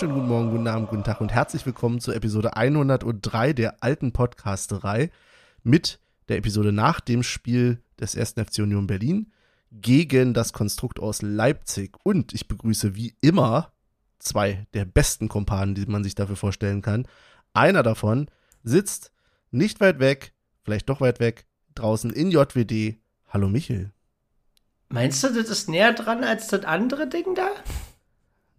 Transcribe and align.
wunderschönen 0.00 0.14
guten 0.14 0.28
Morgen, 0.28 0.50
guten 0.50 0.66
Abend, 0.66 0.88
guten 0.88 1.04
Tag 1.04 1.20
und 1.20 1.30
herzlich 1.30 1.66
willkommen 1.66 2.00
zur 2.00 2.16
Episode 2.16 2.56
103 2.56 3.52
der 3.52 3.82
alten 3.82 4.12
Podcasterei 4.12 5.10
mit 5.62 6.00
der 6.30 6.38
Episode 6.38 6.72
nach 6.72 7.00
dem 7.00 7.22
Spiel 7.22 7.82
des 8.00 8.16
1. 8.16 8.30
FC 8.30 8.60
Union 8.60 8.86
Berlin 8.86 9.30
gegen 9.70 10.32
das 10.32 10.54
Konstrukt 10.54 11.00
aus 11.00 11.20
Leipzig. 11.20 11.98
Und 12.02 12.32
ich 12.32 12.48
begrüße 12.48 12.94
wie 12.96 13.14
immer 13.20 13.72
zwei 14.18 14.66
der 14.72 14.86
besten 14.86 15.28
Kumpanen, 15.28 15.74
die 15.74 15.84
man 15.84 16.02
sich 16.02 16.14
dafür 16.14 16.36
vorstellen 16.36 16.80
kann. 16.80 17.06
Einer 17.52 17.82
davon 17.82 18.30
sitzt 18.62 19.12
nicht 19.50 19.80
weit 19.80 19.98
weg, 19.98 20.32
vielleicht 20.62 20.88
doch 20.88 21.02
weit 21.02 21.20
weg, 21.20 21.44
draußen 21.74 22.10
in 22.10 22.30
JWD. 22.30 22.96
Hallo 23.28 23.50
Michel. 23.50 23.92
Meinst 24.88 25.22
du, 25.22 25.28
das 25.28 25.50
ist 25.50 25.68
näher 25.68 25.92
dran 25.92 26.24
als 26.24 26.48
das 26.48 26.64
andere 26.64 27.06
Ding 27.06 27.34
da? 27.34 27.50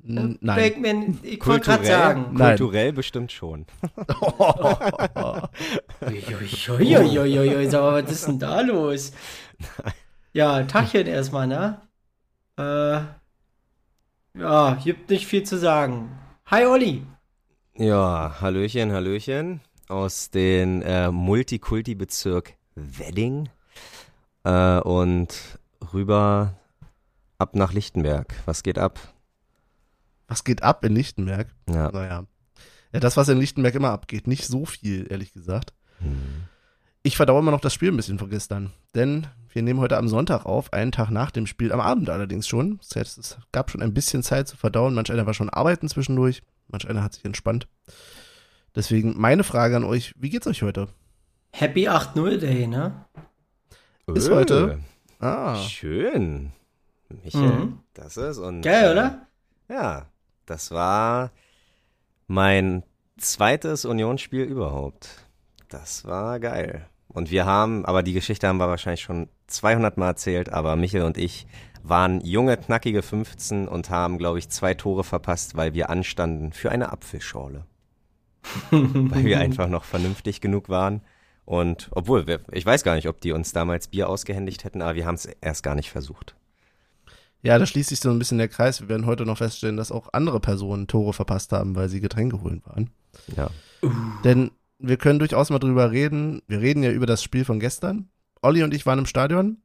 N 0.08 0.38
nein. 0.42 0.82
Mir, 0.82 1.16
ich 1.24 1.46
wollte 1.46 1.66
gerade 1.66 1.86
sagen. 1.86 2.36
Kulturell 2.36 2.94
bestimmt 2.94 3.32
schon. 3.32 3.66
Uiuiuiui, 6.70 7.70
sag 7.70 7.82
mal, 7.82 8.04
was 8.04 8.12
ist 8.12 8.28
denn 8.28 8.40
da 8.40 8.62
los? 8.62 9.12
Ja, 10.34 10.64
Tachchen 10.64 11.08
erstmal, 11.08 11.48
ne? 11.48 11.82
Äh, 12.58 13.02
ja, 14.40 14.80
gibt 14.84 15.10
nicht 15.10 15.28
viel 15.28 15.44
zu 15.44 15.58
sagen. 15.58 16.18
Hi, 16.46 16.66
Olli. 16.66 17.04
Ja, 17.76 18.36
Hallöchen, 18.40 18.92
Hallöchen. 18.92 19.62
Aus 19.88 20.30
dem 20.30 20.82
äh, 20.84 21.12
Multikulti-Bezirk 21.12 22.54
Wedding. 22.76 23.50
Äh, 24.44 24.80
und 24.80 25.60
rüber 25.94 26.54
ab 27.38 27.56
nach 27.56 27.74
Lichtenberg. 27.74 28.34
Was 28.46 28.64
geht 28.64 28.78
ab? 28.80 29.00
Was 30.32 30.46
geht 30.46 30.64
ab 30.64 30.86
in 30.86 30.96
Lichtenberg? 30.96 31.50
Ja. 31.70 31.92
Naja. 31.92 32.26
Ja, 32.94 33.00
das, 33.02 33.18
was 33.18 33.28
in 33.28 33.38
Lichtenberg 33.38 33.76
immer 33.76 33.90
abgeht. 33.90 34.28
Nicht 34.28 34.46
so 34.46 34.66
viel, 34.66 35.08
ehrlich 35.12 35.34
gesagt. 35.34 35.74
Hm. 36.00 36.44
Ich 37.04 37.18
verdaue 37.18 37.40
immer 37.40 37.52
noch 37.52 37.60
das 37.60 37.74
Spiel 37.74 37.92
ein 37.92 37.98
bisschen 37.98 38.18
von 38.18 38.30
gestern. 38.30 38.72
Denn 38.96 39.28
wir 39.52 39.62
nehmen 39.62 39.82
heute 39.82 39.98
am 39.98 40.08
Sonntag 40.08 40.46
auf, 40.46 40.72
einen 40.72 40.94
Tag 40.94 41.10
nach 41.10 41.32
dem 41.32 41.48
Spiel, 41.48 41.74
am 41.74 41.82
Abend 41.82 42.10
allerdings 42.10 42.48
schon. 42.48 42.78
Das 42.78 42.96
heißt, 42.96 43.18
es 43.18 43.38
gab 43.52 43.72
schon 43.72 43.82
ein 43.82 43.94
bisschen 43.94 44.24
Zeit 44.24 44.48
zu 44.48 44.56
verdauen. 44.56 44.94
Manch 44.94 45.12
einer 45.12 45.26
war 45.26 45.34
schon 45.34 45.50
arbeiten 45.50 45.90
zwischendurch. 45.90 46.44
Manch 46.70 46.90
einer 46.90 47.04
hat 47.04 47.14
sich 47.14 47.26
entspannt. 47.26 47.68
Deswegen 48.74 49.20
meine 49.20 49.44
Frage 49.44 49.76
an 49.76 49.84
euch, 49.84 50.14
wie 50.18 50.30
geht's 50.30 50.48
euch 50.48 50.62
heute? 50.62 50.88
Happy 51.52 51.90
8-0 51.90 52.38
Day, 52.38 52.68
ne? 52.68 53.04
Ist 54.08 54.30
Öh, 54.30 54.36
heute. 54.36 54.80
Ah, 55.20 55.58
Schön. 55.58 56.54
Michael, 57.10 57.50
Mhm. 57.50 57.80
das 57.94 58.16
ist 58.16 58.38
und. 58.38 58.62
Geil, 58.62 58.94
oder? 58.94 59.28
Ja, 59.68 60.06
das 60.46 60.72
war 60.72 61.32
mein 62.28 62.84
zweites 63.18 63.86
Unionsspiel 63.86 64.44
überhaupt. 64.44 65.28
Das 65.70 66.06
war 66.06 66.40
geil. 66.40 66.88
Und 67.08 67.30
wir 67.30 67.46
haben, 67.46 67.86
aber 67.86 68.04
die 68.04 68.14
Geschichte 68.14 68.48
haben 68.48 68.58
wir 68.58 68.70
wahrscheinlich 68.70 69.02
schon 69.02 69.28
200 69.48 69.98
Mal 69.98 70.08
erzählt, 70.08 70.50
aber 70.50 70.76
Michael 70.76 71.04
und 71.04 71.18
ich 71.18 71.46
waren 71.84 72.22
junge, 72.22 72.58
knackige 72.58 73.02
15 73.02 73.68
und 73.68 73.90
haben, 73.90 74.18
glaube 74.18 74.40
ich, 74.40 74.50
zwei 74.50 74.74
Tore 74.74 75.04
verpasst, 75.04 75.56
weil 75.56 75.74
wir 75.74 75.90
anstanden 75.90 76.54
für 76.54 76.72
eine 76.72 76.92
Apfelschorle. 76.92 77.66
weil 78.72 79.26
wir 79.26 79.40
einfach 79.40 79.68
noch 79.68 79.84
vernünftig 79.84 80.42
genug 80.42 80.70
waren. 80.70 81.02
Und 81.46 81.90
obwohl, 81.92 82.28
wir, 82.28 82.42
ich 82.52 82.66
weiß 82.66 82.84
gar 82.84 82.96
nicht, 82.96 83.08
ob 83.08 83.20
die 83.22 83.32
uns 83.32 83.52
damals 83.52 83.88
Bier 83.88 84.10
ausgehändigt 84.10 84.64
hätten, 84.64 84.82
aber 84.82 84.96
wir 84.96 85.06
haben 85.06 85.16
es 85.16 85.26
erst 85.26 85.64
gar 85.64 85.76
nicht 85.76 85.92
versucht. 85.92 86.36
Ja, 87.44 87.58
da 87.58 87.66
schließt 87.66 87.90
sich 87.90 88.00
so 88.00 88.10
ein 88.10 88.20
bisschen 88.20 88.38
der 88.38 88.48
Kreis. 88.48 88.82
Wir 88.82 88.90
werden 88.90 89.06
heute 89.06 89.26
noch 89.26 89.38
feststellen, 89.38 89.78
dass 89.78 89.92
auch 89.92 90.10
andere 90.14 90.40
Personen 90.40 90.88
Tore 90.88 91.14
verpasst 91.14 91.52
haben, 91.52 91.76
weil 91.76 91.90
sie 91.90 92.00
Getränke 92.00 92.42
holen 92.42 92.62
waren. 92.66 92.90
Ja. 93.36 93.50
Denn 94.24 94.52
wir 94.78 94.98
können 94.98 95.20
durchaus 95.20 95.50
mal 95.50 95.60
drüber 95.60 95.92
reden. 95.92 96.42
Wir 96.48 96.62
reden 96.62 96.84
ja 96.84 96.92
über 96.92 97.06
das 97.06 97.24
Spiel 97.24 97.46
von 97.46 97.60
gestern. 97.60 98.10
Olli 98.42 98.64
und 98.64 98.74
ich 98.74 98.86
waren 98.86 99.00
im 99.00 99.06
Stadion. 99.06 99.58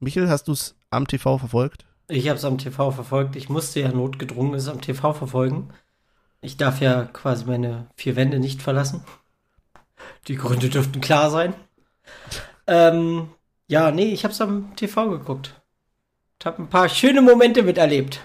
Michel, 0.00 0.28
hast 0.28 0.48
du 0.48 0.52
es 0.52 0.76
am 0.90 1.06
TV 1.06 1.38
verfolgt? 1.38 1.84
Ich 2.08 2.28
habe 2.28 2.38
es 2.38 2.44
am 2.44 2.58
TV 2.58 2.90
verfolgt. 2.90 3.36
Ich 3.36 3.48
musste 3.48 3.80
ja 3.80 3.92
notgedrungen 3.92 4.54
es 4.54 4.68
am 4.68 4.80
TV 4.80 5.12
verfolgen. 5.12 5.70
Ich 6.40 6.56
darf 6.56 6.80
ja 6.80 7.04
quasi 7.04 7.44
meine 7.44 7.88
vier 7.96 8.16
Wände 8.16 8.38
nicht 8.38 8.62
verlassen. 8.62 9.02
Die 10.28 10.36
Gründe 10.36 10.68
dürften 10.68 11.00
klar 11.00 11.30
sein. 11.30 11.54
Ähm, 12.66 13.28
ja, 13.66 13.90
nee, 13.90 14.12
ich 14.12 14.24
habe 14.24 14.32
es 14.32 14.40
am 14.40 14.74
TV 14.76 15.10
geguckt. 15.10 15.60
Ich 16.40 16.46
habe 16.46 16.62
ein 16.62 16.68
paar 16.68 16.88
schöne 16.88 17.22
Momente 17.22 17.62
miterlebt. 17.62 18.20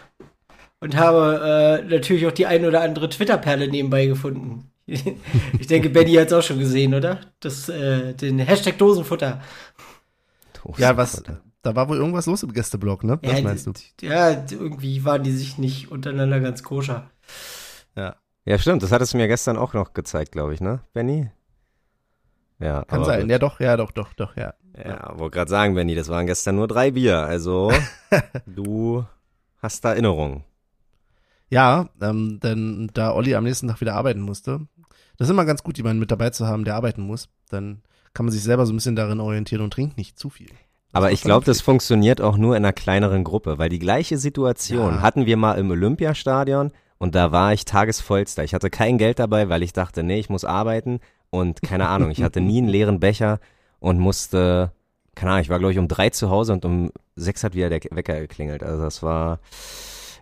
Und 0.79 0.97
habe 0.97 1.81
äh, 1.81 1.89
natürlich 1.89 2.27
auch 2.27 2.31
die 2.31 2.45
ein 2.45 2.65
oder 2.65 2.81
andere 2.81 3.07
Twitter-Perle 3.07 3.69
nebenbei 3.69 4.05
gefunden. 4.05 4.69
ich 4.85 5.67
denke, 5.67 5.89
Benny 5.89 6.13
hat 6.15 6.27
es 6.27 6.33
auch 6.33 6.41
schon 6.41 6.59
gesehen, 6.59 6.93
oder? 6.93 7.21
Das, 7.39 7.69
äh, 7.69 8.13
den 8.13 8.39
Hashtag 8.39 8.77
Dosenfutter. 8.77 9.41
Ja, 10.77 10.97
was, 10.97 11.23
da 11.61 11.75
war 11.75 11.87
wohl 11.87 11.97
irgendwas 11.97 12.25
los 12.25 12.43
im 12.43 12.51
Gästeblock, 12.51 13.05
ne? 13.05 13.17
Was 13.23 13.37
ja, 13.37 13.41
meinst 13.41 13.67
du? 13.67 13.71
Ja, 14.01 14.31
irgendwie 14.51 15.05
waren 15.05 15.23
die 15.23 15.31
sich 15.31 15.57
nicht 15.57 15.89
untereinander 15.89 16.41
ganz 16.41 16.63
koscher. 16.63 17.09
Ja. 17.95 18.17
Ja, 18.45 18.57
stimmt. 18.57 18.83
Das 18.83 18.91
hattest 18.91 19.13
du 19.13 19.17
mir 19.17 19.29
gestern 19.29 19.57
auch 19.57 19.73
noch 19.73 19.93
gezeigt, 19.93 20.33
glaube 20.33 20.53
ich, 20.53 20.59
ne, 20.59 20.81
Benny? 20.91 21.31
Ja, 22.59 22.83
Kann 22.85 23.03
sein. 23.03 23.21
gut. 23.21 23.31
Ja, 23.31 23.39
doch, 23.39 23.59
ja, 23.59 23.77
doch, 23.77 23.91
doch, 23.91 24.13
doch, 24.13 24.35
ja. 24.37 24.53
Ja, 24.77 25.17
wollte 25.17 25.35
gerade 25.35 25.49
sagen, 25.51 25.75
Benny, 25.75 25.95
das 25.95 26.09
waren 26.09 26.25
gestern 26.25 26.55
nur 26.55 26.67
drei 26.67 26.91
Bier. 26.91 27.17
Also, 27.19 27.71
du 28.45 29.05
hast 29.61 29.83
da 29.85 29.91
Erinnerungen. 29.91 30.43
Ja, 31.49 31.89
ähm, 32.01 32.39
denn 32.41 32.89
da 32.93 33.13
Olli 33.13 33.35
am 33.35 33.43
nächsten 33.43 33.67
Tag 33.67 33.81
wieder 33.81 33.93
arbeiten 33.95 34.21
musste, 34.21 34.61
das 35.17 35.27
ist 35.27 35.31
immer 35.31 35.45
ganz 35.45 35.61
gut, 35.63 35.77
jemanden 35.77 35.99
mit 35.99 36.09
dabei 36.09 36.31
zu 36.31 36.47
haben, 36.47 36.63
der 36.65 36.75
arbeiten 36.75 37.03
muss. 37.03 37.29
Dann 37.49 37.83
kann 38.13 38.25
man 38.25 38.31
sich 38.33 38.41
selber 38.43 38.65
so 38.65 38.73
ein 38.73 38.77
bisschen 38.77 38.95
darin 38.95 39.19
orientieren 39.19 39.61
und 39.63 39.71
trinkt 39.73 39.97
nicht 39.97 40.17
zu 40.17 40.29
viel. 40.29 40.49
Aber 40.91 41.11
ich 41.11 41.21
glaube, 41.21 41.45
das 41.45 41.61
funktioniert 41.61 42.21
auch 42.21 42.37
nur 42.37 42.55
in 42.55 42.63
einer 42.63 42.73
kleineren 42.73 43.23
Gruppe, 43.23 43.57
weil 43.57 43.69
die 43.69 43.79
gleiche 43.79 44.17
Situation 44.17 44.95
Ja. 44.95 45.01
hatten 45.01 45.25
wir 45.25 45.37
mal 45.37 45.53
im 45.55 45.69
Olympiastadion 45.71 46.71
und 46.99 47.15
da 47.15 47.31
war 47.31 47.51
ich 47.53 47.65
tagesvollster. 47.65 48.43
Ich 48.43 48.53
hatte 48.53 48.69
kein 48.69 48.97
Geld 48.99 49.17
dabei, 49.19 49.49
weil 49.49 49.63
ich 49.63 49.73
dachte, 49.73 50.03
nee, 50.03 50.19
ich 50.19 50.29
muss 50.29 50.45
arbeiten 50.45 50.99
und 51.33 51.63
keine 51.63 51.87
Ahnung, 51.87 52.11
ich 52.11 52.21
hatte 52.21 52.41
nie 52.41 52.59
einen 52.59 52.67
leeren 52.67 52.99
Becher 52.99 53.39
und 53.79 53.99
musste, 53.99 54.71
keine 55.15 55.31
Ahnung, 55.31 55.41
ich 55.41 55.49
war 55.49 55.57
glaube 55.57 55.71
ich 55.71 55.79
um 55.79 55.87
drei 55.87 56.11
zu 56.11 56.29
Hause 56.29 56.53
und 56.53 56.63
um 56.63 56.91
sechs 57.15 57.43
hat 57.43 57.55
wieder 57.55 57.69
der 57.69 57.81
Wecker 57.89 58.19
geklingelt. 58.19 58.61
Also 58.61 58.83
das 58.83 59.01
war, 59.01 59.39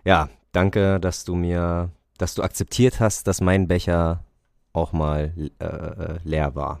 ja, 0.04 0.30
danke, 0.52 0.98
dass 1.00 1.24
du 1.24 1.34
mir, 1.34 1.90
dass 2.16 2.34
du 2.34 2.42
akzeptiert 2.42 2.98
hast, 2.98 3.26
dass 3.26 3.42
mein 3.42 3.68
Becher 3.68 4.24
auch 4.72 4.92
mal 4.94 5.34
äh, 5.58 5.64
äh, 5.64 6.18
leer 6.24 6.54
war. 6.54 6.80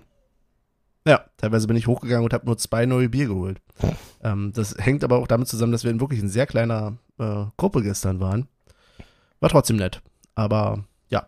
Ja, 1.06 1.26
teilweise 1.36 1.66
bin 1.66 1.76
ich 1.76 1.86
hochgegangen 1.86 2.24
und 2.24 2.32
habe 2.32 2.46
nur 2.46 2.56
zwei 2.56 2.86
neue 2.86 3.10
Bier 3.10 3.26
geholt. 3.26 3.60
ähm, 4.22 4.52
das 4.54 4.76
hängt 4.78 5.04
aber 5.04 5.18
auch 5.18 5.26
damit 5.26 5.48
zusammen, 5.48 5.72
dass 5.72 5.84
wir 5.84 5.90
in 5.90 6.00
wirklich 6.00 6.20
in 6.20 6.30
sehr 6.30 6.46
kleiner 6.46 6.96
äh, 7.18 7.44
Gruppe 7.58 7.82
gestern 7.82 8.18
waren. 8.18 8.48
War 9.40 9.50
trotzdem 9.50 9.76
nett. 9.76 10.00
Aber 10.34 10.84
ja, 11.10 11.26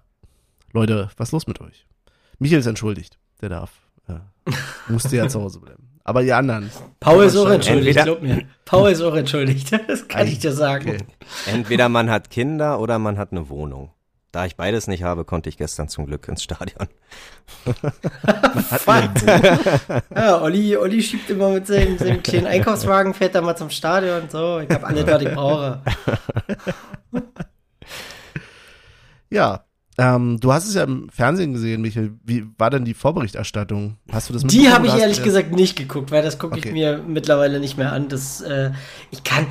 Leute, 0.72 1.10
was 1.18 1.28
ist 1.28 1.32
los 1.32 1.46
mit 1.46 1.60
euch? 1.60 1.86
Michael 2.44 2.60
ist 2.60 2.66
entschuldigt. 2.66 3.18
Der 3.40 3.48
darf. 3.48 3.70
Äh, 4.06 4.16
musste 4.88 5.16
ja 5.16 5.28
zu 5.30 5.40
Hause 5.40 5.60
bleiben. 5.60 5.88
Aber 6.04 6.22
die 6.22 6.34
anderen. 6.34 6.70
Paul 7.00 7.24
ist 7.24 7.38
auch 7.38 7.48
entschuldigt, 7.48 8.02
glaub 8.02 8.20
mir. 8.20 8.42
Paul 8.66 8.90
ist 8.90 9.00
auch 9.00 9.14
entschuldigt, 9.14 9.72
das 9.88 10.08
kann 10.08 10.26
ich 10.26 10.40
dir 10.40 10.52
sagen. 10.52 10.90
Okay. 10.90 11.04
Entweder 11.46 11.88
man 11.88 12.10
hat 12.10 12.28
Kinder 12.28 12.80
oder 12.80 12.98
man 12.98 13.16
hat 13.16 13.32
eine 13.32 13.48
Wohnung. 13.48 13.92
Da 14.30 14.44
ich 14.44 14.56
beides 14.56 14.88
nicht 14.88 15.04
habe, 15.04 15.24
konnte 15.24 15.48
ich 15.48 15.56
gestern 15.56 15.88
zum 15.88 16.04
Glück 16.04 16.28
ins 16.28 16.42
Stadion. 16.42 16.86
Ja, 20.14 20.42
Olli, 20.42 20.76
Olli 20.76 21.02
schiebt 21.02 21.30
immer 21.30 21.48
mit 21.48 21.66
seinem, 21.66 21.96
seinem 21.96 22.22
kleinen 22.22 22.46
Einkaufswagen, 22.46 23.14
fährt 23.14 23.34
da 23.34 23.40
mal 23.40 23.56
zum 23.56 23.70
Stadion. 23.70 24.28
So, 24.28 24.58
ich 24.58 24.68
habe 24.68 24.86
alles, 24.86 25.06
was 25.06 25.22
ich 25.22 25.32
brauche. 25.32 25.80
Ja, 29.30 29.64
ähm, 29.98 30.40
du 30.40 30.52
hast 30.52 30.66
es 30.66 30.74
ja 30.74 30.84
im 30.84 31.08
Fernsehen 31.08 31.52
gesehen, 31.52 31.80
Michael. 31.80 32.12
Wie 32.24 32.46
war 32.58 32.70
denn 32.70 32.84
die 32.84 32.94
Vorberichterstattung? 32.94 33.96
Hast 34.10 34.28
du 34.28 34.32
das 34.32 34.42
Die 34.44 34.68
habe 34.68 34.86
ich 34.86 34.94
ehrlich 34.94 35.22
gesagt 35.22 35.52
nicht 35.52 35.76
geguckt, 35.76 36.10
weil 36.10 36.22
das 36.22 36.38
gucke 36.38 36.56
Okay. 36.56 36.68
ich 36.68 36.72
mir 36.74 37.02
mittlerweile 37.06 37.60
nicht 37.60 37.76
mehr 37.76 37.92
an. 37.92 38.08
Das, 38.08 38.40
äh, 38.40 38.72
ich 39.10 39.22
kann. 39.24 39.46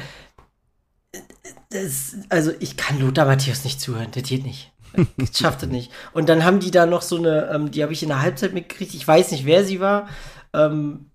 Das, 1.69 2.15
also, 2.29 2.51
ich 2.59 2.77
kann 2.77 2.99
Lothar 2.99 3.25
Matthäus 3.25 3.63
nicht 3.63 3.79
zuhören. 3.81 4.07
Das 4.11 4.23
geht 4.23 4.45
nicht. 4.45 4.71
Ich 5.17 5.35
schaff 5.35 5.57
das 5.57 5.69
nicht. 5.69 5.91
Und 6.13 6.29
dann 6.29 6.43
haben 6.43 6.59
die 6.59 6.69
da 6.69 6.85
noch 6.85 7.01
so 7.01 7.17
eine, 7.17 7.49
ähm, 7.51 7.71
die 7.71 7.81
habe 7.81 7.93
ich 7.93 8.03
in 8.03 8.09
der 8.09 8.21
Halbzeit 8.21 8.53
mitgekriegt. 8.53 8.93
Ich 8.93 9.07
weiß 9.07 9.31
nicht, 9.31 9.45
wer 9.45 9.63
sie 9.65 9.79
war. 9.79 10.07
Ähm, 10.53 11.07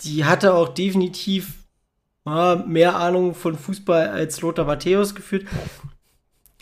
die 0.00 0.24
hatte 0.24 0.54
auch 0.54 0.68
definitiv 0.68 1.54
ja, 2.24 2.56
mehr 2.66 2.96
Ahnung 2.96 3.34
von 3.34 3.56
Fußball 3.58 4.08
als 4.08 4.40
Lothar 4.40 4.64
Matthäus 4.64 5.14
geführt. 5.14 5.46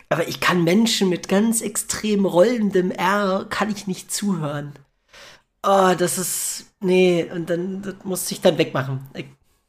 Aber 0.09 0.27
ich 0.27 0.39
kann 0.39 0.63
Menschen 0.63 1.09
mit 1.09 1.27
ganz 1.27 1.61
extrem 1.61 2.25
rollendem 2.25 2.91
R, 2.91 3.45
kann 3.49 3.69
ich 3.69 3.87
nicht 3.87 4.11
zuhören. 4.11 4.73
Oh, 5.63 5.93
das 5.97 6.17
ist, 6.17 6.67
nee, 6.79 7.29
und 7.33 7.49
dann, 7.49 7.81
das 7.81 7.95
muss 8.03 8.31
ich 8.31 8.39
dann 8.39 8.57
wegmachen. 8.57 9.01
Ich 9.13 9.25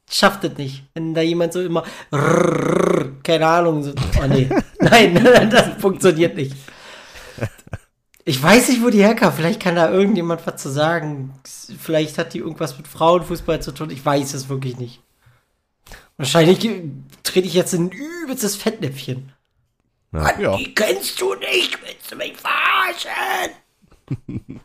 schaff 0.09 0.39
das 0.39 0.57
nicht. 0.57 0.85
Wenn 0.93 1.13
da 1.13 1.21
jemand 1.21 1.51
so 1.51 1.61
immer, 1.61 1.83
keine 2.11 3.47
Ahnung, 3.47 3.83
so, 3.83 3.91
oh 3.91 4.27
nee, 4.27 4.49
nein, 4.79 5.13
das 5.51 5.81
funktioniert 5.81 6.35
nicht. 6.35 6.55
Ich 8.23 8.41
weiß 8.41 8.69
nicht, 8.69 8.83
wo 8.83 8.89
die 8.89 9.03
herkam. 9.03 9.33
Vielleicht 9.33 9.59
kann 9.59 9.75
da 9.75 9.89
irgendjemand 9.91 10.45
was 10.45 10.61
zu 10.61 10.69
sagen. 10.69 11.33
Vielleicht 11.43 12.17
hat 12.17 12.33
die 12.33 12.39
irgendwas 12.39 12.77
mit 12.77 12.87
Frauenfußball 12.87 13.61
zu 13.61 13.71
tun. 13.71 13.89
Ich 13.89 14.05
weiß 14.05 14.35
es 14.35 14.49
wirklich 14.49 14.77
nicht. 14.77 15.01
Wahrscheinlich 16.17 16.59
trete 17.23 17.47
ich 17.47 17.53
jetzt 17.53 17.73
in 17.73 17.85
ein 17.85 17.91
übelstes 17.91 18.55
Fettnäpfchen. 18.55 19.31
Ja. 20.11 20.19
Mann, 20.21 20.41
Ja. 20.41 20.57
die 20.57 20.73
kennst 20.73 21.19
du 21.21 21.35
nicht. 21.35 21.77
Willst 21.85 22.11
du 22.11 22.15
mich 22.15 22.33
verarschen? 22.37 23.51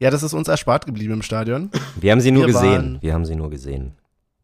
Ja, 0.00 0.10
das 0.10 0.22
ist 0.22 0.34
uns 0.34 0.48
erspart 0.48 0.86
geblieben 0.86 1.14
im 1.14 1.22
Stadion. 1.22 1.70
Wir 2.00 2.12
haben 2.12 2.20
sie 2.20 2.30
nur 2.32 2.46
Wir 2.46 2.52
gesehen. 2.52 2.70
waren- 2.72 2.98
Wir 3.02 3.14
haben 3.14 3.24
sie 3.24 3.36
nur 3.36 3.48
gesehen. 3.48 3.92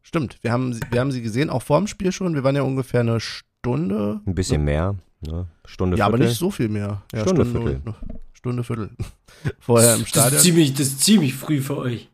Stimmt, 0.01 0.37
wir 0.41 0.51
haben, 0.51 0.73
sie- 0.73 0.81
wir 0.89 0.99
haben 0.99 1.11
sie 1.11 1.21
gesehen, 1.21 1.49
auch 1.49 1.61
vor 1.61 1.77
dem 1.77 1.87
Spiel 1.87 2.11
schon. 2.11 2.33
Wir 2.33 2.43
waren 2.43 2.55
ja 2.55 2.63
ungefähr 2.63 3.01
eine 3.01 3.19
Stunde. 3.19 4.21
Ein 4.25 4.33
bisschen 4.33 4.63
mehr. 4.63 4.95
Ne? 5.19 5.47
Stunde 5.65 5.97
Ja, 5.97 6.05
aber 6.07 6.17
Viertel. 6.17 6.29
nicht 6.29 6.39
so 6.39 6.49
viel 6.51 6.69
mehr. 6.69 7.03
Ja, 7.13 7.21
Stunde, 7.21 7.45
Stunde, 7.45 7.69
Viertel. 7.71 7.81
und- 7.85 7.95
Stunde, 8.33 8.63
Viertel. 8.63 8.89
Vorher 9.59 9.89
im 9.93 9.99
Das 9.99 10.01
ist, 10.03 10.09
Stadion. 10.09 10.41
ziemlich, 10.41 10.71
das 10.73 10.87
ist 10.87 11.01
ziemlich 11.01 11.33
früh 11.35 11.61
für 11.61 11.77
euch. 11.77 12.09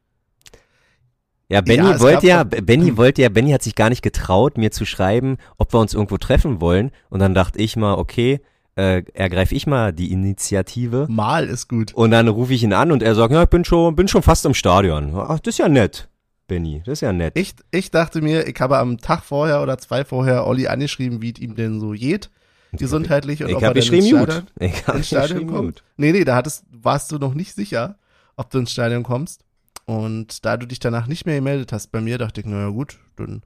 Ja, 1.50 1.62
Benny 1.62 1.90
Ja, 1.90 2.00
wollte 2.00 2.28
ja, 2.28 2.44
Benny 2.44 2.98
wollte 2.98 3.22
ja, 3.22 3.30
Benny 3.30 3.52
hat 3.52 3.64
sich 3.64 3.76
gar 3.76 3.90
nicht 3.90 4.02
getraut, 4.02 4.58
mir 4.58 4.72
zu 4.72 4.86
schreiben, 4.86 5.38
ob 5.58 5.74
wir 5.74 5.80
uns 5.80 5.94
irgendwo 5.94 6.18
treffen 6.18 6.60
wollen. 6.60 6.92
Und 7.10 7.20
dann 7.20 7.34
dachte 7.34 7.60
ich 7.60 7.78
mal, 7.78 7.94
okay, 7.96 8.42
äh, 8.76 9.04
ergreife 9.14 9.56
ich 9.56 9.66
mal 9.66 9.92
die 9.92 10.12
Initiative. 10.12 11.08
Mal 11.10 11.48
ist 11.48 11.68
gut. 11.68 11.94
Und 11.94 12.12
dann 12.12 12.28
rufe 12.28 12.54
ich 12.54 12.64
ihn 12.64 12.74
an 12.74 12.92
und 12.92 13.02
er 13.02 13.16
sagt, 13.16 13.34
ja, 13.34 13.44
ich 13.44 13.50
bin 13.50 13.66
schon, 13.66 13.96
bin 13.96 14.08
schon 14.08 14.22
fast 14.22 14.46
im 14.46 14.54
Stadion. 14.54 15.14
Ach, 15.16 15.40
das 15.40 15.56
ist 15.56 15.58
ja 15.58 15.68
nett, 15.68 16.10
Benny, 16.48 16.84
das 16.86 16.94
ist 16.94 17.02
ja 17.02 17.12
nett. 17.12 17.34
Ich, 17.36 17.56
ich 17.72 17.92
dachte 17.92 18.22
mir, 18.22 18.48
ich 18.48 18.60
habe 18.60 18.78
am 18.78 19.00
Tag 19.00 19.24
vorher 19.24 19.64
oder 19.64 19.78
zwei 19.80 20.06
vorher 20.06 20.46
Olli 20.46 20.68
angeschrieben, 20.68 21.22
wie 21.22 21.32
es 21.32 21.40
ihm 21.40 21.56
denn 21.56 21.80
so 21.80 21.92
geht, 21.92 22.30
gesundheitlich 22.74 23.42
und 23.42 23.50
ich 23.50 23.56
ob 23.56 23.64
er 23.64 23.70
habe 23.70 23.80
denn 23.80 23.90
geschrieben, 23.90 24.18
ins 24.18 24.36
gut. 24.36 24.44
Ich 24.60 24.88
habe 24.88 25.00
geschrieben, 25.00 25.48
kommt. 25.48 25.78
gut. 25.78 25.84
Nee, 25.98 26.12
nee, 26.12 26.24
da 26.24 26.36
hattest, 26.36 26.66
warst 26.70 27.12
du 27.12 27.18
noch 27.18 27.34
nicht 27.34 27.56
sicher, 27.56 27.98
ob 28.36 28.52
du 28.52 28.60
ins 28.60 28.72
Stadion 28.72 29.02
kommst. 29.02 29.44
Und 29.88 30.44
da 30.46 30.58
du 30.58 30.68
dich 30.68 30.80
danach 30.80 31.08
nicht 31.08 31.26
mehr 31.26 31.36
gemeldet 31.36 31.72
hast 31.72 31.94
bei 31.94 32.02
mir, 32.02 32.18
dachte 32.18 32.42
ich, 32.42 32.46
naja 32.46 32.70
gut, 32.70 32.98
dann, 33.16 33.42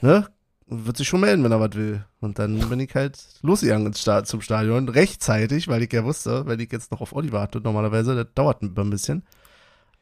ne, 0.00 0.26
wird 0.66 0.96
sich 0.96 1.06
schon 1.06 1.20
melden, 1.20 1.44
wenn 1.44 1.52
er 1.52 1.60
was 1.60 1.74
will. 1.74 2.02
Und 2.20 2.38
dann 2.38 2.58
bin 2.70 2.80
ich 2.80 2.94
halt 2.94 3.22
losgegangen 3.42 3.92
zum 3.92 4.40
Stadion, 4.40 4.88
rechtzeitig, 4.88 5.68
weil 5.68 5.82
ich 5.82 5.92
ja 5.92 6.02
wusste, 6.02 6.46
wenn 6.46 6.60
ich 6.60 6.72
jetzt 6.72 6.90
noch 6.92 7.02
auf 7.02 7.12
Olli 7.12 7.30
warte, 7.30 7.60
normalerweise, 7.60 8.16
das 8.16 8.26
dauert 8.34 8.62
ein 8.62 8.90
bisschen. 8.90 9.22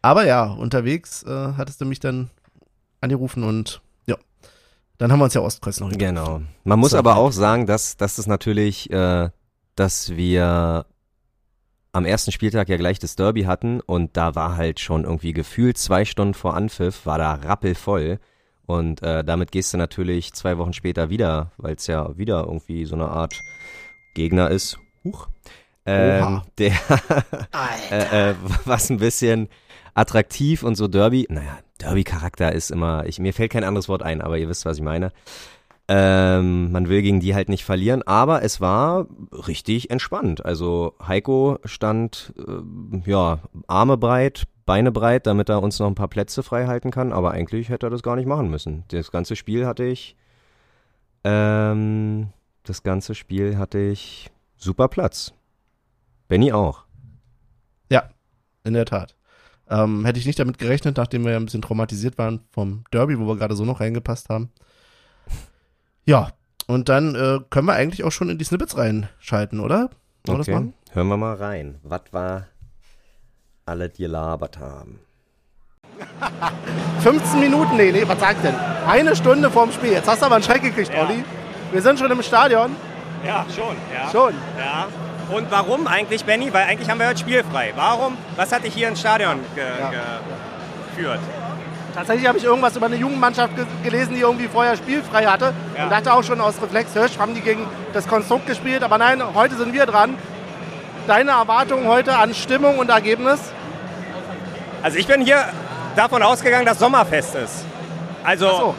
Aber 0.00 0.24
ja, 0.24 0.44
unterwegs 0.44 1.24
äh, 1.24 1.54
hattest 1.56 1.80
du 1.80 1.86
mich 1.86 1.98
dann 1.98 2.30
angerufen 3.00 3.42
und 3.42 3.82
ja, 4.06 4.16
dann 4.98 5.10
haben 5.10 5.18
wir 5.18 5.24
uns 5.24 5.34
ja 5.34 5.40
Ostkreuz 5.40 5.80
noch. 5.80 5.90
Genau. 5.90 6.40
Man 6.62 6.78
muss 6.78 6.92
So, 6.92 6.98
aber 6.98 7.16
auch 7.16 7.32
sagen, 7.32 7.66
dass, 7.66 7.96
dass 7.96 8.14
das 8.14 8.28
natürlich, 8.28 8.90
äh, 8.90 9.30
dass 9.74 10.10
wir 10.10 10.86
am 11.94 12.06
ersten 12.06 12.32
Spieltag 12.32 12.68
ja 12.68 12.76
gleich 12.76 12.98
das 12.98 13.14
Derby 13.14 13.44
hatten 13.44 13.80
und 13.80 14.16
da 14.16 14.34
war 14.34 14.56
halt 14.56 14.80
schon 14.80 15.04
irgendwie 15.04 15.32
gefühlt 15.32 15.78
zwei 15.78 16.04
Stunden 16.04 16.34
vor 16.34 16.54
Anpfiff, 16.54 17.06
war 17.06 17.18
da 17.18 17.34
rappelvoll. 17.34 18.18
Und 18.66 19.02
äh, 19.02 19.22
damit 19.22 19.52
gehst 19.52 19.72
du 19.72 19.76
natürlich 19.78 20.32
zwei 20.32 20.58
Wochen 20.58 20.72
später 20.72 21.08
wieder, 21.08 21.52
weil 21.56 21.74
es 21.74 21.86
ja 21.86 22.16
wieder 22.18 22.44
irgendwie 22.46 22.84
so 22.84 22.96
eine 22.96 23.08
Art 23.08 23.34
Gegner 24.14 24.50
ist. 24.50 24.78
Huch. 25.04 25.28
Ähm, 25.86 26.42
der, 26.58 26.72
äh, 27.92 28.30
äh, 28.30 28.34
was 28.64 28.90
ein 28.90 28.98
bisschen 28.98 29.48
attraktiv 29.94 30.64
und 30.64 30.74
so 30.74 30.88
Derby, 30.88 31.26
naja, 31.28 31.58
Derby-Charakter 31.78 32.50
ist 32.52 32.72
immer, 32.72 33.06
ich, 33.06 33.20
mir 33.20 33.34
fällt 33.34 33.52
kein 33.52 33.64
anderes 33.64 33.88
Wort 33.88 34.02
ein, 34.02 34.20
aber 34.20 34.38
ihr 34.38 34.48
wisst, 34.48 34.64
was 34.64 34.78
ich 34.78 34.82
meine. 34.82 35.12
Ähm, 35.86 36.72
man 36.72 36.88
will 36.88 37.02
gegen 37.02 37.20
die 37.20 37.34
halt 37.34 37.50
nicht 37.50 37.64
verlieren, 37.64 38.02
aber 38.02 38.42
es 38.42 38.60
war 38.60 39.06
richtig 39.30 39.90
entspannt. 39.90 40.44
Also 40.44 40.94
Heiko 41.06 41.58
stand, 41.64 42.32
äh, 42.38 43.10
ja, 43.10 43.40
Arme 43.66 43.98
breit, 43.98 44.44
Beine 44.64 44.92
breit, 44.92 45.26
damit 45.26 45.50
er 45.50 45.62
uns 45.62 45.78
noch 45.78 45.88
ein 45.88 45.94
paar 45.94 46.08
Plätze 46.08 46.42
frei 46.42 46.66
halten 46.66 46.90
kann, 46.90 47.12
aber 47.12 47.32
eigentlich 47.32 47.68
hätte 47.68 47.86
er 47.86 47.90
das 47.90 48.02
gar 48.02 48.16
nicht 48.16 48.26
machen 48.26 48.48
müssen. 48.48 48.84
Das 48.88 49.10
ganze 49.10 49.36
Spiel 49.36 49.66
hatte 49.66 49.84
ich, 49.84 50.16
ähm, 51.22 52.28
das 52.62 52.82
ganze 52.82 53.14
Spiel 53.14 53.58
hatte 53.58 53.78
ich 53.78 54.30
super 54.56 54.88
Platz. 54.88 55.34
Benny 56.28 56.50
auch. 56.52 56.86
Ja, 57.90 58.08
in 58.64 58.72
der 58.72 58.86
Tat. 58.86 59.14
Ähm, 59.68 60.06
hätte 60.06 60.18
ich 60.18 60.24
nicht 60.26 60.38
damit 60.38 60.58
gerechnet, 60.58 60.96
nachdem 60.96 61.26
wir 61.26 61.36
ein 61.36 61.44
bisschen 61.44 61.62
traumatisiert 61.62 62.16
waren 62.16 62.40
vom 62.50 62.84
Derby, 62.90 63.18
wo 63.18 63.26
wir 63.26 63.36
gerade 63.36 63.54
so 63.54 63.66
noch 63.66 63.80
reingepasst 63.80 64.30
haben. 64.30 64.50
Ja, 66.06 66.28
und 66.66 66.88
dann 66.88 67.14
äh, 67.14 67.38
können 67.50 67.66
wir 67.66 67.74
eigentlich 67.74 68.04
auch 68.04 68.12
schon 68.12 68.28
in 68.30 68.38
die 68.38 68.44
Snippets 68.44 68.76
reinschalten, 68.76 69.60
oder? 69.60 69.90
Wollen 70.26 70.38
wir 70.38 70.38
das 70.38 70.48
machen? 70.48 70.74
Hören 70.92 71.08
wir 71.08 71.16
mal 71.16 71.34
rein. 71.34 71.78
Was 71.82 72.02
war 72.12 72.46
alle 73.66 73.88
die 73.88 74.06
labert 74.06 74.58
haben? 74.58 75.00
15 77.00 77.40
Minuten, 77.40 77.76
nee, 77.76 77.92
nee, 77.92 78.04
was 78.06 78.18
sagt 78.18 78.44
denn? 78.44 78.54
Eine 78.86 79.14
Stunde 79.16 79.50
vorm 79.50 79.70
Spiel. 79.72 79.92
Jetzt 79.92 80.08
hast 80.08 80.22
du 80.22 80.26
aber 80.26 80.36
einen 80.36 80.44
Schreck 80.44 80.62
gekriegt, 80.62 80.92
Ja. 80.92 81.02
Olli. 81.06 81.24
Wir 81.72 81.82
sind 81.82 81.98
schon 81.98 82.10
im 82.10 82.22
Stadion. 82.22 82.76
Ja, 83.24 83.44
schon. 83.54 83.76
Ja. 83.92 84.10
Schon. 84.10 84.34
Ja. 84.58 84.86
Und 85.34 85.50
warum 85.50 85.86
eigentlich, 85.86 86.24
Benny? 86.24 86.52
Weil 86.52 86.64
eigentlich 86.64 86.88
haben 86.90 86.98
wir 87.00 87.08
heute 87.08 87.18
spielfrei. 87.20 87.72
Warum? 87.74 88.16
Was 88.36 88.52
hat 88.52 88.64
dich 88.64 88.74
hier 88.74 88.88
ins 88.88 89.00
Stadion 89.00 89.40
ge 89.54 89.64
Ja. 89.64 89.90
geführt? 90.90 91.20
Tatsächlich 91.94 92.26
habe 92.26 92.38
ich 92.38 92.44
irgendwas 92.44 92.76
über 92.76 92.86
eine 92.86 92.96
Jugendmannschaft 92.96 93.54
ge 93.54 93.64
gelesen, 93.84 94.14
die 94.14 94.20
irgendwie 94.20 94.48
vorher 94.48 94.76
spielfrei 94.76 95.26
hatte. 95.26 95.52
Ja. 95.76 95.84
Und 95.84 95.90
dachte 95.90 96.12
auch 96.12 96.24
schon 96.24 96.40
aus 96.40 96.60
Reflex, 96.60 96.92
Hirsch, 96.92 97.18
haben 97.18 97.34
die 97.34 97.40
gegen 97.40 97.66
das 97.92 98.08
Konstrukt 98.08 98.46
gespielt. 98.46 98.82
Aber 98.82 98.98
nein, 98.98 99.22
heute 99.34 99.56
sind 99.56 99.72
wir 99.72 99.86
dran. 99.86 100.16
Deine 101.06 101.32
Erwartungen 101.32 101.86
heute 101.86 102.16
an 102.16 102.34
Stimmung 102.34 102.78
und 102.78 102.90
Ergebnis? 102.90 103.40
Also 104.82 104.98
ich 104.98 105.06
bin 105.06 105.20
hier 105.20 105.44
davon 105.94 106.22
ausgegangen, 106.22 106.66
dass 106.66 106.78
Sommerfest 106.78 107.34
ist. 107.36 107.64
Also, 108.24 108.48
so. 108.48 108.74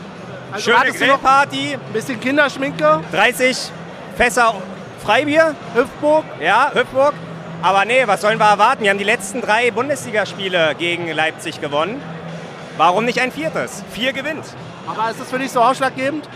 Also 0.51 0.71
schöne 0.71 0.91
Grillparty, 0.91 1.73
ein 1.73 1.93
bisschen 1.93 2.19
Kinderschminke, 2.19 3.01
30 3.11 3.71
Fässer 4.17 4.55
Freibier, 5.03 5.55
Hüftburg. 5.73 6.23
ja, 6.39 6.71
Hüpfburg. 6.73 7.13
Aber 7.61 7.85
nee, 7.85 8.03
was 8.05 8.21
sollen 8.21 8.39
wir 8.39 8.45
erwarten? 8.45 8.83
Wir 8.83 8.89
haben 8.89 8.97
die 8.97 9.03
letzten 9.03 9.41
drei 9.41 9.71
Bundesligaspiele 9.71 10.75
gegen 10.75 11.09
Leipzig 11.11 11.61
gewonnen. 11.61 12.01
Warum 12.77 13.05
nicht 13.05 13.19
ein 13.19 13.31
viertes? 13.31 13.83
Vier 13.91 14.13
gewinnt. 14.13 14.45
Aber 14.87 15.09
ist 15.09 15.19
das 15.19 15.29
für 15.29 15.39
dich 15.39 15.51
so 15.51 15.61
ausschlaggebend? 15.61 16.27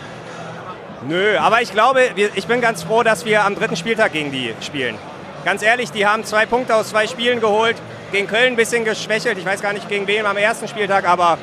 Nö, 1.06 1.38
aber 1.38 1.62
ich 1.62 1.72
glaube, 1.72 2.02
ich 2.34 2.46
bin 2.46 2.60
ganz 2.60 2.82
froh, 2.82 3.02
dass 3.02 3.24
wir 3.24 3.44
am 3.44 3.54
dritten 3.54 3.76
Spieltag 3.76 4.12
gegen 4.12 4.32
die 4.32 4.54
spielen. 4.60 4.96
Ganz 5.44 5.62
ehrlich, 5.62 5.90
die 5.92 6.06
haben 6.06 6.24
zwei 6.24 6.44
Punkte 6.46 6.74
aus 6.76 6.90
zwei 6.90 7.06
Spielen 7.06 7.40
geholt. 7.40 7.76
Gegen 8.12 8.26
Köln 8.26 8.52
ein 8.54 8.56
bisschen 8.56 8.84
geschwächelt. 8.84 9.38
Ich 9.38 9.46
weiß 9.46 9.62
gar 9.62 9.72
nicht 9.72 9.88
gegen 9.88 10.06
wen 10.06 10.26
am 10.26 10.36
ersten 10.36 10.66
Spieltag, 10.68 11.06
aber 11.08 11.38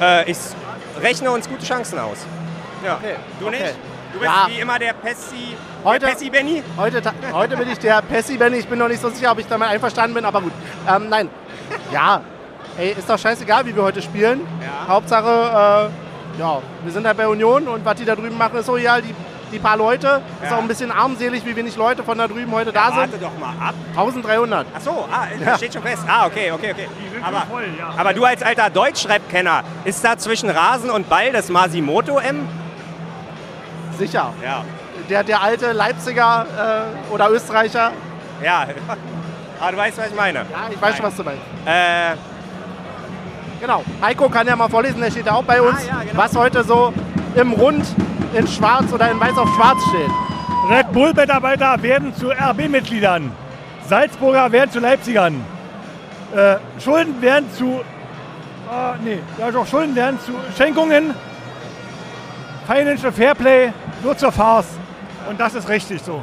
äh, 0.00 0.30
ich 0.30 0.36
rechne 1.02 1.30
uns 1.30 1.48
gute 1.48 1.64
Chancen 1.64 1.98
aus. 1.98 2.18
Ja. 2.84 2.96
Okay, 2.96 3.14
Du 3.40 3.48
okay. 3.48 3.62
nicht? 3.62 3.74
Du 4.12 4.20
bist 4.20 4.30
Ja. 4.30 4.46
wie 4.48 4.60
immer 4.60 4.78
der 4.78 4.92
Pessi, 4.92 5.56
Heute- 5.82 6.06
der 6.06 6.12
Pessi 6.12 6.30
Benny? 6.30 6.62
Heute, 6.76 7.02
heute 7.32 7.56
bin 7.56 7.68
ich 7.72 7.78
der 7.80 8.00
Pessi, 8.02 8.36
Benny. 8.36 8.58
Ich 8.58 8.68
bin 8.68 8.78
noch 8.78 8.86
nicht 8.88 9.00
so 9.02 9.08
sicher, 9.10 9.32
ob 9.32 9.38
ich 9.40 9.46
damit 9.46 9.68
einverstanden 9.68 10.14
bin, 10.14 10.24
aber 10.24 10.40
gut. 10.42 10.52
Ähm, 10.88 11.08
nein. 11.08 11.28
Ja. 11.92 12.20
Ey, 12.76 12.92
ist 12.98 13.08
doch 13.08 13.18
scheißegal, 13.18 13.64
wie 13.66 13.74
wir 13.74 13.82
heute 13.82 14.02
spielen. 14.02 14.40
Ja. 14.60 14.88
Hauptsache, 14.88 15.90
äh, 16.36 16.40
ja, 16.40 16.58
wir 16.82 16.92
sind 16.92 17.06
halt 17.06 17.16
bei 17.16 17.28
Union 17.28 17.68
und 17.68 17.84
was 17.84 17.94
die 17.96 18.04
da 18.04 18.16
drüben 18.16 18.36
machen, 18.36 18.58
ist 18.58 18.66
so, 18.66 18.76
ja, 18.76 19.00
die, 19.00 19.14
die 19.52 19.58
paar 19.60 19.76
Leute. 19.76 20.20
Ist 20.42 20.50
Ja. 20.50 20.56
auch 20.56 20.60
ein 20.60 20.66
bisschen 20.66 20.90
armselig, 20.90 21.46
wie 21.46 21.54
wenig 21.54 21.76
Leute 21.76 22.02
von 22.02 22.18
da 22.18 22.26
drüben 22.26 22.50
heute 22.50 22.72
da 22.72 22.90
Warte 22.96 23.12
sind. 23.12 23.22
doch 23.22 23.38
mal 23.38 23.50
ab. 23.68 23.74
1300. 23.96 24.66
Ach 24.76 24.80
so, 24.80 24.90
ah, 25.12 25.26
Ja. 25.38 25.46
das 25.50 25.58
steht 25.58 25.72
schon 25.74 25.82
fest. 25.82 26.02
Ah, 26.08 26.26
okay, 26.26 26.50
okay, 26.50 26.72
okay. 26.72 26.88
sind 27.12 27.24
Aber, 27.24 27.42
voll, 27.42 27.64
ja. 27.78 27.94
aber 27.96 28.12
du 28.12 28.24
als 28.24 28.42
alter 28.42 28.68
Deutschrap-Kenner, 28.70 29.62
ist 29.84 30.04
da 30.04 30.18
zwischen 30.18 30.50
Rasen 30.50 30.90
und 30.90 31.08
Ball 31.08 31.30
das 31.32 31.48
Masimoto 31.50 32.18
M? 32.18 32.48
Sicher. 33.96 34.32
Ja. 34.42 34.64
Der, 35.08 35.22
der 35.22 35.40
alte 35.42 35.70
Leipziger 35.72 36.46
äh, 37.10 37.12
oder 37.14 37.30
Österreicher. 37.30 37.92
Ja. 38.42 38.66
Aber 39.60 39.70
du 39.72 39.76
weißt, 39.78 39.98
was 39.98 40.06
ich 40.08 40.14
meine. 40.16 40.40
Ja, 40.40 40.44
ich 40.72 40.82
weiß 40.82 40.96
schon, 40.96 41.06
was 41.06 41.14
du 41.14 41.22
meinst. 41.22 41.42
Äh, 41.66 42.14
Genau. 43.64 43.82
Heiko 44.02 44.28
kann 44.28 44.46
ja 44.46 44.54
mal 44.56 44.68
vorlesen, 44.68 45.00
der 45.00 45.10
steht 45.10 45.24
ja 45.24 45.32
auch 45.32 45.42
bei 45.42 45.62
uns, 45.62 45.78
Ah, 45.78 45.86
ja, 45.86 46.02
genau. 46.02 46.22
was 46.22 46.36
heute 46.36 46.62
so 46.64 46.92
im 47.34 47.52
Rund 47.54 47.82
in 48.34 48.46
schwarz 48.46 48.92
oder 48.92 49.10
in 49.10 49.18
weiß 49.18 49.38
auf 49.38 49.48
schwarz 49.54 49.78
steht. 49.88 50.10
Red 50.70 50.92
Bull-Mitarbeiter 50.92 51.82
werden 51.82 52.14
zu 52.14 52.30
RB-Mitgliedern. 52.30 53.32
Salzburger 53.88 54.52
werden 54.52 54.70
zu 54.70 54.80
Leipzigern. 54.80 55.42
Äh, 56.36 56.56
Schulden 56.78 57.22
werden 57.22 57.50
zu. 57.56 57.80
Äh, 58.70 59.02
nee, 59.02 59.18
ja 59.38 59.50
doch, 59.50 59.66
Schulden 59.66 59.96
werden 59.96 60.18
zu 60.20 60.32
Schenkungen. 60.58 61.14
Financial 62.66 63.12
Fairplay 63.12 63.72
nur 64.02 64.14
zur 64.14 64.30
Farce. 64.30 64.66
Und 65.30 65.40
das 65.40 65.54
ist 65.54 65.70
richtig 65.70 66.02
so. 66.02 66.20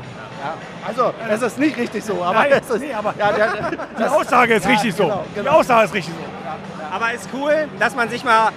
Also, 0.88 1.12
es 1.28 1.42
ist 1.42 1.58
nicht 1.58 1.76
richtig 1.78 2.04
so, 2.04 2.24
aber 2.24 2.34
Nein, 2.34 2.52
es 2.62 2.70
ist. 2.70 2.82
nee, 2.82 2.94
aber- 2.94 3.16
ja, 3.18 3.32
der, 3.32 3.48
Die 3.98 4.04
Aussage 4.04 4.54
ist 4.56 4.66
ja, 4.66 4.72
richtig 4.72 4.94
so. 4.94 5.04
genau, 5.06 5.26
Die 5.32 5.40
genau. 5.40 5.52
Aussage 5.54 5.86
ist 5.86 5.94
richtig 5.96 6.14
so. 6.14 6.32
Aber 6.92 7.14
ist 7.14 7.30
cool, 7.34 7.70
dass 7.80 7.96
man 7.96 8.10
sich 8.10 8.24
mal, 8.24 8.52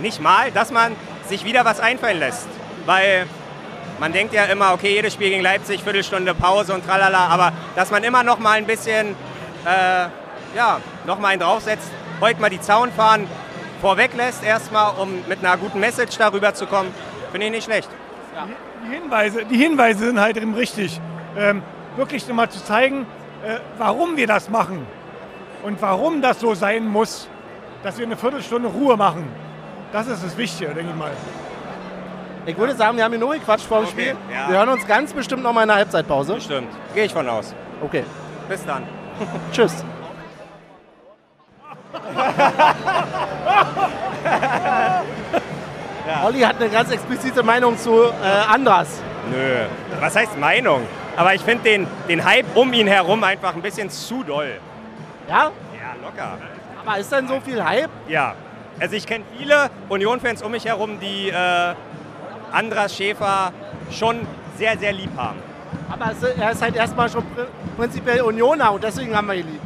nicht 0.00 0.20
mal, 0.20 0.50
dass 0.52 0.70
man 0.70 0.94
sich 1.26 1.44
wieder 1.44 1.64
was 1.64 1.80
einfallen 1.80 2.18
lässt. 2.18 2.46
Weil 2.86 3.26
man 3.98 4.12
denkt 4.12 4.32
ja 4.34 4.44
immer, 4.44 4.74
okay, 4.74 4.92
jedes 4.92 5.14
Spiel 5.14 5.30
gegen 5.30 5.42
Leipzig, 5.42 5.82
Viertelstunde 5.82 6.34
Pause 6.34 6.74
und 6.74 6.86
tralala, 6.86 7.26
aber 7.26 7.52
dass 7.74 7.90
man 7.90 8.04
immer 8.04 8.22
noch 8.22 8.38
mal 8.38 8.58
ein 8.58 8.66
bisschen, 8.66 9.16
äh, 9.64 10.06
ja, 10.54 10.80
noch 11.06 11.18
mal 11.18 11.28
einen 11.28 11.40
draufsetzt, 11.40 11.90
heute 12.20 12.40
mal 12.40 12.50
die 12.50 12.60
Zaunfahnen 12.60 13.26
vorweg 13.80 14.14
lässt 14.16 14.44
erstmal, 14.44 14.94
um 15.00 15.24
mit 15.28 15.38
einer 15.40 15.56
guten 15.56 15.80
Message 15.80 16.16
darüber 16.18 16.54
zu 16.54 16.66
kommen, 16.66 16.92
finde 17.30 17.46
ich 17.46 17.52
nicht 17.52 17.64
schlecht. 17.64 17.88
Die 18.84 18.94
Hinweise, 18.94 19.44
die 19.44 19.56
Hinweise 19.56 20.06
sind 20.06 20.20
halt 20.20 20.36
eben 20.36 20.54
richtig. 20.54 21.00
Ähm, 21.36 21.62
wirklich 21.96 22.26
nochmal 22.28 22.48
zu 22.50 22.62
zeigen, 22.62 23.06
äh, 23.44 23.58
warum 23.78 24.16
wir 24.16 24.26
das 24.26 24.48
machen 24.48 24.86
und 25.64 25.80
warum 25.82 26.22
das 26.22 26.40
so 26.40 26.54
sein 26.54 26.86
muss, 26.86 27.28
dass 27.82 27.98
wir 27.98 28.06
eine 28.06 28.16
Viertelstunde 28.16 28.68
Ruhe 28.68 28.96
machen. 28.96 29.28
Das 29.92 30.06
ist 30.06 30.24
das 30.24 30.36
Wichtige, 30.36 30.74
denke 30.74 30.90
ich 30.90 30.96
mal. 30.96 31.10
Ich 32.46 32.56
würde 32.56 32.74
sagen, 32.74 32.96
wir 32.96 33.04
haben 33.04 33.12
hier 33.12 33.20
nur 33.20 33.34
gequatscht 33.34 33.66
vor 33.66 33.78
dem 33.80 33.88
Okay, 33.88 33.92
Spiel. 33.92 34.16
ja. 34.32 34.48
Wir 34.48 34.58
hören 34.58 34.68
uns 34.70 34.86
ganz 34.86 35.12
bestimmt 35.12 35.42
noch 35.42 35.52
mal 35.52 35.62
in 35.62 35.68
der 35.68 35.76
Halbzeitpause. 35.76 36.40
Stimmt, 36.40 36.68
gehe 36.94 37.04
ich 37.04 37.12
von 37.12 37.28
aus. 37.28 37.54
Okay, 37.82 38.04
Bis 38.48 38.64
dann. 38.64 38.84
tschüss. 39.52 39.84
Olli 46.24 46.40
hat 46.40 46.56
eine 46.56 46.68
ganz 46.70 46.90
explizite 46.90 47.42
Meinung 47.42 47.76
zu 47.78 48.04
äh, 48.04 48.52
Andras. 48.52 49.00
Nö. 49.30 49.66
Was 50.00 50.16
heißt 50.16 50.38
Meinung? 50.38 50.82
Aber 51.16 51.34
ich 51.34 51.42
finde 51.42 51.64
den, 51.64 51.86
den 52.08 52.24
Hype 52.24 52.46
um 52.56 52.72
ihn 52.72 52.86
herum 52.86 53.22
einfach 53.24 53.54
ein 53.54 53.62
bisschen 53.62 53.90
zu 53.90 54.22
doll. 54.22 54.58
Ja? 55.28 55.44
Ja, 55.44 55.50
locker. 56.02 56.38
Aber 56.80 56.98
ist 56.98 57.12
denn 57.12 57.28
so 57.28 57.40
viel 57.40 57.62
Hype? 57.62 57.90
Ja. 58.08 58.34
Also 58.80 58.94
ich 58.94 59.06
kenne 59.06 59.24
viele 59.36 59.70
Union-Fans 59.88 60.42
um 60.42 60.52
mich 60.52 60.64
herum, 60.64 61.00
die 61.00 61.30
äh, 61.30 61.74
Andras 62.52 62.94
Schäfer 62.94 63.52
schon 63.90 64.26
sehr, 64.56 64.78
sehr 64.78 64.92
lieb 64.92 65.10
haben. 65.16 65.38
Aber 65.90 66.12
er 66.38 66.52
ist 66.52 66.62
halt 66.62 66.76
erstmal 66.76 67.08
schon 67.08 67.24
pr 67.34 67.46
prinzipiell 67.76 68.22
Unioner 68.22 68.72
und 68.72 68.82
deswegen 68.82 69.16
haben 69.16 69.26
wir 69.28 69.34
ihn 69.34 69.46
lieb. 69.46 69.60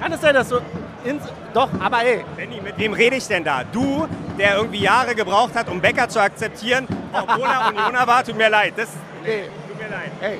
Kann 0.00 0.12
es 0.12 0.20
sein, 0.20 0.34
dass 0.34 0.48
du. 0.48 0.60
Ins 1.04 1.24
doch, 1.52 1.68
aber 1.80 2.04
ey, 2.04 2.24
Benni, 2.36 2.60
mit 2.60 2.78
wem 2.78 2.92
rede 2.92 3.16
ich 3.16 3.26
denn 3.26 3.42
da? 3.42 3.64
Du, 3.64 4.06
der 4.38 4.56
irgendwie 4.56 4.82
Jahre 4.82 5.16
gebraucht 5.16 5.54
hat, 5.56 5.68
um 5.68 5.80
Becker 5.80 6.08
zu 6.08 6.20
akzeptieren, 6.20 6.86
obwohl 7.12 7.46
er 7.48 7.68
Unioner 7.70 8.06
war, 8.06 8.22
tut 8.24 8.36
mir 8.36 8.48
leid. 8.48 8.74
Das, 8.76 8.88
nee, 9.24 9.48
tut 9.68 9.78
mir 9.78 9.88
leid. 9.90 10.12
ey. 10.20 10.38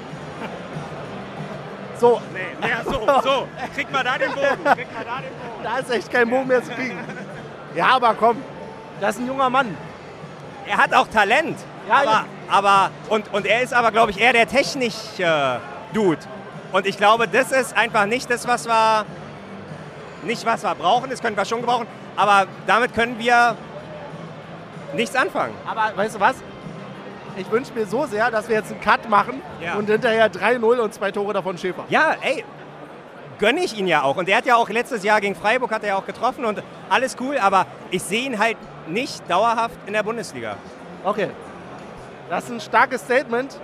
So, 2.03 2.21
Nee, 2.33 2.69
ja, 2.69 2.83
so, 2.83 3.07
so. 3.23 3.49
Krieg 3.77 3.89
mal 3.93 4.03
da 4.03 4.19
den 4.19 4.33
Bogen. 4.33 4.65
Krieg 4.75 4.93
mal 4.93 5.05
da 5.05 5.21
den 5.21 5.33
Bogen. 5.39 5.63
da 5.63 5.79
ist 5.79 5.89
echt 5.89 6.13
kein 6.13 6.29
Bogen 6.29 6.49
mehr 6.49 6.61
zu 6.61 6.73
kriegen. 6.73 6.99
Ja, 7.77 7.91
aber 7.91 8.15
komm, 8.15 8.43
das 9.01 9.15
ist 9.15 9.21
ein 9.21 9.29
junger 9.29 9.49
Mann. 9.49 9.77
Er 10.67 10.79
hat 10.79 10.93
auch 10.95 11.07
Talent. 11.07 11.57
Ja, 11.89 11.95
aber, 11.95 12.11
ja. 12.11 12.25
aber 12.49 12.91
und, 13.09 13.33
und 13.33 13.47
er 13.47 13.63
ist 13.63 13.73
aber, 13.73 13.93
glaube 13.93 14.11
ich, 14.11 14.21
eher 14.21 14.33
der 14.33 14.49
Technik-Dude. 14.49 16.19
und 16.73 16.87
ich 16.87 16.97
glaube, 16.97 17.29
das 17.29 17.53
ist 17.53 17.77
einfach 17.77 18.07
nicht 18.07 18.29
das, 18.29 18.49
was 18.49 18.67
wir 18.67 19.07
nicht 20.25 20.45
was 20.45 20.65
wir 20.65 20.75
brauchen. 20.75 21.09
Das 21.09 21.23
können 21.23 21.37
wir 21.37 21.45
schon 21.45 21.61
gebrauchen. 21.61 21.87
Aber 22.17 22.49
damit 22.67 22.95
können 22.95 23.17
wir 23.21 23.57
nichts 24.93 25.15
anfangen. 25.15 25.55
Aber 25.69 25.97
weißt 25.97 26.17
du 26.17 26.21
was? 26.21 26.35
Ich 27.37 27.51
wünsche 27.51 27.73
mir 27.73 27.87
so 27.87 28.07
sehr, 28.07 28.31
dass 28.31 28.49
wir 28.49 28.57
jetzt 28.57 28.71
einen 28.71 28.81
Cut 28.81 29.09
machen 29.09 29.41
Ja. 29.61 29.75
und 29.75 29.89
hinterher 29.89 30.31
3-0 30.31 30.79
und 30.81 30.93
zwei 30.95 31.11
Tore 31.11 31.33
davon 31.33 31.57
Schäfer. 31.59 31.85
Ja, 31.89 32.15
ey, 32.21 32.45
gönne 33.39 33.61
ich 33.65 33.77
ihn 33.79 33.87
ja 33.87 34.03
auch. 34.03 34.17
Und 34.17 34.29
er 34.29 34.37
hat 34.39 34.47
ja 34.47 34.57
auch 34.57 34.69
letztes 34.69 35.03
Jahr 35.03 35.21
gegen 35.21 35.35
Freiburg 35.35 35.71
hat 35.73 35.83
er 35.83 35.91
ja 35.91 35.97
auch 35.97 36.07
getroffen 36.07 36.45
und 36.45 36.62
alles 36.91 37.17
cool. 37.21 37.39
Aber 37.39 37.67
ich 37.91 38.03
sehe 38.03 38.25
ihn 38.27 38.39
halt 38.39 38.57
nicht 38.87 39.29
dauerhaft 39.31 39.77
in 39.87 39.93
der 39.95 40.03
Bundesliga. 40.03 40.57
Okay. 41.05 41.31
Das 42.29 42.45
ist 42.45 42.51
ein 42.51 42.61
starkes 42.61 43.01
Statement. 43.03 43.59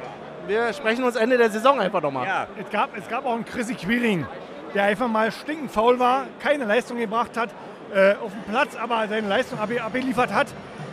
Wir 0.47 0.73
sprechen 0.73 1.05
uns 1.05 1.17
Ende 1.17 1.37
der 1.37 1.51
Saison 1.51 1.79
einfach 1.81 2.01
nochmal. 2.01 2.27
Ja, 2.27 2.47
Es 2.63 2.71
gab, 2.71 2.97
es 2.97 3.07
gab 3.09 3.27
auch 3.27 3.35
einen 3.35 3.45
Chrissy 3.45 3.75
Quiring, 3.75 4.27
der 4.75 4.85
einfach 4.85 5.09
mal 5.09 5.31
stinkend 5.31 5.71
faul 5.71 5.99
war, 5.99 6.25
keine 6.41 6.65
Leistung 6.65 6.97
gebracht 6.99 7.37
hat, 7.37 7.51
äh, 7.95 8.13
auf 8.15 8.33
dem 8.33 8.43
Platz 8.51 8.75
aber 8.77 9.07
seine 9.09 9.29
Leistung 9.29 9.59
abge- 9.59 9.81
abgeliefert 9.81 10.33
hat, 10.33 10.47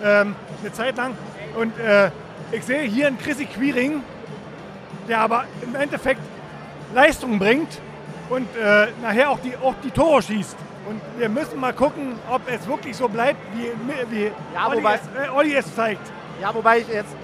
ähm, 0.04 0.36
eine 0.62 0.72
Zeit 0.74 0.98
lang. 0.98 1.18
Und 1.58 1.78
äh, 1.80 2.12
ich 2.52 2.64
sehe 2.64 2.82
hier 2.84 3.08
einen 3.08 3.18
Chrissy 3.18 3.46
Quiring, 3.46 4.02
der 5.08 5.20
aber 5.20 5.46
im 5.62 5.76
Endeffekt 5.76 6.22
Leistung 6.94 7.40
bringt 7.40 7.80
und 8.30 8.48
äh, 8.56 8.88
nachher 9.02 9.30
auch 9.30 9.40
die, 9.40 9.56
auch 9.58 9.76
die 9.84 9.92
Tore 9.92 10.22
schießt. 10.22 10.58
Und 10.88 11.02
wir 11.18 11.30
müssen 11.30 11.60
mal 11.60 11.74
gucken, 11.74 12.14
ob 12.30 12.42
es 12.50 12.68
wirklich 12.68 12.96
so 12.96 13.08
bleibt, 13.08 13.40
wie, 13.56 13.72
wie 14.16 14.32
Ja, 14.54 14.68
Olli, 14.68 14.78
wobei- 14.78 14.96
es, 14.96 15.28
äh, 15.28 15.30
Olli 15.30 15.56
es 15.56 15.76
zeigt. 15.76 16.12
Ja, 16.42 16.54
wobei 16.54 16.80
ich 16.80 16.88
jetzt. 16.88 17.16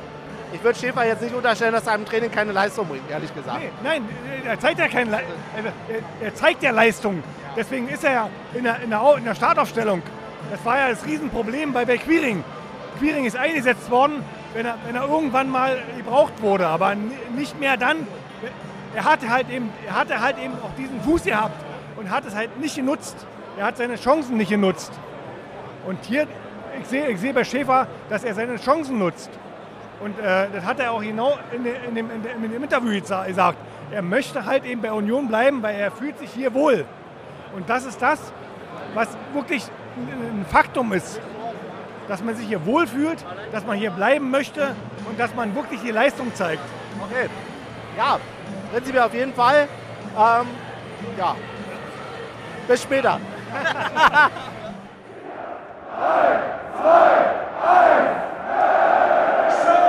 Ich 0.54 0.62
würde 0.62 0.78
Schäfer 0.78 1.06
jetzt 1.06 1.22
nicht 1.22 1.34
unterstellen, 1.34 1.72
dass 1.72 1.88
er 1.88 1.96
im 1.96 2.04
Training 2.06 2.30
keine 2.30 2.52
Leistung 2.52 2.86
bringt, 2.86 3.10
ehrlich 3.10 3.34
gesagt. 3.34 3.62
Nee, 3.62 3.70
nein, 3.84 4.04
er 4.46 4.60
zeigt 4.60 4.80
ja 4.80 4.88
keine 4.90 5.12
Le 5.12 5.22
er, 5.56 6.26
er 6.26 6.36
zeigt 6.36 6.62
ja 6.62 6.72
Leistung. 6.72 7.24
Deswegen 7.56 7.88
ist 7.88 8.04
er 8.04 8.12
ja 8.12 8.30
in 8.54 8.66
der, 8.66 8.82
in 8.82 8.90
der, 8.90 9.16
in 9.18 9.24
der 9.24 9.36
Startaufstellung. 9.36 10.02
Das 10.52 10.66
war 10.66 10.78
ja 10.78 10.90
das 10.90 11.06
Riesenproblem 11.06 11.72
bei, 11.72 11.86
bei 11.86 11.98
Quiring. 11.98 12.44
Quiring 13.00 13.24
ist 13.24 13.38
eingesetzt 13.38 13.90
worden, 13.90 14.26
wenn 14.54 14.66
er, 14.66 14.76
wenn 14.86 14.96
er 14.96 15.08
irgendwann 15.08 15.50
mal 15.50 15.78
gebraucht 15.98 16.42
wurde, 16.42 16.68
aber 16.68 16.96
nicht 17.36 17.60
mehr 17.60 17.78
dann. 17.78 18.08
Er 18.94 19.06
hatte 19.06 19.30
halt 19.30 19.50
eben, 19.50 19.70
er 19.88 19.96
hatte 19.96 20.20
halt 20.20 20.38
eben 20.38 20.54
auch 20.56 20.76
diesen 20.78 21.00
Fuß 21.02 21.24
gehabt 21.24 21.56
und 21.96 22.10
hat 22.10 22.26
es 22.26 22.36
halt 22.36 22.60
nicht 22.60 22.76
genutzt. 22.76 23.16
Er 23.58 23.66
hat 23.66 23.78
seine 23.78 23.96
Chancen 23.96 24.38
nicht 24.38 24.50
genutzt. 24.50 24.92
Und 25.86 26.04
hier, 26.06 26.28
ich 26.82 26.88
sehe, 26.88 27.08
ich 27.08 27.20
sehe 27.20 27.34
bei 27.34 27.44
Schäfer, 27.44 27.88
dass 28.10 28.24
er 28.24 28.34
seine 28.34 28.58
Chancen 28.58 29.00
nutzt. 29.00 29.30
Und 30.02 30.18
äh, 30.20 30.48
das 30.54 30.66
hat 30.66 30.80
er 30.80 30.92
auch 30.92 31.02
genau 31.02 31.38
in, 31.52 31.66
in, 31.66 31.96
dem, 31.96 32.12
in, 32.12 32.24
dem, 32.24 32.44
in 32.44 32.52
dem 32.52 32.64
Interview 32.64 32.92
gesa- 32.92 33.28
gesagt. 33.28 33.58
Er 33.92 34.02
möchte 34.02 34.46
halt 34.46 34.66
eben 34.66 34.82
bei 34.82 34.92
Union 34.92 35.28
bleiben, 35.28 35.62
weil 35.62 35.76
er 35.76 35.92
fühlt 35.92 36.18
sich 36.18 36.32
hier 36.32 36.54
wohl. 36.54 36.86
Und 37.56 37.70
das 37.70 37.86
ist 37.86 38.02
das, 38.02 38.20
was 38.94 39.10
wirklich 39.34 39.64
ein 39.98 40.46
Faktum 40.50 40.92
ist. 40.94 41.20
Dass 42.08 42.24
man 42.24 42.36
sich 42.36 42.48
hier 42.48 42.66
wohlfühlt, 42.66 43.24
dass 43.52 43.66
man 43.66 43.78
hier 43.78 43.92
bleiben 43.92 44.32
möchte 44.32 44.76
und 45.08 45.20
dass 45.20 45.34
man 45.36 45.56
wirklich 45.56 45.82
die 45.82 45.92
Leistung 45.92 46.34
zeigt. 46.34 46.64
Okay. 47.02 47.30
Ja, 47.98 48.20
prinzipiell 48.72 49.04
auf 49.04 49.14
jeden 49.14 49.34
Fall. 49.34 49.68
Ähm, 50.18 50.48
ja. 51.18 51.36
Bis 52.68 52.84
später. 52.84 53.20
gegen 59.52 59.81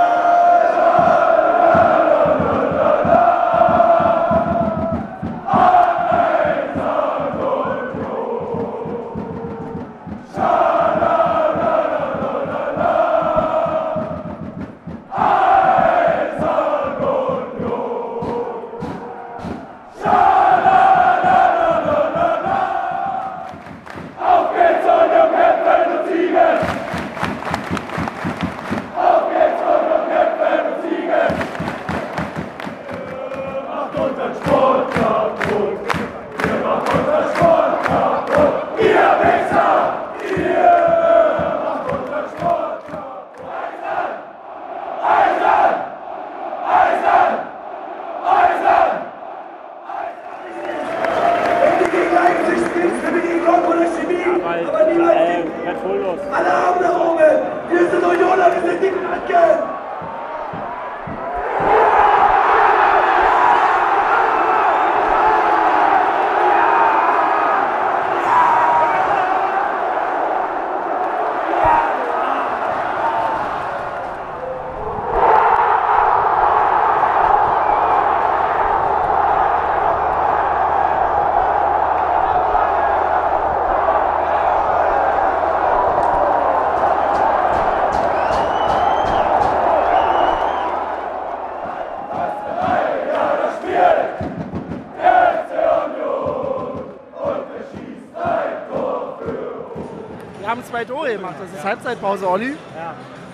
haben 100.83 100.87
zwei 100.87 100.95
Tore 100.95 101.12
gemacht. 101.12 101.35
Das 101.41 101.59
ist 101.59 101.65
Halbzeitpause, 101.65 102.29
Olli. 102.29 102.57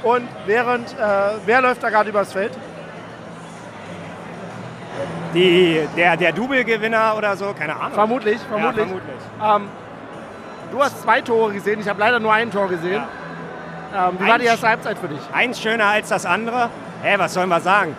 Und 0.02 0.28
während, 0.46 0.92
äh, 0.92 0.96
wer 1.44 1.60
läuft 1.60 1.82
da 1.82 1.90
gerade 1.90 2.10
übers 2.10 2.32
Feld? 2.32 2.52
Die, 5.34 5.86
der, 5.96 6.16
der 6.16 6.32
Double-Gewinner 6.32 7.14
oder 7.16 7.36
so, 7.36 7.52
keine 7.52 7.76
Ahnung. 7.76 7.92
Vermutlich, 7.92 8.40
vermutlich. 8.40 8.86
Ja, 8.86 8.94
vermutlich. 9.40 9.66
Ähm, 9.66 9.68
du 10.72 10.82
hast 10.82 11.02
zwei 11.02 11.20
Tore 11.20 11.52
gesehen, 11.52 11.80
ich 11.80 11.88
habe 11.88 12.00
leider 12.00 12.18
nur 12.18 12.32
ein 12.32 12.50
Tor 12.50 12.68
gesehen. 12.68 13.02
Ähm, 13.94 14.16
wie 14.18 14.26
war 14.26 14.34
Ein 14.34 14.40
die 14.40 14.46
erste 14.46 14.68
Halbzeit 14.68 14.98
für 14.98 15.08
dich? 15.08 15.20
Eins 15.32 15.60
schöner 15.60 15.86
als 15.86 16.08
das 16.08 16.24
andere. 16.26 16.70
Hä, 17.02 17.14
was 17.18 17.34
sollen 17.34 17.48
wir 17.48 17.60
sagen? 17.60 17.96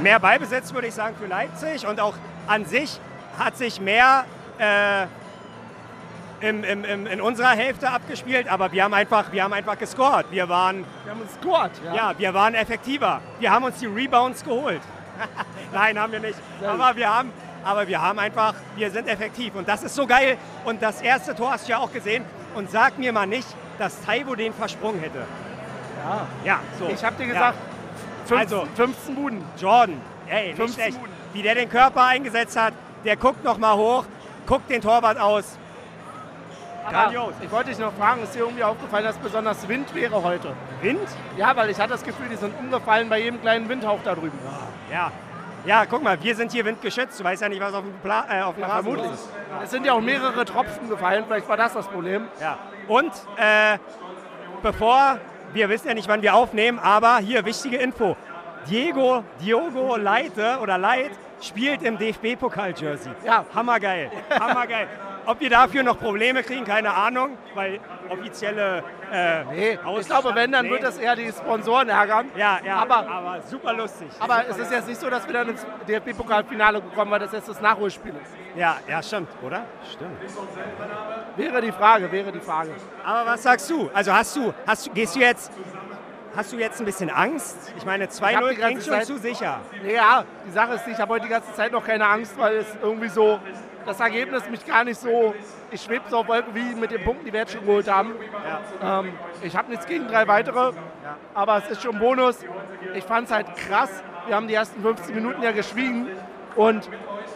Mehr 0.00 0.18
Ballbesitz 0.18 0.72
würde 0.72 0.88
ich 0.88 0.94
sagen 0.94 1.14
für 1.20 1.26
Leipzig 1.26 1.86
und 1.86 2.00
auch 2.00 2.14
an 2.46 2.64
sich 2.64 3.00
hat 3.38 3.56
sich 3.56 3.80
mehr 3.80 4.24
äh, 4.58 5.06
im, 6.40 6.64
im, 6.64 6.84
im, 6.84 7.06
in 7.06 7.20
unserer 7.20 7.50
Hälfte 7.50 7.90
abgespielt, 7.90 8.48
aber 8.48 8.72
wir 8.72 8.84
haben 8.84 8.94
einfach, 8.94 9.30
wir 9.32 9.44
haben 9.44 9.52
einfach 9.52 9.78
gescored. 9.78 10.26
Wir 10.30 10.48
waren, 10.48 10.84
Wir 11.04 11.12
haben 11.12 11.20
uns 11.20 11.34
scored. 11.34 11.70
ja, 11.94 12.12
wir 12.16 12.34
waren 12.34 12.54
effektiver. 12.54 13.20
Wir 13.38 13.50
haben 13.50 13.64
uns 13.64 13.78
die 13.78 13.86
Rebounds 13.86 14.42
geholt. 14.44 14.80
Nein, 15.72 15.98
haben 15.98 16.12
wir 16.12 16.20
nicht. 16.20 16.38
Aber 16.66 16.96
wir 16.96 17.14
haben, 17.14 17.32
aber 17.62 17.86
wir 17.86 18.00
haben 18.00 18.18
einfach, 18.18 18.54
wir 18.76 18.90
sind 18.90 19.06
effektiv 19.08 19.54
und 19.54 19.68
das 19.68 19.82
ist 19.82 19.94
so 19.94 20.06
geil. 20.06 20.38
Und 20.64 20.82
das 20.82 21.02
erste 21.02 21.34
Tor 21.34 21.52
hast 21.52 21.66
du 21.68 21.72
ja 21.72 21.78
auch 21.78 21.92
gesehen. 21.92 22.24
Und 22.54 22.70
sag 22.70 22.98
mir 22.98 23.12
mal 23.12 23.26
nicht, 23.26 23.46
dass 23.78 24.00
Taibo 24.02 24.34
den 24.34 24.52
versprungen 24.54 25.00
hätte. 25.00 25.18
Ja. 26.04 26.26
Ja, 26.44 26.60
so. 26.78 26.86
Ich 26.88 27.04
habe 27.04 27.16
dir 27.16 27.26
Ja. 27.26 27.32
gesagt, 27.34 27.58
15, 28.26 28.38
Also- 28.38 28.66
15 28.76 29.14
Buden. 29.14 29.44
Jordan, 29.58 30.00
ey, 30.26 30.48
nicht 30.48 30.56
15 30.56 30.82
schlecht. 30.82 30.96
Minuten. 31.02 31.12
Wie 31.34 31.42
der 31.42 31.54
den 31.54 31.68
Körper 31.68 32.04
eingesetzt 32.06 32.58
hat, 32.58 32.72
der 33.04 33.16
guckt 33.16 33.44
noch 33.44 33.58
mal 33.58 33.74
hoch, 33.76 34.04
guckt 34.46 34.68
den 34.70 34.80
Torwart 34.80 35.18
aus. 35.20 35.58
Grandios. 36.90 37.34
Ich 37.40 37.50
wollte 37.50 37.70
dich 37.70 37.78
noch 37.78 37.92
fragen, 37.92 38.22
ist 38.22 38.34
dir 38.34 38.40
irgendwie 38.40 38.64
aufgefallen, 38.64 39.04
dass 39.04 39.16
besonders 39.18 39.68
Wind 39.68 39.94
wäre 39.94 40.22
heute? 40.22 40.52
Wind? 40.82 41.08
Ja, 41.36 41.54
weil 41.56 41.70
ich 41.70 41.78
hatte 41.78 41.90
das 41.90 42.02
Gefühl, 42.02 42.28
die 42.30 42.36
sind 42.36 42.58
umgefallen 42.58 43.08
bei 43.08 43.20
jedem 43.20 43.40
kleinen 43.40 43.68
Windhauch 43.68 44.00
da 44.04 44.14
drüben. 44.14 44.38
Ja. 44.90 45.10
Ja, 45.66 45.84
guck 45.84 46.02
mal, 46.02 46.22
wir 46.22 46.34
sind 46.34 46.52
hier 46.52 46.64
windgeschützt. 46.64 47.20
Du 47.20 47.24
weißt 47.24 47.42
ja 47.42 47.48
nicht, 47.48 47.60
was 47.60 47.74
auf 47.74 47.84
dem, 47.84 47.92
Pla 48.00 48.24
äh, 48.30 48.42
auf 48.42 48.54
dem 48.54 48.64
Rasen 48.64 48.84
Vermutlich. 48.84 49.12
ist. 49.12 49.28
Es 49.62 49.70
sind 49.70 49.84
ja 49.84 49.92
auch 49.92 50.00
mehrere 50.00 50.44
Tropfen 50.44 50.88
gefallen, 50.88 51.24
vielleicht 51.26 51.48
war 51.48 51.56
das 51.58 51.74
das 51.74 51.86
Problem. 51.86 52.28
Ja. 52.40 52.58
Und 52.88 53.12
äh, 53.36 53.76
bevor, 54.62 55.18
wir 55.52 55.68
wissen 55.68 55.88
ja 55.88 55.94
nicht, 55.94 56.08
wann 56.08 56.22
wir 56.22 56.34
aufnehmen, 56.34 56.78
aber 56.78 57.18
hier 57.18 57.44
wichtige 57.44 57.76
Info. 57.76 58.16
Diego, 58.68 59.22
Diogo 59.40 59.96
Leite 59.96 60.58
oder 60.62 60.78
Leit 60.78 61.12
spielt 61.40 61.82
im 61.82 61.98
DFB-Pokal-Jersey. 61.98 63.12
Ja. 63.24 63.44
Hammergeil. 63.54 64.10
Hammergeil. 64.30 64.88
Ob 65.30 65.38
wir 65.38 65.48
dafür 65.48 65.84
noch 65.84 65.96
Probleme 65.96 66.42
kriegen, 66.42 66.64
keine 66.64 66.92
Ahnung, 66.92 67.38
weil 67.54 67.78
offizielle 68.08 68.82
äh, 69.12 69.44
Nee, 69.44 69.78
ich 70.00 70.06
glaube, 70.08 70.34
wenn, 70.34 70.50
dann 70.50 70.64
Nee. 70.64 70.72
wird 70.72 70.82
das 70.82 70.98
eher 70.98 71.14
die 71.14 71.30
Sponsoren 71.30 71.88
ärgern. 71.88 72.30
Ja, 72.34 72.58
ja, 72.64 72.78
Aber- 72.78 73.08
aber 73.08 73.40
super 73.42 73.72
lustig. 73.72 74.08
Aber 74.18 74.42
es 74.48 74.58
ist 74.58 74.72
jetzt 74.72 74.88
nicht 74.88 75.00
so, 75.00 75.08
dass 75.08 75.24
wir 75.28 75.32
dann 75.34 75.50
ins 75.50 75.64
DFB-Pokalfinale 75.86 76.80
gekommen, 76.82 77.12
weil 77.12 77.20
das 77.20 77.30
jetzt 77.30 77.48
das 77.48 77.60
Nachholspiel 77.60 78.12
ist. 78.20 78.34
Ja, 78.56 78.78
ja, 78.88 79.00
stimmt, 79.04 79.28
oder? 79.40 79.62
Stimmt. 79.92 80.18
Wäre 81.36 81.60
die 81.60 81.70
Frage, 81.72 82.10
wäre 82.10 82.32
die 82.32 82.40
Frage. 82.40 82.70
Aber 83.04 83.30
was 83.30 83.44
sagst 83.44 83.70
du? 83.70 83.88
Also 83.94 84.12
hast 84.12 84.34
du, 84.34 84.52
hast 84.66 84.88
du, 84.88 84.90
gehst 84.90 85.14
du 85.14 85.20
jetzt, 85.20 85.52
hast 86.34 86.52
du 86.52 86.56
jetzt 86.56 86.80
ein 86.80 86.86
bisschen 86.86 87.08
Angst? 87.08 87.72
Ich 87.76 87.84
meine, 87.84 88.04
hab 88.04 88.10
2-0 88.10 88.50
die 88.50 88.56
ganze 88.56 88.56
klingt 88.56 88.82
schon 88.82 88.94
Zeit- 88.94 89.06
zu 89.06 89.16
sicher. 89.18 89.60
Ja, 89.86 90.24
die 90.44 90.50
Sache 90.50 90.74
ist, 90.74 90.88
ich 90.88 90.98
habe 90.98 91.12
heute 91.14 91.26
die 91.26 91.30
ganze 91.30 91.52
Zeit 91.54 91.70
noch 91.70 91.86
keine 91.86 92.04
Angst, 92.08 92.36
weil 92.36 92.56
es 92.56 92.66
irgendwie 92.82 93.08
so, 93.08 93.38
das 93.90 93.98
Ergebnis 93.98 94.48
mich 94.48 94.64
gar 94.64 94.84
nicht 94.84 95.00
so, 95.00 95.34
ich 95.72 95.82
schwebe 95.82 96.04
so 96.08 96.18
auf 96.18 96.28
Wolken 96.28 96.54
wie 96.54 96.74
mit 96.76 96.92
den 96.92 97.02
Punkten, 97.02 97.24
die 97.24 97.32
wir 97.32 97.40
jetzt 97.40 97.52
schon 97.52 97.66
geholt 97.66 97.90
haben. 97.90 98.14
Ähm, 98.82 99.12
ich 99.42 99.56
habe 99.56 99.68
nichts 99.68 99.86
gegen 99.86 100.06
drei 100.06 100.28
weitere, 100.28 100.72
aber 101.34 101.58
es 101.58 101.70
ist 101.70 101.82
schon 101.82 101.96
ein 101.96 102.00
Bonus. 102.00 102.38
Ich 102.94 103.02
fand 103.04 103.26
es 103.26 103.34
halt 103.34 103.48
krass. 103.56 104.02
Wir 104.26 104.36
haben 104.36 104.46
die 104.46 104.54
ersten 104.54 104.80
15 104.80 105.12
Minuten 105.14 105.42
ja 105.42 105.50
geschwiegen 105.50 106.06
und 106.54 106.88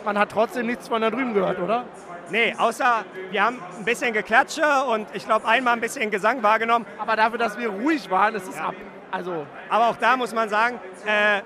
man 0.04 0.16
hat 0.16 0.30
trotzdem 0.30 0.66
nichts 0.66 0.86
von 0.86 1.02
da 1.02 1.10
drüben 1.10 1.34
gehört, 1.34 1.58
oder? 1.58 1.84
Nee, 2.30 2.54
außer 2.56 3.04
wir 3.30 3.44
haben 3.44 3.60
ein 3.76 3.84
bisschen 3.84 4.12
Geklatsche 4.12 4.62
und 4.92 5.08
ich 5.12 5.26
glaube 5.26 5.48
einmal 5.48 5.74
ein 5.74 5.80
bisschen 5.80 6.10
Gesang 6.10 6.42
wahrgenommen. 6.42 6.86
Aber 6.98 7.16
dafür, 7.16 7.38
dass 7.38 7.58
wir 7.58 7.68
ruhig 7.68 8.08
waren, 8.10 8.34
ist 8.36 8.48
es 8.48 8.58
ab. 8.58 8.74
Also, 9.10 9.46
Aber 9.68 9.88
auch 9.88 9.96
da 9.96 10.16
muss 10.16 10.32
man 10.32 10.48
sagen, 10.48 10.78
äh, 11.04 11.42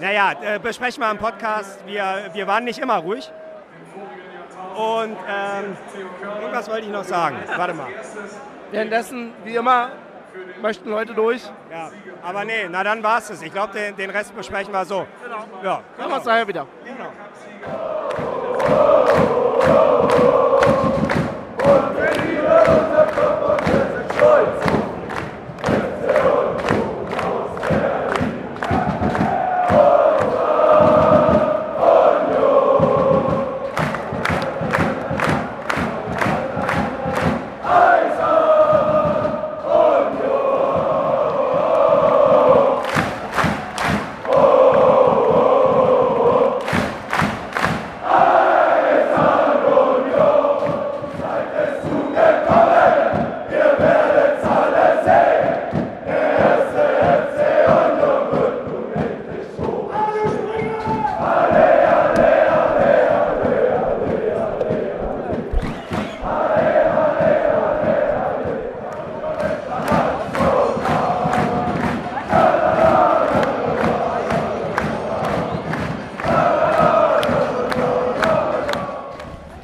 naja, 0.00 0.32
äh, 0.42 0.58
besprechen 0.58 1.02
wir 1.02 1.10
im 1.10 1.18
Podcast, 1.18 1.86
wir, 1.86 2.30
wir 2.32 2.46
waren 2.46 2.64
nicht 2.64 2.78
immer 2.78 2.96
ruhig. 2.96 3.30
Und 4.76 5.16
ähm, 5.28 5.76
irgendwas 6.40 6.68
wollte 6.68 6.86
ich 6.86 6.92
noch 6.92 7.04
sagen. 7.04 7.36
Warte 7.56 7.74
mal. 7.74 7.88
währenddessen, 8.70 9.32
wie 9.44 9.56
immer, 9.56 9.90
möchten 10.60 10.88
Leute 10.90 11.14
durch. 11.14 11.42
Ja, 11.70 11.90
aber 12.22 12.44
nee, 12.44 12.68
na 12.70 12.82
dann 12.82 13.02
war 13.02 13.18
es 13.18 13.30
es. 13.30 13.42
Ich 13.42 13.52
glaube, 13.52 13.72
den, 13.74 13.96
den 13.96 14.10
Rest 14.10 14.34
besprechen 14.34 14.72
wir 14.72 14.84
so. 14.84 15.06
Ja, 15.62 15.82
Hören 15.96 16.10
wir 16.10 16.16
uns 16.16 16.24
nachher 16.24 16.48
wieder. 16.48 16.66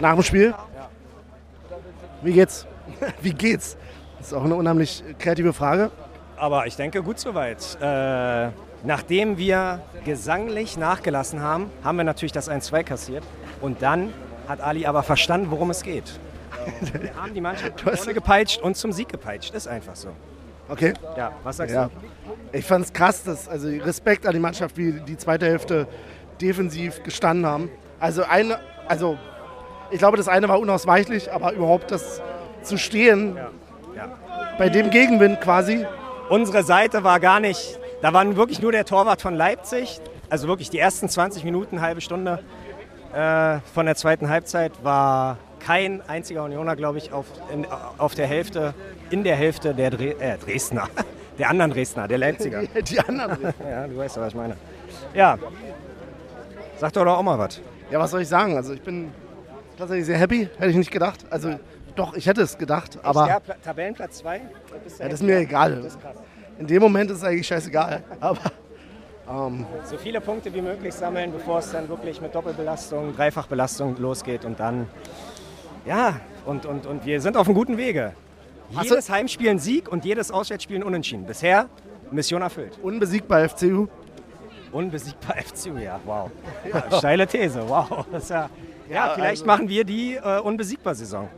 Nach 0.09 0.15
dem 0.15 0.23
Spiel? 0.23 0.55
Wie 2.23 2.33
geht's? 2.33 2.67
Wie 3.21 3.35
geht's? 3.35 3.77
Das 4.17 4.29
ist 4.29 4.33
auch 4.33 4.43
eine 4.43 4.55
unheimlich 4.55 5.05
kreative 5.19 5.53
Frage. 5.53 5.91
Aber 6.39 6.67
ich 6.67 6.77
denke, 6.77 7.03
gut 7.03 7.19
soweit. 7.19 7.77
Äh, 7.83 8.49
nachdem 8.85 9.37
wir 9.37 9.83
gesanglich 10.07 10.79
nachgelassen 10.79 11.43
haben, 11.43 11.71
haben 11.85 11.99
wir 11.99 12.05
natürlich 12.05 12.33
das 12.33 12.51
1-2 12.51 12.85
kassiert. 12.85 13.23
Und 13.61 13.83
dann 13.83 14.15
hat 14.49 14.63
Ali 14.63 14.87
aber 14.87 15.03
verstanden, 15.03 15.51
worum 15.51 15.69
es 15.69 15.83
geht. 15.83 16.19
Wir 17.03 17.15
haben 17.15 17.35
die 17.35 17.43
Mannschaft 17.43 17.79
vorne 17.79 18.15
gepeitscht 18.15 18.63
und 18.63 18.79
zum 18.79 18.93
Sieg 18.93 19.11
gepeitscht. 19.11 19.53
Ist 19.55 19.69
einfach 19.69 19.95
so. 19.95 20.09
Okay. 20.71 20.95
Ja, 21.19 21.33
was 21.45 21.59
sagst 21.59 21.75
Ja. 21.75 21.91
du? 21.91 22.57
Ich 22.57 22.65
fand's 22.65 22.91
krass, 22.95 23.25
dass, 23.25 23.47
also 23.47 23.69
Respekt 23.69 24.27
an 24.27 24.33
die 24.33 24.41
Mannschaft, 24.41 24.79
wie 24.79 24.93
die 24.93 25.19
zweite 25.19 25.45
Hälfte 25.45 25.87
defensiv 26.41 27.03
gestanden 27.03 27.45
haben. 27.45 27.71
Also 28.01 28.23
eine, 28.23 28.59
also 28.87 29.19
ich 29.91 29.99
glaube, 29.99 30.17
das 30.17 30.29
eine 30.29 30.49
war 30.49 30.59
unausweichlich, 30.61 31.33
aber 31.33 31.53
überhaupt 31.53 31.91
das 31.91 32.21
zu 32.63 32.77
stehen 32.77 33.37
Ja. 33.97 34.09
bei 34.59 34.69
dem 34.69 34.91
Gegenwind 34.91 35.41
quasi. 35.41 35.87
Unsere 36.29 36.63
Seite 36.63 37.05
war 37.05 37.21
gar 37.21 37.41
nicht, 37.41 37.79
da 38.03 38.13
war 38.13 38.37
wirklich 38.37 38.61
nur 38.61 38.73
der 38.73 38.85
Torwart 38.85 39.23
von 39.23 39.35
Leipzig. 39.35 40.01
Also 40.31 40.47
wirklich 40.47 40.69
die 40.69 40.79
ersten 40.79 41.09
20 41.09 41.43
Minuten, 41.45 41.81
halbe 41.81 42.01
Stunde 42.03 42.41
äh, 43.15 43.59
von 43.73 43.87
der 43.87 43.95
zweiten 43.95 44.29
Halbzeit 44.29 44.73
war 44.83 45.39
kein 45.65 46.03
einziger 46.07 46.45
Unioner, 46.45 46.77
glaube 46.77 46.99
ich, 46.99 47.13
auf, 47.13 47.25
in, 47.53 47.67
auf 47.97 48.15
der 48.15 48.27
Hälfte, 48.27 48.75
in 49.11 49.25
der 49.25 49.37
Hälfte 49.37 49.75
der 49.75 49.91
Dre 49.91 50.21
äh, 50.21 50.37
Dresdner, 50.37 50.89
der 51.39 51.49
anderen 51.49 51.71
Dresdner, 51.73 52.07
der 52.07 52.19
Leipziger. 52.19 52.63
Die 52.83 53.01
anderen. 53.01 53.39
Ja, 53.69 53.87
du 53.87 53.97
weißt 53.97 54.17
ja, 54.17 54.23
was 54.23 54.29
ich 54.29 54.35
meine. 54.35 54.57
Ja, 55.15 55.39
sag 56.77 56.93
doch 56.93 57.07
auch 57.07 57.23
mal 57.23 57.39
was. 57.39 57.61
Ja, 57.91 57.99
was 57.99 58.11
soll 58.11 58.21
ich 58.21 58.29
sagen? 58.29 58.55
Also 58.57 58.75
ich 58.75 58.83
bin 58.83 59.11
tatsächlich 59.79 60.07
sehr 60.07 60.19
happy, 60.19 60.49
hätte 60.59 60.71
ich 60.71 60.77
nicht 60.77 60.91
gedacht. 60.91 61.25
Also 61.31 61.59
doch, 61.97 62.15
ich 62.15 62.27
hätte 62.27 62.43
es 62.43 62.59
gedacht, 62.59 62.99
aber 63.03 63.27
ja, 63.29 63.41
Pla 63.41 63.55
Tabellenplatz 63.55 64.19
2? 64.19 64.37
ja, 64.37 64.43
das 65.05 65.15
ist 65.15 65.23
mir 65.23 65.39
egal. 65.39 65.91
In 66.59 66.67
dem 66.67 66.83
Moment 66.83 67.11
ist 67.11 67.19
es 67.19 67.25
eigentlich 67.25 67.47
scheißegal. 67.47 68.03
Aber 68.21 68.41
ähm, 69.31 69.65
So 69.85 69.97
viele 69.97 70.21
Punkte 70.21 70.53
wie 70.53 70.61
möglich 70.61 70.93
sammeln, 70.93 71.33
bevor 71.33 71.61
es 71.61 71.71
dann 71.71 71.89
wirklich 71.89 72.21
mit 72.21 72.35
Doppelbelastung, 72.35 73.15
Dreifachbelastung 73.15 73.97
losgeht 73.99 74.45
und 74.45 74.59
dann, 74.59 74.89
ja, 75.87 76.21
und, 76.47 76.67
und, 76.67 76.87
und 76.87 77.07
wir 77.07 77.21
sind 77.21 77.37
auf 77.37 77.47
einem 77.47 77.55
guten 77.55 77.77
Wege. 77.77 78.13
Jedes 78.83 79.09
Heimspiel 79.09 79.51
ein 79.51 79.59
Sieg 79.59 79.91
und 79.91 80.05
jedes 80.05 80.31
Auswärtsspiel 80.31 80.77
ein 80.77 80.83
Unentschieden. 80.83 81.25
Bisher 81.25 81.69
Mission 82.11 82.43
erfüllt. 82.43 82.79
Unbesiegbar 82.83 83.49
FCU. 83.49 83.87
Unbesiegbar 84.73 85.37
FCU, 85.37 85.79
ja, 85.79 85.99
wow. 86.05 86.31
Ja, 86.73 86.99
steile 86.99 87.27
These, 87.27 87.69
wow. 87.69 88.07
Das 88.13 88.25
ist 88.25 88.31
ja, 88.31 88.51
ja, 88.91 89.13
vielleicht 89.15 89.47
machen 89.47 89.69
wir 89.69 89.85
die 89.85 90.15
äh, 90.17 90.41
Unbesiegbar-Saison. 90.41 91.29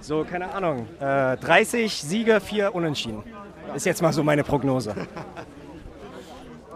So, 0.00 0.24
keine 0.24 0.52
Ahnung, 0.52 0.86
äh, 1.00 1.36
30 1.36 1.92
Siege, 1.92 2.40
4 2.40 2.74
Unentschieden. 2.74 3.22
Ist 3.74 3.86
jetzt 3.86 4.02
mal 4.02 4.12
so 4.12 4.22
meine 4.22 4.44
Prognose. 4.44 4.94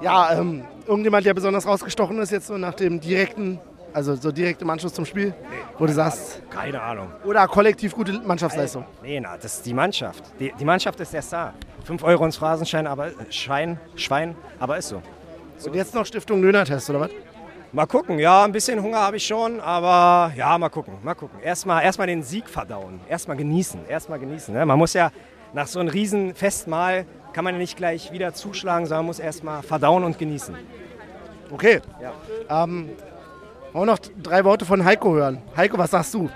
Ja, 0.02 0.32
ähm, 0.32 0.64
irgendjemand, 0.86 1.26
der 1.26 1.34
besonders 1.34 1.66
rausgestochen 1.66 2.18
ist 2.20 2.30
jetzt 2.32 2.46
so 2.46 2.56
nach 2.56 2.72
dem 2.72 3.00
direkten, 3.00 3.60
also 3.92 4.14
so 4.14 4.32
direkt 4.32 4.62
im 4.62 4.70
Anschluss 4.70 4.94
zum 4.94 5.04
Spiel, 5.04 5.34
wo 5.78 5.84
du 5.84 5.92
sagst, 5.92 6.40
Keine 6.48 6.80
Ahnung. 6.80 7.08
oder 7.22 7.46
kollektiv 7.46 7.94
gute 7.94 8.12
Mannschaftsleistung. 8.20 8.86
Nee, 9.02 9.20
na, 9.20 9.36
das 9.36 9.56
ist 9.56 9.66
die 9.66 9.74
Mannschaft. 9.74 10.24
Die, 10.38 10.54
die 10.58 10.64
Mannschaft 10.64 10.98
ist 11.00 11.12
erst 11.12 11.34
da. 11.34 11.52
5 11.84 12.02
Euro 12.02 12.24
ins 12.24 12.38
Phrasenschein, 12.38 12.86
aber 12.86 13.08
äh, 13.08 13.12
Schein, 13.28 13.78
Schwein, 13.94 14.34
aber 14.58 14.78
ist 14.78 14.88
so. 14.88 15.02
Und 15.66 15.74
jetzt 15.74 15.94
noch 15.94 16.06
Stiftung 16.06 16.40
Döner-Test, 16.40 16.88
oder 16.88 17.00
was? 17.00 17.10
Mal 17.72 17.86
gucken, 17.86 18.18
ja, 18.18 18.44
ein 18.44 18.50
bisschen 18.50 18.82
Hunger 18.82 18.98
habe 18.98 19.16
ich 19.16 19.24
schon, 19.24 19.60
aber 19.60 20.32
ja, 20.36 20.58
mal 20.58 20.70
gucken, 20.70 20.94
mal 21.04 21.14
gucken. 21.14 21.38
Erstmal 21.40 21.84
erstmal 21.84 22.08
den 22.08 22.24
Sieg 22.24 22.48
verdauen, 22.48 23.00
erstmal 23.08 23.36
genießen, 23.36 23.86
erstmal 23.88 24.18
genießen. 24.18 24.52
Ne? 24.52 24.66
Man 24.66 24.76
muss 24.76 24.92
ja 24.92 25.12
nach 25.52 25.68
so 25.68 25.78
einem 25.78 25.88
riesen 25.88 26.34
Festmahl 26.34 27.06
kann 27.32 27.44
man 27.44 27.54
ja 27.54 27.58
nicht 27.60 27.76
gleich 27.76 28.10
wieder 28.10 28.34
zuschlagen, 28.34 28.86
sondern 28.86 29.06
muss 29.06 29.20
erstmal 29.20 29.62
verdauen 29.62 30.02
und 30.02 30.18
genießen. 30.18 30.56
Okay. 31.52 31.80
Ähm, 32.48 32.90
wollen 33.72 33.86
wir 33.86 33.86
noch 33.86 33.98
drei 34.20 34.44
Worte 34.44 34.64
von 34.64 34.84
Heiko 34.84 35.14
hören. 35.14 35.40
Heiko, 35.56 35.78
was 35.78 35.92
sagst 35.92 36.12
du? 36.14 36.28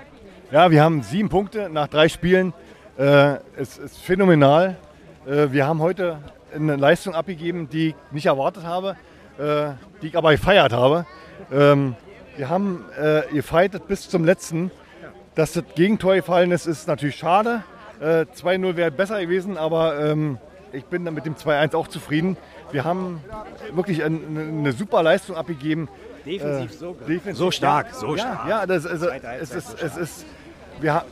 Ja, 0.51 0.71
wir 0.71 0.81
haben 0.81 1.03
sieben 1.03 1.27
Punkte 1.27 1.69
nach 1.69 1.89
drei 1.89 2.07
Spielen. 2.07 2.53
Äh, 2.97 3.39
es 3.57 3.77
ist 3.77 3.97
phänomenal. 3.97 4.77
Äh, 5.27 5.51
wir 5.51 5.67
haben 5.67 5.81
heute 5.81 6.19
eine 6.53 6.77
Leistung 6.77 7.13
abgegeben, 7.13 7.67
die 7.67 7.89
ich 7.89 7.95
nicht 8.11 8.25
erwartet 8.27 8.63
habe, 8.63 8.95
äh, 9.37 9.71
die 10.01 10.07
ich 10.07 10.17
aber 10.17 10.31
gefeiert 10.31 10.71
habe. 10.71 11.05
Ähm, 11.51 11.95
wir 12.37 12.49
haben 12.49 12.85
äh, 12.99 13.21
gefightet 13.33 13.87
bis 13.87 14.09
zum 14.09 14.25
letzten. 14.25 14.71
Dass 15.35 15.51
das 15.53 15.63
Gegentor 15.75 16.15
gefallen 16.15 16.51
ist, 16.51 16.65
ist 16.65 16.87
natürlich 16.87 17.15
schade. 17.17 17.63
Äh, 17.99 18.25
2-0 18.35 18.75
wäre 18.77 18.91
besser 18.91 19.19
gewesen, 19.19 19.57
aber 19.57 19.99
ähm, 19.99 20.37
ich 20.71 20.85
bin 20.85 21.03
dann 21.05 21.13
mit 21.13 21.25
dem 21.25 21.35
2-1 21.35 21.75
auch 21.75 21.87
zufrieden. 21.89 22.37
Wir 22.71 22.83
haben 22.85 23.21
wirklich 23.73 24.03
ein, 24.03 24.59
eine 24.59 24.71
super 24.71 25.03
Leistung 25.03 25.35
abgegeben. 25.35 25.89
Defensiv 26.25 26.71
Äh, 26.71 26.73
so 26.73 26.93
gut. 26.93 27.07
defensiv- 27.07 27.35
So 27.35 27.51
stark, 27.51 27.93
so 27.93 28.15
ja, 28.15 28.21
stark. 28.23 28.47
Ja, 28.49 28.65
das, 28.65 28.85
also, 28.85 29.07
es, 29.09 29.51
ist, 29.51 29.77
so 29.77 29.85
es, 29.85 29.97
ist, 29.97 30.25
wir, 30.79 30.93
ha- 30.95 31.05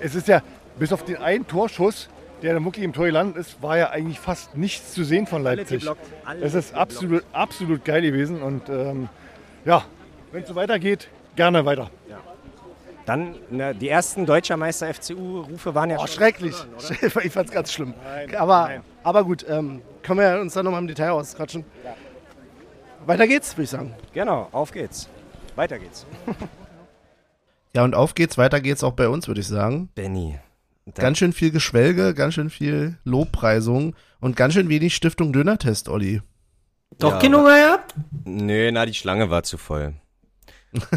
es 0.00 0.14
ist 0.14 0.28
ja, 0.28 0.42
bis 0.78 0.92
auf 0.92 1.04
den 1.04 1.16
einen 1.18 1.46
Torschuss, 1.46 2.08
der 2.42 2.54
dann 2.54 2.64
wirklich 2.64 2.84
im 2.84 2.92
Tor 2.92 3.06
gelandet 3.06 3.36
ist, 3.38 3.62
war 3.62 3.78
ja 3.78 3.90
eigentlich 3.90 4.18
fast 4.20 4.56
nichts 4.56 4.92
zu 4.92 5.04
sehen 5.04 5.26
von 5.26 5.46
Alle 5.46 5.56
Leipzig. 5.56 5.78
geblockt, 5.80 6.04
alle 6.24 6.40
Es 6.44 6.54
ist 6.54 6.68
geblockt. 6.70 6.76
absolut, 6.92 7.24
absolut 7.32 7.84
geil 7.84 8.02
gewesen 8.02 8.42
und 8.42 8.68
ähm, 8.68 9.08
ja, 9.64 9.84
wenn 10.32 10.42
es 10.42 10.48
so 10.48 10.54
weitergeht, 10.54 11.08
gerne 11.36 11.64
weiter. 11.64 11.90
Dann 13.06 13.34
ne, 13.50 13.74
die 13.74 13.90
ersten 13.90 14.24
deutscher 14.24 14.56
Meister 14.56 14.92
FCU-Rufe 14.92 15.74
waren 15.74 15.90
ja 15.90 15.96
Oh, 15.98 16.06
schon. 16.06 16.16
schrecklich. 16.16 16.54
Ich 17.22 17.32
fand's 17.32 17.52
ganz 17.52 17.70
schlimm. 17.70 17.92
aber, 18.36 18.70
aber 19.02 19.24
gut, 19.24 19.44
ähm, 19.46 19.82
können 20.02 20.20
wir 20.20 20.40
uns 20.40 20.54
dann 20.54 20.64
nochmal 20.64 20.80
im 20.80 20.86
Detail 20.88 21.10
ausquatschen. 21.10 21.64
Weiter 23.04 23.26
geht's, 23.26 23.54
würde 23.54 23.64
ich 23.64 23.70
sagen. 23.70 23.94
Genau, 24.14 24.48
auf 24.52 24.70
geht's. 24.72 25.08
Weiter 25.56 25.78
geht's. 25.78 26.06
Ja, 27.76 27.82
und 27.82 27.96
auf 27.96 28.14
geht's, 28.14 28.38
weiter 28.38 28.60
geht's 28.60 28.84
auch 28.84 28.92
bei 28.92 29.08
uns, 29.08 29.26
würde 29.26 29.40
ich 29.40 29.48
sagen. 29.48 29.88
Benny. 29.96 30.38
Ganz 30.94 31.18
schön 31.18 31.32
viel 31.32 31.50
Geschwelge, 31.50 32.14
ganz 32.14 32.34
schön 32.34 32.48
viel 32.48 32.98
Lobpreisung 33.02 33.96
und 34.20 34.36
ganz 34.36 34.54
schön 34.54 34.68
wenig 34.68 34.94
Stiftung 34.94 35.32
Döner-Test, 35.32 35.88
Olli. 35.88 36.22
Doch 36.98 37.12
Ja, 37.12 37.18
kein 37.18 37.34
Hunger 37.34 37.56
gehabt? 37.56 37.94
Nö, 38.24 38.70
na, 38.72 38.86
die 38.86 38.94
Schlange 38.94 39.30
war 39.30 39.42
zu 39.42 39.58
voll. 39.58 39.94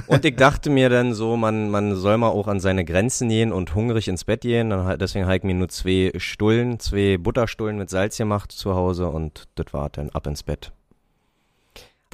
Und 0.07 0.25
ich 0.25 0.36
dachte 0.36 0.69
mir 0.69 0.89
dann 0.89 1.13
so, 1.13 1.38
man, 1.38 1.69
man 1.69 1.95
soll 1.95 2.17
mal 2.17 2.29
auch 2.29 2.47
an 2.47 2.60
seine 2.60 2.83
Grenzen 2.83 3.29
gehen 3.29 3.51
und 3.51 3.75
hungrig 3.75 4.07
ins 4.07 4.23
Bett 4.23 4.41
gehen. 4.41 4.71
Dann, 4.71 4.97
deswegen 4.97 5.25
habe 5.25 5.38
ich 5.38 5.43
mir 5.43 5.53
nur 5.53 5.69
zwei 5.69 6.12
Stullen, 6.17 6.79
zwei 6.79 7.17
Butterstullen 7.17 7.77
mit 7.77 7.89
Salz 7.89 8.17
gemacht 8.17 8.51
zu 8.51 8.75
Hause 8.75 9.07
und 9.07 9.47
das 9.55 9.73
war 9.73 9.89
dann 9.89 10.10
ab 10.10 10.25
ins 10.27 10.43
Bett. 10.43 10.71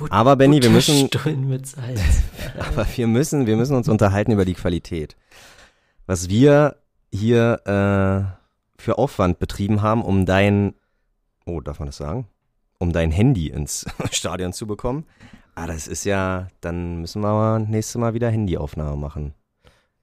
Aber 0.10 0.36
Benny, 0.36 0.62
wir 0.62 0.72
müssen, 0.72 1.10
mit 1.48 1.67
Salz. 1.67 2.24
aber 2.60 2.86
wir 2.96 3.08
müssen, 3.08 3.46
wir 3.46 3.56
müssen 3.56 3.76
uns 3.76 3.88
unterhalten 3.88 4.32
über 4.32 4.43
die 4.43 4.56
Qualität. 4.56 5.15
Was 6.06 6.30
wir 6.30 6.78
hier 7.12 7.62
äh, 7.65 8.82
für 8.82 8.98
Aufwand 8.98 9.39
betrieben 9.39 9.82
haben, 9.82 10.04
um 10.04 10.26
dein, 10.26 10.74
oh, 11.46 11.62
darf 11.62 11.80
man 11.80 11.86
das 11.86 11.98
sagen? 11.98 12.28
Um 12.80 12.92
dein 12.92 13.12
Handy 13.12 13.48
ins 13.48 13.86
Stadion 14.12 14.54
zu 14.54 14.68
bekommen. 14.68 15.06
Ah, 15.56 15.68
das 15.68 15.88
ist 15.88 16.04
ja, 16.04 16.48
dann 16.62 17.02
müssen 17.02 17.22
wir 17.22 17.32
mal 17.32 17.60
nächstes 17.60 17.96
Mal 17.96 18.14
wieder 18.14 18.30
Handyaufnahme 18.30 18.98
machen. 18.98 19.34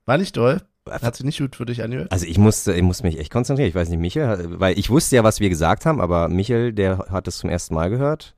War 0.07 0.19
nicht 0.19 0.37
doll? 0.37 0.63
Hat 0.89 1.15
sich 1.15 1.27
nicht 1.27 1.39
gut 1.39 1.57
für 1.57 1.67
dich 1.67 1.83
angehört? 1.83 2.11
Also 2.11 2.27
ich 2.27 2.39
musste, 2.39 2.73
ich 2.73 2.83
musste 2.83 3.05
mich 3.05 3.19
echt 3.19 3.33
konzentrieren. 3.33 3.69
Ich 3.69 3.75
weiß 3.75 3.89
nicht, 3.91 3.99
Michel, 3.99 4.61
weil 4.61 4.79
ich 4.79 4.91
wusste 4.91 5.17
ja, 5.17 5.25
was 5.25 5.41
wir 5.41 5.49
gesagt 5.49 5.87
haben, 5.87 6.01
aber 6.01 6.29
Michel, 6.29 6.73
der 6.73 7.07
hat 7.11 7.29
es 7.29 7.39
zum 7.39 7.51
ersten 7.51 7.75
Mal 7.75 7.91
gehört. 7.91 8.35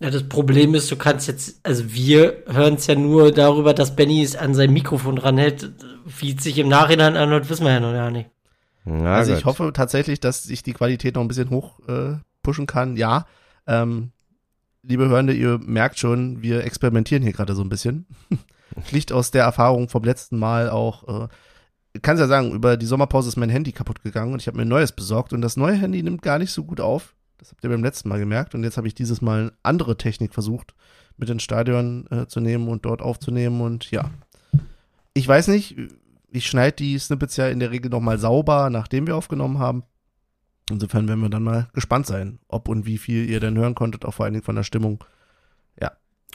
Ja, 0.00 0.10
das 0.10 0.28
Problem 0.28 0.74
ist, 0.74 0.90
du 0.90 0.96
kannst 0.96 1.26
jetzt, 1.26 1.60
also 1.62 1.94
wir 1.94 2.42
hören 2.46 2.74
es 2.74 2.86
ja 2.86 2.94
nur 2.96 3.32
darüber, 3.32 3.72
dass 3.72 3.96
Benny 3.96 4.22
es 4.22 4.36
an 4.36 4.54
sein 4.54 4.72
Mikrofon 4.72 5.16
dranhält. 5.16 5.72
Wie 6.04 6.34
es 6.34 6.44
sich 6.44 6.58
im 6.58 6.68
Nachhinein 6.68 7.16
anhört, 7.16 7.48
wissen 7.48 7.64
wir 7.64 7.72
ja 7.72 7.80
noch 7.80 7.92
gar 7.92 8.10
nicht. 8.10 8.28
Na 8.84 9.14
also 9.14 9.32
gut. 9.32 9.40
ich 9.40 9.44
hoffe 9.46 9.72
tatsächlich, 9.72 10.20
dass 10.20 10.50
ich 10.50 10.62
die 10.62 10.74
Qualität 10.74 11.14
noch 11.14 11.22
ein 11.22 11.28
bisschen 11.28 11.50
hoch 11.50 11.80
äh, 11.88 12.16
pushen 12.42 12.66
kann. 12.66 12.96
Ja, 12.96 13.26
ähm, 13.66 14.12
liebe 14.82 15.08
Hörende, 15.08 15.32
ihr 15.32 15.58
merkt 15.58 15.98
schon, 15.98 16.42
wir 16.42 16.64
experimentieren 16.64 17.22
hier 17.22 17.32
gerade 17.32 17.54
so 17.54 17.62
ein 17.62 17.68
bisschen. 17.68 18.06
Liegt 18.90 19.12
aus 19.12 19.30
der 19.30 19.44
Erfahrung 19.44 19.88
vom 19.88 20.04
letzten 20.04 20.38
Mal 20.38 20.70
auch. 20.70 21.24
Äh, 21.24 21.28
kann 22.02 22.18
ja 22.18 22.26
sagen, 22.26 22.52
über 22.52 22.76
die 22.76 22.86
Sommerpause 22.86 23.28
ist 23.28 23.36
mein 23.36 23.48
Handy 23.48 23.72
kaputt 23.72 24.02
gegangen 24.02 24.32
und 24.32 24.42
ich 24.42 24.48
habe 24.48 24.56
mir 24.58 24.64
ein 24.64 24.68
neues 24.68 24.92
besorgt 24.92 25.32
und 25.32 25.40
das 25.40 25.56
neue 25.56 25.74
Handy 25.74 26.02
nimmt 26.02 26.22
gar 26.22 26.38
nicht 26.38 26.52
so 26.52 26.64
gut 26.64 26.80
auf. 26.80 27.14
Das 27.38 27.50
habt 27.50 27.64
ihr 27.64 27.70
beim 27.70 27.82
letzten 27.82 28.08
Mal 28.08 28.18
gemerkt 28.18 28.54
und 28.54 28.64
jetzt 28.64 28.76
habe 28.76 28.86
ich 28.86 28.94
dieses 28.94 29.22
Mal 29.22 29.40
eine 29.40 29.52
andere 29.62 29.96
Technik 29.96 30.34
versucht, 30.34 30.74
mit 31.16 31.30
ins 31.30 31.42
Stadion 31.42 32.06
äh, 32.10 32.26
zu 32.26 32.40
nehmen 32.40 32.68
und 32.68 32.84
dort 32.84 33.00
aufzunehmen 33.00 33.60
und 33.60 33.90
ja. 33.90 34.10
Ich 35.14 35.26
weiß 35.26 35.48
nicht, 35.48 35.76
ich 36.30 36.46
schneide 36.46 36.76
die 36.76 36.98
Snippets 36.98 37.36
ja 37.36 37.48
in 37.48 37.60
der 37.60 37.70
Regel 37.70 37.90
nochmal 37.90 38.18
sauber, 38.18 38.68
nachdem 38.70 39.06
wir 39.06 39.16
aufgenommen 39.16 39.58
haben. 39.58 39.84
Insofern 40.70 41.06
werden 41.08 41.20
wir 41.20 41.28
dann 41.28 41.44
mal 41.44 41.68
gespannt 41.74 42.06
sein, 42.06 42.40
ob 42.48 42.68
und 42.68 42.86
wie 42.86 42.98
viel 42.98 43.28
ihr 43.28 43.40
denn 43.40 43.56
hören 43.56 43.74
konntet, 43.74 44.04
auch 44.04 44.14
vor 44.14 44.24
allen 44.24 44.34
Dingen 44.34 44.44
von 44.44 44.56
der 44.56 44.64
Stimmung. 44.64 45.04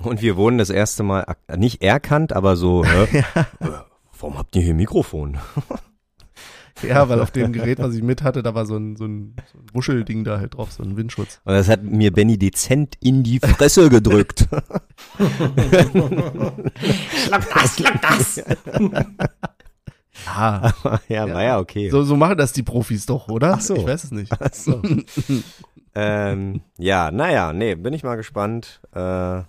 Und 0.03 0.21
wir 0.21 0.37
wurden 0.37 0.57
das 0.57 0.69
erste 0.69 1.03
Mal 1.03 1.35
nicht 1.55 1.81
erkannt, 1.83 2.33
aber 2.33 2.55
so, 2.55 2.85
hä? 2.85 3.23
Äh, 3.59 3.67
warum 4.19 4.37
habt 4.37 4.55
ihr 4.55 4.61
hier 4.61 4.73
ein 4.73 4.77
Mikrofon? 4.77 5.37
Ja, 6.87 7.09
weil 7.09 7.19
auf 7.19 7.29
dem 7.29 7.51
Gerät, 7.51 7.77
was 7.77 7.93
ich 7.93 8.01
mit 8.01 8.23
hatte, 8.23 8.41
da 8.41 8.55
war 8.55 8.65
so 8.65 8.75
ein, 8.75 8.95
so 8.95 9.05
ein, 9.05 9.35
so 9.51 9.59
ein 9.59 9.65
Wuschelding 9.71 10.23
da 10.23 10.39
halt 10.39 10.55
drauf, 10.55 10.71
so 10.71 10.81
ein 10.81 10.97
Windschutz. 10.97 11.39
Und 11.43 11.53
das 11.53 11.67
hat 11.67 11.83
mir 11.83 12.11
Benny 12.11 12.39
dezent 12.39 12.95
in 13.01 13.21
die 13.21 13.39
Fresse 13.39 13.89
gedrückt. 13.89 14.47
Schlag 17.25 17.47
das, 17.53 17.75
schlag 17.75 18.01
das! 18.01 18.41
Ah, 20.27 20.71
ja, 21.07 21.31
war 21.33 21.43
ja 21.43 21.59
okay. 21.59 21.89
so, 21.89 22.03
so 22.03 22.15
machen 22.15 22.37
das 22.37 22.53
die 22.53 22.63
Profis 22.63 23.05
doch, 23.05 23.27
oder? 23.27 23.55
Ach 23.55 23.61
so. 23.61 23.75
Ich 23.75 23.85
weiß 23.85 24.05
es 24.05 24.11
nicht. 24.11 24.31
Ach 24.39 24.53
so. 24.53 24.81
ähm, 25.95 26.61
ja, 26.77 27.11
naja, 27.11 27.53
nee, 27.53 27.75
bin 27.75 27.93
ich 27.93 28.03
mal 28.03 28.15
gespannt. 28.15 28.81
Äh, 28.93 29.41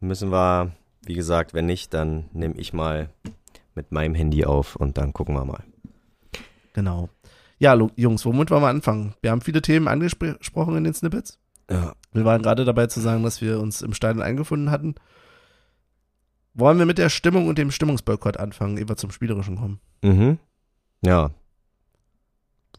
müssen 0.00 0.30
wir, 0.30 0.72
wie 1.04 1.14
gesagt, 1.14 1.54
wenn 1.54 1.66
nicht, 1.66 1.94
dann 1.94 2.26
nehme 2.32 2.54
ich 2.56 2.72
mal 2.72 3.10
mit 3.74 3.92
meinem 3.92 4.14
Handy 4.14 4.44
auf 4.44 4.76
und 4.76 4.98
dann 4.98 5.12
gucken 5.12 5.34
wir 5.34 5.44
mal. 5.44 5.62
Genau. 6.72 7.08
Ja, 7.58 7.76
Jungs, 7.96 8.24
womit 8.24 8.50
wollen 8.50 8.62
wir 8.62 8.68
anfangen? 8.68 9.14
Wir 9.20 9.30
haben 9.30 9.40
viele 9.40 9.62
Themen 9.62 9.88
angesprochen 9.88 10.76
in 10.76 10.84
den 10.84 10.94
Snippets. 10.94 11.38
Ja. 11.70 11.92
Wir 12.12 12.24
waren 12.24 12.42
gerade 12.42 12.64
dabei 12.64 12.86
zu 12.86 13.00
sagen, 13.00 13.22
dass 13.24 13.40
wir 13.40 13.60
uns 13.60 13.82
im 13.82 13.94
Stadion 13.94 14.22
eingefunden 14.22 14.70
hatten. 14.70 14.94
Wollen 16.54 16.78
wir 16.78 16.86
mit 16.86 16.98
der 16.98 17.08
Stimmung 17.08 17.46
und 17.46 17.58
dem 17.58 17.70
Stimmungsboykott 17.70 18.36
anfangen, 18.36 18.78
ehe 18.78 18.88
wir 18.88 18.96
zum 18.96 19.10
Spielerischen 19.10 19.56
kommen? 19.56 19.80
Mhm. 20.02 20.38
Ja. 21.02 21.30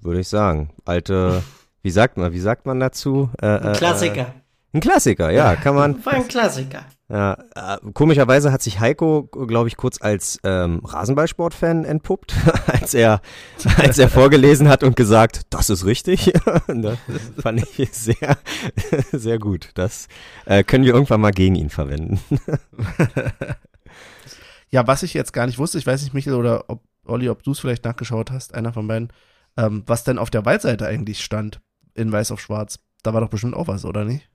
Würde 0.01 0.19
ich 0.21 0.27
sagen. 0.27 0.69
Alte, 0.85 1.43
wie 1.81 1.91
sagt 1.91 2.17
man, 2.17 2.33
wie 2.33 2.39
sagt 2.39 2.65
man 2.65 2.79
dazu? 2.79 3.29
Äh, 3.41 3.47
Ein 3.47 3.73
äh, 3.73 3.77
Klassiker. 3.77 4.21
Äh, 4.21 4.33
ein 4.71 4.81
Klassiker, 4.81 5.31
ja, 5.31 5.55
kann 5.55 5.73
man. 5.73 6.05
War 6.05 6.13
ein 6.13 6.27
Klassiker. 6.27 6.85
Ja, 7.11 7.39
äh, 7.55 7.77
komischerweise 7.95 8.51
hat 8.51 8.61
sich 8.61 8.79
Heiko, 8.79 9.23
glaube 9.23 9.67
ich, 9.67 9.77
kurz 9.77 9.99
als 9.99 10.39
ähm, 10.43 10.81
Rasenballsportfan 10.85 11.85
entpuppt, 11.85 12.35
als 12.67 12.93
er, 12.93 13.21
als 13.77 13.97
er 13.97 14.09
vorgelesen 14.09 14.69
hat 14.69 14.83
und 14.83 14.95
gesagt, 14.95 15.41
das 15.49 15.71
ist 15.71 15.85
richtig. 15.87 16.33
das 16.67 16.97
fand 17.41 17.65
ich 17.79 17.91
sehr, 17.93 18.37
sehr 19.11 19.39
gut. 19.39 19.71
Das 19.73 20.07
äh, 20.45 20.63
können 20.63 20.85
wir 20.85 20.93
irgendwann 20.93 21.21
mal 21.21 21.31
gegen 21.31 21.55
ihn 21.55 21.71
verwenden. 21.71 22.19
Ja, 24.71 24.85
was 24.85 25.01
ich 25.01 25.15
jetzt 25.15 25.33
gar 25.33 25.47
nicht 25.47 25.57
wusste, 25.57 25.79
ich 25.79 25.87
weiß 25.87 26.03
nicht, 26.03 26.13
Michael 26.13 26.35
oder 26.35 26.65
ob 26.67 26.83
Olli, 27.09 27.29
ob 27.29 27.43
du 27.43 27.51
es 27.51 27.59
vielleicht 27.59 27.85
nachgeschaut 27.85 28.31
hast, 28.31 28.53
einer 28.53 28.73
von 28.73 28.87
beiden. 28.87 29.09
ähm, 29.57 29.83
was 29.85 30.03
denn 30.03 30.17
auf 30.17 30.29
der 30.29 30.45
Waldseite 30.45 30.87
eigentlich 30.87 31.23
stand, 31.23 31.59
in 31.93 32.11
Weiß 32.11 32.31
auf 32.31 32.39
Schwarz. 32.39 32.79
Da 33.03 33.13
war 33.13 33.21
doch 33.21 33.29
bestimmt 33.29 33.55
auch 33.55 33.67
was, 33.67 33.83
oder 33.85 34.05
nicht? 34.05 34.29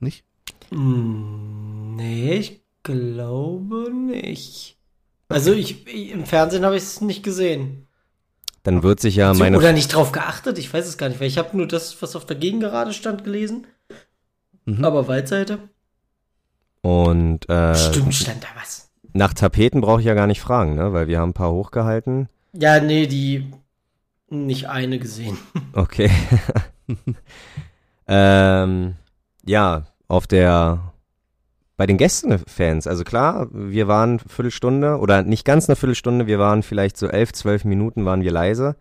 Nicht? 0.00 0.24
Hm, 0.70 1.96
nee, 1.96 2.34
ich 2.34 2.62
glaube 2.82 3.90
nicht. 3.92 4.78
Also 5.28 5.52
ich, 5.52 5.86
ich 5.86 6.10
im 6.10 6.24
Fernsehen 6.24 6.64
habe 6.64 6.76
ich 6.76 6.82
es 6.82 7.00
nicht 7.00 7.22
gesehen. 7.22 7.86
Dann 8.62 8.82
wird 8.82 9.00
sich 9.00 9.16
ja 9.16 9.34
meine 9.34 9.58
Oder 9.58 9.72
nicht 9.72 9.88
drauf 9.88 10.12
geachtet, 10.12 10.58
ich 10.58 10.72
weiß 10.72 10.86
es 10.86 10.98
gar 10.98 11.08
nicht, 11.08 11.20
weil 11.20 11.28
ich 11.28 11.38
habe 11.38 11.56
nur 11.56 11.66
das, 11.66 12.00
was 12.02 12.16
auf 12.16 12.26
der 12.26 12.36
Gegengerade 12.36 12.92
stand, 12.92 13.24
gelesen. 13.24 13.66
Mhm. 14.64 14.84
Aber 14.84 15.08
Waldseite? 15.08 15.58
und 16.82 17.48
äh, 17.48 17.74
Stimmt, 17.74 18.14
stand 18.14 18.42
da 18.42 18.48
was. 18.54 18.87
Nach 19.12 19.34
Tapeten 19.34 19.80
brauche 19.80 20.00
ich 20.00 20.06
ja 20.06 20.14
gar 20.14 20.26
nicht 20.26 20.40
fragen, 20.40 20.74
ne? 20.74 20.92
Weil 20.92 21.08
wir 21.08 21.18
haben 21.18 21.30
ein 21.30 21.34
paar 21.34 21.52
hochgehalten. 21.52 22.28
Ja, 22.52 22.80
nee, 22.80 23.06
die 23.06 23.52
nicht 24.28 24.68
eine 24.68 24.98
gesehen. 24.98 25.38
Okay. 25.72 26.10
ähm, 28.08 28.94
ja, 29.44 29.84
auf 30.08 30.26
der 30.26 30.92
bei 31.76 31.86
den 31.86 31.96
Gästenfans, 31.96 32.88
also 32.88 33.04
klar, 33.04 33.46
wir 33.52 33.86
waren 33.86 34.18
eine 34.18 34.28
Viertelstunde 34.28 34.98
oder 34.98 35.22
nicht 35.22 35.44
ganz 35.44 35.68
eine 35.68 35.76
Viertelstunde, 35.76 36.26
wir 36.26 36.40
waren 36.40 36.64
vielleicht 36.64 36.96
so 36.96 37.06
elf, 37.06 37.32
zwölf 37.32 37.64
Minuten 37.64 38.04
waren 38.04 38.22
wir 38.22 38.32
leise. 38.32 38.74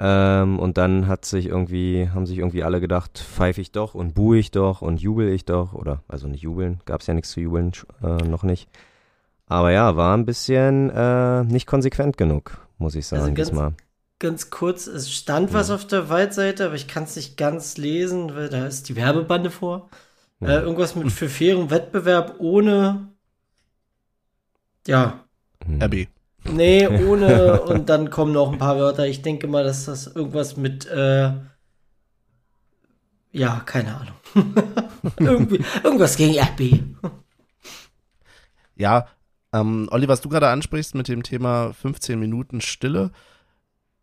Ähm, 0.00 0.58
und 0.58 0.78
dann 0.78 1.06
hat 1.06 1.24
sich 1.24 1.46
irgendwie, 1.46 2.08
haben 2.12 2.26
sich 2.26 2.38
irgendwie 2.38 2.64
alle 2.64 2.80
gedacht, 2.80 3.18
pfeife 3.18 3.60
ich 3.60 3.70
doch 3.70 3.94
und 3.94 4.14
buhe 4.14 4.36
ich 4.36 4.50
doch 4.50 4.82
und 4.82 5.00
jubel 5.00 5.28
ich 5.28 5.44
doch. 5.44 5.74
Oder 5.74 6.02
also 6.08 6.26
nicht 6.26 6.42
jubeln, 6.42 6.80
gab 6.86 7.02
es 7.02 7.06
ja 7.06 7.14
nichts 7.14 7.30
zu 7.30 7.40
jubeln, 7.40 7.70
äh, 8.02 8.26
noch 8.26 8.42
nicht. 8.42 8.68
Aber 9.46 9.70
ja, 9.70 9.96
war 9.96 10.16
ein 10.16 10.24
bisschen 10.24 10.90
äh, 10.90 11.44
nicht 11.44 11.66
konsequent 11.66 12.16
genug, 12.16 12.58
muss 12.78 12.94
ich 12.94 13.06
sagen, 13.06 13.22
Also 13.22 13.34
ganz- 13.34 13.48
diesmal. 13.48 13.74
Ganz 14.18 14.50
kurz, 14.50 14.86
es 14.86 15.12
stand 15.12 15.52
was 15.52 15.70
auf 15.70 15.84
der 15.84 16.08
Waldseite, 16.08 16.66
aber 16.66 16.74
ich 16.76 16.86
kann 16.86 17.02
es 17.04 17.16
nicht 17.16 17.36
ganz 17.36 17.76
lesen, 17.76 18.36
weil 18.36 18.48
da 18.48 18.66
ist 18.68 18.88
die 18.88 18.94
Werbebande 18.94 19.50
vor. 19.50 19.90
Äh, 20.40 20.58
irgendwas 20.60 20.94
mit 20.94 21.10
für 21.10 21.28
fairen 21.28 21.70
Wettbewerb 21.70 22.36
ohne. 22.38 23.08
Ja, 24.86 25.24
Hm. 25.66 25.82
RB. 25.82 26.08
nee, 26.52 26.86
ohne. 26.86 27.62
und 27.66 27.88
dann 27.88 28.10
kommen 28.10 28.32
noch 28.32 28.52
ein 28.52 28.58
paar 28.58 28.76
Wörter. 28.78 29.06
Ich 29.06 29.22
denke 29.22 29.48
mal, 29.48 29.64
dass 29.64 29.86
das 29.86 30.06
irgendwas 30.06 30.56
mit. 30.56 30.86
Äh, 30.86 31.32
ja, 33.32 33.60
keine 33.66 33.96
Ahnung. 33.96 34.14
Irgendwie, 35.18 35.64
irgendwas 35.82 36.16
gegen 36.16 36.38
RB. 36.38 36.80
Ja, 38.76 39.06
ähm, 39.52 39.88
Olli, 39.90 40.08
was 40.08 40.20
du 40.20 40.28
gerade 40.28 40.48
ansprichst 40.48 40.94
mit 40.94 41.08
dem 41.08 41.22
Thema 41.22 41.72
15 41.72 42.18
Minuten 42.18 42.60
Stille, 42.60 43.10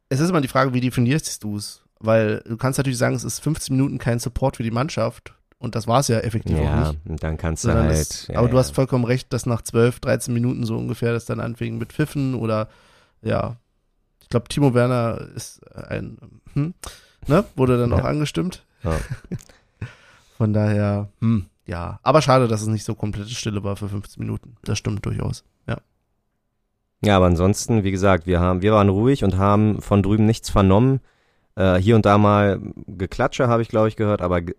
es 0.10 0.20
ist 0.20 0.30
immer 0.30 0.42
die 0.42 0.48
Frage, 0.48 0.74
wie 0.74 0.82
definierst 0.82 1.44
du 1.44 1.58
es? 1.58 1.84
Weil 2.00 2.42
du 2.48 2.56
kannst 2.58 2.78
natürlich 2.80 2.98
sagen, 2.98 3.16
es 3.16 3.24
ist 3.24 3.40
15 3.40 3.76
Minuten 3.76 3.98
kein 3.98 4.20
Support 4.20 4.58
für 4.58 4.64
die 4.64 4.72
Mannschaft 4.72 5.34
und 5.58 5.76
das 5.76 5.86
war 5.88 6.00
es 6.00 6.08
ja 6.08 6.20
effektiv 6.20 6.58
auch 6.58 6.64
Ja, 6.64 6.90
nicht. 6.92 7.00
und 7.06 7.22
dann 7.24 7.38
kannst 7.38 7.66
du 7.66 7.74
halt. 7.74 7.92
es, 7.92 8.28
ja, 8.28 8.38
aber 8.40 8.48
du 8.48 8.56
ja. 8.56 8.60
hast 8.62 8.74
vollkommen 8.74 9.04
recht, 9.04 9.34
dass 9.34 9.46
nach 9.46 9.62
12, 9.62 10.00
13 10.00 10.34
Minuten 10.34 10.66
so 10.66 10.78
ungefähr 10.78 11.12
das 11.12 11.26
dann 11.26 11.40
anfing 11.42 11.78
mit 11.78 11.92
Pfiffen 11.94 12.36
oder 12.36 12.70
ja, 13.22 13.58
ich 14.22 14.30
glaube, 14.30 14.48
Timo 14.48 14.74
Werner 14.74 15.28
ist 15.36 15.60
ein, 15.76 16.18
hm, 16.54 16.74
ne, 17.28 17.44
wurde 17.56 17.78
dann 17.78 17.90
Ja. 17.92 17.98
auch 17.98 18.06
angestimmt. 18.06 18.64
Ja. 18.84 18.96
Von 20.38 20.54
daher, 20.54 21.10
hm, 21.20 21.48
ja. 21.70 22.00
Aber 22.02 22.22
schade, 22.22 22.48
dass 22.48 22.62
es 22.62 22.68
nicht 22.68 22.84
so 22.84 22.96
komplette 22.96 23.30
Stille 23.30 23.64
war 23.64 23.76
für 23.76 23.88
15 23.88 24.20
Minuten. 24.22 24.56
Das 24.64 24.80
stimmt 24.80 25.06
durchaus. 25.06 25.44
Ja. 25.68 25.78
Ja, 27.02 27.16
aber 27.16 27.28
ansonsten, 27.28 27.84
wie 27.84 27.92
gesagt, 27.92 28.26
wir 28.26 28.40
haben, 28.40 28.62
wir 28.62 28.74
waren 28.74 28.90
ruhig 28.90 29.24
und 29.24 29.38
haben 29.38 29.82
von 29.82 30.02
drüben 30.02 30.26
nichts 30.26 30.50
vernommen. 30.50 31.00
Äh, 31.56 31.76
hier 31.76 31.96
und 31.96 32.06
da 32.06 32.18
mal 32.18 32.60
Geklatsche 32.88 33.48
habe 33.48 33.62
ich, 33.62 33.70
glaube 33.70 33.88
ich, 33.88 33.96
gehört, 33.96 34.22
aber 34.22 34.42
Ge 34.42 34.56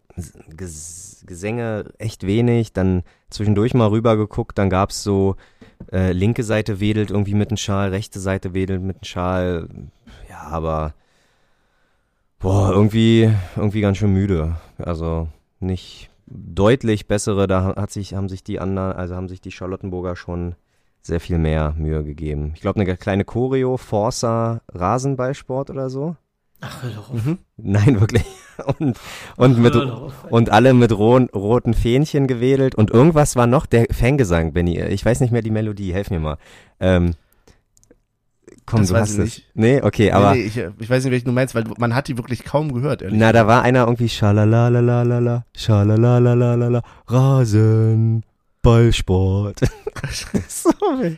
Ges 0.57 1.25
Gesänge 1.27 1.93
echt 1.99 2.27
wenig. 2.27 2.73
Dann 2.73 3.03
zwischendurch 3.29 3.75
mal 3.75 3.89
rüber 3.89 4.17
geguckt, 4.17 4.57
dann 4.57 4.71
gab's 4.71 5.03
so 5.03 5.37
äh, 5.93 6.13
linke 6.13 6.45
Seite 6.45 6.81
wedelt 6.81 7.11
irgendwie 7.11 7.35
mit 7.35 7.51
dem 7.51 7.57
Schal, 7.57 7.91
rechte 7.91 8.21
Seite 8.21 8.55
wedelt 8.55 8.83
mit 8.83 9.03
dem 9.03 9.05
Schal. 9.05 9.69
Ja, 10.29 10.43
aber 10.43 10.95
boah, 12.39 12.71
irgendwie, 12.71 13.35
irgendwie 13.57 13.81
ganz 13.81 13.99
schön 13.99 14.13
müde. 14.15 14.57
Also 14.79 15.29
nicht 15.59 16.10
deutlich 16.31 17.07
bessere, 17.09 17.47
da 17.47 17.75
hat 17.77 17.91
sich, 17.91 18.15
haben 18.15 18.29
sich 18.29 18.43
die 18.45 18.61
anderen, 18.61 18.93
also 18.93 19.17
haben 19.17 19.29
sich 19.29 19.41
die 19.41 19.51
Charlottenburger 19.51 20.17
schon 20.17 20.55
sehr 21.03 21.21
viel 21.21 21.39
mehr 21.39 21.75
Mühe 21.77 22.05
gegeben. 22.05 22.53
Ich 22.55 22.61
glaube, 22.61 22.81
eine 22.81 22.97
kleine 22.97 23.25
Choreo, 23.25 23.77
Forza, 23.77 24.61
Rasenballsport 24.73 25.71
oder 25.71 25.91
so. 25.91 26.17
Ach, 26.61 26.83
hör 26.83 26.91
doch 26.91 27.11
auf. 27.11 27.25
Mhm. 27.25 27.39
Nein, 27.57 28.01
wirklich. 28.01 28.25
Und, 28.79 28.99
und, 29.39 29.59
mit, 29.59 29.73
Hör 29.73 29.87
doch 29.87 30.03
auf. 30.03 30.25
und 30.29 30.51
alle 30.51 30.75
mit 30.75 30.93
ro 30.93 31.17
roten 31.35 31.73
Fähnchen 31.73 32.27
gewedelt. 32.27 32.75
Und 32.75 32.91
irgendwas 32.91 33.35
war 33.35 33.47
noch 33.47 33.65
der 33.65 33.87
Fangesang, 33.91 34.53
Benny. 34.53 34.79
Ich 34.79 35.03
weiß 35.03 35.21
nicht 35.21 35.31
mehr 35.31 35.41
die 35.41 35.51
Melodie, 35.51 35.95
helf 35.95 36.11
mir 36.11 36.21
mal. 36.21 36.37
Ähm, 36.79 37.15
komm, 38.71 38.81
Das 38.81 38.89
du 38.89 38.95
weiß 38.95 39.01
hast 39.03 39.11
ich 39.13 39.19
es. 39.19 39.25
nicht. 39.25 39.45
Nee, 39.55 39.83
okay, 39.83 40.11
aber 40.13 40.33
nee, 40.35 40.41
nee, 40.41 40.47
ich, 40.47 40.57
ich 40.79 40.91
weiß 40.91 41.05
nicht, 41.05 41.13
welchen 41.13 41.27
du 41.27 41.33
meinst, 41.33 41.55
weil 41.55 41.65
man 41.79 41.95
hat 41.95 42.09
die 42.09 42.17
wirklich 42.17 42.45
kaum 42.45 42.73
gehört, 42.73 43.03
ehrlich. 43.03 43.19
na, 43.19 43.33
da 43.33 43.47
war 43.47 43.63
einer 43.63 43.81
irgendwie 43.81 44.09
schalalalalala, 44.09 45.45
schalalalalala, 45.57 46.83
Rasen, 47.07 48.25
Ballsport. 48.63 49.61
so. 50.49 50.71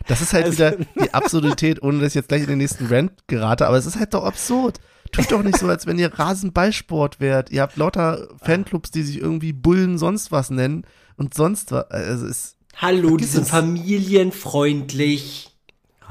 Das 0.07 0.21
ist 0.21 0.33
halt 0.33 0.47
Also- 0.47 0.59
wieder 0.59 0.77
die 1.03 1.15
Absurdität, 1.15 1.83
ohne 1.83 1.99
dass 2.01 2.09
ich 2.09 2.15
jetzt 2.15 2.29
gleich 2.29 2.43
in 2.43 2.49
den 2.49 2.59
nächsten 2.59 2.87
Rant 2.87 3.12
gerate, 3.27 3.67
aber 3.67 3.77
es 3.77 3.87
ist 3.87 3.99
halt 3.99 4.15
doch 4.15 4.25
absurd. 4.25 4.79
Tut 5.12 5.31
doch 5.31 5.43
nicht 5.43 5.59
so, 5.59 5.69
als 5.69 5.87
wenn 5.87 5.99
ihr 5.99 6.19
Rasenballsport 6.19 7.21
wärt. 7.21 7.51
Ihr 7.51 7.61
habt 7.62 7.77
lauter 7.77 8.29
Fanclubs, 8.43 8.91
die 8.93 9.03
sich 9.03 9.21
irgendwie 9.21 9.53
Bullen 9.53 9.99
sonst 9.99 10.33
was 10.33 10.49
nennen 10.51 10.85
und 11.17 11.35
sonst 11.35 11.71
was. 11.73 11.91
Also 11.91 12.27
es 12.27 12.57
Hallo, 12.77 13.19
die 13.19 13.25
sind 13.25 13.47
familienfreundlich. 13.47 15.55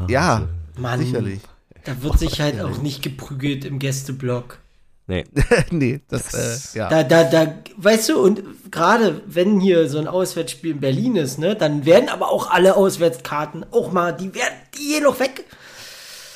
ja, 0.08 0.48
Mann, 0.78 1.00
sicherlich. 1.00 1.42
da 1.86 2.02
wird 2.02 2.20
sich 2.20 2.42
halt 2.42 2.60
auch 2.62 2.82
nicht 2.82 3.02
geprügelt 3.02 3.66
im 3.66 3.80
Gästeblock. 3.80 4.60
Nee, 5.08 5.26
nee, 5.72 6.00
das, 6.08 6.74
äh, 6.74 6.78
ja. 6.78 6.90
Da, 6.90 7.04
da, 7.04 7.24
da, 7.26 7.56
weißt 7.76 8.10
du, 8.10 8.20
und 8.20 8.44
gerade 8.72 9.22
wenn 9.26 9.60
hier 9.60 9.90
so 9.90 9.98
ein 10.00 10.08
Auswärtsspiel 10.08 10.72
in 10.72 10.80
Berlin 10.80 11.16
ist, 11.18 11.38
ne, 11.38 11.56
dann 11.56 11.86
werden 11.86 12.08
aber 12.08 12.30
auch 12.30 12.50
alle 12.50 12.76
Auswärtskarten 12.76 13.66
auch 13.72 13.92
mal, 13.92 14.14
die 14.14 14.34
werden 14.34 14.54
die 14.76 14.84
hier 14.94 15.02
noch 15.02 15.20
weg. 15.20 15.44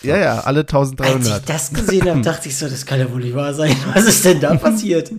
ja, 0.02 0.18
ja, 0.18 0.40
alle 0.42 0.62
Als 0.62 0.70
ich 0.72 0.76
1300. 0.76 1.50
das 1.50 1.72
gesehen 1.74 2.10
habe, 2.10 2.22
dachte 2.22 2.50
ich 2.50 2.58
so, 2.58 2.68
das 2.68 2.86
kann 2.86 3.00
ja 3.00 3.12
wohl 3.12 3.22
nicht 3.22 3.36
wahr 3.36 3.54
sein. 3.54 3.76
Was 3.94 4.06
ist 4.06 4.26
denn 4.26 4.42
da 4.42 4.56
passiert? 4.58 5.12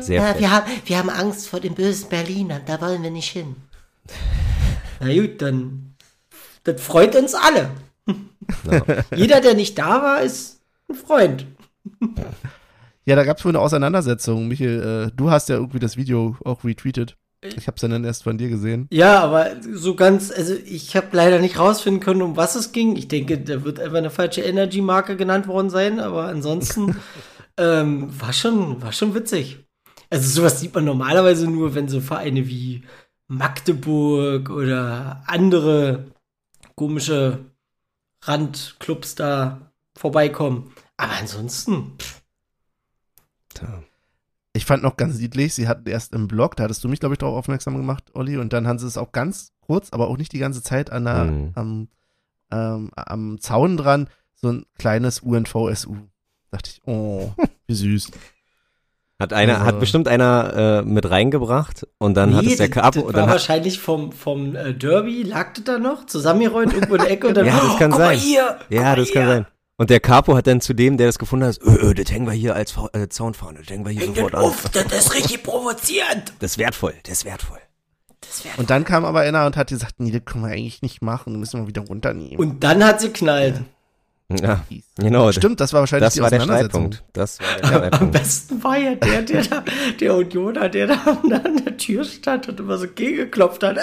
sehr 0.00 0.20
Ja, 0.20 0.38
wir 0.38 0.50
haben, 0.50 0.66
wir 0.84 0.98
haben 0.98 1.10
Angst 1.10 1.48
vor 1.48 1.60
den 1.60 1.74
bösen 1.74 2.08
Berlinern, 2.08 2.62
da 2.66 2.80
wollen 2.80 3.02
wir 3.02 3.10
nicht 3.10 3.30
hin. 3.30 3.56
Na 5.00 5.14
gut, 5.14 5.40
dann, 5.40 5.85
das 6.66 6.80
freut 6.82 7.16
uns 7.16 7.34
alle. 7.34 7.70
Jeder, 9.14 9.40
der 9.40 9.54
nicht 9.54 9.78
da 9.78 10.02
war, 10.02 10.22
ist 10.22 10.60
ein 10.88 10.94
Freund. 10.94 11.46
Ja, 13.04 13.16
da 13.16 13.24
gab 13.24 13.38
es 13.38 13.44
wohl 13.44 13.52
eine 13.52 13.60
Auseinandersetzung. 13.60 14.48
Michael, 14.48 15.08
äh, 15.08 15.16
du 15.16 15.30
hast 15.30 15.48
ja 15.48 15.56
irgendwie 15.56 15.78
das 15.78 15.96
Video 15.96 16.36
auch 16.44 16.64
retweetet. 16.64 17.16
Ich 17.42 17.68
habe 17.68 17.76
es 17.76 17.82
ja 17.82 17.88
dann 17.88 18.04
erst 18.04 18.24
von 18.24 18.38
dir 18.38 18.48
gesehen. 18.48 18.88
Ja, 18.90 19.20
aber 19.20 19.50
so 19.60 19.94
ganz, 19.94 20.32
also 20.32 20.54
ich 20.54 20.96
habe 20.96 21.08
leider 21.12 21.38
nicht 21.38 21.58
rausfinden 21.58 22.02
können, 22.02 22.22
um 22.22 22.36
was 22.36 22.56
es 22.56 22.72
ging. 22.72 22.96
Ich 22.96 23.06
denke, 23.08 23.38
da 23.38 23.62
wird 23.62 23.78
einfach 23.78 23.98
eine 23.98 24.10
falsche 24.10 24.42
Energy-Marke 24.42 25.16
genannt 25.16 25.46
worden 25.46 25.70
sein, 25.70 26.00
aber 26.00 26.24
ansonsten 26.24 26.96
ähm, 27.56 28.08
war 28.20 28.32
schon, 28.32 28.82
war 28.82 28.92
schon 28.92 29.14
witzig. 29.14 29.58
Also 30.10 30.28
sowas 30.28 30.60
sieht 30.60 30.74
man 30.74 30.84
normalerweise 30.84 31.48
nur, 31.48 31.74
wenn 31.74 31.88
so 31.88 32.00
Vereine 32.00 32.48
wie 32.48 32.82
Magdeburg 33.28 34.50
oder 34.50 35.22
andere 35.26 36.06
komische 36.76 37.44
Randclubs 38.22 39.14
da 39.16 39.72
vorbeikommen. 39.96 40.72
Aber 40.96 41.12
ansonsten, 41.12 41.96
pff, 41.98 42.22
Ich 44.52 44.64
fand 44.64 44.82
noch 44.82 44.96
ganz 44.96 45.18
niedlich, 45.18 45.52
sie 45.54 45.68
hatten 45.68 45.86
erst 45.88 46.14
im 46.14 46.28
Blog, 46.28 46.56
da 46.56 46.64
hattest 46.64 46.82
du 46.82 46.88
mich, 46.88 47.00
glaube 47.00 47.14
ich, 47.14 47.18
darauf 47.18 47.36
aufmerksam 47.36 47.76
gemacht, 47.76 48.04
Olli, 48.14 48.38
und 48.38 48.52
dann 48.54 48.66
haben 48.66 48.78
sie 48.78 48.86
es 48.86 48.96
auch 48.96 49.12
ganz 49.12 49.52
kurz, 49.60 49.90
aber 49.92 50.08
auch 50.08 50.16
nicht 50.16 50.32
die 50.32 50.38
ganze 50.38 50.62
Zeit 50.62 50.90
an 50.90 51.04
der, 51.04 51.24
Mhm. 51.24 51.50
am, 51.54 51.88
ähm, 52.50 52.90
am 52.96 53.38
Zaun 53.40 53.76
dran, 53.76 54.08
so 54.34 54.48
ein 54.50 54.64
kleines 54.78 55.20
UNVSU. 55.20 55.96
Dachte 56.50 56.70
ich, 56.70 56.80
oh, 56.86 57.34
wie 57.66 57.74
süß. 57.74 58.10
Hat 59.18 59.32
einer, 59.32 59.54
Also- 59.54 59.66
hat 59.66 59.80
bestimmt 59.80 60.08
einer 60.08 60.82
äh, 60.82 60.82
mit 60.82 61.08
reingebracht 61.10 61.86
und 61.98 62.14
dann 62.14 62.36
hat 62.36 62.44
es 62.44 62.56
der 62.56 62.68
das- 62.68 62.74
Capo 62.74 62.90
das 62.90 63.02
und 63.02 63.06
war 63.06 63.12
dann 63.14 63.22
hat, 63.30 63.30
wahrscheinlich 63.36 63.78
vom, 63.78 64.12
vom 64.12 64.54
äh, 64.54 64.74
Derby, 64.74 65.22
lag 65.22 65.54
das 65.54 65.64
da 65.64 65.78
noch, 65.78 66.04
zusammengerollt 66.06 66.72
irgendwo 66.74 66.96
in 66.96 67.00
der 67.02 67.10
Ecke 67.10 67.28
und 67.28 67.34
dann, 67.36 67.46
Ja, 67.46 67.58
das 67.60 67.78
kann 67.78 67.90
guck 67.92 68.00
Mal 68.00 68.08
sein. 68.08 68.18
hier, 68.18 68.58
ja, 68.68 68.94
das 68.94 69.10
kann 69.12 69.22
hier. 69.24 69.32
sein. 69.32 69.46
Und 69.78 69.90
der 69.90 70.00
Capo 70.00 70.34
hat 70.36 70.46
dann 70.46 70.60
zu 70.60 70.74
dem, 70.74 70.96
der 70.98 71.06
das 71.06 71.18
gefunden 71.18 71.46
hat, 71.46 71.58
öh, 71.62 71.88
öh, 71.90 71.94
das 71.94 72.10
hängen 72.10 72.26
wir 72.26 72.32
hier 72.34 72.54
als 72.54 72.74
äh, 72.92 73.08
Zaunfahne, 73.08 73.58
das 73.60 73.68
hängen 73.68 73.84
wir 73.86 73.92
hier 73.92 74.02
Häng 74.02 74.14
sofort 74.14 74.34
das 74.34 74.40
an. 74.40 74.46
auf, 74.46 74.64
das 74.72 75.06
ist 75.06 75.14
richtig 75.14 75.42
provozierend. 75.42 76.32
Das 76.40 76.52
ist 76.52 76.58
wertvoll, 76.58 76.94
das 77.04 77.12
ist 77.18 77.24
wertvoll. 77.24 77.58
Das 78.20 78.42
Und 78.58 78.70
dann 78.70 78.84
kam 78.84 79.04
aber 79.04 79.20
einer 79.20 79.46
und 79.46 79.56
hat 79.56 79.68
gesagt, 79.68 79.94
nee, 79.98 80.10
das 80.10 80.22
können 80.24 80.44
wir 80.44 80.50
eigentlich 80.52 80.82
nicht 80.82 81.00
machen, 81.02 81.32
das 81.34 81.40
müssen 81.40 81.60
wir 81.62 81.68
wieder 81.68 81.82
runternehmen. 81.82 82.36
und 82.38 82.64
dann 82.64 82.84
hat 82.84 83.00
sie 83.00 83.10
knallt. 83.10 83.56
Ja, 83.56 83.62
genau. 84.98 85.30
Stimmt, 85.32 85.60
das 85.60 85.72
war 85.72 85.80
wahrscheinlich 85.80 86.06
Das 86.06 86.14
die 86.14 86.20
war 86.20 86.30
der 86.30 86.40
Auseinandersetzung. 86.40 86.92
Streitpunkt. 86.92 87.16
Das 87.16 87.38
war 87.40 87.46
der 87.56 87.64
Am 87.64 87.70
Streitpunkt. 87.88 88.12
besten 88.12 88.64
war 88.64 88.76
ja 88.76 88.94
der, 88.96 89.22
der 89.22 89.42
da, 89.44 89.64
der 90.00 90.14
Unioner, 90.16 90.68
der 90.68 90.86
da 90.88 90.94
an 91.04 91.62
der 91.64 91.76
Tür 91.76 92.04
stand 92.04 92.48
und 92.48 92.58
immer 92.60 92.76
so 92.78 92.88
gegengeklopft 92.88 93.62
hat. 93.62 93.78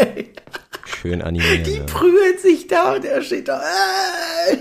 Ey, 0.00 0.32
Schön 0.84 1.22
animiert. 1.22 1.66
die 1.66 1.76
ja. 1.76 1.84
prügeln 1.84 2.38
sich 2.38 2.66
da 2.66 2.94
und 2.94 3.04
er 3.04 3.22
steht 3.22 3.48
da. 3.48 3.60
Ey. 4.50 4.58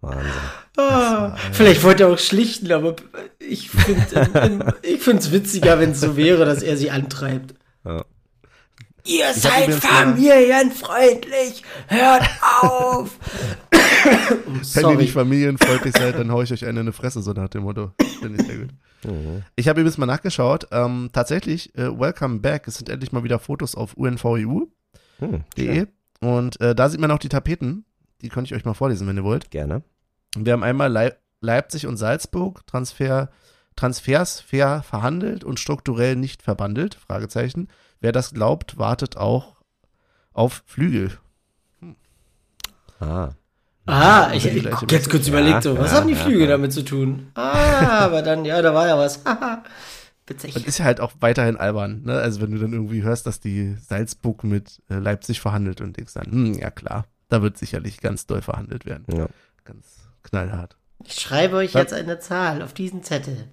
Wahnsinn. 0.00 0.32
Ah, 0.76 1.36
vielleicht 1.52 1.82
wollte 1.84 2.04
er 2.04 2.08
auch 2.08 2.18
schlichten, 2.18 2.72
aber 2.72 2.96
ich 3.38 3.70
finde 3.70 4.74
ich 4.82 5.00
find's 5.02 5.30
witziger, 5.30 5.78
wenn 5.78 5.90
es 5.90 6.00
so 6.00 6.16
wäre, 6.16 6.44
dass 6.46 6.62
er 6.62 6.76
sie 6.78 6.90
antreibt. 6.90 7.54
Ja. 7.84 8.04
Ihr 9.04 9.26
hab 9.26 9.34
seid 9.34 9.74
familienfreundlich, 9.74 11.62
hört 11.88 12.22
auf! 12.62 13.18
Wenn 14.74 14.90
ihr 14.90 14.96
nicht 14.96 15.12
familienfreundlich 15.12 15.96
seid, 15.96 16.16
dann 16.18 16.30
hau 16.30 16.42
ich 16.42 16.52
euch 16.52 16.64
eine 16.66 16.80
in 16.80 16.86
die 16.86 16.92
Fresse, 16.92 17.20
so 17.22 17.32
nach 17.32 17.48
dem 17.48 17.62
Motto. 17.64 17.92
Finde 18.20 18.40
ich 18.40 18.46
sehr 18.46 18.58
gut. 18.58 18.70
Mhm. 19.04 19.42
Ich 19.56 19.68
habe 19.68 19.80
übrigens 19.80 19.98
mal 19.98 20.06
nachgeschaut. 20.06 20.68
Ähm, 20.70 21.10
tatsächlich, 21.12 21.74
äh, 21.76 21.98
Welcome 21.98 22.40
Back. 22.40 22.68
Es 22.68 22.76
sind 22.76 22.88
endlich 22.88 23.12
mal 23.12 23.24
wieder 23.24 23.38
Fotos 23.38 23.74
auf 23.74 23.94
unveu.de. 23.94 24.68
Hm, 25.80 25.88
Und 26.20 26.60
äh, 26.60 26.74
da 26.74 26.88
sieht 26.88 27.00
man 27.00 27.10
auch 27.10 27.18
die 27.18 27.28
Tapeten. 27.28 27.84
Die 28.20 28.28
könnte 28.28 28.52
ich 28.52 28.58
euch 28.58 28.64
mal 28.64 28.74
vorlesen, 28.74 29.06
wenn 29.08 29.16
ihr 29.16 29.24
wollt. 29.24 29.50
gerne. 29.50 29.82
Wir 30.36 30.52
haben 30.52 30.62
einmal 30.62 30.90
Leip 30.90 31.18
Leipzig 31.40 31.88
und 31.88 31.96
Salzburg 31.96 32.64
Transfer, 32.68 33.28
Transfers 33.74 34.40
fair 34.40 34.84
verhandelt 34.84 35.42
und 35.42 35.58
strukturell 35.58 36.14
nicht 36.14 36.40
verbandelt. 36.42 36.94
Fragezeichen. 36.94 37.66
Wer 38.02 38.12
das 38.12 38.34
glaubt, 38.34 38.78
wartet 38.78 39.16
auch 39.16 39.62
auf 40.32 40.64
Flügel. 40.66 41.12
Ah. 42.98 43.30
Ah, 43.86 44.32
ich, 44.34 44.44
ich 44.44 44.62
gleiche 44.62 44.86
jetzt 44.90 45.08
kurz 45.08 45.26
Ja, 45.26 45.32
überlegt, 45.32 45.62
so, 45.62 45.78
was 45.78 45.92
ja, 45.92 45.98
haben 45.98 46.08
die 46.08 46.14
ja, 46.14 46.20
Flüge 46.20 46.44
ja. 46.44 46.50
damit 46.50 46.72
zu 46.72 46.82
tun? 46.82 47.30
Ah, 47.34 48.00
aber 48.00 48.22
dann, 48.22 48.44
ja, 48.44 48.60
da 48.60 48.74
war 48.74 48.88
ja 48.88 48.98
was. 48.98 49.24
Haha. 49.24 49.62
Und 50.28 50.44
Witzig. 50.44 50.66
ist 50.66 50.78
ja 50.78 50.84
halt 50.84 51.00
auch 51.00 51.12
weiterhin 51.20 51.56
albern, 51.56 52.02
ne? 52.02 52.14
Also 52.14 52.40
wenn 52.40 52.50
du 52.50 52.58
dann 52.58 52.72
irgendwie 52.72 53.02
hörst, 53.02 53.26
dass 53.26 53.38
die 53.40 53.76
Salzburg 53.76 54.44
mit 54.44 54.82
äh, 54.88 54.94
Leipzig 54.94 55.40
verhandelt 55.40 55.80
und 55.80 55.96
denkst 55.96 56.14
dann, 56.14 56.26
hm, 56.26 56.54
ja 56.54 56.70
klar, 56.70 57.06
da 57.28 57.42
wird 57.42 57.56
sicherlich 57.56 58.00
ganz 58.00 58.26
doll 58.26 58.42
verhandelt 58.42 58.84
werden. 58.86 59.04
Ja. 59.16 59.28
Ganz 59.64 60.08
knallhart. 60.22 60.76
Ich 61.04 61.14
schreibe 61.14 61.56
euch 61.56 61.74
Was? 61.74 61.82
jetzt 61.82 61.92
eine 61.92 62.18
Zahl 62.18 62.62
auf 62.62 62.72
diesen 62.72 63.02
Zettel. 63.04 63.48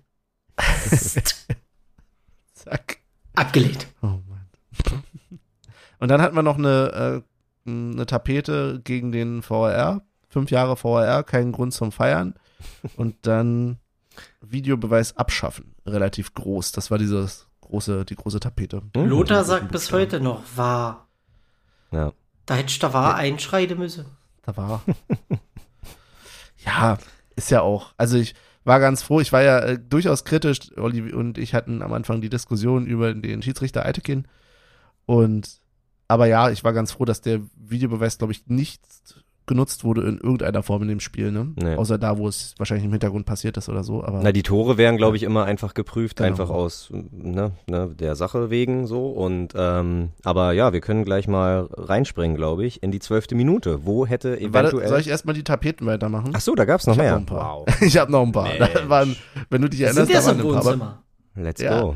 Zack. 2.53 2.97
Abgelehnt. 3.35 3.87
Oh. 4.01 4.19
Und 5.99 6.09
dann 6.09 6.21
hatten 6.21 6.35
wir 6.35 6.43
noch 6.43 6.57
eine, 6.57 7.23
äh, 7.65 7.69
eine 7.69 8.05
Tapete 8.05 8.81
gegen 8.83 9.11
den 9.11 9.41
VRR. 9.41 10.01
Fünf 10.29 10.51
Jahre 10.51 10.77
VRR, 10.77 11.23
kein 11.23 11.51
Grund 11.51 11.73
zum 11.73 11.91
Feiern. 11.91 12.35
Und 12.95 13.15
dann 13.23 13.79
Videobeweis 14.41 15.17
abschaffen. 15.17 15.75
Relativ 15.85 16.33
groß. 16.33 16.71
Das 16.71 16.91
war 16.91 16.97
dieses 16.97 17.47
große, 17.61 18.05
die 18.05 18.15
große 18.15 18.39
Tapete. 18.39 18.81
Hm. 18.95 19.07
Lothar 19.07 19.43
sagt 19.43 19.71
bis 19.71 19.91
heute 19.91 20.19
noch, 20.19 20.43
war. 20.55 21.07
Ja. 21.91 22.13
Da 22.45 22.55
hätte 22.55 22.79
da 22.79 22.93
war 22.93 23.15
einschreiten 23.15 23.77
müssen. 23.77 24.05
Da 24.43 24.57
war. 24.57 24.83
ja, 26.65 26.97
ist 27.35 27.51
ja 27.51 27.61
auch. 27.61 27.93
Also 27.97 28.17
ich 28.17 28.35
war 28.63 28.79
ganz 28.79 29.03
froh. 29.03 29.19
Ich 29.19 29.31
war 29.31 29.41
ja 29.43 29.59
äh, 29.59 29.79
durchaus 29.79 30.25
kritisch. 30.25 30.59
Olli 30.77 31.13
und 31.13 31.37
ich 31.37 31.53
hatten 31.53 31.81
am 31.81 31.93
Anfang 31.93 32.21
die 32.21 32.29
Diskussion 32.29 32.85
über 32.85 33.13
den 33.13 33.41
Schiedsrichter 33.41 33.85
Eitekin. 33.85 34.27
Und 35.09 35.59
aber 36.07 36.27
ja, 36.27 36.51
ich 36.51 36.63
war 36.63 36.71
ganz 36.73 36.91
froh, 36.91 37.05
dass 37.05 37.21
der 37.21 37.39
Videobeweis, 37.57 38.17
glaube 38.19 38.33
ich, 38.33 38.45
nicht 38.47 38.81
genutzt 39.47 39.83
wurde 39.83 40.01
in 40.01 40.19
irgendeiner 40.19 40.61
Form 40.61 40.83
in 40.83 40.87
dem 40.87 40.99
Spiel, 40.99 41.31
ne? 41.31 41.53
Nee. 41.55 41.73
Außer 41.75 41.97
da, 41.97 42.19
wo 42.19 42.27
es 42.27 42.53
wahrscheinlich 42.59 42.85
im 42.85 42.91
Hintergrund 42.91 43.25
passiert 43.25 43.57
ist 43.57 43.67
oder 43.69 43.83
so. 43.83 44.03
Aber 44.03 44.19
Na, 44.21 44.31
die 44.31 44.43
Tore 44.43 44.77
wären, 44.77 44.97
glaube 44.97 45.17
ich, 45.17 45.23
immer 45.23 45.45
einfach 45.45 45.73
geprüft, 45.73 46.17
Genau. 46.17 46.29
einfach 46.29 46.51
aus 46.51 46.89
ne, 46.91 47.53
ne, 47.67 47.89
der 47.99 48.15
Sache 48.15 48.51
wegen 48.51 48.85
so. 48.85 49.09
Und 49.09 49.53
ähm, 49.55 50.09
aber 50.23 50.51
ja, 50.53 50.71
wir 50.73 50.81
können 50.81 51.03
gleich 51.05 51.27
mal 51.27 51.67
reinspringen, 51.75 52.37
glaube 52.37 52.63
ich, 52.65 52.83
in 52.83 52.91
die 52.91 52.99
zwölfte 52.99 53.33
Minute. 53.33 53.87
Wo 53.87 54.05
hätte 54.05 54.33
Warte, 54.33 54.43
eventuell. 54.67 54.87
soll 54.89 54.99
ich 54.99 55.07
erstmal 55.07 55.33
die 55.33 55.43
Tapeten 55.43 55.87
weitermachen? 55.87 56.31
Ach 56.35 56.41
so, 56.41 56.53
da 56.53 56.65
gab's 56.65 56.85
noch 56.85 56.93
Ich 56.93 56.99
hab 56.99 57.05
mehr. 57.05 57.13
noch 57.13 57.19
ein 57.21 57.25
paar. 57.25 57.57
Wow. 57.67 57.67
ich 57.81 57.97
habe 57.97 58.11
noch 58.11 58.21
ein 58.23 58.31
paar. 58.31 58.49
Waren, 58.87 59.15
wenn 59.49 59.61
du 59.63 59.69
dich 59.69 59.81
erinnerst, 59.81 60.05
sind 60.11 60.13
ja 60.13 60.21
da 60.21 60.43
so 60.43 60.53
waren 60.53 60.73
ein 60.73 60.79
paar. 60.79 61.03
Let's 61.35 61.61
Ja. 61.61 61.81
go. 61.81 61.95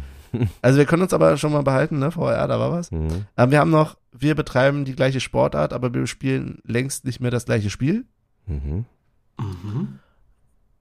Also 0.62 0.78
wir 0.78 0.86
können 0.86 1.04
uns 1.04 1.14
aber 1.14 1.38
schon 1.38 1.52
mal 1.52 1.64
behalten, 1.64 2.00
ne? 2.00 2.12
VR, 2.12 2.48
da 2.48 2.60
war 2.60 2.72
was. 2.72 2.92
Mhm. 2.92 3.26
Ähm, 3.38 3.52
wir 3.52 3.60
haben 3.60 3.72
noch, 3.72 3.98
wir 4.12 4.36
betreiben 4.36 4.86
die 4.86 4.96
gleiche 4.96 5.20
Sportart, 5.20 5.74
aber 5.74 5.94
wir 5.94 6.08
spielen 6.08 6.60
längst 6.66 7.06
nicht 7.06 7.20
mehr 7.20 7.32
das 7.32 7.46
gleiche 7.46 7.70
Spiel. 7.70 8.06
Mhm. 8.46 8.86
Mhm. 9.40 10.00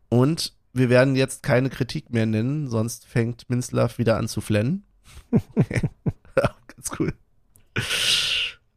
Und 0.09 0.55
wir 0.73 0.89
werden 0.89 1.17
jetzt 1.17 1.43
keine 1.43 1.71
Kritik 1.71 2.11
mehr 2.11 2.27
nennen, 2.27 2.69
sonst 2.69 3.07
fängt 3.07 3.49
Minzlaff 3.51 3.99
wieder 3.99 4.17
an 4.17 4.29
zu 4.29 4.41
flennen. 4.41 4.85
ganz 6.35 6.91
cool. 6.99 7.13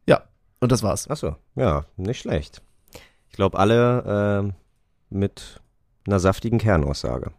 Ja, 0.06 0.22
und 0.60 0.72
das 0.72 0.82
war's. 0.82 1.08
Ach 1.08 1.16
so, 1.16 1.36
ja, 1.54 1.84
nicht 1.96 2.20
schlecht. 2.20 2.62
Ich 3.30 3.36
glaube, 3.36 3.58
alle 3.58 4.04
ähm, 4.06 4.54
mit 5.10 5.60
einer 6.06 6.20
saftigen 6.20 6.58
Kernaussage. 6.58 7.32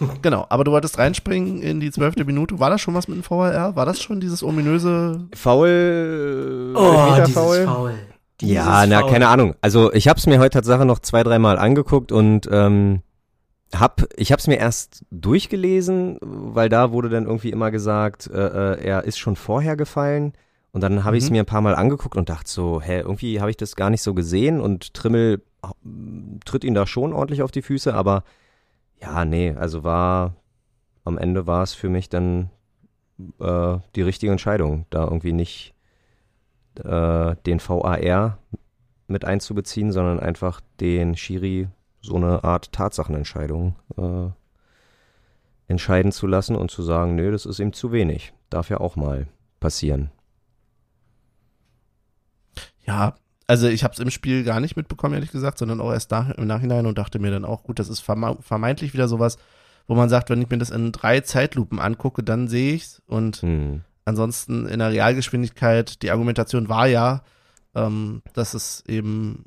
Genau, 0.22 0.46
aber 0.48 0.64
du 0.64 0.70
wolltest 0.72 0.98
reinspringen 0.98 1.60
in 1.62 1.80
die 1.80 1.90
zwölfte 1.90 2.24
Minute. 2.24 2.58
War 2.60 2.70
das 2.70 2.80
schon 2.80 2.94
was 2.94 3.08
mit 3.08 3.16
dem 3.16 3.22
VRR? 3.22 3.74
War 3.76 3.86
das 3.86 4.00
schon 4.00 4.20
dieses 4.20 4.42
ominöse? 4.42 5.26
Foul? 5.34 6.74
Oh, 6.76 7.14
dieses 7.16 7.32
Foul? 7.34 7.64
Foul. 7.66 7.94
Dieses 8.40 8.54
Ja, 8.56 8.86
na, 8.86 9.00
Foul. 9.00 9.10
keine 9.10 9.28
Ahnung. 9.28 9.54
Also 9.60 9.92
ich 9.92 10.08
habe 10.08 10.18
es 10.18 10.26
mir 10.26 10.38
heute 10.38 10.50
Tatsache 10.58 10.84
noch 10.84 11.00
zwei, 11.00 11.22
dreimal 11.22 11.58
angeguckt 11.58 12.12
und 12.12 12.48
ähm, 12.52 13.02
hab, 13.74 14.02
ich 14.16 14.30
habe 14.32 14.40
es 14.40 14.46
mir 14.46 14.56
erst 14.58 15.04
durchgelesen, 15.10 16.18
weil 16.22 16.68
da 16.68 16.92
wurde 16.92 17.08
dann 17.08 17.26
irgendwie 17.26 17.50
immer 17.50 17.70
gesagt, 17.70 18.28
äh, 18.32 18.36
äh, 18.74 18.80
er 18.84 19.04
ist 19.04 19.18
schon 19.18 19.36
vorher 19.36 19.76
gefallen. 19.76 20.32
Und 20.72 20.82
dann 20.82 21.04
habe 21.04 21.16
ich 21.16 21.24
es 21.24 21.30
Mhm. 21.30 21.36
mir 21.36 21.42
ein 21.42 21.46
paar 21.46 21.60
Mal 21.62 21.74
angeguckt 21.74 22.16
und 22.16 22.28
dachte 22.28 22.48
so, 22.50 22.80
hä, 22.80 23.00
irgendwie 23.00 23.40
habe 23.40 23.50
ich 23.50 23.56
das 23.56 23.74
gar 23.74 23.90
nicht 23.90 24.02
so 24.02 24.14
gesehen 24.14 24.60
und 24.60 24.94
Trimmel 24.94 25.42
äh, 25.64 25.68
tritt 26.44 26.62
ihn 26.62 26.74
da 26.74 26.86
schon 26.86 27.12
ordentlich 27.12 27.42
auf 27.42 27.50
die 27.50 27.62
Füße, 27.62 27.92
aber 27.92 28.22
ja, 29.00 29.24
nee, 29.24 29.54
also 29.54 29.84
war, 29.84 30.34
am 31.04 31.18
Ende 31.18 31.46
war 31.46 31.62
es 31.62 31.74
für 31.74 31.88
mich 31.88 32.08
dann 32.08 32.50
äh, 33.40 33.78
die 33.94 34.02
richtige 34.02 34.32
Entscheidung, 34.32 34.86
da 34.90 35.04
irgendwie 35.04 35.32
nicht 35.32 35.74
äh, 36.76 37.36
den 37.46 37.60
VAR 37.60 38.38
mit 39.06 39.24
einzubeziehen, 39.24 39.92
sondern 39.92 40.20
einfach 40.20 40.60
den 40.80 41.16
Schiri 41.16 41.68
so 42.00 42.16
eine 42.16 42.44
Art 42.44 42.72
Tatsachenentscheidung 42.72 43.74
äh, 43.96 44.30
entscheiden 45.66 46.12
zu 46.12 46.26
lassen 46.26 46.56
und 46.56 46.70
zu 46.70 46.82
sagen, 46.82 47.14
nö, 47.14 47.30
das 47.30 47.46
ist 47.46 47.58
ihm 47.58 47.72
zu 47.72 47.92
wenig. 47.92 48.32
Darf 48.50 48.70
ja 48.70 48.78
auch 48.78 48.96
mal 48.96 49.28
passieren. 49.60 50.10
Ja, 52.86 53.14
also 53.48 53.66
ich 53.66 53.82
habe 53.82 53.94
es 53.94 53.98
im 53.98 54.10
Spiel 54.10 54.44
gar 54.44 54.60
nicht 54.60 54.76
mitbekommen, 54.76 55.14
ehrlich 55.14 55.32
gesagt, 55.32 55.58
sondern 55.58 55.80
auch 55.80 55.90
erst 55.90 56.10
nach, 56.10 56.30
im 56.30 56.46
Nachhinein 56.46 56.86
und 56.86 56.98
dachte 56.98 57.18
mir 57.18 57.30
dann 57.30 57.46
auch, 57.46 57.64
gut, 57.64 57.78
das 57.78 57.88
ist 57.88 58.00
verme 58.00 58.36
vermeintlich 58.40 58.92
wieder 58.92 59.08
sowas, 59.08 59.38
wo 59.86 59.94
man 59.94 60.10
sagt, 60.10 60.28
wenn 60.28 60.42
ich 60.42 60.50
mir 60.50 60.58
das 60.58 60.70
in 60.70 60.92
drei 60.92 61.20
Zeitlupen 61.20 61.80
angucke, 61.80 62.22
dann 62.22 62.46
sehe 62.46 62.74
ich's 62.74 63.02
und 63.06 63.38
Hm. 63.38 63.80
ansonsten 64.04 64.66
in 64.66 64.78
der 64.78 64.90
Realgeschwindigkeit, 64.90 66.02
die 66.02 66.10
Argumentation 66.10 66.68
war 66.68 66.86
ja, 66.86 67.22
ähm, 67.74 68.22
dass 68.34 68.52
es 68.52 68.84
eben 68.86 69.46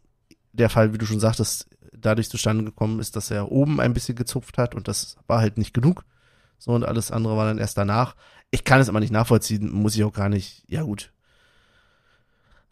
der 0.52 0.70
Fall, 0.70 0.94
wie 0.94 0.98
du 0.98 1.06
schon 1.06 1.20
sagtest, 1.20 1.68
dadurch 1.94 2.30
zustande 2.30 2.64
gekommen 2.64 3.00
ist, 3.00 3.16
dass 3.16 3.30
er 3.30 3.52
oben 3.52 3.80
ein 3.80 3.94
bisschen 3.94 4.16
gezupft 4.16 4.58
hat 4.58 4.74
und 4.74 4.88
das 4.88 5.16
war 5.28 5.40
halt 5.42 5.60
nicht 5.60 5.76
genug. 5.76 6.06
So 6.58 6.72
und 6.72 6.86
alles 6.86 7.12
andere 7.12 7.38
war 7.38 7.46
dann 7.46 7.60
erst 7.60 7.78
danach. 7.78 8.16
Ich 8.50 8.64
kann 8.64 8.82
es 8.82 8.90
aber 8.90 9.00
nicht 9.00 9.14
nachvollziehen, 9.14 9.72
muss 9.72 9.96
ich 9.96 10.04
auch 10.04 10.14
gar 10.14 10.30
nicht. 10.30 10.64
Ja 10.68 10.82
gut. 10.82 11.12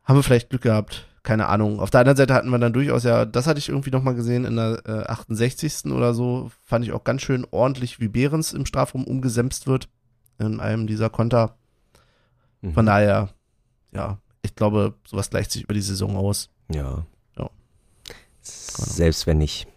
Haben 0.03 0.17
wir 0.17 0.23
vielleicht 0.23 0.49
Glück 0.49 0.63
gehabt, 0.63 1.07
keine 1.23 1.47
Ahnung. 1.47 1.79
Auf 1.79 1.89
der 1.89 2.01
anderen 2.01 2.17
Seite 2.17 2.33
hatten 2.33 2.49
wir 2.49 2.59
dann 2.59 2.73
durchaus 2.73 3.03
ja, 3.03 3.25
das 3.25 3.47
hatte 3.47 3.59
ich 3.59 3.69
irgendwie 3.69 3.91
nochmal 3.91 4.15
gesehen 4.15 4.45
in 4.45 4.55
der 4.55 4.81
äh, 4.85 5.11
68. 5.11 5.91
oder 5.91 6.13
so, 6.13 6.51
fand 6.65 6.85
ich 6.85 6.91
auch 6.91 7.03
ganz 7.03 7.21
schön 7.21 7.45
ordentlich, 7.51 7.99
wie 7.99 8.07
Behrens 8.07 8.53
im 8.53 8.65
Strafraum 8.65 9.03
umgesemst 9.03 9.67
wird 9.67 9.89
in 10.39 10.59
einem 10.59 10.87
dieser 10.87 11.09
Konter. 11.09 11.57
Mhm. 12.61 12.73
Von 12.73 12.85
daher, 12.85 13.29
ja, 13.91 14.19
ich 14.41 14.55
glaube, 14.55 14.95
sowas 15.05 15.29
gleicht 15.29 15.51
sich 15.51 15.63
über 15.63 15.73
die 15.73 15.81
Saison 15.81 16.15
aus. 16.15 16.49
Ja. 16.71 17.05
Ja. 17.37 17.49
Selbst 18.41 19.27
wenn 19.27 19.37
nicht. 19.37 19.67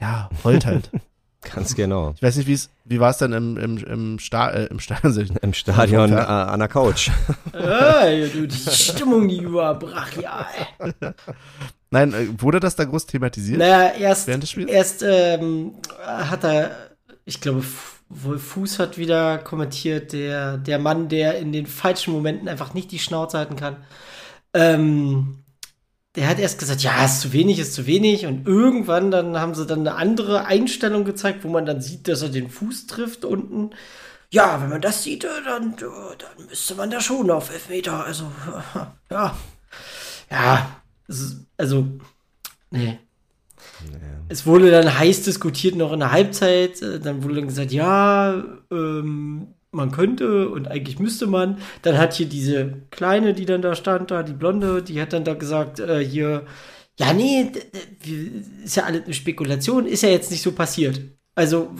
Ja, 0.00 0.30
heult 0.44 0.66
halt. 0.66 0.90
Ganz 1.54 1.74
genau. 1.76 2.12
Ich 2.16 2.22
weiß 2.22 2.36
nicht, 2.36 2.48
wie 2.48 2.52
es, 2.54 2.68
wie 2.84 2.98
war 2.98 3.10
es 3.10 3.18
denn 3.18 3.32
im, 3.32 3.56
im, 3.56 3.76
im, 3.78 4.18
Sta 4.18 4.50
äh, 4.50 4.64
im 4.66 4.80
Stadion? 4.80 5.36
Im 5.40 5.54
Stadion 5.54 6.12
äh, 6.12 6.16
an 6.16 6.58
der 6.58 6.68
Couch. 6.68 7.10
Ey, 7.52 8.28
du, 8.32 8.46
die 8.48 8.56
Stimmung, 8.56 9.28
die 9.28 9.50
war 9.52 9.78
brachial. 9.78 10.46
Nein, 11.90 12.12
äh, 12.12 12.26
wurde 12.42 12.58
das 12.60 12.74
da 12.76 12.84
groß 12.84 13.06
thematisiert? 13.06 13.58
Naja, 13.60 13.92
erst, 13.98 14.26
Während 14.26 14.42
des 14.42 14.50
Spiels? 14.50 14.70
erst 14.70 15.02
ähm, 15.06 15.74
hat 16.04 16.44
er, 16.44 16.72
ich 17.24 17.40
glaube, 17.40 17.60
F- 17.60 18.02
wohl 18.08 18.38
Fuß 18.38 18.78
hat 18.80 18.98
wieder 18.98 19.38
kommentiert, 19.38 20.12
der, 20.12 20.58
der 20.58 20.78
Mann, 20.78 21.08
der 21.08 21.38
in 21.38 21.52
den 21.52 21.66
falschen 21.66 22.12
Momenten 22.14 22.48
einfach 22.48 22.74
nicht 22.74 22.90
die 22.90 22.98
Schnauze 22.98 23.38
halten 23.38 23.54
kann. 23.56 23.76
Ähm, 24.54 25.44
der 26.18 26.28
hat 26.28 26.40
erst 26.40 26.58
gesagt, 26.58 26.82
ja, 26.82 27.04
ist 27.04 27.20
zu 27.20 27.32
wenig, 27.32 27.60
ist 27.60 27.74
zu 27.74 27.86
wenig. 27.86 28.26
Und 28.26 28.48
irgendwann 28.48 29.12
dann 29.12 29.38
haben 29.38 29.54
sie 29.54 29.66
dann 29.66 29.80
eine 29.80 29.94
andere 29.94 30.46
Einstellung 30.46 31.04
gezeigt, 31.04 31.44
wo 31.44 31.48
man 31.48 31.64
dann 31.64 31.80
sieht, 31.80 32.08
dass 32.08 32.22
er 32.22 32.28
den 32.28 32.50
Fuß 32.50 32.88
trifft 32.88 33.24
unten. 33.24 33.70
Ja, 34.30 34.60
wenn 34.60 34.68
man 34.68 34.80
das 34.80 35.04
sieht, 35.04 35.22
äh, 35.22 35.28
dann, 35.44 35.74
äh, 35.74 36.16
dann 36.18 36.46
müsste 36.48 36.74
man 36.74 36.90
da 36.90 37.00
schon 37.00 37.30
auf 37.30 37.52
Elfmeter. 37.52 38.04
Also, 38.04 38.24
ja. 39.10 39.38
Ja, 40.28 40.82
also, 41.56 41.86
nee. 42.70 42.98
Ja. 43.92 43.98
Es 44.28 44.44
wurde 44.44 44.72
dann 44.72 44.98
heiß 44.98 45.22
diskutiert 45.22 45.76
noch 45.76 45.92
in 45.92 46.00
der 46.00 46.10
Halbzeit. 46.10 46.82
Dann 46.82 47.22
wurde 47.22 47.36
dann 47.36 47.46
gesagt, 47.46 47.70
ja, 47.70 48.42
ähm, 48.72 49.54
man 49.70 49.90
könnte 49.90 50.48
und 50.48 50.68
eigentlich 50.68 50.98
müsste 50.98 51.26
man. 51.26 51.58
Dann 51.82 51.98
hat 51.98 52.14
hier 52.14 52.26
diese 52.26 52.82
Kleine, 52.90 53.34
die 53.34 53.46
dann 53.46 53.62
da 53.62 53.74
stand, 53.74 54.10
da, 54.10 54.22
die 54.22 54.32
Blonde, 54.32 54.82
die 54.82 55.00
hat 55.00 55.12
dann 55.12 55.24
da 55.24 55.34
gesagt, 55.34 55.80
äh, 55.80 56.04
hier, 56.04 56.44
ja, 56.98 57.12
nee, 57.12 57.52
ist 58.64 58.76
ja 58.76 58.84
alles 58.84 59.04
eine 59.04 59.14
Spekulation, 59.14 59.86
ist 59.86 60.02
ja 60.02 60.08
jetzt 60.08 60.30
nicht 60.30 60.42
so 60.42 60.52
passiert. 60.52 61.00
Also, 61.34 61.70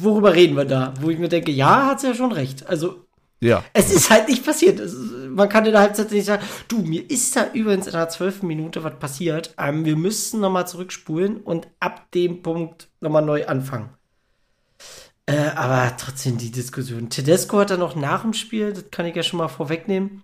worüber 0.00 0.34
reden 0.34 0.56
wir 0.56 0.64
da? 0.64 0.94
Wo 1.00 1.10
ich 1.10 1.18
mir 1.18 1.28
denke, 1.28 1.50
ja, 1.50 1.86
hat 1.86 2.00
sie 2.00 2.08
ja 2.08 2.14
schon 2.14 2.32
recht. 2.32 2.66
Also, 2.68 3.06
ja. 3.40 3.64
es 3.72 3.92
ist 3.92 4.10
halt 4.10 4.28
nicht 4.28 4.44
passiert. 4.44 4.78
Ist, 4.78 4.96
man 5.28 5.48
kann 5.48 5.66
in 5.66 5.72
der 5.72 5.80
Halbzeit 5.80 6.12
nicht 6.12 6.26
sagen, 6.26 6.44
du, 6.68 6.78
mir 6.78 7.10
ist 7.10 7.34
da 7.34 7.48
übrigens 7.52 7.86
in 7.86 7.92
der 7.92 8.08
zwölften 8.08 8.46
Minute 8.46 8.84
was 8.84 8.98
passiert. 8.98 9.54
Ähm, 9.58 9.84
wir 9.84 9.96
müssen 9.96 10.40
nochmal 10.40 10.68
zurückspulen 10.68 11.38
und 11.38 11.66
ab 11.80 12.10
dem 12.12 12.42
Punkt 12.42 12.88
nochmal 13.00 13.24
neu 13.24 13.46
anfangen. 13.46 13.90
Äh, 15.26 15.50
aber 15.54 15.96
trotzdem 15.96 16.36
die 16.38 16.50
Diskussion. 16.50 17.08
Tedesco 17.08 17.58
hat 17.58 17.70
er 17.70 17.78
noch 17.78 17.96
nach 17.96 18.22
dem 18.22 18.34
Spiel, 18.34 18.72
das 18.72 18.90
kann 18.90 19.06
ich 19.06 19.16
ja 19.16 19.22
schon 19.22 19.38
mal 19.38 19.48
vorwegnehmen. 19.48 20.22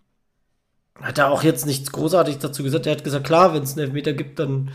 Hat 1.01 1.19
er 1.19 1.31
auch 1.31 1.43
jetzt 1.43 1.65
nichts 1.65 1.93
großartig 1.93 2.39
dazu 2.39 2.63
gesagt. 2.63 2.87
Er 2.87 2.93
hat 2.93 3.05
gesagt, 3.05 3.27
klar, 3.27 3.55
wenn 3.55 3.63
es 3.63 3.73
einen 3.73 3.87
Elfmeter 3.87 4.13
gibt, 4.13 4.39
dann 4.39 4.71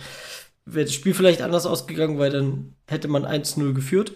wäre 0.65 0.85
das 0.85 0.93
Spiel 0.93 1.13
vielleicht 1.13 1.41
anders 1.43 1.67
ausgegangen, 1.67 2.17
weil 2.17 2.31
dann 2.31 2.73
hätte 2.87 3.07
man 3.07 3.25
1-0 3.25 3.73
geführt. 3.73 4.13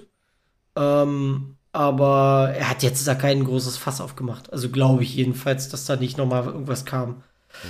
Ähm, 0.76 1.58
aber 1.72 2.54
er 2.56 2.70
hat 2.70 2.82
jetzt 2.82 3.08
da 3.08 3.14
kein 3.14 3.44
großes 3.44 3.78
Fass 3.78 4.02
aufgemacht. 4.02 4.52
Also 4.52 4.70
glaube 4.70 5.04
ich 5.04 5.16
jedenfalls, 5.16 5.70
dass 5.70 5.86
da 5.86 5.96
nicht 5.96 6.18
nochmal 6.18 6.46
irgendwas 6.46 6.86
kam. 6.86 7.24
Ja. 7.64 7.70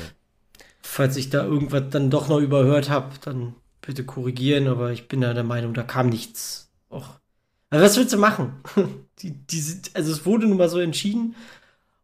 Falls 0.82 1.18
ich 1.18 1.30
da 1.30 1.44
irgendwas 1.44 1.84
dann 1.90 2.10
doch 2.10 2.30
noch 2.30 2.40
überhört 2.40 2.90
habe, 2.90 3.10
dann 3.24 3.56
bitte 3.82 4.06
korrigieren, 4.06 4.68
aber 4.68 4.92
ich 4.92 5.08
bin 5.08 5.22
ja 5.22 5.34
der 5.34 5.44
Meinung, 5.44 5.74
da 5.74 5.84
kam 5.84 6.08
nichts. 6.10 6.72
Och, 6.90 7.19
aber 7.70 7.82
was 7.82 7.98
willst 7.98 8.14
du 8.14 8.18
machen? 8.18 8.62
die, 9.22 9.32
die 9.32 9.60
sind, 9.60 9.92
also 9.94 10.12
es 10.12 10.26
wurde 10.26 10.48
nun 10.48 10.58
mal 10.58 10.70
so 10.70 10.80
entschieden. 10.80 11.36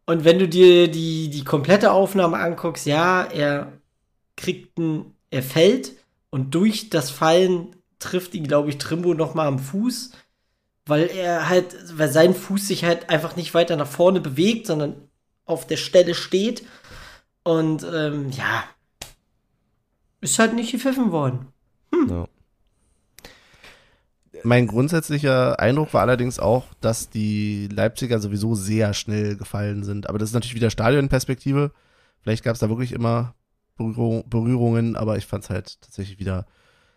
Und 0.06 0.24
wenn 0.24 0.38
du 0.38 0.48
dir 0.48 0.88
die, 0.88 1.28
die 1.28 1.44
komplette 1.44 1.90
Aufnahme 1.90 2.38
anguckst, 2.38 2.86
ja, 2.86 3.24
er 3.24 3.72
kriegt 4.36 4.78
ein, 4.78 5.14
er 5.30 5.42
fällt 5.42 5.92
und 6.30 6.54
durch 6.54 6.90
das 6.90 7.10
Fallen 7.10 7.74
trifft 7.98 8.34
ihn, 8.34 8.46
glaube 8.46 8.68
ich, 8.68 8.78
Trimbo 8.78 9.14
noch 9.14 9.34
mal 9.34 9.46
am 9.46 9.58
Fuß, 9.58 10.12
weil 10.84 11.08
er 11.08 11.48
halt, 11.48 11.74
weil 11.98 12.10
sein 12.10 12.34
Fuß 12.34 12.68
sich 12.68 12.84
halt 12.84 13.10
einfach 13.10 13.34
nicht 13.34 13.54
weiter 13.54 13.76
nach 13.76 13.88
vorne 13.88 14.20
bewegt, 14.20 14.66
sondern 14.66 14.94
auf 15.44 15.66
der 15.66 15.76
Stelle 15.76 16.14
steht. 16.14 16.64
Und 17.42 17.84
ähm, 17.84 18.30
ja, 18.30 18.64
ist 20.20 20.38
halt 20.38 20.54
nicht 20.54 20.72
gepfiffen 20.72 21.10
worden. 21.10 21.48
Hm. 21.92 22.06
No. 22.06 22.28
Mein 24.46 24.68
grundsätzlicher 24.68 25.58
Eindruck 25.58 25.92
war 25.92 26.02
allerdings 26.02 26.38
auch, 26.38 26.66
dass 26.80 27.10
die 27.10 27.66
Leipziger 27.66 28.20
sowieso 28.20 28.54
sehr 28.54 28.94
schnell 28.94 29.36
gefallen 29.36 29.82
sind. 29.82 30.08
Aber 30.08 30.18
das 30.18 30.28
ist 30.28 30.34
natürlich 30.34 30.54
wieder 30.54 30.70
Stadionperspektive. 30.70 31.72
Vielleicht 32.20 32.44
gab 32.44 32.54
es 32.54 32.60
da 32.60 32.68
wirklich 32.68 32.92
immer 32.92 33.34
Berührungen, 33.76 34.94
aber 34.94 35.18
ich 35.18 35.26
fand 35.26 35.42
es 35.42 35.50
halt 35.50 35.80
tatsächlich 35.80 36.20
wieder 36.20 36.46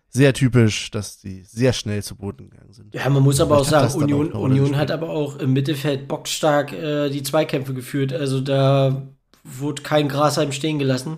sehr 0.09 0.33
typisch, 0.33 0.91
dass 0.91 1.21
die 1.21 1.41
sehr 1.41 1.73
schnell 1.73 2.03
zu 2.03 2.15
Boden 2.15 2.51
gegangen 2.51 2.71
sind. 2.71 2.93
Ja, 2.93 3.09
man 3.09 3.23
muss 3.23 3.39
aber 3.39 3.57
auch 3.57 3.65
sagen, 3.65 3.95
Union, 3.95 4.31
auch 4.31 4.41
Union 4.41 4.77
hat 4.77 4.91
aber 4.91 5.09
auch 5.09 5.37
im 5.37 5.51
Mittelfeld 5.51 6.07
bockstark 6.07 6.71
äh, 6.71 7.09
die 7.09 7.23
Zweikämpfe 7.23 7.73
geführt. 7.73 8.13
Also 8.13 8.41
da 8.41 9.07
wurde 9.43 9.81
kein 9.81 10.07
Grasheim 10.07 10.51
stehen 10.51 10.77
gelassen. 10.77 11.17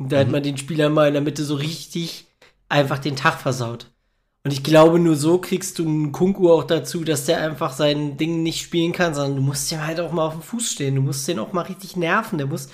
Da 0.00 0.16
mhm. 0.16 0.20
hat 0.20 0.30
man 0.32 0.42
den 0.42 0.56
Spieler 0.56 0.90
mal 0.90 1.06
in 1.06 1.14
der 1.14 1.22
Mitte 1.22 1.44
so 1.44 1.54
richtig 1.54 2.26
einfach 2.68 2.98
den 2.98 3.14
Tag 3.14 3.40
versaut. 3.40 3.93
Und 4.46 4.52
ich 4.52 4.62
glaube, 4.62 4.98
nur 4.98 5.16
so 5.16 5.38
kriegst 5.38 5.78
du 5.78 5.88
einen 5.88 6.12
Kunku 6.12 6.52
auch 6.52 6.64
dazu, 6.64 7.02
dass 7.02 7.24
der 7.24 7.40
einfach 7.40 7.72
sein 7.72 8.18
Ding 8.18 8.42
nicht 8.42 8.60
spielen 8.60 8.92
kann, 8.92 9.14
sondern 9.14 9.36
du 9.36 9.42
musst 9.42 9.72
ihm 9.72 9.86
halt 9.86 10.00
auch 10.00 10.12
mal 10.12 10.26
auf 10.26 10.34
dem 10.34 10.42
Fuß 10.42 10.72
stehen. 10.72 10.96
Du 10.96 11.00
musst 11.00 11.26
den 11.26 11.38
auch 11.38 11.54
mal 11.54 11.62
richtig 11.62 11.96
nerven. 11.96 12.36
Der 12.36 12.46
muss, 12.46 12.68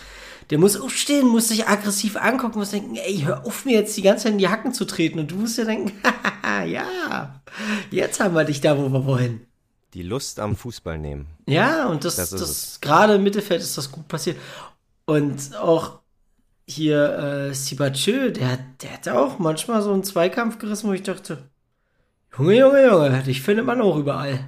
der 0.51 0.59
muss 0.59 0.77
aufstehen, 0.77 1.29
muss 1.29 1.47
sich 1.47 1.69
aggressiv 1.69 2.17
angucken, 2.17 2.59
muss 2.59 2.73
denken, 2.73 2.97
ey, 2.97 3.21
hör 3.21 3.47
auf 3.47 3.65
mir 3.65 3.75
jetzt 3.75 3.97
die 3.97 4.03
ganze 4.03 4.25
Zeit 4.25 4.33
in 4.33 4.39
die 4.39 4.49
Hacken 4.49 4.75
zu 4.75 4.85
treten. 4.85 5.21
Und 5.21 5.31
du 5.31 5.37
musst 5.37 5.59
dir 5.59 5.65
denken, 5.65 5.93
ja, 6.67 7.41
jetzt 7.93 8.19
haben 8.19 8.35
wir 8.35 8.43
dich 8.43 8.61
da, 8.61 8.77
wo 8.77 8.89
wir 8.89 9.07
wollen. 9.07 9.47
Die 9.95 10.03
Lust 10.03 10.41
am 10.41 10.57
Fußball 10.57 10.99
nehmen. 10.99 11.27
Ja, 11.47 11.87
und 11.87 12.05
das, 12.05 12.17
das, 12.17 12.31
das 12.31 12.81
gerade 12.81 13.15
im 13.15 13.23
Mittelfeld 13.23 13.63
ist 13.63 13.79
das 13.79 13.93
gut 13.93 14.09
passiert. 14.09 14.39
Und 15.05 15.57
auch 15.57 16.01
hier 16.67 17.17
äh, 17.17 17.55
Sibachö, 17.55 18.33
der, 18.33 18.59
der 18.83 18.93
hat 18.93 19.09
auch 19.09 19.39
manchmal 19.39 19.83
so 19.83 19.93
einen 19.93 20.03
Zweikampf 20.03 20.59
gerissen, 20.59 20.89
wo 20.89 20.93
ich 20.93 21.05
dachte, 21.05 21.50
Junge, 22.37 22.59
Junge, 22.59 22.87
Junge, 22.87 23.23
dich 23.23 23.43
findet 23.43 23.67
man 23.67 23.81
auch 23.81 23.97
überall. 23.97 24.41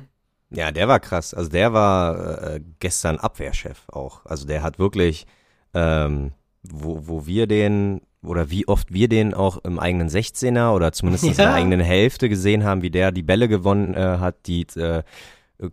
Ja, 0.50 0.70
der 0.70 0.88
war 0.88 1.00
krass. 1.00 1.34
Also 1.34 1.50
der 1.50 1.72
war 1.72 2.54
äh, 2.54 2.60
gestern 2.78 3.18
Abwehrchef 3.18 3.88
auch. 3.88 4.24
Also 4.26 4.46
der 4.46 4.62
hat 4.62 4.78
wirklich, 4.78 5.26
ähm, 5.74 6.32
wo, 6.62 7.08
wo 7.08 7.26
wir 7.26 7.46
den 7.46 8.02
oder 8.22 8.50
wie 8.50 8.68
oft 8.68 8.92
wir 8.92 9.08
den 9.08 9.34
auch 9.34 9.58
im 9.64 9.78
eigenen 9.78 10.08
16er 10.08 10.74
oder 10.74 10.92
zumindest 10.92 11.24
ja. 11.24 11.30
in 11.30 11.36
der 11.36 11.54
eigenen 11.54 11.80
Hälfte 11.80 12.28
gesehen 12.28 12.64
haben, 12.64 12.82
wie 12.82 12.90
der 12.90 13.12
die 13.12 13.22
Bälle 13.22 13.48
gewonnen 13.48 13.94
äh, 13.94 14.18
hat, 14.18 14.46
die 14.46 14.66
äh, 14.76 15.02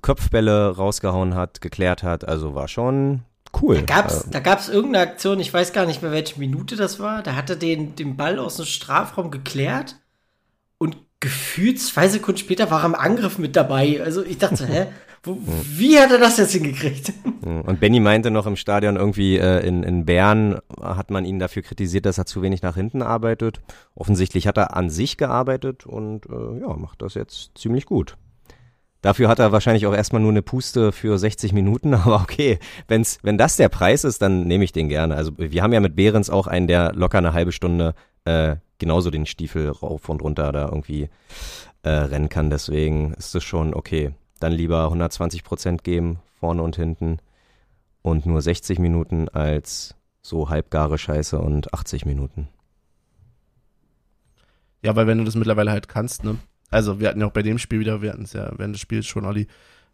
Köpfbälle 0.01 0.75
rausgehauen 0.75 1.35
hat, 1.35 1.61
geklärt 1.61 2.03
hat. 2.03 2.27
Also 2.27 2.55
war 2.55 2.67
schon 2.67 3.21
cool. 3.61 3.81
Da 3.81 3.81
gab's, 3.81 4.23
äh, 4.23 4.31
da 4.31 4.39
gab's 4.39 4.69
irgendeine 4.69 5.11
Aktion, 5.11 5.39
ich 5.39 5.53
weiß 5.53 5.73
gar 5.73 5.85
nicht 5.85 6.01
mehr, 6.01 6.11
welche 6.11 6.39
Minute 6.39 6.75
das 6.75 6.99
war. 6.99 7.21
Da 7.21 7.35
hat 7.35 7.49
er 7.49 7.55
den, 7.55 7.95
den 7.95 8.15
Ball 8.15 8.39
aus 8.39 8.57
dem 8.57 8.65
Strafraum 8.65 9.29
geklärt 9.29 9.97
und 10.77 10.97
gefühlt 11.19 11.79
zwei 11.79 12.07
Sekunden 12.07 12.39
später 12.39 12.71
war 12.71 12.81
er 12.83 12.87
im 12.87 12.95
Angriff 12.95 13.37
mit 13.37 13.55
dabei. 13.55 14.01
Also 14.03 14.23
ich 14.23 14.37
dachte, 14.37 14.65
hä? 14.67 14.87
Wo, 15.21 15.37
wie 15.75 15.99
hat 15.99 16.11
er 16.11 16.17
das 16.17 16.37
jetzt 16.37 16.53
hingekriegt? 16.53 17.11
Und 17.41 17.81
Benny 17.81 17.99
meinte 17.99 18.31
noch 18.31 18.45
im 18.45 18.55
Stadion 18.55 18.95
irgendwie 18.95 19.37
äh, 19.37 19.59
in, 19.67 19.83
in 19.83 20.05
Bern 20.05 20.59
hat 20.81 21.11
man 21.11 21.25
ihn 21.25 21.39
dafür 21.39 21.61
kritisiert, 21.61 22.05
dass 22.05 22.17
er 22.17 22.25
zu 22.25 22.41
wenig 22.41 22.61
nach 22.61 22.75
hinten 22.75 23.01
arbeitet. 23.01 23.59
Offensichtlich 23.95 24.47
hat 24.47 24.57
er 24.57 24.77
an 24.77 24.89
sich 24.89 25.17
gearbeitet 25.17 25.85
und 25.85 26.25
äh, 26.27 26.61
ja, 26.61 26.73
macht 26.77 27.01
das 27.01 27.15
jetzt 27.15 27.57
ziemlich 27.57 27.85
gut. 27.85 28.15
Dafür 29.01 29.27
hat 29.27 29.39
er 29.39 29.51
wahrscheinlich 29.51 29.87
auch 29.87 29.93
erstmal 29.93 30.21
nur 30.21 30.31
eine 30.31 30.41
Puste 30.41 30.93
für 30.93 31.17
60 31.17 31.51
Minuten, 31.51 31.93
aber 31.95 32.21
okay, 32.21 32.57
wenn's, 32.87 33.19
wenn 33.21 33.37
das 33.37 33.57
der 33.57 33.67
Preis 33.67 34.05
ist, 34.05 34.21
dann 34.21 34.47
nehme 34.47 34.63
ich 34.63 34.71
den 34.71 34.87
gerne. 34.87 35.15
Also 35.15 35.33
wir 35.37 35.61
haben 35.61 35.73
ja 35.73 35.81
mit 35.81 35.97
Behrens 35.97 36.29
auch 36.29 36.47
einen, 36.47 36.67
der 36.67 36.93
locker 36.93 37.17
eine 37.17 37.33
halbe 37.33 37.51
Stunde 37.51 37.93
äh, 38.23 38.55
genauso 38.79 39.11
den 39.11 39.25
Stiefel 39.25 39.69
rauf 39.69 40.09
und 40.09 40.21
runter 40.21 40.51
da 40.51 40.65
irgendwie 40.65 41.09
äh, 41.83 41.89
rennen 41.89 42.29
kann. 42.29 42.49
Deswegen 42.49 43.13
ist 43.13 43.35
es 43.35 43.43
schon 43.43 43.73
okay. 43.73 44.13
Dann 44.39 44.53
lieber 44.53 44.85
120 44.85 45.43
Prozent 45.43 45.83
geben, 45.83 46.19
vorne 46.39 46.63
und 46.63 46.75
hinten 46.75 47.17
und 48.01 48.25
nur 48.25 48.41
60 48.41 48.79
Minuten 48.79 49.29
als 49.29 49.95
so 50.21 50.49
halbgare 50.49 50.97
Scheiße 50.97 51.39
und 51.39 51.73
80 51.73 52.05
Minuten. 52.05 52.47
Ja, 54.81 54.95
weil 54.95 55.07
wenn 55.07 55.17
du 55.17 55.23
das 55.25 55.35
mittlerweile 55.35 55.71
halt 55.71 55.87
kannst, 55.87 56.23
ne? 56.23 56.37
Also 56.71 56.99
wir 56.99 57.09
hatten 57.09 57.19
ja 57.19 57.27
auch 57.27 57.33
bei 57.33 57.41
dem 57.41 57.57
Spiel 57.57 57.79
wieder, 57.79 58.01
wir 58.01 58.11
hatten 58.11 58.23
es 58.23 58.33
ja 58.33 58.51
während 58.57 58.75
des 58.75 58.81
Spiels 58.81 59.07
schon, 59.07 59.25
Olli, 59.25 59.47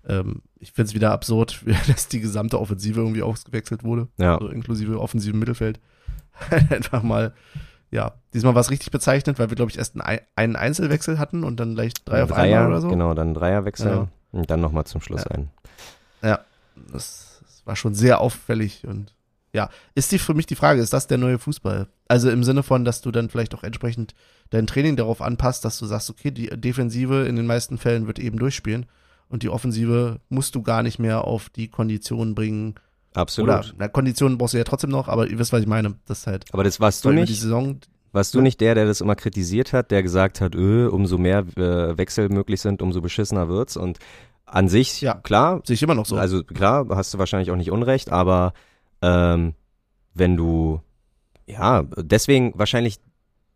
ähm, 0.07 0.41
ich 0.59 0.71
finde 0.71 0.89
es 0.89 0.93
wieder 0.93 1.11
absurd, 1.11 1.63
dass 1.87 2.07
die 2.07 2.19
gesamte 2.19 2.59
Offensive 2.59 2.99
irgendwie 2.99 3.23
ausgewechselt 3.23 3.83
wurde. 3.83 4.07
Ja. 4.17 4.35
Also 4.35 4.49
inklusive 4.49 4.99
offensiven 4.99 5.39
Mittelfeld. 5.39 5.79
Einfach 6.69 7.01
mal 7.01 7.33
ja, 7.91 8.13
diesmal 8.33 8.55
war 8.55 8.61
es 8.61 8.71
richtig 8.71 8.91
bezeichnet, 8.91 9.39
weil 9.39 9.49
wir, 9.49 9.55
glaube 9.55 9.71
ich, 9.71 9.77
erst 9.77 9.95
einen 10.35 10.55
Einzelwechsel 10.55 11.19
hatten 11.19 11.43
und 11.43 11.59
dann 11.59 11.75
gleich 11.75 11.93
drei 11.93 12.23
auf 12.23 12.29
Dreier, 12.29 12.59
einmal 12.59 12.67
oder 12.67 12.81
so. 12.81 12.89
Genau, 12.89 13.13
dann 13.13 13.33
Dreierwechsel 13.33 13.91
ja. 13.91 14.07
und 14.31 14.49
dann 14.49 14.61
nochmal 14.61 14.85
zum 14.85 15.01
Schluss 15.01 15.23
ja. 15.23 15.31
ein. 15.31 15.49
Ja, 16.21 16.39
das, 16.91 17.41
das, 17.41 17.65
war 17.65 17.75
schon 17.75 17.95
sehr 17.95 18.21
auffällig 18.21 18.85
und 18.85 19.13
ja, 19.53 19.69
ist 19.93 20.11
die 20.11 20.19
für 20.19 20.33
mich 20.33 20.47
die 20.47 20.55
Frage, 20.55 20.81
ist 20.81 20.91
das 20.91 21.07
der 21.07 21.17
neue 21.17 21.39
Fußball? 21.39 21.87
Also 22.09 22.29
im 22.29 22.43
Sinne 22.43 22.61
von, 22.61 22.83
dass 22.83 23.01
du 23.01 23.11
dann 23.11 23.29
vielleicht 23.29 23.55
auch 23.55 23.63
entsprechend 23.63 24.13
dein 24.49 24.67
Training 24.67 24.97
darauf 24.97 25.21
anpasst, 25.21 25.63
dass 25.63 25.79
du 25.79 25.85
sagst, 25.85 26.09
okay, 26.09 26.29
die 26.29 26.47
Defensive 26.47 27.25
in 27.25 27.37
den 27.37 27.45
meisten 27.45 27.77
Fällen 27.77 28.05
wird 28.05 28.19
eben 28.19 28.37
durchspielen 28.37 28.85
und 29.29 29.43
die 29.43 29.49
Offensive 29.49 30.19
musst 30.27 30.55
du 30.55 30.61
gar 30.61 30.83
nicht 30.83 30.99
mehr 30.99 31.23
auf 31.23 31.49
die 31.49 31.69
Konditionen 31.69 32.35
bringen, 32.35 32.75
Absolut. 33.15 33.49
Oder, 33.49 33.65
na, 33.77 33.87
Konditionen 33.87 34.37
brauchst 34.37 34.53
du 34.53 34.57
ja 34.57 34.63
trotzdem 34.63 34.89
noch, 34.89 35.07
aber 35.07 35.27
ihr 35.27 35.39
wisst, 35.39 35.53
was 35.53 35.61
ich 35.61 35.67
meine. 35.67 35.95
Das 36.05 36.27
halt. 36.27 36.45
Aber 36.51 36.63
das 36.63 36.79
warst 36.79 37.05
du 37.05 37.11
nicht. 37.11 37.29
Die 37.29 37.33
Saison, 37.33 37.79
warst 38.11 38.33
du 38.33 38.41
nicht 38.41 38.61
der, 38.61 38.75
der 38.75 38.85
das 38.85 39.01
immer 39.01 39.15
kritisiert 39.15 39.73
hat, 39.73 39.91
der 39.91 40.01
gesagt 40.01 40.41
hat, 40.41 40.55
öh, 40.55 40.87
umso 40.87 41.17
mehr 41.17 41.39
äh, 41.57 41.97
Wechsel 41.97 42.29
möglich 42.29 42.61
sind, 42.61 42.81
umso 42.81 43.01
beschissener 43.01 43.49
wird's 43.49 43.75
und 43.77 43.99
an 44.45 44.69
sich, 44.69 45.01
ja, 45.01 45.15
klar. 45.15 45.61
Sehe 45.65 45.73
ich 45.73 45.83
immer 45.83 45.95
noch 45.95 46.05
so. 46.05 46.15
Also 46.15 46.43
klar, 46.43 46.87
hast 46.89 47.13
du 47.13 47.17
wahrscheinlich 47.17 47.51
auch 47.51 47.55
nicht 47.55 47.71
Unrecht, 47.71 48.11
aber 48.11 48.53
ähm, 49.01 49.53
wenn 50.13 50.37
du 50.37 50.81
Ja, 51.47 51.83
deswegen 51.97 52.53
wahrscheinlich, 52.55 52.97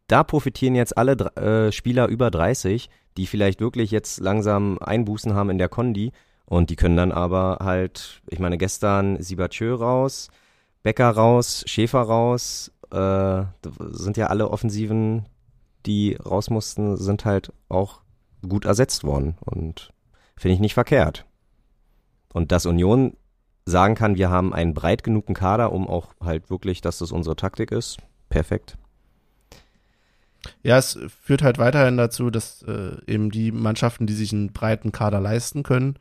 da 0.07 0.23
profitieren 0.23 0.75
jetzt 0.75 0.97
alle 0.97 1.13
äh, 1.35 1.71
Spieler 1.71 2.07
über 2.07 2.29
30, 2.29 2.89
die 3.17 3.27
vielleicht 3.27 3.61
wirklich 3.61 3.91
jetzt 3.91 4.19
langsam 4.19 4.77
Einbußen 4.79 5.33
haben 5.33 5.49
in 5.49 5.57
der 5.57 5.69
Kondi 5.69 6.11
und 6.49 6.71
die 6.71 6.75
können 6.75 6.97
dann 6.97 7.11
aber 7.11 7.59
halt, 7.61 8.23
ich 8.27 8.39
meine, 8.39 8.57
gestern 8.57 9.21
Sibachö 9.21 9.75
raus, 9.75 10.29
Becker 10.81 11.11
raus, 11.11 11.63
Schäfer 11.67 12.01
raus, 12.01 12.71
äh, 12.89 13.43
sind 13.91 14.17
ja 14.17 14.27
alle 14.27 14.49
Offensiven, 14.49 15.27
die 15.85 16.15
raus 16.15 16.49
mussten, 16.49 16.97
sind 16.97 17.23
halt 17.23 17.53
auch 17.69 18.01
gut 18.47 18.65
ersetzt 18.65 19.03
worden 19.03 19.37
und 19.41 19.93
finde 20.35 20.55
ich 20.55 20.59
nicht 20.59 20.73
verkehrt. 20.73 21.27
Und 22.33 22.51
dass 22.51 22.65
Union 22.65 23.15
sagen 23.65 23.93
kann, 23.93 24.15
wir 24.15 24.31
haben 24.31 24.51
einen 24.51 24.73
breit 24.73 25.03
genugen 25.03 25.35
Kader, 25.35 25.71
um 25.71 25.87
auch 25.87 26.15
halt 26.19 26.49
wirklich, 26.49 26.81
dass 26.81 26.97
das 26.97 27.11
unsere 27.11 27.35
Taktik 27.35 27.71
ist, 27.71 27.97
perfekt. 28.29 28.75
Ja, 30.63 30.79
es 30.79 30.97
führt 31.21 31.43
halt 31.43 31.59
weiterhin 31.59 31.97
dazu, 31.97 32.31
dass 32.31 32.63
äh, 32.63 32.97
eben 33.05 33.29
die 33.29 33.51
Mannschaften, 33.51 34.07
die 34.07 34.13
sich 34.13 34.33
einen 34.33 34.51
breiten 34.51 34.91
Kader 34.91 35.21
leisten 35.21 35.61
können, 35.61 35.99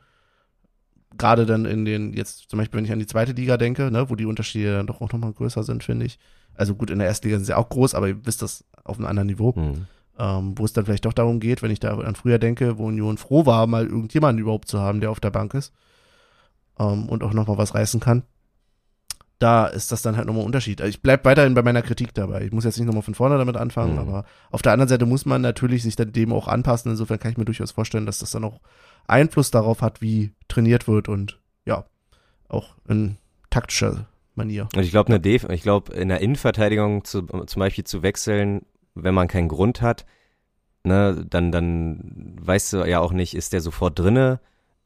gerade 1.17 1.45
dann 1.45 1.65
in 1.65 1.85
den, 1.85 2.13
jetzt 2.13 2.49
zum 2.49 2.57
Beispiel, 2.57 2.77
wenn 2.77 2.85
ich 2.85 2.91
an 2.91 2.99
die 2.99 3.07
zweite 3.07 3.31
Liga 3.31 3.57
denke, 3.57 3.91
ne, 3.91 4.09
wo 4.09 4.15
die 4.15 4.25
Unterschiede 4.25 4.73
dann 4.73 4.87
doch 4.87 5.01
auch 5.01 5.11
nochmal 5.11 5.33
größer 5.33 5.63
sind, 5.63 5.83
finde 5.83 6.05
ich. 6.05 6.19
Also 6.55 6.75
gut, 6.75 6.89
in 6.89 6.99
der 6.99 7.07
ersten 7.07 7.27
Liga 7.27 7.37
sind 7.37 7.45
sie 7.45 7.57
auch 7.57 7.69
groß, 7.69 7.95
aber 7.95 8.09
ihr 8.09 8.25
wisst 8.25 8.41
das 8.41 8.65
auf 8.83 8.97
einem 8.97 9.07
anderen 9.07 9.27
Niveau. 9.27 9.53
Mhm. 9.55 9.87
Ähm, 10.17 10.57
wo 10.57 10.65
es 10.65 10.73
dann 10.73 10.83
vielleicht 10.83 11.05
doch 11.05 11.13
darum 11.13 11.39
geht, 11.39 11.61
wenn 11.61 11.71
ich 11.71 11.79
da 11.79 11.97
an 11.97 12.15
früher 12.15 12.39
denke, 12.39 12.77
wo 12.77 12.87
Union 12.87 13.17
froh 13.17 13.45
war, 13.45 13.65
mal 13.67 13.85
irgendjemanden 13.85 14.41
überhaupt 14.41 14.67
zu 14.67 14.77
haben, 14.79 14.99
der 14.99 15.11
auf 15.11 15.21
der 15.21 15.29
Bank 15.29 15.53
ist 15.53 15.73
ähm, 16.77 17.07
und 17.07 17.23
auch 17.23 17.31
nochmal 17.33 17.57
was 17.57 17.73
reißen 17.73 18.01
kann. 18.01 18.23
Da 19.39 19.67
ist 19.67 19.93
das 19.93 20.01
dann 20.01 20.17
halt 20.17 20.27
nochmal 20.27 20.43
ein 20.43 20.47
Unterschied. 20.47 20.81
Also 20.81 20.89
ich 20.89 21.01
bleib 21.01 21.23
weiterhin 21.23 21.53
bei 21.53 21.61
meiner 21.61 21.81
Kritik 21.81 22.13
dabei. 22.13 22.43
Ich 22.43 22.51
muss 22.51 22.65
jetzt 22.65 22.77
nicht 22.77 22.87
nochmal 22.87 23.03
von 23.03 23.15
vorne 23.15 23.37
damit 23.37 23.55
anfangen, 23.55 23.93
mhm. 23.93 23.99
aber 23.99 24.25
auf 24.51 24.61
der 24.61 24.73
anderen 24.73 24.89
Seite 24.89 25.05
muss 25.05 25.25
man 25.25 25.41
natürlich 25.41 25.83
sich 25.83 25.95
dann 25.95 26.11
dem 26.11 26.33
auch 26.33 26.49
anpassen. 26.49 26.91
Insofern 26.91 27.19
kann 27.19 27.31
ich 27.31 27.37
mir 27.37 27.45
durchaus 27.45 27.71
vorstellen, 27.71 28.05
dass 28.05 28.19
das 28.19 28.31
dann 28.31 28.43
auch 28.43 28.59
Einfluss 29.09 29.51
darauf 29.51 29.81
hat, 29.81 30.01
wie 30.01 30.31
trainiert 30.47 30.87
wird 30.87 31.09
und 31.09 31.39
ja, 31.65 31.85
auch 32.47 32.75
in 32.87 33.17
taktischer 33.49 34.07
Manier. 34.35 34.67
Und 34.75 34.83
ich 34.83 34.91
glaube, 34.91 35.19
ich 35.25 35.61
glaube, 35.61 35.93
in 35.93 36.09
der 36.09 36.21
Innenverteidigung 36.21 37.03
zu, 37.03 37.23
zum 37.23 37.59
Beispiel 37.59 37.83
zu 37.83 38.03
wechseln, 38.03 38.65
wenn 38.95 39.13
man 39.13 39.27
keinen 39.27 39.47
Grund 39.47 39.81
hat, 39.81 40.05
ne, 40.83 41.25
dann, 41.29 41.51
dann 41.51 42.35
weißt 42.41 42.73
du 42.73 42.77
ja 42.85 42.99
auch 42.99 43.11
nicht, 43.11 43.35
ist 43.35 43.53
der 43.53 43.61
sofort 43.61 43.97
drinne, 43.99 44.39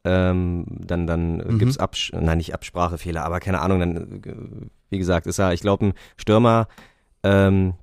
ähm, 0.04 0.66
dann, 0.68 1.06
dann 1.06 1.38
mhm. 1.38 1.58
gibt's 1.58 1.78
Abs 1.78 2.10
nein, 2.12 2.38
nicht 2.38 2.52
Absprachefehler, 2.52 3.24
aber 3.24 3.40
keine 3.40 3.60
Ahnung, 3.60 3.80
dann, 3.80 4.70
wie 4.90 4.98
gesagt, 4.98 5.26
ist 5.26 5.38
ja, 5.38 5.52
ich 5.52 5.62
glaube, 5.62 5.86
ein 5.86 5.94
Stürmer, 6.16 6.68
ähm, 7.22 7.74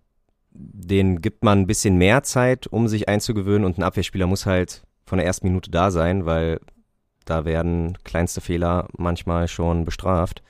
den 0.51 1.21
gibt 1.21 1.43
man 1.43 1.59
ein 1.59 1.67
bisschen 1.67 1.97
mehr 1.97 2.23
Zeit, 2.23 2.67
um 2.67 2.87
sich 2.87 3.07
einzugewöhnen 3.07 3.65
und 3.65 3.77
ein 3.77 3.83
Abwehrspieler 3.83 4.27
muss 4.27 4.45
halt 4.45 4.83
von 5.11 5.17
der 5.17 5.27
ersten 5.27 5.47
Minute 5.47 5.69
da 5.69 5.91
sein, 5.91 6.25
weil 6.25 6.61
da 7.25 7.43
werden 7.43 7.97
kleinste 8.05 8.39
Fehler 8.39 8.87
manchmal 8.97 9.49
schon 9.49 9.83
bestraft. 9.83 10.41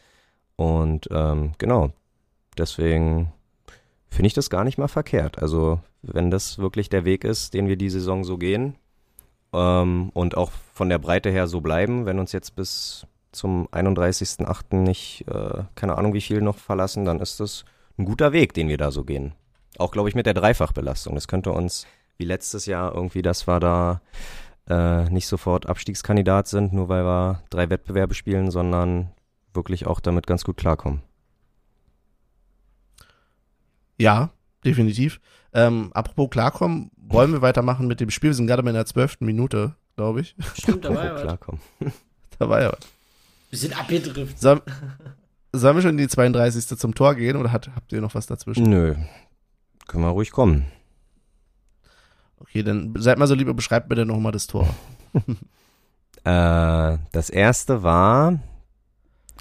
Und 0.55 1.09
ähm, 1.11 1.53
genau, 1.57 1.93
deswegen 2.59 3.31
finde 4.07 4.27
ich 4.27 4.35
das 4.35 4.51
gar 4.51 4.63
nicht 4.63 4.77
mal 4.77 4.87
verkehrt. 4.87 5.41
Also 5.41 5.79
wenn 6.03 6.29
das 6.29 6.59
wirklich 6.59 6.89
der 6.89 7.05
Weg 7.05 7.23
ist, 7.23 7.55
den 7.55 7.67
wir 7.67 7.75
die 7.75 7.89
Saison 7.89 8.23
so 8.23 8.37
gehen 8.37 8.75
ähm, 9.51 10.11
und 10.13 10.37
auch 10.37 10.51
von 10.75 10.89
der 10.89 10.99
Breite 10.99 11.31
her 11.31 11.47
so 11.47 11.59
bleiben, 11.59 12.05
wenn 12.05 12.19
uns 12.19 12.31
jetzt 12.31 12.55
bis 12.55 13.07
zum 13.31 13.67
31.08. 13.69 14.75
nicht, 14.75 15.25
äh, 15.27 15.63
keine 15.73 15.97
Ahnung 15.97 16.13
wie 16.13 16.21
viel 16.21 16.41
noch 16.41 16.59
verlassen, 16.59 17.03
dann 17.03 17.19
ist 17.19 17.39
das 17.39 17.65
ein 17.97 18.05
guter 18.05 18.31
Weg, 18.31 18.53
den 18.53 18.67
wir 18.67 18.77
da 18.77 18.91
so 18.91 19.05
gehen. 19.05 19.33
Auch, 19.79 19.89
glaube 19.89 20.09
ich, 20.09 20.13
mit 20.13 20.27
der 20.27 20.35
Dreifachbelastung. 20.35 21.15
Das 21.15 21.27
könnte 21.27 21.51
uns, 21.51 21.87
wie 22.17 22.25
letztes 22.25 22.67
Jahr 22.67 22.93
irgendwie, 22.93 23.23
dass 23.23 23.47
wir 23.47 23.59
da 23.59 24.01
äh, 24.69 25.09
nicht 25.09 25.27
sofort 25.27 25.67
Abstiegskandidat 25.67 26.47
sind, 26.47 26.73
nur 26.73 26.89
weil 26.89 27.03
wir 27.03 27.43
drei 27.49 27.69
Wettbewerbe 27.69 28.13
spielen, 28.13 28.51
sondern 28.51 29.11
wirklich 29.53 29.87
auch 29.87 29.99
damit 29.99 30.27
ganz 30.27 30.43
gut 30.43 30.57
klarkommen. 30.57 31.01
Ja, 33.97 34.31
definitiv. 34.63 35.19
Ähm, 35.53 35.91
apropos 35.93 36.29
klarkommen, 36.29 36.91
wollen 36.95 37.31
wir 37.31 37.41
weitermachen 37.41 37.87
mit 37.87 37.99
dem 37.99 38.09
Spiel? 38.09 38.29
Wir 38.29 38.35
sind 38.35 38.47
gerade 38.47 38.63
mal 38.63 38.69
in 38.69 38.75
der 38.75 38.85
zwölften 38.85 39.25
Minute, 39.25 39.75
glaube 39.95 40.21
ich. 40.21 40.35
Stimmt, 40.55 40.85
da 40.85 40.95
war 40.95 41.05
ja 41.05 41.15
klarkommen. 41.19 41.61
da 42.39 42.49
war 42.49 42.61
ja 42.61 42.71
was. 42.71 42.87
Wir 43.49 43.59
sind 43.59 43.77
abgedriftet. 43.77 44.39
Soll, 44.39 44.61
sollen 45.51 45.75
wir 45.75 45.81
schon 45.81 45.91
in 45.91 45.97
die 45.97 46.07
32. 46.07 46.79
zum 46.79 46.95
Tor 46.95 47.15
gehen 47.15 47.35
oder 47.35 47.51
hat, 47.51 47.69
habt 47.75 47.91
ihr 47.91 47.99
noch 47.99 48.15
was 48.15 48.25
dazwischen? 48.25 48.63
Nö. 48.63 48.95
Können 49.87 50.03
wir 50.03 50.09
ruhig 50.09 50.31
kommen. 50.31 50.65
Okay, 52.41 52.63
dann 52.63 52.93
seid 52.97 53.17
mal 53.17 53.27
so 53.27 53.35
lieber, 53.35 53.53
beschreibt 53.53 53.87
bitte 53.89 54.05
nochmal 54.05 54.31
das 54.31 54.47
Tor. 54.47 54.67
äh, 56.23 56.97
das 57.11 57.29
erste 57.29 57.83
war, 57.83 58.39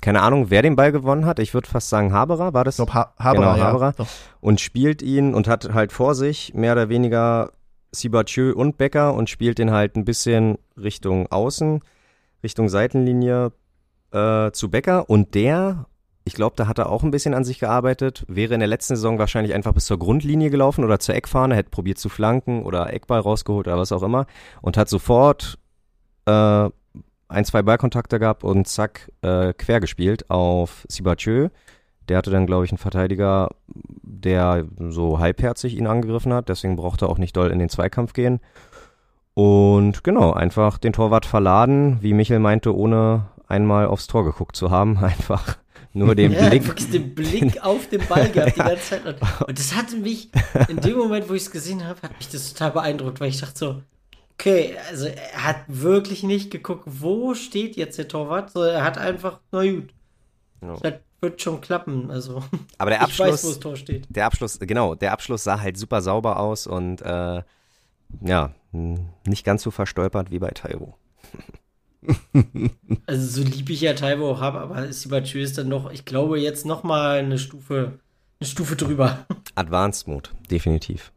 keine 0.01 0.23
Ahnung, 0.23 0.51
wer 0.51 0.63
den 0.63 0.77
Ball 0.77 0.93
gewonnen 0.93 1.27
hat. 1.27 1.39
Ich 1.39 1.55
würde 1.55 1.69
fast 1.69 1.89
sagen 1.89 2.13
Haberer, 2.13 2.55
war 2.55 2.65
das? 2.65 2.75
Ich 2.75 2.85
glaube, 2.85 2.95
ha 2.95 3.15
Haberer, 3.19 3.55
genau, 3.55 3.65
Haberer. 3.65 3.95
Ja, 3.99 4.07
und 4.41 4.61
spielt 4.61 5.03
ihn 5.03 5.35
und 5.35 5.49
hat 5.49 5.73
halt 5.75 5.93
vor 5.93 6.15
sich 6.15 6.55
mehr 6.55 6.73
oder 6.73 6.89
weniger 6.89 7.53
Sibachö 7.93 8.53
und 8.53 8.79
Becker 8.79 9.15
und 9.15 9.29
spielt 9.29 9.59
den 9.59 9.71
halt 9.71 9.97
ein 9.97 10.05
bisschen 10.05 10.59
Richtung 10.77 11.27
Außen, 11.31 11.81
Richtung 12.43 12.69
Seitenlinie 12.69 13.53
äh, 14.13 14.51
zu 14.53 14.71
Becker. 14.71 15.11
Und 15.11 15.35
der, 15.35 15.87
ich 16.31 16.37
glaube, 16.37 16.55
da 16.55 16.69
hat 16.69 16.79
er 16.79 16.91
auch 16.91 17.03
ein 17.03 17.11
bisschen 17.11 17.35
an 17.35 17.43
sich 17.43 17.59
gearbeitet, 17.59 18.25
wäre 18.29 18.55
in 18.55 18.61
der 18.61 18.69
letzten 18.69 18.95
Saison 18.95 19.19
wahrscheinlich 19.19 19.53
einfach 19.53 19.73
bis 19.73 19.87
zur 19.87 19.99
Grundlinie 19.99 20.49
gelaufen 20.49 20.85
oder 20.85 21.01
zur 21.01 21.17
Eckfahne, 21.17 21.57
hätte 21.57 21.71
probiert 21.71 21.99
zu 21.99 22.09
flanken 22.09 22.63
oder 22.63 22.93
Eckball 22.93 23.19
rausgeholt 23.19 23.67
oder 23.67 23.77
was 23.77 23.91
auch 23.91 24.05
immer 24.05 24.27
und 24.63 24.77
hat 24.77 24.89
sofort 24.89 25.59
äh, 26.27 26.69
ein, 27.27 27.45
zwei 27.45 27.63
Ballkontakte 27.63 28.21
gehabt 28.21 28.45
und 28.45 28.69
zack, 28.69 29.11
äh, 29.23 29.53
quer 29.55 29.81
gespielt 29.81 30.31
auf 30.31 30.87
Sibachö. 30.89 31.49
Der 32.09 32.19
hatte 32.19 32.31
dann, 32.31 32.47
glaube 32.47 32.65
ich, 32.65 32.71
einen 32.71 32.79
Verteidiger, 32.79 33.51
der 33.67 34.67
so 34.79 35.19
halbherzig 35.19 35.77
ihn 35.77 35.89
angegriffen 35.89 36.33
hat. 36.33 36.49
Deswegen 36.49 36.77
brauchte 36.77 37.07
er 37.07 37.09
auch 37.09 37.19
nicht 37.19 37.37
doll 37.37 37.51
in 37.51 37.59
den 37.59 37.69
Zweikampf 37.69 38.13
gehen. 38.13 38.39
Und 39.35 40.05
genau, 40.05 40.33
einfach 40.33 40.79
den 40.79 40.93
Torwart 40.93 41.27
verladen, 41.27 41.99
wie 42.03 42.15
Michel 42.15 42.39
meinte, 42.39 42.77
ohne 42.77 43.27
einmal 43.49 43.89
aufs 43.89 44.07
Tor 44.07 44.25
geguckt 44.25 44.55
zu 44.55 44.71
haben. 44.71 44.97
Einfach 45.03 45.57
nur 45.93 46.15
den 46.15 46.33
ja, 46.35 46.49
Blick. 46.49 46.67
wirklich 46.67 46.91
den 46.91 47.15
Blick 47.15 47.63
auf 47.65 47.89
den 47.89 48.07
Ball 48.07 48.29
gehabt 48.33 48.57
die 48.57 48.61
ganze 48.61 48.83
Zeit. 48.83 49.07
Und 49.47 49.59
das 49.59 49.75
hatte 49.75 49.97
mich, 49.97 50.31
in 50.69 50.77
dem 50.79 50.97
Moment, 50.97 51.29
wo 51.29 51.35
ich 51.35 51.43
es 51.43 51.51
gesehen 51.51 51.87
habe, 51.87 52.01
hat 52.03 52.17
mich 52.19 52.29
das 52.29 52.53
total 52.53 52.73
beeindruckt, 52.73 53.21
weil 53.21 53.29
ich 53.29 53.41
dachte 53.41 53.59
so, 53.59 53.83
Okay, 54.41 54.75
also 54.89 55.07
er 55.07 55.45
hat 55.45 55.65
wirklich 55.69 56.23
nicht 56.23 56.51
geguckt, 56.51 56.85
wo 56.87 57.35
steht 57.35 57.77
jetzt 57.77 57.99
der 57.99 58.09
Torwart. 58.09 58.51
So, 58.51 58.63
er 58.63 58.83
hat 58.83 58.97
einfach, 58.97 59.39
na 59.53 59.71
gut. 59.71 59.93
No. 60.63 60.79
Das 60.81 60.95
wird 61.21 61.43
schon 61.43 61.61
klappen. 61.61 62.11
Also, 62.11 62.43
Aber 62.79 62.89
der 62.89 63.03
Abschluss, 63.03 63.27
ich 63.29 63.33
weiß, 63.35 63.45
wo 63.45 63.49
das 63.49 63.61
Tor 63.61 63.77
steht. 63.77 64.07
Der 64.09 64.25
Abschluss, 64.25 64.59
genau, 64.59 64.95
der 64.95 65.13
Abschluss 65.13 65.45
sah 65.45 65.61
halt 65.61 65.77
super 65.77 66.01
sauber 66.01 66.41
aus 66.41 66.67
und 66.67 67.03
äh, 67.03 67.43
ja, 68.23 68.55
nicht 68.73 69.45
ganz 69.45 69.63
so 69.63 69.71
verstolpert 69.71 70.31
wie 70.31 70.39
bei 70.39 70.51
Taiwo. 70.51 70.95
also 73.07 73.43
so 73.43 73.49
lieb 73.49 73.71
ich 73.71 73.81
ja 73.81 73.93
Taiwo 73.93 74.31
auch 74.31 74.41
habe, 74.41 74.61
aber 74.61 74.93
Sibachö 74.93 75.41
ist 75.41 75.59
dann 75.59 75.69
noch, 75.69 75.91
ich 75.91 76.05
glaube, 76.05 76.39
jetzt 76.39 76.65
noch 76.65 76.83
mal 76.83 77.19
eine 77.19 77.39
Stufe, 77.39 77.99
eine 78.41 78.49
Stufe 78.49 78.77
drüber. 78.77 79.27
Advanced 79.55 80.09
Mode, 80.09 80.31
definitiv. 80.51 81.13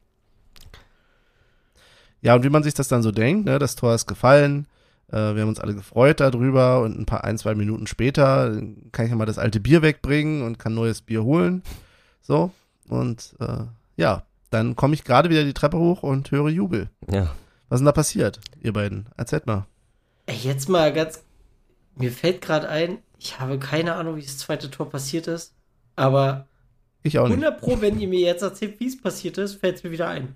Ja, 2.21 2.35
und 2.35 2.43
wie 2.43 2.49
man 2.49 2.63
sich 2.63 2.73
das 2.73 2.87
dann 2.87 3.03
so 3.03 3.11
denkt, 3.11 3.45
ne, 3.45 3.59
das 3.59 3.75
Tor 3.75 3.93
ist 3.93 4.07
gefallen, 4.07 4.67
äh, 5.09 5.35
wir 5.35 5.41
haben 5.41 5.49
uns 5.49 5.59
alle 5.59 5.75
gefreut 5.75 6.19
darüber 6.19 6.81
und 6.81 6.99
ein 6.99 7.05
paar, 7.05 7.23
ein, 7.23 7.37
zwei 7.37 7.55
Minuten 7.55 7.87
später 7.87 8.61
kann 8.91 9.05
ich 9.05 9.11
ja 9.11 9.17
mal 9.17 9.25
das 9.25 9.37
alte 9.37 9.59
Bier 9.59 9.81
wegbringen 9.81 10.41
und 10.41 10.59
kann 10.59 10.73
neues 10.73 11.01
Bier 11.01 11.23
holen. 11.23 11.63
So, 12.21 12.51
und 12.87 13.35
äh, 13.39 13.65
ja, 13.97 14.23
dann 14.49 14.75
komme 14.75 14.93
ich 14.93 15.03
gerade 15.03 15.29
wieder 15.29 15.43
die 15.43 15.53
Treppe 15.53 15.77
hoch 15.77 16.03
und 16.03 16.31
höre 16.31 16.49
Jubel. 16.49 16.89
Ja. 17.09 17.33
Was 17.69 17.77
ist 17.77 17.81
denn 17.81 17.85
da 17.85 17.91
passiert, 17.91 18.39
ihr 18.61 18.73
beiden? 18.73 19.07
Erzählt 19.17 19.47
mal. 19.47 19.65
Ey, 20.25 20.37
jetzt 20.37 20.69
mal 20.69 20.93
ganz, 20.93 21.23
mir 21.95 22.11
fällt 22.11 22.41
gerade 22.41 22.69
ein, 22.69 22.99
ich 23.19 23.39
habe 23.39 23.59
keine 23.59 23.95
Ahnung, 23.95 24.15
wie 24.15 24.21
das 24.21 24.37
zweite 24.37 24.69
Tor 24.71 24.89
passiert 24.89 25.27
ist, 25.27 25.53
aber 25.95 26.47
ich 27.03 27.19
auch 27.19 27.27
nicht. 27.27 27.43
100 27.43 27.59
Pro, 27.59 27.81
wenn 27.81 27.99
ihr 27.99 28.07
mir 28.07 28.21
jetzt 28.21 28.41
erzählt, 28.41 28.79
wie 28.79 28.87
es 28.87 29.01
passiert 29.01 29.37
ist, 29.37 29.55
fällt 29.55 29.77
es 29.77 29.83
mir 29.83 29.91
wieder 29.91 30.07
ein. 30.07 30.35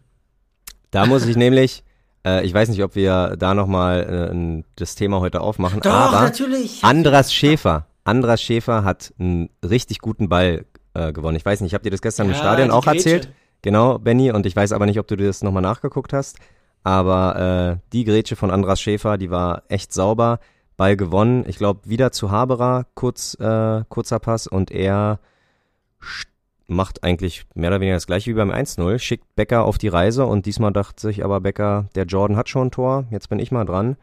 Da 0.91 1.05
muss 1.05 1.25
ich 1.25 1.35
nämlich, 1.35 1.83
äh, 2.25 2.45
ich 2.45 2.53
weiß 2.53 2.69
nicht, 2.69 2.83
ob 2.83 2.95
wir 2.95 3.35
da 3.37 3.53
nochmal 3.53 4.31
äh, 4.33 4.63
das 4.75 4.95
Thema 4.95 5.19
heute 5.21 5.41
aufmachen, 5.41 5.79
Doch, 5.81 5.91
aber 5.91 6.21
natürlich. 6.21 6.83
Andras 6.83 7.33
Schäfer, 7.33 7.87
Andras 8.03 8.41
Schäfer 8.41 8.83
hat 8.83 9.13
einen 9.19 9.49
richtig 9.63 9.99
guten 9.99 10.29
Ball 10.29 10.65
äh, 10.93 11.13
gewonnen. 11.13 11.37
Ich 11.37 11.45
weiß 11.45 11.61
nicht, 11.61 11.71
ich 11.71 11.73
habe 11.73 11.83
dir 11.83 11.91
das 11.91 12.01
gestern 12.01 12.27
ja, 12.27 12.33
im 12.33 12.37
Stadion 12.37 12.71
auch 12.71 12.85
Grätsche. 12.85 13.11
erzählt. 13.11 13.33
Genau, 13.61 13.99
Benny, 13.99 14.31
und 14.31 14.45
ich 14.45 14.55
weiß 14.55 14.71
aber 14.71 14.85
nicht, 14.85 14.99
ob 14.99 15.07
du 15.07 15.15
dir 15.15 15.27
das 15.27 15.43
nochmal 15.43 15.63
nachgeguckt 15.63 16.13
hast. 16.13 16.37
Aber 16.83 17.79
äh, 17.79 17.89
die 17.91 18.05
Grätsche 18.05 18.35
von 18.35 18.51
Andras 18.51 18.81
Schäfer, 18.81 19.17
die 19.17 19.29
war 19.29 19.63
echt 19.67 19.93
sauber. 19.93 20.39
Ball 20.77 20.95
gewonnen. 20.95 21.43
Ich 21.47 21.57
glaube, 21.57 21.89
wieder 21.89 22.11
zu 22.11 22.31
Haberer, 22.31 22.85
kurz, 22.93 23.33
äh, 23.39 23.83
kurzer 23.89 24.19
Pass 24.19 24.47
und 24.47 24.71
er 24.71 25.19
macht 26.67 27.03
eigentlich 27.03 27.45
mehr 27.55 27.69
oder 27.71 27.79
weniger 27.79 27.95
das 27.95 28.07
gleiche 28.07 28.29
wie 28.29 28.35
beim 28.35 28.51
1-0, 28.51 28.99
schickt 28.99 29.35
Becker 29.35 29.63
auf 29.63 29.77
die 29.77 29.87
Reise 29.87 30.25
und 30.25 30.45
diesmal 30.45 30.71
dachte 30.71 31.01
sich 31.01 31.23
aber 31.23 31.41
Becker, 31.41 31.89
der 31.95 32.05
Jordan 32.05 32.37
hat 32.37 32.49
schon 32.49 32.67
ein 32.67 32.71
Tor, 32.71 33.05
jetzt 33.09 33.29
bin 33.29 33.39
ich 33.39 33.51
mal 33.51 33.65
dran 33.65 33.95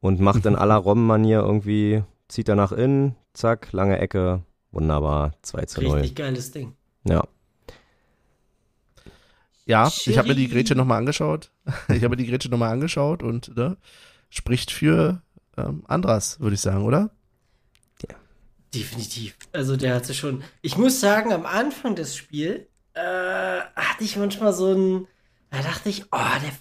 und 0.00 0.20
macht 0.20 0.46
in 0.46 0.54
aller 0.54 0.76
Robben-Manier 0.76 1.40
irgendwie, 1.40 2.04
zieht 2.28 2.48
er 2.48 2.56
nach 2.56 2.72
innen, 2.72 3.16
zack, 3.32 3.72
lange 3.72 3.98
Ecke, 3.98 4.42
wunderbar, 4.70 5.32
2 5.42 5.64
zu 5.64 5.82
0. 5.82 5.92
Richtig 5.94 6.14
geiles 6.14 6.52
Ding. 6.52 6.74
Ja, 7.08 7.24
Ja, 9.66 9.88
ich 9.88 10.18
habe 10.18 10.28
mir 10.28 10.34
die. 10.34 10.48
Grätsche 10.48 10.74
nochmal 10.74 10.98
angeschaut. 10.98 11.50
Ich 11.88 12.04
habe 12.04 12.16
die 12.16 12.26
Grätsche 12.26 12.48
nochmal 12.48 12.72
angeschaut 12.72 13.22
und 13.22 13.56
ne, 13.56 13.76
spricht 14.28 14.70
für 14.70 15.22
ähm, 15.56 15.84
Andras, 15.86 16.40
würde 16.40 16.54
ich 16.54 16.60
sagen, 16.60 16.84
oder? 16.84 17.10
Definitiv. 18.74 19.36
Also 19.52 19.76
der 19.76 19.94
hatte 19.94 20.14
schon. 20.14 20.42
Ich 20.60 20.76
muss 20.76 20.98
sagen, 20.98 21.32
am 21.32 21.46
Anfang 21.46 21.94
des 21.94 22.16
Spiels 22.16 22.62
äh, 22.94 23.00
hatte 23.00 24.02
ich 24.02 24.16
manchmal 24.16 24.52
so 24.52 24.72
ein. 24.72 25.06
Da 25.50 25.62
dachte 25.62 25.88
ich, 25.88 26.06
oh, 26.10 26.40
der 26.42 26.52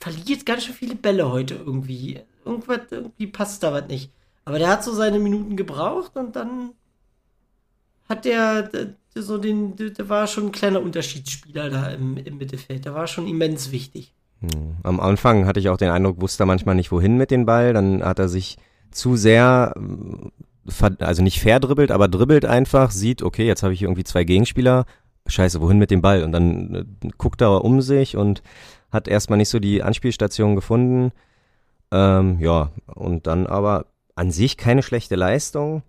verliert 0.00 0.44
ganz 0.44 0.64
schön 0.64 0.74
viele 0.74 0.96
Bälle 0.96 1.30
heute 1.30 1.54
irgendwie. 1.54 2.20
Irgendwas, 2.44 2.80
irgendwie 2.90 3.28
passt 3.28 3.62
da 3.62 3.72
was 3.72 3.86
nicht. 3.86 4.10
Aber 4.44 4.58
der 4.58 4.68
hat 4.68 4.82
so 4.82 4.92
seine 4.92 5.20
Minuten 5.20 5.56
gebraucht 5.56 6.16
und 6.16 6.34
dann 6.34 6.72
hat 8.08 8.24
der, 8.24 8.62
der 8.64 8.94
so 9.14 9.38
den, 9.38 9.76
der 9.76 10.08
war 10.08 10.26
schon 10.26 10.46
ein 10.46 10.52
kleiner 10.52 10.80
Unterschiedsspieler 10.80 11.70
da 11.70 11.90
im, 11.90 12.16
im 12.16 12.38
Mittelfeld. 12.38 12.84
Der 12.84 12.94
war 12.94 13.06
schon 13.06 13.28
immens 13.28 13.70
wichtig. 13.70 14.12
Hm. 14.40 14.76
Am 14.82 15.00
Anfang 15.00 15.46
hatte 15.46 15.60
ich 15.60 15.68
auch 15.68 15.76
den 15.76 15.90
Eindruck, 15.90 16.20
wusste 16.20 16.42
er 16.42 16.46
manchmal 16.46 16.74
nicht 16.74 16.92
wohin 16.92 17.16
mit 17.16 17.30
dem 17.30 17.46
Ball. 17.46 17.72
Dann 17.72 18.02
hat 18.02 18.18
er 18.18 18.28
sich 18.28 18.58
zu 18.90 19.16
sehr, 19.16 19.74
ver- 20.66 20.96
also 21.00 21.22
nicht 21.22 21.40
verdribbelt, 21.40 21.90
aber 21.90 22.08
dribbelt 22.08 22.44
einfach, 22.44 22.90
sieht, 22.90 23.22
okay, 23.22 23.46
jetzt 23.46 23.62
habe 23.62 23.74
ich 23.74 23.82
irgendwie 23.82 24.04
zwei 24.04 24.24
Gegenspieler. 24.24 24.84
Scheiße, 25.26 25.60
wohin 25.60 25.78
mit 25.78 25.90
dem 25.90 26.02
Ball? 26.02 26.22
Und 26.22 26.32
dann 26.32 26.74
äh, 26.74 27.08
guckt 27.18 27.40
er 27.40 27.64
um 27.64 27.80
sich 27.80 28.16
und 28.16 28.42
hat 28.92 29.08
erstmal 29.08 29.38
nicht 29.38 29.48
so 29.48 29.58
die 29.58 29.82
Anspielstation 29.82 30.54
gefunden. 30.54 31.12
Ähm, 31.90 32.38
ja, 32.40 32.70
und 32.94 33.26
dann 33.26 33.46
aber 33.46 33.86
an 34.14 34.30
sich 34.30 34.56
keine 34.56 34.82
schlechte 34.82 35.16
Leistung. 35.16 35.82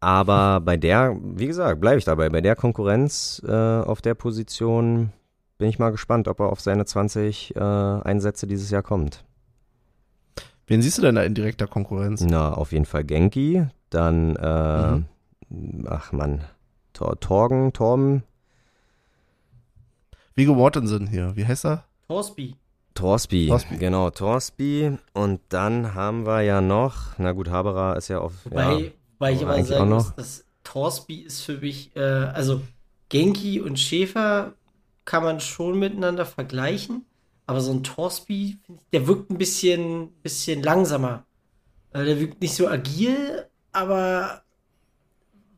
Aber 0.00 0.60
bei 0.60 0.76
der, 0.76 1.16
wie 1.22 1.46
gesagt, 1.46 1.80
bleibe 1.80 1.98
ich 1.98 2.04
dabei, 2.04 2.28
bei 2.28 2.40
der 2.40 2.56
Konkurrenz 2.56 3.42
äh, 3.46 3.52
auf 3.52 4.02
der 4.02 4.14
Position 4.14 5.12
bin 5.58 5.68
ich 5.68 5.78
mal 5.78 5.90
gespannt, 5.90 6.28
ob 6.28 6.40
er 6.40 6.46
auf 6.50 6.60
seine 6.60 6.84
20 6.84 7.54
äh, 7.56 7.60
Einsätze 7.60 8.46
dieses 8.46 8.70
Jahr 8.70 8.82
kommt. 8.82 9.24
Wen 10.66 10.82
siehst 10.82 10.98
du 10.98 11.02
denn 11.02 11.14
da 11.14 11.22
in 11.22 11.34
direkter 11.34 11.66
Konkurrenz? 11.66 12.22
Na, 12.22 12.52
auf 12.54 12.72
jeden 12.72 12.86
Fall 12.86 13.04
Genki, 13.04 13.66
dann, 13.90 14.36
äh, 14.36 15.02
ach 15.86 16.12
man, 16.12 16.42
Tor 16.94 17.20
Torgen, 17.20 17.72
Torben, 17.72 18.22
Viggo 20.34 20.54
Mortensen 20.54 21.06
hier, 21.06 21.36
wie 21.36 21.46
heißt 21.46 21.66
er? 21.66 21.84
Torsby. 22.08 22.56
Torsby, 22.94 23.48
Torsby. 23.48 23.76
genau, 23.76 24.10
Torsby. 24.10 24.98
Und 25.12 25.40
dann 25.48 25.94
haben 25.94 26.26
wir 26.26 26.42
ja 26.42 26.60
noch, 26.60 27.18
na 27.18 27.32
gut, 27.32 27.50
Haberer 27.50 27.96
ist 27.96 28.08
ja 28.08 28.20
auf, 28.20 28.32
Wobei, 28.44 28.62
ja, 28.62 28.90
wobei 29.18 29.32
ich 29.32 29.42
aber 29.42 29.64
sagen 29.64 29.92
auch 29.92 29.96
muss, 29.96 30.08
noch. 30.08 30.16
dass 30.16 30.44
Torsby 30.62 31.20
ist 31.20 31.42
für 31.42 31.58
mich, 31.58 31.94
äh, 31.96 32.00
also 32.00 32.62
Genki 33.08 33.60
und 33.60 33.78
Schäfer 33.78 34.54
kann 35.04 35.22
man 35.22 35.40
schon 35.40 35.78
miteinander 35.78 36.26
vergleichen, 36.26 37.04
aber 37.46 37.60
so 37.60 37.72
ein 37.72 37.82
Torsby, 37.82 38.58
ich, 38.68 38.74
der 38.92 39.06
wirkt 39.06 39.30
ein 39.30 39.38
bisschen, 39.38 40.08
bisschen 40.22 40.62
langsamer. 40.62 41.24
Äh, 41.92 42.04
der 42.04 42.20
wirkt 42.20 42.40
nicht 42.40 42.54
so 42.54 42.68
agil, 42.68 43.46
aber 43.72 44.42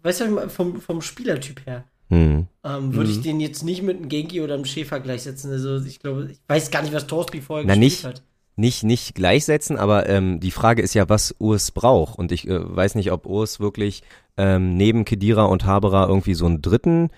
weißt 0.02 0.20
du, 0.22 0.48
vom, 0.48 0.80
vom 0.80 1.00
Spielertyp 1.02 1.64
her. 1.66 1.84
hm. 2.08 2.46
Ähm, 2.64 2.94
Würde 2.94 3.10
ich 3.10 3.18
Mhm. 3.18 3.22
den 3.22 3.40
jetzt 3.40 3.62
nicht 3.64 3.82
mit 3.82 3.96
einem 3.98 4.08
Genki 4.08 4.40
oder 4.40 4.54
einem 4.54 4.64
Schäfer 4.64 5.00
gleichsetzen. 5.00 5.50
Also 5.50 5.84
ich 5.84 5.98
glaube, 6.00 6.28
ich 6.30 6.38
weiß 6.48 6.70
gar 6.70 6.82
nicht, 6.82 6.92
was 6.94 7.06
Torsby 7.06 7.40
vorher 7.40 7.64
Na, 7.66 7.74
gespielt 7.74 7.90
nicht- 7.92 8.04
hat. 8.04 8.22
nicht, 8.56 8.82
nicht 8.84 9.14
gleichsetzen, 9.14 9.76
aber 9.76 10.08
ähm, 10.08 10.38
die 10.40 10.50
Frage 10.52 10.82
ist 10.82 10.94
ja, 10.94 11.08
was 11.08 11.34
Urs 11.38 11.70
braucht. 11.72 12.18
Und 12.18 12.30
ich 12.32 12.46
äh, 12.48 12.58
weiß 12.76 12.94
nicht, 12.94 13.10
ob 13.12 13.26
Urs 13.26 13.58
wirklich 13.60 14.02
ähm, 14.36 14.76
neben 14.76 15.04
Kedira 15.04 15.44
und 15.46 15.64
Haberer 15.66 16.08
irgendwie 16.08 16.34
so 16.34 16.46
einen 16.46 16.62
dritten 16.62 17.10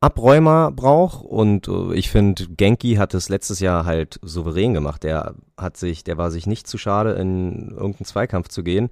Abräumer 0.00 0.70
braucht. 0.70 1.24
Und 1.24 1.68
äh, 1.68 1.94
ich 1.94 2.10
finde, 2.10 2.48
Genki 2.48 2.94
hat 2.94 3.14
es 3.14 3.28
letztes 3.28 3.60
Jahr 3.60 3.84
halt 3.84 4.18
souverän 4.22 4.74
gemacht. 4.74 5.04
Der 5.04 5.34
hat 5.56 5.76
sich, 5.76 6.04
der 6.04 6.18
war 6.18 6.30
sich 6.30 6.46
nicht 6.46 6.66
zu 6.66 6.78
schade, 6.78 7.12
in 7.12 7.70
irgendeinen 7.70 8.06
Zweikampf 8.06 8.48
zu 8.48 8.62
gehen. 8.62 8.90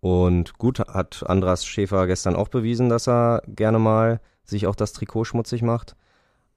Und 0.00 0.58
gut, 0.58 0.80
hat 0.80 1.24
Andras 1.26 1.64
Schäfer 1.64 2.06
gestern 2.06 2.34
auch 2.34 2.48
bewiesen, 2.48 2.88
dass 2.88 3.06
er 3.06 3.42
gerne 3.46 3.78
mal 3.78 4.20
sich 4.44 4.66
auch 4.66 4.74
das 4.74 4.92
Trikot 4.92 5.24
schmutzig 5.24 5.62
macht. 5.62 5.94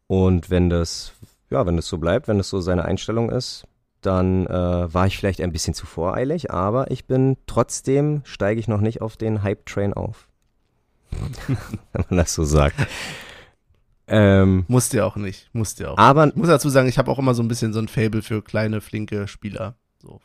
Und 0.08 0.50
wenn 0.50 0.70
das, 0.70 1.14
ja, 1.50 1.66
wenn 1.66 1.76
das 1.76 1.88
so 1.88 1.98
bleibt, 1.98 2.28
wenn 2.28 2.38
das 2.38 2.50
so 2.50 2.62
seine 2.62 2.86
Einstellung 2.86 3.30
ist, 3.30 3.66
dann 4.02 4.48
äh, 4.48 4.94
war 4.94 5.08
ich 5.08 5.18
vielleicht 5.18 5.42
ein 5.42 5.52
bisschen 5.52 5.74
zu 5.74 5.86
voreilig, 5.86 6.52
aber 6.52 6.92
ich 6.92 7.06
bin 7.06 7.38
trotzdem, 7.48 8.22
steige 8.26 8.60
ich 8.60 8.68
noch 8.68 8.82
nicht 8.82 9.02
auf 9.02 9.18
den 9.18 9.44
Hype-Train 9.44 9.94
auf. 9.94 10.28
wenn 11.48 12.06
man 12.10 12.18
das 12.18 12.34
so 12.34 12.44
sagt. 12.44 12.76
Ähm, 14.16 14.66
Musst 14.68 14.94
ihr 14.94 15.06
auch 15.06 15.16
nicht, 15.16 15.50
musst 15.54 15.80
ihr 15.80 15.92
auch. 15.92 15.98
aber 15.98 16.28
Ich 16.28 16.36
muss 16.36 16.48
dazu 16.48 16.70
sagen, 16.70 16.88
ich 16.88 16.98
habe 16.98 17.10
auch 17.10 17.18
immer 17.20 17.34
so 17.34 17.42
ein 17.42 17.48
bisschen 17.48 17.74
so 17.74 17.80
ein 17.80 17.88
Fable 17.88 18.22
für 18.22 18.42
kleine, 18.44 18.80
flinke 18.82 19.28
Spieler. 19.28 19.76
So, 20.02 20.20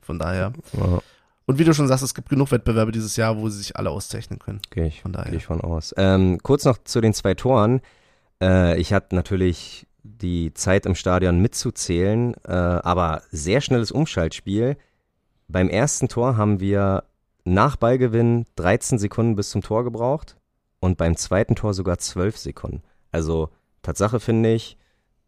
von 0.00 0.18
daher. 0.18 0.52
ja, 0.72 0.98
Und 1.46 1.58
wie 1.58 1.64
du 1.64 1.72
schon 1.72 1.86
sagst, 1.86 2.02
es 2.02 2.14
gibt 2.14 2.28
genug 2.30 2.50
Wettbewerbe 2.50 2.90
dieses 2.90 3.14
Jahr, 3.16 3.36
wo 3.38 3.48
sie 3.48 3.58
sich 3.58 3.76
alle 3.76 3.90
auszeichnen 3.90 4.38
können. 4.38 4.60
gehe 4.70 4.86
ich, 4.86 5.02
Von 5.02 5.12
daher. 5.12 5.30
gehe 5.30 5.38
ich 5.38 5.46
von 5.46 5.60
aus. 5.60 5.94
Ähm, 5.96 6.38
kurz 6.42 6.64
noch 6.64 6.78
zu 6.82 7.00
den 7.00 7.14
zwei 7.14 7.34
Toren. 7.34 7.80
Äh, 8.42 8.78
ich 8.80 8.92
hatte 8.92 9.14
natürlich 9.14 9.86
die 10.02 10.52
Zeit 10.54 10.86
im 10.86 10.94
Stadion 10.94 11.40
mitzuzählen, 11.40 12.34
äh, 12.44 12.50
aber 12.52 13.22
sehr 13.30 13.60
schnelles 13.60 13.92
Umschaltspiel. 13.92 14.76
Beim 15.48 15.68
ersten 15.68 16.08
Tor 16.08 16.36
haben 16.36 16.60
wir 16.60 17.04
nach 17.44 17.76
Ballgewinn 17.76 18.46
13 18.56 18.98
Sekunden 18.98 19.36
bis 19.36 19.50
zum 19.50 19.62
Tor 19.62 19.84
gebraucht 19.84 20.36
und 20.80 20.98
beim 20.98 21.16
zweiten 21.16 21.54
Tor 21.54 21.72
sogar 21.72 21.98
12 21.98 22.36
Sekunden. 22.36 22.82
Also 23.10 23.50
Tatsache 23.82 24.20
finde 24.20 24.52
ich, 24.52 24.76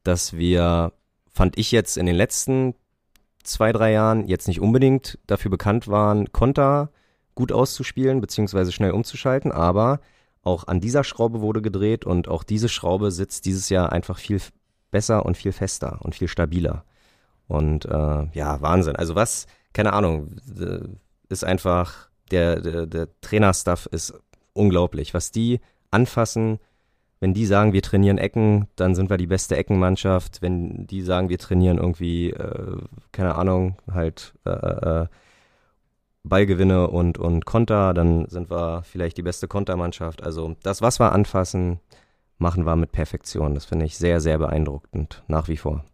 dass 0.03 0.33
wir, 0.33 0.93
fand 1.33 1.59
ich 1.59 1.73
jetzt 1.73 1.97
in 1.97 2.07
den 2.07 2.17
letzten 2.17 2.75
zwei, 3.43 3.73
drei 3.73 3.93
Jahren 3.93 4.27
jetzt 4.27 4.49
nicht 4.49 4.61
unbedingt 4.61 5.19
dafür 5.27 5.51
bekannt 5.51 5.89
waren, 5.89 6.33
Konter 6.33 6.91
gut 7.35 7.53
auszuspielen 7.53 8.21
beziehungsweise 8.21 8.73
schnell 8.73 8.91
umzuschalten, 8.91 9.53
aber 9.53 10.01
auch 10.43 10.67
an 10.67 10.81
dieser 10.81 11.05
Schraube 11.05 11.41
wurde 11.41 11.63
gedreht 11.63 12.05
und 12.05 12.29
auch 12.29 12.43
diese 12.43 12.69
Schraube 12.69 13.11
sitzt 13.11 13.45
dieses 13.47 13.69
Jahr 13.69 13.93
einfach 13.93 14.19
viel 14.19 14.41
besser 14.91 15.25
und 15.25 15.37
viel 15.37 15.53
fester 15.53 15.99
und 16.03 16.15
viel 16.15 16.29
stabiler. 16.29 16.85
Und 17.47 17.85
äh, 17.85 18.27
ja, 18.33 18.61
Wahnsinn. 18.61 18.97
Also 18.97 19.15
was, 19.15 19.47
keine 19.73 19.93
Ahnung, 19.93 20.37
ist 21.29 21.45
einfach, 21.45 22.09
der, 22.31 22.61
der, 22.61 22.87
der 22.87 23.09
Trainerstuff 23.21 23.87
ist 23.87 24.15
unglaublich. 24.53 25.15
Was 25.15 25.31
die 25.31 25.61
anfassen, 25.91 26.59
wenn 27.21 27.35
die 27.35 27.45
sagen, 27.45 27.75
wir 27.75 27.83
trainieren 27.83 28.19
Ecken, 28.19 28.67
dann 28.77 28.95
sind 28.95 29.11
wir 29.11 29.19
die 29.19 29.27
beste 29.27 29.57
Eckenmannschaft. 29.57 30.41
Wenn 30.41 30.87
die 30.87 31.03
sagen, 31.03 31.29
wir 31.29 31.39
trainieren 31.39 31.77
irgendwie, 31.77 32.31
äh, 32.31 32.79
keine 33.13 33.35
Ahnung, 33.35 33.77
halt 33.93 34.33
äh, 34.47 34.51
äh, 34.51 35.07
Ballgewinne 36.25 36.89
und, 36.89 37.19
und 37.19 37.45
Konter, 37.45 37.95
dann 37.95 38.27
sind 38.29 38.51
wir 38.51 38.83
vielleicht 38.85 39.19
die 39.19 39.23
beste 39.23 39.49
Kontermannschaft. 39.49 40.23
Also 40.23 40.57
das, 40.63 40.81
was 40.81 40.99
wir 40.99 41.13
anfassen, 41.13 41.79
machen 42.39 42.65
wir 42.65 42.77
mit 42.77 42.93
Perfektion. 42.93 43.55
Das 43.55 43.67
finde 43.67 43.85
ich 43.85 43.99
sehr, 43.99 44.21
sehr 44.21 44.39
beeindruckend, 44.39 45.23
nach 45.29 45.49
wie 45.49 45.59
vor. 45.59 45.85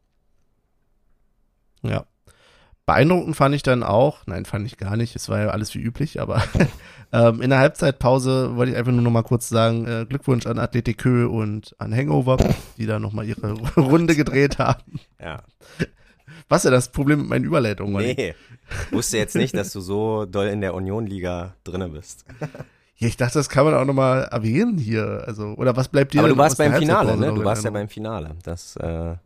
Ja. 1.82 2.06
Beeindruckend 2.86 3.34
fand 3.34 3.52
ich 3.52 3.64
dann 3.64 3.82
auch, 3.82 4.20
nein, 4.26 4.44
fand 4.44 4.64
ich 4.64 4.76
gar 4.76 4.96
nicht, 4.96 5.16
es 5.16 5.28
war 5.28 5.40
ja 5.40 5.48
alles 5.48 5.74
wie 5.74 5.80
üblich, 5.80 6.20
aber 6.20 6.40
ähm, 7.12 7.42
in 7.42 7.50
der 7.50 7.58
Halbzeitpause 7.58 8.54
wollte 8.54 8.70
ich 8.70 8.78
einfach 8.78 8.92
nur 8.92 9.02
noch 9.02 9.10
mal 9.10 9.24
kurz 9.24 9.48
sagen, 9.48 9.86
äh, 9.88 10.06
Glückwunsch 10.08 10.46
an 10.46 10.60
Athletic 10.60 10.98
Kö 10.98 11.26
und 11.26 11.74
an 11.78 11.92
Hangover, 11.92 12.36
die 12.78 12.86
da 12.86 13.00
noch 13.00 13.12
mal 13.12 13.26
ihre 13.26 13.52
Runde 13.76 14.14
gedreht 14.14 14.58
haben. 14.58 15.00
Ja. 15.20 15.42
Was 16.48 16.60
ist 16.60 16.66
ja 16.66 16.70
das 16.70 16.92
Problem 16.92 17.22
mit 17.22 17.28
meinen 17.28 17.44
Überleitungen? 17.44 17.96
Nee, 17.96 18.36
wusste 18.92 19.18
jetzt 19.18 19.34
nicht, 19.34 19.56
dass 19.56 19.72
du 19.72 19.80
so 19.80 20.24
doll 20.24 20.46
in 20.46 20.60
der 20.60 20.74
Union-Liga 20.74 21.54
drinne 21.64 21.88
bist. 21.88 22.24
Ja, 22.98 23.08
ich 23.08 23.16
dachte, 23.16 23.40
das 23.40 23.48
kann 23.48 23.64
man 23.64 23.74
auch 23.74 23.84
noch 23.84 23.94
mal 23.94 24.22
erwähnen 24.22 24.78
hier. 24.78 25.24
Also, 25.26 25.54
oder 25.56 25.76
was 25.76 25.88
bleibt 25.88 26.14
dir 26.14 26.20
Aber 26.20 26.28
du 26.28 26.38
warst 26.38 26.56
beim 26.56 26.72
Finale, 26.74 27.16
ne? 27.16 27.34
Du 27.34 27.44
warst 27.44 27.64
ja 27.64 27.70
beim 27.70 27.88
Finale. 27.88 28.36
Das 28.44 28.76
äh, 28.76 29.16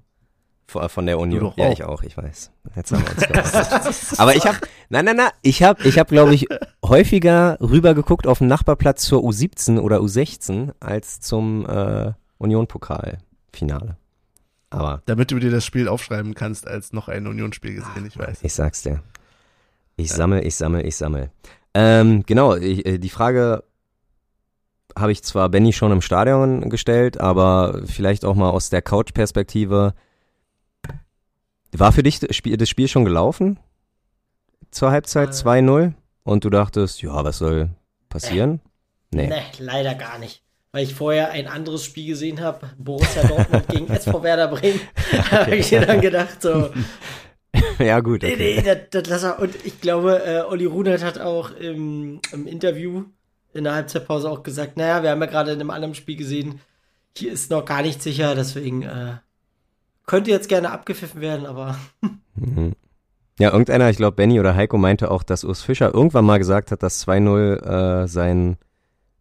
von 0.71 1.07
der 1.07 1.19
Union. 1.19 1.53
Ja, 1.57 1.67
auch. 1.67 1.73
ich 1.73 1.85
auch, 1.85 2.03
ich 2.03 2.17
weiß. 2.17 2.51
Jetzt 2.77 2.93
haben 2.93 3.03
wir 3.03 3.11
uns 3.11 3.21
geoutet. 3.29 4.21
Aber 4.21 4.37
ich 4.37 4.47
habe, 4.47 4.59
nein, 4.89 5.05
nein, 5.05 5.17
nein, 5.17 5.31
ich 5.43 5.63
habe, 5.63 5.83
ich 5.87 5.99
habe, 5.99 6.09
glaube 6.09 6.35
ich, 6.35 6.47
häufiger 6.85 7.59
rübergeguckt 7.61 8.27
auf 8.27 8.39
den 8.39 8.49
Nachbarplatz 8.49 9.03
zur 9.03 9.23
U17 9.23 9.79
oder 9.79 9.99
U16 9.99 10.73
als 10.81 11.21
zum 11.21 11.67
äh, 11.67 12.13
Union-Pokal-Finale. 12.39 13.97
Aber 14.71 15.03
Damit 15.07 15.31
du 15.31 15.39
dir 15.39 15.51
das 15.51 15.65
Spiel 15.65 15.89
aufschreiben 15.89 16.35
kannst 16.35 16.67
als 16.67 16.93
noch 16.93 17.09
ein 17.09 17.27
Unionsspiel 17.27 17.75
gesehen, 17.75 18.07
ich 18.07 18.17
weiß. 18.17 18.39
ich 18.43 18.55
sag's 18.55 18.83
dir. 18.83 19.03
Ich 19.97 20.13
sammel, 20.13 20.47
ich 20.47 20.55
sammel, 20.55 20.87
ich 20.87 20.97
sammel. 20.97 21.31
Ähm, 21.75 22.23
genau, 22.25 22.55
ich, 22.57 22.87
äh, 22.87 22.99
die 22.99 23.11
Frage 23.11 23.65
habe 24.99 25.13
ich 25.13 25.23
zwar 25.23 25.49
Benny 25.49 25.73
schon 25.73 25.93
im 25.93 26.01
Stadion 26.01 26.69
gestellt, 26.71 27.21
aber 27.21 27.83
vielleicht 27.85 28.25
auch 28.25 28.35
mal 28.35 28.51
aus 28.51 28.71
der 28.71 28.83
Couch-Perspektive. 28.83 29.95
War 31.73 31.93
für 31.93 32.03
dich 32.03 32.19
das 32.21 32.35
Spiel, 32.37 32.57
das 32.57 32.69
Spiel 32.69 32.89
schon 32.89 33.05
gelaufen? 33.05 33.59
Zur 34.71 34.91
Halbzeit 34.91 35.31
Äh. 35.31 35.33
2-0? 35.33 35.93
Und 36.23 36.45
du 36.45 36.51
dachtest, 36.51 37.03
ja, 37.03 37.25
was 37.25 37.39
soll 37.39 37.71
passieren? 38.09 38.61
Nee. 39.13 39.29
Nee, 39.29 39.43
leider 39.59 39.95
gar 39.95 40.19
nicht. 40.19 40.43
Weil 40.73 40.85
ich 40.85 40.95
vorher 40.95 41.31
ein 41.31 41.49
anderes 41.49 41.85
Spiel 41.85 42.07
gesehen 42.07 42.41
habe, 42.41 42.71
Borussia 42.79 43.27
Dortmund 43.27 43.67
gegen 43.69 43.89
SV 43.89 44.23
Werder 44.23 44.49
Bremen. 44.49 44.81
Habe 45.31 45.57
ich 45.57 45.71
mir 45.73 45.85
dann 45.87 46.01
gedacht, 46.01 46.41
so, 46.43 46.71
ja, 47.81 47.99
gut. 48.01 48.23
nee, 48.23 48.35
Okay. 48.35 48.57
nee, 48.57 48.63
das, 48.63 48.79
das 48.91 49.09
lass 49.09 49.23
er. 49.25 49.39
Und 49.41 49.55
ich 49.65 49.81
glaube, 49.81 50.23
äh, 50.25 50.41
Olli 50.43 50.67
Runert 50.67 51.03
hat 51.03 51.19
auch 51.19 51.51
im, 51.53 52.21
im 52.33 52.47
Interview 52.47 53.05
in 53.53 53.65
der 53.65 53.75
Halbzeitpause 53.75 54.31
auch 54.31 54.45
gesagt, 54.45 54.77
naja, 54.77 55.03
wir 55.03 55.11
haben 55.11 55.21
ja 55.21 55.27
gerade 55.27 55.51
in 55.53 55.61
einem 55.61 55.71
anderen 55.71 55.95
Spiel 55.97 56.17
gesehen, 56.17 56.61
hier 57.17 57.33
ist 57.33 57.51
noch 57.51 57.65
gar 57.65 57.83
nicht 57.83 58.01
sicher, 58.01 58.37
deswegen 58.37 58.83
äh, 58.85 59.15
könnte 60.11 60.31
jetzt 60.33 60.49
gerne 60.49 60.73
abgepfiffen 60.73 61.21
werden, 61.21 61.47
aber 61.47 61.79
Mhm. 62.35 62.75
Ja, 63.39 63.53
irgendeiner, 63.53 63.89
ich 63.91 63.97
glaube 63.97 64.17
Benny 64.17 64.41
oder 64.41 64.57
Heiko 64.57 64.77
meinte 64.77 65.11
auch, 65.11 65.23
dass 65.23 65.45
Urs 65.45 65.63
Fischer 65.63 65.95
irgendwann 65.95 66.25
mal 66.25 66.39
gesagt 66.39 66.73
hat, 66.73 66.83
dass 66.83 67.07
2-0 67.07 68.03
äh, 68.03 68.09
sein 68.09 68.57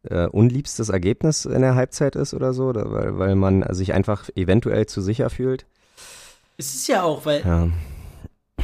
äh, 0.04 0.26
unliebstes 0.26 0.90
Ergebnis 0.90 1.46
in 1.46 1.62
der 1.62 1.76
Halbzeit 1.76 2.16
ist 2.16 2.34
oder 2.34 2.54
so, 2.54 2.66
oder, 2.66 2.92
weil, 2.92 3.20
weil 3.20 3.36
man 3.36 3.64
sich 3.74 3.94
einfach 3.94 4.30
eventuell 4.36 4.88
zu 4.88 5.02
sicher 5.02 5.30
fühlt. 5.30 5.68
es 6.58 6.74
ist 6.74 6.88
ja 6.88 7.04
auch, 7.04 7.24
weil 7.26 7.42
Ja, 7.46 7.68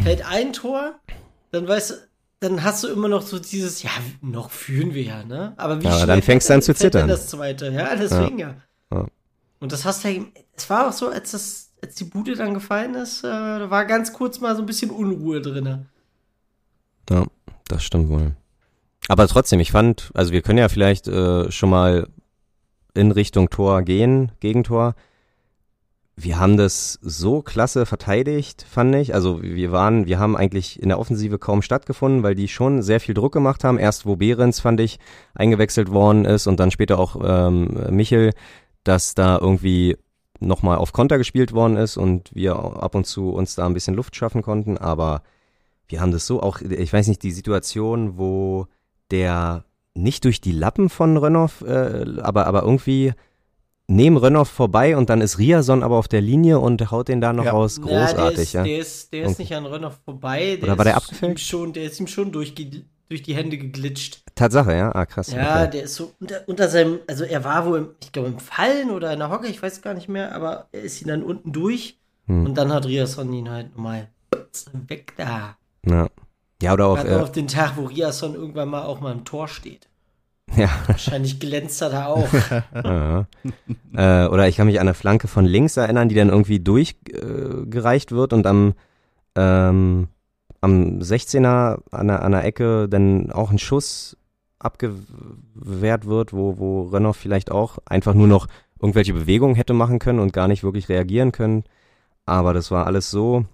fällt 0.02 0.26
ein 0.26 0.52
Tor, 0.52 0.96
dann 1.52 1.68
weißt 1.68 1.92
du, 1.92 1.94
dann 2.40 2.64
hast 2.64 2.84
du 2.84 2.88
immer 2.88 3.08
noch 3.08 3.22
so 3.22 3.38
dieses, 3.40 3.84
ja, 3.84 3.92
noch 4.22 4.50
führen 4.50 4.94
wir 4.96 5.04
ja, 5.04 5.24
ne? 5.24 5.54
Aber 5.58 5.80
wie 5.80 5.86
Ja, 5.86 5.96
aber 5.96 6.08
dann 6.08 6.22
fängst 6.24 6.50
du 6.50 6.56
an 6.56 6.62
zu 6.64 6.74
zittern. 6.74 7.08
das 7.08 7.28
zweite, 7.28 7.70
ja, 7.72 7.96
deswegen 7.96 8.40
ja. 8.40 8.56
Ja. 8.92 9.06
Und 9.60 9.72
das 9.72 9.86
hast 9.86 10.04
du 10.04 10.10
ja, 10.10 10.24
es 10.56 10.70
war 10.70 10.90
auch 10.90 10.94
so, 10.94 11.10
als 11.10 11.32
das, 11.32 11.65
als 11.86 11.96
die 11.96 12.04
Bude 12.06 12.36
dann 12.36 12.54
gefallen 12.54 12.96
ist, 12.96 13.24
äh, 13.24 13.28
da 13.28 13.70
war 13.70 13.86
ganz 13.86 14.12
kurz 14.12 14.40
mal 14.40 14.56
so 14.56 14.64
ein 14.64 14.66
bisschen 14.66 14.90
Unruhe 14.90 15.42
drinne. 15.42 15.86
ja, 17.10 17.26
das 17.68 17.84
stimmt 17.84 18.10
wohl. 18.10 18.32
Aber 19.08 19.28
trotzdem, 19.28 19.60
ich 19.60 19.72
fand, 19.72 20.10
also 20.16 20.34
wir 20.34 20.42
können 20.42 20.58
ja 20.58 20.68
vielleicht 20.68 21.08
äh, 21.08 21.52
schon 21.52 21.70
mal 21.70 22.08
in 22.96 23.12
Richtung 23.12 23.52
Tor 23.52 23.84
gehen, 23.84 24.32
Gegentor. 24.40 24.96
Wir 26.16 26.40
haben 26.40 26.58
das 26.58 26.98
so 27.04 27.42
klasse 27.42 27.86
verteidigt, 27.86 28.66
fand 28.68 28.96
ich. 28.96 29.14
Also 29.14 29.44
wir 29.44 29.72
waren, 29.72 30.08
wir 30.08 30.18
haben 30.18 30.36
eigentlich 30.36 30.82
in 30.82 30.90
der 30.90 30.98
Offensive 30.98 31.38
kaum 31.38 31.62
stattgefunden, 31.62 32.24
weil 32.24 32.34
die 32.34 32.48
schon 32.48 32.82
sehr 32.82 33.00
viel 33.00 33.14
Druck 33.14 33.34
gemacht 33.34 33.64
haben. 33.64 33.78
Erst 33.78 34.08
wo 34.08 34.16
Behrens, 34.16 34.60
fand 34.60 34.80
ich, 34.80 34.98
eingewechselt 35.36 35.92
worden 35.92 36.26
ist 36.26 36.48
und 36.48 36.60
dann 36.60 36.72
später 36.72 36.98
auch 36.98 37.18
ähm, 37.22 37.78
Michel, 37.92 38.32
dass 38.86 39.14
da 39.14 39.38
irgendwie 39.38 39.98
nochmal 40.40 40.78
auf 40.78 40.94
Konter 40.94 41.18
gespielt 41.18 41.54
worden 41.54 41.78
ist 41.78 41.98
und 41.98 42.30
wir 42.34 42.56
ab 42.56 42.96
und 42.96 43.06
zu 43.06 43.30
uns 43.30 43.56
da 43.56 43.66
ein 43.66 43.74
bisschen 43.74 43.96
Luft 43.96 44.16
schaffen 44.16 44.42
konnten. 44.42 44.78
Aber 44.78 45.22
wir 45.88 46.02
haben 46.02 46.12
das 46.12 46.26
so 46.28 46.42
auch, 46.42 46.62
ich 46.62 46.92
weiß 46.92 47.08
nicht, 47.08 47.24
die 47.24 47.32
Situation, 47.32 48.18
wo 48.18 48.68
der 49.12 49.66
nicht 49.94 50.26
durch 50.26 50.42
die 50.42 50.52
Lappen 50.52 50.90
von 50.90 51.16
Rönnoff, 51.18 51.62
äh, 51.62 52.06
aber, 52.22 52.48
aber 52.48 52.64
irgendwie 52.64 53.14
neben 53.88 54.18
Rönnoff 54.18 54.50
vorbei 54.50 54.98
und 54.98 55.10
dann 55.10 55.22
ist 55.22 55.38
Riason 55.38 55.84
aber 55.84 55.96
auf 55.98 56.08
der 56.08 56.22
Linie 56.22 56.60
und 56.60 56.90
haut 56.92 57.08
den 57.08 57.22
da 57.22 57.34
noch 57.34 57.46
Ja. 57.46 57.52
raus. 57.52 57.80
Großartig, 57.82 58.36
der 58.36 58.44
ist, 58.44 58.54
ja. 58.54 58.64
Der 58.64 58.78
ist, 58.80 59.14
der 59.14 59.26
ist 59.26 59.40
nicht 59.40 59.54
an 59.54 59.66
Rönnoff 59.66 60.00
vorbei. 60.04 60.56
Der 60.56 60.64
Oder 60.64 60.78
war 60.80 60.86
der 60.86 60.98
ist 60.98 61.04
abgefällt? 61.04 61.32
Ihm 61.34 61.38
schon, 61.38 61.74
der 61.74 61.84
ist 61.86 62.00
ihm 62.00 62.08
schon 62.08 62.32
durch, 62.32 62.56
durch 63.10 63.24
die 63.24 63.36
Hände 63.36 63.58
geglitscht. 63.58 64.24
Tatsache, 64.36 64.76
ja? 64.76 64.94
Ah, 64.94 65.06
krass. 65.06 65.32
Ja, 65.32 65.62
okay. 65.62 65.72
der 65.72 65.84
ist 65.84 65.96
so 65.96 66.14
unter, 66.20 66.42
unter 66.48 66.68
seinem, 66.68 67.00
also 67.08 67.24
er 67.24 67.44
war 67.44 67.66
wohl, 67.66 67.78
im, 67.78 67.90
ich 68.02 68.12
glaube, 68.12 68.30
im 68.30 68.40
Fallen 68.40 68.92
oder 68.92 69.14
in 69.14 69.20
der 69.20 69.30
Hocke, 69.30 69.48
ich 69.48 69.62
weiß 69.62 69.82
gar 69.82 69.94
nicht 69.94 70.10
mehr, 70.10 70.34
aber 70.34 70.68
er 70.72 70.82
ist 70.82 71.02
ihn 71.02 71.08
dann 71.08 71.24
unten 71.24 71.52
durch 71.52 71.98
Hm. 72.28 72.46
und 72.46 72.56
dann 72.56 72.74
hat 72.74 72.86
Riasson 72.86 73.32
ihn 73.34 73.50
halt 73.50 73.72
nochmal 73.76 74.08
weg 74.88 75.14
da. 75.18 75.58
ja. 75.86 76.08
ja, 76.62 76.74
oder 76.74 76.88
auch, 76.88 77.04
äh, 77.04 77.16
auf 77.16 77.32
den 77.32 77.48
Tag, 77.48 77.74
wo 77.78 77.86
Riasson 77.86 78.36
irgendwann 78.36 78.70
mal 78.70 78.84
auch 78.84 79.00
mal 79.00 79.12
im 79.12 79.26
Tor 79.26 79.48
steht. 79.48 79.90
ja, 80.56 80.70
Wahrscheinlich 80.88 81.40
glänzt 81.40 81.82
er 81.82 81.90
da 81.90 82.06
auch. 82.06 82.28
ja. 82.84 83.26
äh, 83.96 84.28
oder 84.28 84.48
ich 84.48 84.58
kann 84.58 84.68
mich 84.68 84.80
an 84.80 84.88
eine 84.88 84.94
Flanke 84.94 85.28
von 85.28 85.46
links 85.46 85.76
erinnern, 85.78 86.08
die 86.08 86.16
dann 86.16 86.30
irgendwie 86.30 86.60
durchgereicht 86.60 88.12
äh, 88.12 88.16
wird 88.16 88.32
und 88.34 88.48
am, 88.48 88.74
ähm, 89.36 90.08
am 90.66 91.00
16er 91.00 91.80
an 91.92 92.08
der, 92.08 92.24
an 92.24 92.32
der 92.32 92.44
Ecke 92.44 92.90
dann 92.90 93.32
auch 93.32 93.52
ein 93.52 93.60
Schuss 93.60 94.18
abgewehrt 94.58 96.08
wird, 96.08 96.34
wo, 96.34 96.58
wo 96.58 96.84
Rönnoff 96.84 97.18
vielleicht 97.18 97.52
auch 97.52 97.78
einfach 97.86 98.16
nur 98.16 98.28
noch 98.28 98.48
irgendwelche 98.82 99.14
Bewegungen 99.14 99.54
hätte 99.56 99.74
machen 99.74 100.00
können 100.00 100.20
und 100.20 100.34
gar 100.34 100.48
nicht 100.48 100.64
wirklich 100.64 100.90
reagieren 100.90 101.32
können. 101.32 101.66
Aber 102.26 102.54
das 102.54 102.72
war 102.72 102.88
alles 102.88 103.12
so 103.12 103.46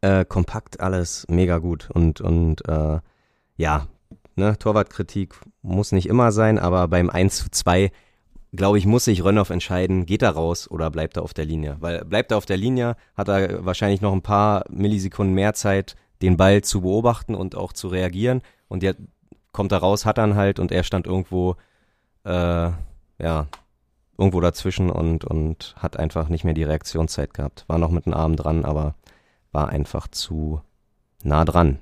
äh, 0.00 0.24
kompakt, 0.24 0.80
alles 0.80 1.26
mega 1.28 1.58
gut. 1.58 1.88
Und, 1.92 2.20
und 2.20 2.66
äh, 2.68 2.98
ja, 3.56 3.86
ne, 4.34 4.58
Torwartkritik 4.58 5.36
muss 5.62 5.92
nicht 5.92 6.08
immer 6.08 6.32
sein, 6.32 6.58
aber 6.58 6.88
beim 6.88 7.08
1 7.08 7.36
zu 7.36 7.50
2, 7.52 7.92
glaube 8.52 8.78
ich, 8.78 8.86
muss 8.86 9.04
sich 9.04 9.22
Rönnoff 9.22 9.50
entscheiden, 9.50 10.06
geht 10.06 10.22
er 10.22 10.30
raus 10.30 10.70
oder 10.70 10.90
bleibt 10.90 11.16
er 11.16 11.22
auf 11.22 11.34
der 11.34 11.44
Linie. 11.44 11.76
Weil 11.80 12.04
bleibt 12.04 12.32
er 12.32 12.38
auf 12.38 12.46
der 12.46 12.56
Linie, 12.56 12.96
hat 13.16 13.28
er 13.28 13.64
wahrscheinlich 13.64 14.00
noch 14.00 14.12
ein 14.12 14.22
paar 14.22 14.64
Millisekunden 14.68 15.34
mehr 15.34 15.54
Zeit, 15.54 15.96
den 16.22 16.36
Ball 16.36 16.62
zu 16.62 16.82
beobachten 16.82 17.34
und 17.34 17.54
auch 17.54 17.72
zu 17.72 17.88
reagieren. 17.88 18.42
Und 18.68 18.82
jetzt 18.82 19.00
kommt 19.52 19.72
er 19.72 19.78
raus, 19.78 20.04
hat 20.04 20.18
dann 20.18 20.34
halt 20.34 20.58
und 20.58 20.72
er 20.72 20.82
stand 20.82 21.06
irgendwo, 21.06 21.56
äh, 22.24 22.70
ja, 23.18 23.46
irgendwo 24.18 24.40
dazwischen 24.40 24.90
und, 24.90 25.24
und 25.24 25.74
hat 25.78 25.96
einfach 25.98 26.28
nicht 26.28 26.44
mehr 26.44 26.54
die 26.54 26.64
Reaktionszeit 26.64 27.32
gehabt. 27.32 27.64
War 27.68 27.78
noch 27.78 27.90
mit 27.90 28.06
dem 28.06 28.14
Arm 28.14 28.36
dran, 28.36 28.64
aber 28.64 28.94
war 29.52 29.70
einfach 29.70 30.08
zu 30.08 30.60
nah 31.22 31.44
dran. 31.44 31.78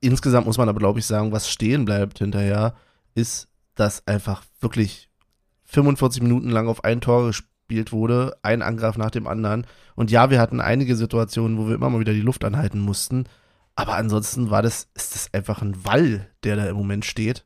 Insgesamt 0.00 0.46
muss 0.46 0.58
man 0.58 0.68
aber, 0.68 0.80
glaube 0.80 0.98
ich, 0.98 1.06
sagen, 1.06 1.32
was 1.32 1.48
stehen 1.48 1.84
bleibt 1.84 2.18
hinterher, 2.18 2.74
ist, 3.14 3.48
dass 3.82 4.06
einfach 4.06 4.44
wirklich 4.60 5.10
45 5.64 6.22
Minuten 6.22 6.50
lang 6.50 6.68
auf 6.68 6.84
ein 6.84 7.00
Tor 7.00 7.26
gespielt 7.26 7.92
wurde, 7.92 8.36
ein 8.42 8.62
Angriff 8.62 8.96
nach 8.96 9.10
dem 9.10 9.26
anderen. 9.26 9.66
Und 9.94 10.10
ja, 10.10 10.30
wir 10.30 10.40
hatten 10.40 10.60
einige 10.60 10.94
Situationen, 10.96 11.58
wo 11.58 11.66
wir 11.66 11.74
immer 11.74 11.90
mal 11.90 12.00
wieder 12.00 12.12
die 12.12 12.20
Luft 12.20 12.44
anhalten 12.44 12.78
mussten. 12.78 13.24
Aber 13.74 13.96
ansonsten 13.96 14.50
war 14.50 14.62
das, 14.62 14.88
ist 14.94 15.14
das 15.14 15.34
einfach 15.34 15.62
ein 15.62 15.84
Wall, 15.84 16.28
der 16.44 16.56
da 16.56 16.66
im 16.66 16.76
Moment 16.76 17.04
steht. 17.04 17.44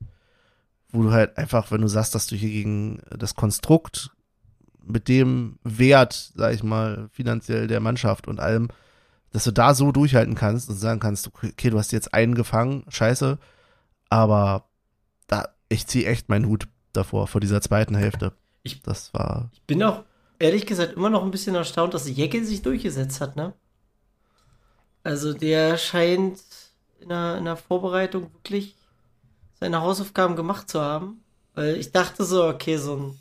Wo 0.91 1.03
du 1.03 1.13
halt 1.13 1.39
einfach, 1.39 1.71
wenn 1.71 1.81
du 1.81 1.89
sagst, 1.89 2.15
dass 2.15 2.27
du 2.27 2.37
hier 2.37 2.51
gegen 2.51 3.01
das 3.11 3.35
Konstrukt 3.35 4.11
mit 4.85 5.09
dem 5.09 5.59
Wert, 5.65 6.33
sag 6.35 6.53
ich 6.55 6.63
mal, 6.63 7.09
finanziell 7.13 7.67
der 7.67 7.81
Mannschaft 7.81 8.29
und 8.29 8.41
allem, 8.41 8.69
dass 9.33 9.45
du 9.45 9.53
da 9.53 9.75
so 9.75 9.91
durchhalten 9.91 10.35
kannst 10.35 10.69
und 10.69 10.77
sagen 10.77 11.01
kannst, 11.01 11.29
okay, 11.29 11.71
du 11.71 11.79
hast 11.79 11.93
jetzt 11.93 12.15
einen 12.15 12.35
gefangen, 12.35 12.85
scheiße, 12.89 13.39
aber 14.09 14.69
da, 15.27 15.56
ich 15.69 15.87
ziehe 15.87 16.07
echt 16.07 16.29
meinen 16.29 16.47
Hut 16.47 16.69
davor, 16.93 17.27
vor 17.27 17.41
dieser 17.41 17.61
zweiten 17.61 17.95
Hälfte. 17.95 18.33
Ich- 18.63 18.83
das 18.83 19.13
war, 19.15 19.51
Ich 19.53 19.63
bin 19.63 19.83
auch 19.83 20.03
ehrlich 20.39 20.67
gesagt 20.67 20.95
immer 20.95 21.11
noch 21.11 21.23
ein 21.25 21.31
bisschen 21.31 21.55
erstaunt, 21.55 21.95
dass 21.95 22.09
Jeckel 22.09 22.45
sich 22.45 22.63
durchgesetzt 22.63 23.21
hat, 23.21 23.37
ne? 23.37 23.53
Also 25.03 25.33
der 25.33 25.79
scheint 25.79 26.41
in 27.01 27.09
der, 27.11 27.39
in 27.39 27.45
der 27.45 27.57
Vorbereitung 27.57 28.33
wirklich 28.33 28.75
seine 29.61 29.81
Hausaufgaben 29.81 30.37
gemacht 30.37 30.69
zu 30.69 30.81
haben. 30.81 31.23
Weil 31.55 31.77
ich 31.77 31.93
dachte 31.93 32.25
so, 32.25 32.45
okay, 32.47 32.77
so 32.77 32.97
ein, 32.97 33.19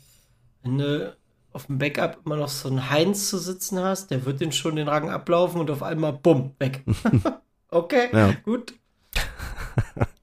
wenn 0.62 0.78
du 0.78 1.16
auf 1.52 1.66
dem 1.66 1.78
Backup 1.78 2.18
immer 2.26 2.36
noch 2.36 2.48
so 2.48 2.68
einen 2.68 2.90
Heinz 2.90 3.30
zu 3.30 3.38
sitzen 3.38 3.78
hast, 3.78 4.10
der 4.10 4.24
wird 4.26 4.40
den 4.40 4.52
schon 4.52 4.76
den 4.76 4.88
Rang 4.88 5.10
ablaufen 5.10 5.60
und 5.60 5.70
auf 5.70 5.82
einmal 5.82 6.12
bumm, 6.12 6.54
weg. 6.58 6.84
okay, 7.70 8.08
Ja. 8.12 8.32
gut. 8.44 8.74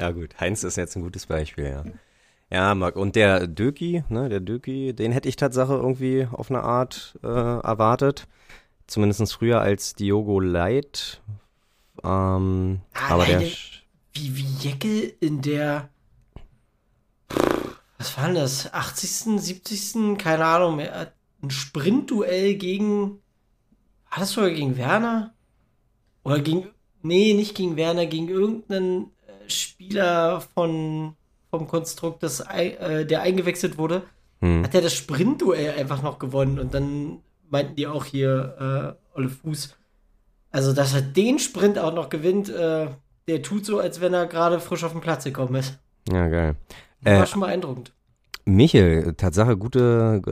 Ja, 0.00 0.12
gut. 0.12 0.40
Heinz 0.40 0.64
ist 0.64 0.76
jetzt 0.76 0.96
ein 0.96 1.02
gutes 1.02 1.26
Beispiel, 1.26 1.66
ja. 1.66 1.84
Ja, 2.50 2.74
Marc, 2.74 2.96
und 2.96 3.16
der 3.16 3.46
Döki, 3.46 4.02
ne, 4.08 4.30
der 4.30 4.40
Döki, 4.40 4.94
den 4.94 5.12
hätte 5.12 5.28
ich 5.28 5.36
Tatsache 5.36 5.74
irgendwie 5.74 6.26
auf 6.32 6.50
eine 6.50 6.62
Art 6.62 7.18
äh, 7.22 7.26
erwartet. 7.26 8.26
Zumindest 8.86 9.32
früher 9.34 9.60
als 9.60 9.94
Diogo 9.94 10.40
Light. 10.40 11.20
Ähm, 12.02 12.80
Ah, 12.94 13.10
aber 13.10 13.26
der. 13.26 13.42
Wie, 13.42 14.36
wie 14.36 14.46
Jeckel 14.58 15.12
in 15.20 15.42
der. 15.42 15.90
Was 17.98 18.16
war 18.16 18.26
denn 18.26 18.36
das? 18.36 18.72
80., 18.72 19.38
70., 19.38 20.18
keine 20.18 20.46
Ahnung 20.46 20.76
mehr. 20.76 21.12
Ein 21.42 21.50
Sprintduell 21.50 22.54
gegen. 22.54 23.20
War 24.10 24.20
das 24.20 24.32
sogar 24.32 24.50
gegen 24.50 24.78
Werner? 24.78 25.34
Oder 26.24 26.40
gegen. 26.40 26.68
Nee, 27.02 27.34
nicht 27.34 27.54
gegen 27.54 27.76
Werner, 27.76 28.06
gegen 28.06 28.28
irgendeinen 28.28 29.10
Spieler 29.50 30.40
von, 30.40 31.14
vom 31.50 31.66
Konstrukt, 31.68 32.22
das, 32.22 32.40
äh, 32.40 33.04
der 33.06 33.22
eingewechselt 33.22 33.78
wurde. 33.78 34.02
Hm, 34.40 34.64
Hat 34.64 34.74
er 34.74 34.80
das 34.80 34.94
Sprintduell 34.94 35.78
einfach 35.78 36.02
noch 36.02 36.18
gewonnen 36.18 36.58
und 36.58 36.72
dann 36.74 37.18
meinten 37.50 37.76
die 37.76 37.86
auch 37.86 38.04
hier, 38.04 38.96
äh, 38.96 39.16
Olle 39.18 39.28
Fuß. 39.28 39.76
Also, 40.52 40.72
dass 40.72 40.94
er 40.94 41.02
den 41.02 41.38
Sprint 41.38 41.78
auch 41.78 41.94
noch 41.94 42.08
gewinnt, 42.08 42.48
äh, 42.48 42.88
der 43.28 43.42
tut 43.42 43.64
so, 43.66 43.78
als 43.78 44.00
wenn 44.00 44.14
er 44.14 44.26
gerade 44.26 44.60
frisch 44.60 44.82
auf 44.84 44.92
den 44.92 45.00
Platz 45.00 45.24
gekommen 45.24 45.56
ist. 45.56 45.78
ja, 46.10 46.28
geil. 46.28 46.56
Äh, 47.04 47.18
War 47.18 47.26
schon 47.26 47.40
beeindruckend. 47.40 47.92
Michel, 48.44 49.14
Tatsache, 49.14 49.56
gute, 49.56 50.22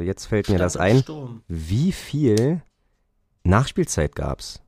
äh, 0.00 0.04
jetzt 0.04 0.26
fällt 0.26 0.48
mir 0.48 0.58
das 0.58 0.76
ein. 0.76 0.98
Sturm. 0.98 1.42
Wie 1.48 1.92
viel 1.92 2.62
Nachspielzeit 3.44 4.14
gab's? 4.14 4.60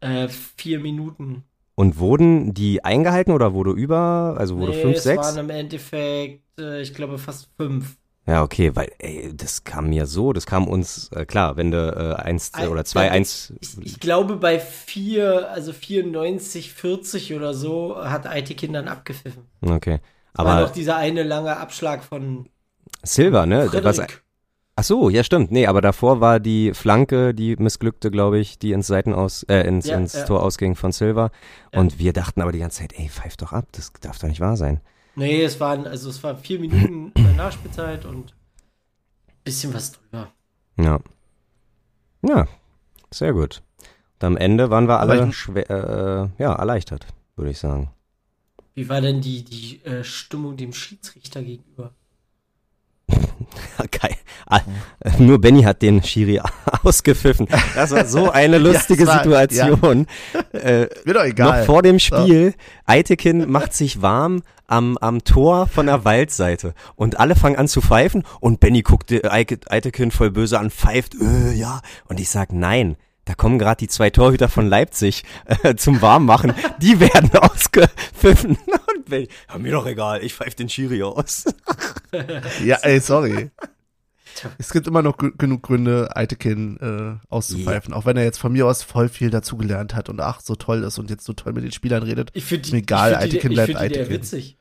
Äh, 0.00 0.28
vier 0.28 0.80
Minuten. 0.80 1.44
Und 1.78 2.00
wurden 2.00 2.54
die 2.54 2.84
eingehalten 2.84 3.30
oder 3.30 3.54
wurde 3.54 3.70
über, 3.70 4.34
also 4.36 4.56
wurde 4.56 4.72
nee, 4.72 4.82
fünf, 4.82 4.96
es 4.96 5.04
sechs? 5.04 5.36
waren 5.36 5.44
im 5.44 5.50
Endeffekt, 5.50 6.42
äh, 6.58 6.80
ich 6.80 6.92
glaube, 6.92 7.18
fast 7.18 7.50
fünf. 7.56 7.96
Ja, 8.26 8.42
okay, 8.42 8.74
weil, 8.74 8.90
ey, 8.98 9.30
das 9.32 9.62
kam 9.62 9.90
mir 9.90 10.06
so, 10.06 10.32
das 10.32 10.44
kam 10.44 10.66
uns, 10.66 11.08
äh, 11.12 11.24
klar, 11.24 11.56
wenn 11.56 11.70
du 11.70 11.78
äh, 11.78 12.20
eins 12.20 12.52
Ein- 12.52 12.68
oder 12.68 12.84
zwei, 12.84 13.06
ja, 13.06 13.12
eins, 13.12 13.52
Ich, 13.60 13.78
ich 13.80 14.00
glaube, 14.00 14.36
bei 14.36 14.58
vier, 14.58 15.52
also 15.52 15.72
94, 15.72 16.72
40 16.72 17.34
oder 17.34 17.54
so, 17.54 17.96
hat 17.96 18.26
Aitekin 18.26 18.72
dann 18.72 18.88
abgepfiffen. 18.88 19.44
okay. 19.62 20.00
war 20.34 20.60
noch 20.60 20.70
Aber 20.70 20.74
dieser 20.74 20.96
eine 20.96 21.22
lange 21.22 21.56
Abschlag 21.56 22.02
von 22.02 22.48
Silver, 23.04 23.46
ne? 23.46 23.70
Was. 23.84 24.00
Ach 24.78 24.84
so, 24.84 25.10
ja 25.10 25.24
stimmt, 25.24 25.50
nee, 25.50 25.66
aber 25.66 25.80
davor 25.80 26.20
war 26.20 26.38
die 26.38 26.72
Flanke, 26.72 27.34
die 27.34 27.56
missglückte, 27.56 28.12
glaube 28.12 28.38
ich, 28.38 28.60
die 28.60 28.70
ins 28.70 28.86
Seiten 28.86 29.12
aus, 29.12 29.42
äh, 29.44 29.66
ins, 29.66 29.86
Ja, 29.86 29.96
ins 29.96 30.12
ja. 30.12 30.24
Tor 30.24 30.42
ausging 30.42 30.76
von 30.76 30.92
Silver. 30.92 31.32
Ja. 31.72 31.80
Und 31.80 31.98
wir 31.98 32.12
dachten 32.12 32.40
aber 32.40 32.52
die 32.52 32.60
ganze 32.60 32.78
Zeit, 32.78 32.92
ey, 32.96 33.08
pfeif 33.08 33.36
doch 33.36 33.52
ab, 33.52 33.66
das 33.72 33.92
darf 34.00 34.20
doch 34.20 34.28
nicht 34.28 34.40
wahr 34.40 34.56
sein. 34.56 34.80
Nee, 35.16 35.42
es 35.42 35.58
waren, 35.58 35.84
also 35.84 36.08
es 36.10 36.22
waren 36.22 36.38
vier 36.38 36.60
Minuten 36.60 37.12
Nachspielzeit 37.36 38.04
und 38.04 38.34
bisschen 39.42 39.74
was 39.74 39.92
drüber. 39.92 40.32
Ja. 40.78 41.00
Ja, 42.22 42.46
sehr 43.10 43.32
gut. 43.32 43.62
Und 44.20 44.26
am 44.26 44.36
Ende 44.36 44.70
waren 44.70 44.86
wir 44.86 45.00
alle 45.00 45.32
schwer, 45.32 45.68
äh, 46.38 46.42
ja, 46.42 46.54
erleichtert, 46.54 47.06
würde 47.34 47.50
ich 47.50 47.58
sagen. 47.58 47.90
Wie 48.74 48.88
war 48.88 49.00
denn 49.00 49.20
die, 49.20 49.42
die 49.42 49.84
äh, 49.84 50.04
Stimmung 50.04 50.56
dem 50.56 50.72
Schiedsrichter 50.72 51.42
gegenüber? 51.42 51.94
Geil. 53.90 54.14
Ah, 54.46 54.60
nur 55.18 55.40
Benny 55.40 55.62
hat 55.62 55.82
den 55.82 56.02
Schiri 56.02 56.40
ausgepfiffen. 56.82 57.46
Das 57.74 57.90
war 57.90 58.04
so 58.06 58.30
eine 58.30 58.58
lustige 58.58 59.04
das 59.04 59.14
war- 59.14 59.22
Situation. 59.22 60.06
Äh, 60.52 60.86
Mir 61.04 61.14
doch 61.14 61.24
egal. 61.24 61.60
noch 61.60 61.66
vor 61.66 61.82
dem 61.82 61.98
Spiel, 61.98 62.54
Eitekin 62.86 63.50
macht 63.50 63.74
sich 63.74 64.00
warm 64.02 64.42
am, 64.66 64.96
am 64.98 65.24
Tor 65.24 65.66
von 65.66 65.86
der 65.86 66.04
Waldseite 66.04 66.74
und 66.96 67.18
alle 67.20 67.36
fangen 67.36 67.56
an 67.56 67.68
zu 67.68 67.80
pfeifen 67.80 68.24
und 68.40 68.60
Benny 68.60 68.82
guckt 68.82 69.12
äh, 69.12 69.22
Eitekin 69.28 70.10
voll 70.10 70.30
böse 70.30 70.58
an, 70.58 70.70
pfeift, 70.70 71.14
äh, 71.14 71.52
ja. 71.52 71.80
Und 72.08 72.20
ich 72.20 72.28
sag, 72.30 72.52
nein, 72.52 72.96
da 73.28 73.34
kommen 73.34 73.58
gerade 73.58 73.78
die 73.78 73.88
zwei 73.88 74.08
Torhüter 74.08 74.48
von 74.48 74.66
Leipzig 74.66 75.22
äh, 75.62 75.74
zum 75.74 76.00
Warmmachen. 76.00 76.54
Die 76.78 76.98
werden 76.98 77.30
ausgepfiffen. 77.38 78.56
Und 78.56 79.04
Benny, 79.04 79.28
ja, 79.50 79.58
mir 79.58 79.72
doch 79.72 79.86
egal, 79.86 80.24
ich 80.24 80.32
pfeife 80.32 80.56
den 80.56 80.70
Schiri 80.70 81.02
aus. 81.02 81.44
Ja, 82.64 82.76
ey, 82.76 83.00
sorry. 83.00 83.50
Es 84.56 84.72
gibt 84.72 84.86
immer 84.86 85.02
noch 85.02 85.18
genug 85.18 85.62
Gründe, 85.62 86.16
Eitekin 86.16 86.78
äh, 86.80 87.26
auszupfeifen. 87.28 87.92
Auch 87.92 88.06
wenn 88.06 88.16
er 88.16 88.24
jetzt 88.24 88.38
von 88.38 88.50
mir 88.50 88.66
aus 88.66 88.82
voll 88.82 89.10
viel 89.10 89.28
dazugelernt 89.28 89.94
hat 89.94 90.08
und 90.08 90.20
ach, 90.20 90.40
so 90.40 90.54
toll 90.54 90.84
ist 90.84 90.98
und 90.98 91.10
jetzt 91.10 91.26
so 91.26 91.34
toll 91.34 91.52
mit 91.52 91.64
den 91.64 91.72
Spielern 91.72 92.02
redet. 92.02 92.30
Ich 92.32 92.46
finde 92.46 92.74
egal, 92.74 93.12
ich 93.12 93.18
find 93.18 93.24
Eitekin 93.24 93.50
die, 93.50 93.54
bleibt 93.56 93.92
ich 93.92 93.98
find 93.98 94.08
witzig. 94.08 94.56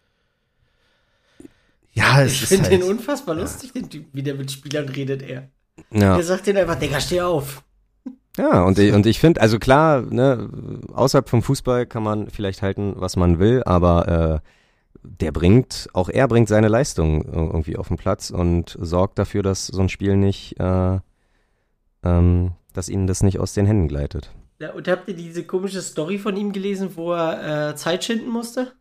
Ja, 1.93 2.21
es 2.21 2.33
Ich 2.33 2.41
ist 2.43 2.47
finde 2.49 2.69
halt, 2.69 2.73
den 2.73 2.83
unfassbar 2.83 3.35
lustig, 3.35 3.71
den 3.71 3.89
Typ, 3.89 4.07
wie 4.11 4.23
der 4.23 4.35
mit 4.35 4.51
Spielern 4.51 4.89
redet, 4.89 5.21
er. 5.21 5.47
Ja. 5.91 6.17
Er 6.17 6.23
sagt 6.23 6.47
denen 6.47 6.57
einfach, 6.57 6.75
Digga, 6.75 6.99
steh 6.99 7.21
auf. 7.21 7.63
Ja, 8.37 8.63
und 8.63 8.77
ich, 8.77 8.93
und 8.93 9.05
ich 9.05 9.19
finde, 9.19 9.41
also 9.41 9.57
klar, 9.59 10.01
ne, 10.01 10.49
außerhalb 10.93 11.27
vom 11.27 11.41
Fußball 11.41 11.85
kann 11.85 12.03
man 12.03 12.29
vielleicht 12.29 12.61
halten, 12.61 12.93
was 12.97 13.15
man 13.15 13.39
will, 13.39 13.63
aber 13.65 14.41
äh, 14.43 14.49
der 15.03 15.31
bringt, 15.31 15.87
auch 15.93 16.09
er 16.09 16.27
bringt 16.27 16.47
seine 16.47 16.67
Leistung 16.67 17.23
irgendwie 17.25 17.77
auf 17.77 17.87
den 17.87 17.97
Platz 17.97 18.29
und 18.29 18.77
sorgt 18.79 19.17
dafür, 19.17 19.41
dass 19.41 19.67
so 19.67 19.81
ein 19.81 19.89
Spiel 19.89 20.17
nicht, 20.17 20.59
äh, 20.59 20.99
ähm, 22.03 22.51
dass 22.73 22.89
ihnen 22.89 23.07
das 23.07 23.23
nicht 23.23 23.39
aus 23.39 23.53
den 23.53 23.65
Händen 23.65 23.87
gleitet. 23.87 24.31
Ja, 24.59 24.71
und 24.73 24.87
habt 24.87 25.07
ihr 25.07 25.15
diese 25.15 25.43
komische 25.43 25.81
Story 25.81 26.17
von 26.17 26.35
ihm 26.35 26.51
gelesen, 26.51 26.91
wo 26.95 27.13
er 27.13 27.69
äh, 27.71 27.75
Zeit 27.75 28.03
schinden 28.03 28.29
musste? 28.29 28.73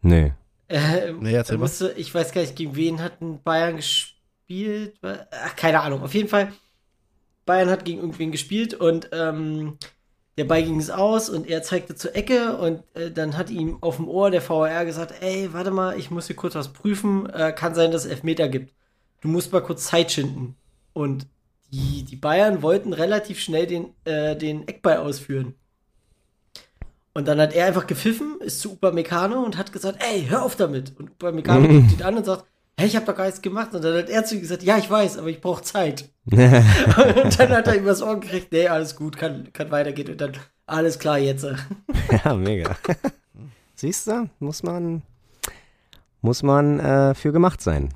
Nee. 0.00 0.32
Äh, 0.68 1.12
Nee, 1.20 1.34
erzähl 1.34 1.56
er 1.56 1.58
mal. 1.58 1.64
musste, 1.64 1.92
ich 1.96 2.14
weiß 2.14 2.32
gar 2.32 2.40
nicht, 2.42 2.56
gegen 2.56 2.76
wen 2.76 3.02
hatten 3.02 3.42
Bayern 3.42 3.76
gespielt. 3.76 4.98
Ach, 5.02 5.56
keine 5.56 5.80
Ahnung. 5.80 6.02
Auf 6.02 6.14
jeden 6.14 6.28
Fall, 6.28 6.52
Bayern 7.46 7.70
hat 7.70 7.84
gegen 7.84 8.00
irgendwen 8.00 8.32
gespielt 8.32 8.74
und 8.74 9.10
ähm, 9.12 9.78
der 10.40 10.44
Ball 10.44 10.62
ging 10.62 10.78
es 10.78 10.90
aus 10.90 11.28
und 11.28 11.46
er 11.48 11.62
zeigte 11.62 11.94
zur 11.94 12.16
Ecke 12.16 12.56
und 12.56 12.82
äh, 12.94 13.10
dann 13.10 13.36
hat 13.36 13.50
ihm 13.50 13.78
auf 13.82 13.96
dem 13.96 14.08
Ohr 14.08 14.30
der 14.30 14.48
VAR 14.48 14.84
gesagt, 14.84 15.14
ey, 15.20 15.52
warte 15.52 15.70
mal, 15.70 15.98
ich 15.98 16.10
muss 16.10 16.28
hier 16.28 16.36
kurz 16.36 16.54
was 16.54 16.72
prüfen. 16.72 17.28
Äh, 17.28 17.52
kann 17.52 17.74
sein, 17.74 17.90
dass 17.90 18.04
es 18.04 18.10
Elfmeter 18.10 18.48
gibt. 18.48 18.72
Du 19.20 19.28
musst 19.28 19.52
mal 19.52 19.60
kurz 19.60 19.84
Zeit 19.84 20.12
schinden. 20.12 20.56
Und 20.94 21.26
die, 21.72 22.04
die 22.04 22.16
Bayern 22.16 22.62
wollten 22.62 22.92
relativ 22.92 23.38
schnell 23.38 23.66
den, 23.66 23.92
äh, 24.04 24.34
den 24.34 24.66
Eckball 24.66 24.98
ausführen. 24.98 25.54
Und 27.12 27.28
dann 27.28 27.40
hat 27.40 27.52
er 27.52 27.66
einfach 27.66 27.86
gepfiffen, 27.86 28.40
ist 28.40 28.60
zu 28.60 28.72
Upamecano 28.72 29.42
und 29.42 29.58
hat 29.58 29.72
gesagt, 29.72 30.02
ey, 30.02 30.26
hör 30.26 30.42
auf 30.42 30.56
damit. 30.56 30.98
Und 30.98 31.10
Upamecano 31.10 31.68
guckt 31.68 31.92
ihn 31.92 32.02
an 32.02 32.16
und 32.16 32.24
sagt, 32.24 32.46
hey, 32.80 32.88
ich 32.88 32.96
habe 32.96 33.06
doch 33.06 33.14
gar 33.14 33.26
nichts 33.26 33.42
gemacht. 33.42 33.74
Und 33.74 33.84
dann 33.84 33.96
hat 33.96 34.08
er 34.08 34.24
zu 34.24 34.34
ihm 34.34 34.40
gesagt, 34.40 34.62
ja, 34.62 34.78
ich 34.78 34.90
weiß, 34.90 35.18
aber 35.18 35.28
ich 35.28 35.40
brauche 35.40 35.62
Zeit. 35.62 36.08
und 36.24 36.36
dann 36.36 37.50
hat 37.50 37.66
er 37.66 37.76
ihm 37.76 37.84
was 37.84 38.02
Ohr 38.02 38.18
gekriegt, 38.18 38.50
nee, 38.52 38.66
alles 38.68 38.96
gut, 38.96 39.16
kann, 39.16 39.52
kann 39.52 39.70
weitergehen. 39.70 40.10
Und 40.10 40.20
dann, 40.20 40.32
alles 40.66 40.98
klar 40.98 41.18
jetzt. 41.18 41.46
ja, 42.24 42.34
mega. 42.34 42.76
Siehst 43.74 44.06
du, 44.06 44.28
muss 44.38 44.62
man, 44.62 45.02
muss 46.20 46.42
man 46.42 46.80
äh, 46.80 47.14
für 47.14 47.32
gemacht 47.32 47.60
sein. 47.60 47.94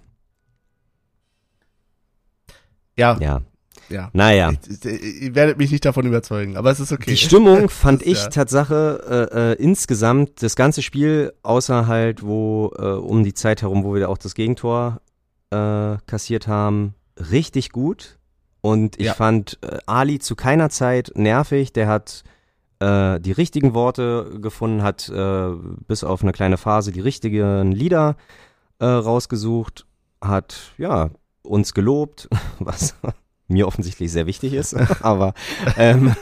ja, 2.97 3.19
Ja. 3.21 3.43
Ja. 3.89 4.11
Naja. 4.13 4.53
Ich, 4.71 4.85
ich, 4.85 5.23
ihr 5.23 5.35
werdet 5.35 5.59
mich 5.59 5.71
nicht 5.71 5.85
davon 5.85 6.07
überzeugen, 6.07 6.57
aber 6.57 6.71
es 6.71 6.81
ist 6.81 6.93
okay. 6.93 7.11
Die 7.11 7.17
Stimmung 7.17 7.69
fand 7.69 8.03
ist 8.03 8.09
ich 8.13 8.23
ja- 8.25 8.29
Tatsache 8.31 9.29
äh, 9.33 9.53
äh, 9.53 9.63
insgesamt 9.63 10.43
das 10.43 10.57
ganze 10.57 10.83
Spiel, 10.83 11.33
außer 11.43 11.87
halt 11.87 12.23
wo 12.23 12.73
äh, 12.79 12.83
um 12.83 13.25
die 13.25 13.35
Zeit 13.35 13.63
herum, 13.63 13.85
wo 13.85 13.95
wir 13.95 14.09
auch 14.09 14.19
das 14.19 14.35
Gegentor 14.35 15.01
äh, 15.51 15.97
kassiert 16.07 16.47
haben, 16.49 16.95
richtig 17.31 17.71
gut. 17.71 18.19
Und 18.61 18.99
ich 18.99 19.07
Ja. 19.07 19.15
fand 19.15 19.59
äh, 19.63 19.79
Ali 19.87 20.19
zu 20.19 20.37
keiner 20.37 20.71
Zeit 20.71 21.13
nervig. 21.15 21.73
Der 21.75 21.87
hat 21.87 22.25
äh, 22.81 23.21
die 23.21 23.33
richtigen 23.33 23.75
Worte 23.75 24.39
gefunden, 24.41 24.83
hat 24.83 25.09
äh, 25.11 25.49
bis 25.87 26.03
auf 26.03 26.23
eine 26.23 26.33
kleine 26.33 26.57
Phase 26.57 26.91
die 26.91 27.01
richtigen 27.01 27.73
Lieder 27.73 28.17
äh, 28.81 28.87
rausgesucht, 28.87 29.87
hat 30.21 30.73
ja 30.79 31.11
uns 31.43 31.75
gelobt, 31.75 32.29
was 32.59 32.95
mir 33.49 33.67
offensichtlich 33.67 34.11
sehr 34.13 34.27
wichtig 34.27 34.53
ist, 34.55 34.75
aber 35.03 35.35
ähm, 35.77 36.15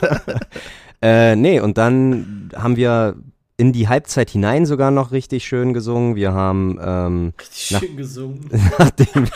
äh, 1.02 1.36
nee, 1.36 1.60
und 1.60 1.78
dann 1.78 2.50
haben 2.54 2.76
wir 2.76 3.16
in 3.56 3.72
die 3.72 3.88
Halbzeit 3.88 4.30
hinein 4.30 4.66
sogar 4.66 4.90
noch 4.90 5.12
richtig 5.12 5.44
schön 5.44 5.72
gesungen. 5.72 6.16
Wir 6.16 6.32
haben 6.32 6.78
ähm, 6.82 7.32
Richtig 7.38 7.70
Na. 7.70 7.78
schön 7.78 7.96
gesungen. 7.96 8.50
nachdem 8.78 9.28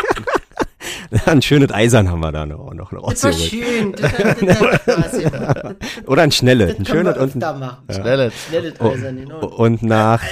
ein 1.26 1.43
schönes 1.43 1.70
Eisern 1.72 2.11
haben 2.11 2.20
wir 2.20 2.32
da 2.32 2.47
noch, 2.47 2.72
noch 2.74 2.91
Das 3.11 3.22
war 3.22 3.32
schön. 3.32 3.93
Das, 3.93 4.12
das, 4.16 4.84
das, 4.84 5.12
das, 5.22 5.74
Oder 6.07 6.22
ein 6.22 6.32
schnelles, 6.32 6.70
das 6.70 6.78
ein 6.78 6.87
schönes 6.87 7.16
und 7.18 7.45
ein. 7.45 7.76
Schnell. 7.91 8.32
Schnelles 8.32 8.74
Oh. 8.80 8.91
Eisern, 8.91 9.16
genau. 9.16 9.47
Und 9.47 9.82
nach, 9.82 10.22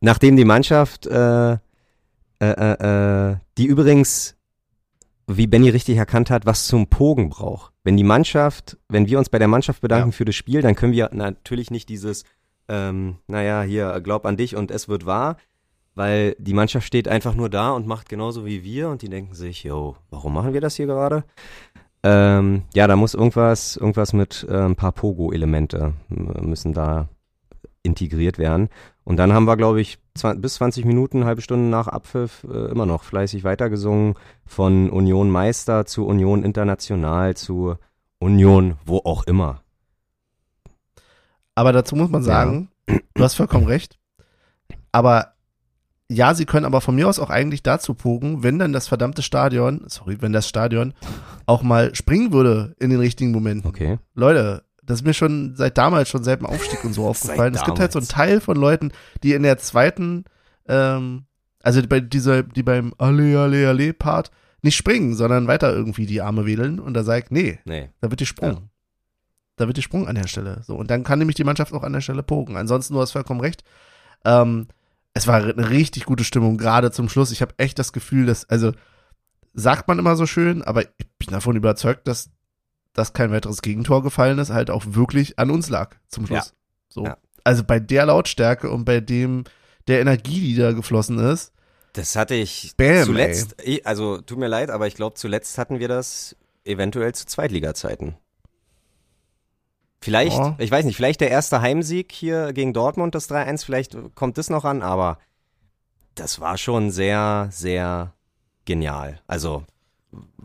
nachdem 0.00 0.36
die 0.36 0.44
Mannschaft, 0.44 1.06
äh, 1.06 1.52
äh, 1.52 1.56
äh, 2.40 3.30
äh, 3.32 3.36
die 3.58 3.66
übrigens, 3.66 4.36
wie 5.26 5.46
Benny 5.46 5.68
richtig 5.70 5.96
erkannt 5.96 6.30
hat, 6.30 6.46
was 6.46 6.66
zum 6.66 6.86
Pogen 6.88 7.30
braucht. 7.30 7.72
Wenn 7.82 7.96
die 7.96 8.04
Mannschaft, 8.04 8.76
wenn 8.88 9.06
wir 9.08 9.18
uns 9.18 9.28
bei 9.28 9.38
der 9.38 9.48
Mannschaft 9.48 9.80
bedanken 9.80 10.10
Ja. 10.10 10.16
für 10.16 10.24
das 10.24 10.34
Spiel, 10.34 10.62
dann 10.62 10.74
können 10.74 10.92
wir 10.92 11.10
natürlich 11.12 11.70
nicht 11.70 11.88
dieses, 11.88 12.24
ähm, 12.68 13.16
naja, 13.26 13.62
hier, 13.62 14.00
glaub 14.02 14.26
an 14.26 14.36
dich 14.36 14.56
und 14.56 14.70
es 14.70 14.88
wird 14.88 15.06
wahr, 15.06 15.36
weil 15.94 16.34
die 16.38 16.54
Mannschaft 16.54 16.86
steht 16.86 17.08
einfach 17.08 17.34
nur 17.34 17.48
da 17.48 17.70
und 17.70 17.86
macht 17.86 18.08
genauso 18.08 18.44
wie 18.44 18.64
wir 18.64 18.88
und 18.88 19.02
die 19.02 19.08
denken 19.08 19.34
sich, 19.34 19.62
yo, 19.64 19.96
warum 20.10 20.34
machen 20.34 20.52
wir 20.52 20.60
das 20.60 20.76
hier 20.76 20.86
gerade? 20.86 21.24
Ähm, 22.02 22.62
ja, 22.74 22.86
da 22.86 22.96
muss 22.96 23.14
irgendwas, 23.14 23.76
irgendwas 23.76 24.12
mit 24.12 24.46
äh, 24.50 24.56
ein 24.64 24.76
paar 24.76 24.92
Pogo-Elemente 24.92 25.94
äh, 26.10 26.40
müssen 26.44 26.74
da 26.74 27.08
integriert 27.82 28.38
werden. 28.38 28.68
Und 29.04 29.18
dann 29.18 29.32
haben 29.32 29.44
wir, 29.44 29.56
glaube 29.56 29.80
ich, 29.80 29.98
20, 30.14 30.40
bis 30.40 30.54
20 30.54 30.84
Minuten, 30.86 31.24
halbe 31.24 31.42
Stunde 31.42 31.68
nach 31.68 31.88
Abpfiff 31.88 32.44
äh, 32.50 32.70
immer 32.70 32.86
noch 32.86 33.04
fleißig 33.04 33.44
weitergesungen. 33.44 34.14
Von 34.46 34.90
Union 34.90 35.30
Meister 35.30 35.84
zu 35.84 36.06
Union 36.06 36.42
International 36.42 37.36
zu 37.36 37.76
Union 38.18 38.78
wo 38.86 38.98
auch 39.04 39.24
immer. 39.24 39.60
Aber 41.54 41.72
dazu 41.72 41.94
muss 41.94 42.10
man 42.10 42.22
sagen, 42.22 42.68
du 42.86 43.22
hast 43.22 43.34
vollkommen 43.34 43.66
recht. 43.66 43.98
Aber 44.92 45.34
ja, 46.10 46.34
sie 46.34 46.44
können 46.44 46.66
aber 46.66 46.80
von 46.80 46.94
mir 46.94 47.08
aus 47.08 47.18
auch 47.18 47.30
eigentlich 47.30 47.62
dazu 47.62 47.94
pogen, 47.94 48.42
wenn 48.42 48.58
dann 48.58 48.72
das 48.72 48.88
verdammte 48.88 49.22
Stadion, 49.22 49.82
sorry, 49.86 50.20
wenn 50.20 50.32
das 50.32 50.48
Stadion 50.48 50.94
auch 51.46 51.62
mal 51.62 51.94
springen 51.94 52.32
würde 52.32 52.74
in 52.78 52.90
den 52.90 53.00
richtigen 53.00 53.32
Momenten. 53.32 53.68
Okay. 53.68 53.98
Leute, 54.14 54.64
das 54.86 55.00
ist 55.00 55.06
mir 55.06 55.14
schon 55.14 55.54
seit 55.56 55.78
damals, 55.78 56.08
schon 56.08 56.24
seit 56.24 56.40
dem 56.40 56.46
Aufstieg 56.46 56.84
und 56.84 56.92
so 56.92 57.06
aufgefallen. 57.06 57.54
Es 57.54 57.64
gibt 57.64 57.78
halt 57.80 57.92
so 57.92 57.98
einen. 57.98 58.08
Teil 58.08 58.40
von 58.40 58.56
Leuten, 58.56 58.92
die 59.22 59.32
in 59.32 59.42
der 59.42 59.58
zweiten, 59.58 60.24
ähm, 60.68 61.24
Also 61.62 61.82
bei 61.86 62.00
dieser, 62.00 62.42
die 62.42 62.62
beim 62.62 62.94
Alle, 62.98 63.40
Alle, 63.40 63.68
Alle 63.68 63.92
Part 63.94 64.30
nicht 64.62 64.76
springen, 64.76 65.14
sondern 65.14 65.46
weiter 65.46 65.72
irgendwie 65.74 66.06
die 66.06 66.20
Arme 66.22 66.46
wedeln 66.46 66.78
und 66.80 66.94
da 66.94 67.04
sagt, 67.04 67.30
nee, 67.30 67.58
Nee. 67.64 67.90
da 68.00 68.10
wird 68.10 68.20
die 68.20 68.26
Sprung. 68.26 68.50
Ja. 68.52 68.62
Da 69.56 69.66
wird 69.66 69.76
die 69.76 69.82
Sprung 69.82 70.08
an 70.08 70.14
der 70.16 70.26
Stelle. 70.26 70.62
So, 70.66 70.74
und 70.74 70.90
dann 70.90 71.04
kann 71.04 71.18
nämlich 71.18 71.36
die 71.36 71.44
Mannschaft 71.44 71.72
auch 71.72 71.82
an 71.84 71.92
der 71.92 72.00
Stelle 72.00 72.22
poken. 72.22 72.56
Ansonsten, 72.56 72.94
du 72.94 73.00
hast 73.00 73.12
vollkommen 73.12 73.40
recht. 73.40 73.62
Ähm, 74.24 74.68
es 75.12 75.26
war 75.26 75.36
eine 75.36 75.70
richtig 75.70 76.06
gute 76.06 76.24
Stimmung, 76.24 76.56
gerade 76.58 76.90
zum 76.90 77.08
Schluss. 77.08 77.30
Ich 77.30 77.40
habe 77.40 77.54
echt 77.58 77.78
das 77.78 77.92
Gefühl, 77.92 78.26
dass, 78.26 78.48
also, 78.48 78.72
sagt 79.52 79.86
man 79.86 79.98
immer 80.00 80.16
so 80.16 80.26
schön, 80.26 80.62
aber 80.62 80.82
ich 80.82 81.06
bin 81.18 81.28
davon 81.30 81.54
überzeugt, 81.56 82.08
dass, 82.08 82.30
dass 82.94 83.12
kein 83.12 83.30
weiteres 83.30 83.60
Gegentor 83.60 84.02
gefallen 84.02 84.38
ist, 84.38 84.50
halt 84.50 84.70
auch 84.70 84.84
wirklich 84.86 85.38
an 85.38 85.50
uns 85.50 85.68
lag 85.68 85.96
zum 86.08 86.26
Schluss. 86.26 86.54
So. 86.88 87.04
Ja. 87.04 87.18
Also 87.42 87.62
bei 87.64 87.78
der 87.78 88.06
Lautstärke 88.06 88.70
und 88.70 88.84
bei 88.86 89.00
dem, 89.00 89.44
der 89.88 90.00
Energie, 90.00 90.40
die 90.40 90.56
da 90.56 90.72
geflossen 90.72 91.18
ist, 91.18 91.52
Das 91.92 92.16
hatte 92.16 92.34
ich 92.34 92.72
Bam, 92.76 93.04
zuletzt, 93.04 93.56
eh, 93.62 93.82
also 93.84 94.20
tut 94.20 94.38
mir 94.38 94.48
leid, 94.48 94.70
aber 94.70 94.86
ich 94.86 94.94
glaube, 94.94 95.14
zuletzt 95.16 95.58
hatten 95.58 95.78
wir 95.78 95.88
das 95.88 96.34
eventuell 96.64 97.14
zu 97.14 97.26
Zweitliga-Zeiten. 97.26 98.16
Vielleicht, 100.00 100.36
Ja. 100.36 100.54
ich 100.58 100.70
weiß 100.70 100.84
nicht, 100.84 100.96
vielleicht 100.96 101.20
der 101.20 101.30
erste 101.30 101.60
Heimsieg 101.60 102.12
hier 102.12 102.52
gegen 102.52 102.72
Dortmund, 102.72 103.14
das 103.14 103.28
3-1, 103.28 103.64
vielleicht 103.64 103.96
kommt 104.14 104.38
das 104.38 104.50
noch 104.50 104.64
an, 104.64 104.82
aber 104.82 105.18
das 106.14 106.40
war 106.40 106.58
schon 106.58 106.90
sehr, 106.90 107.48
sehr 107.50 108.12
genial. 108.66 109.20
Also 109.26 109.64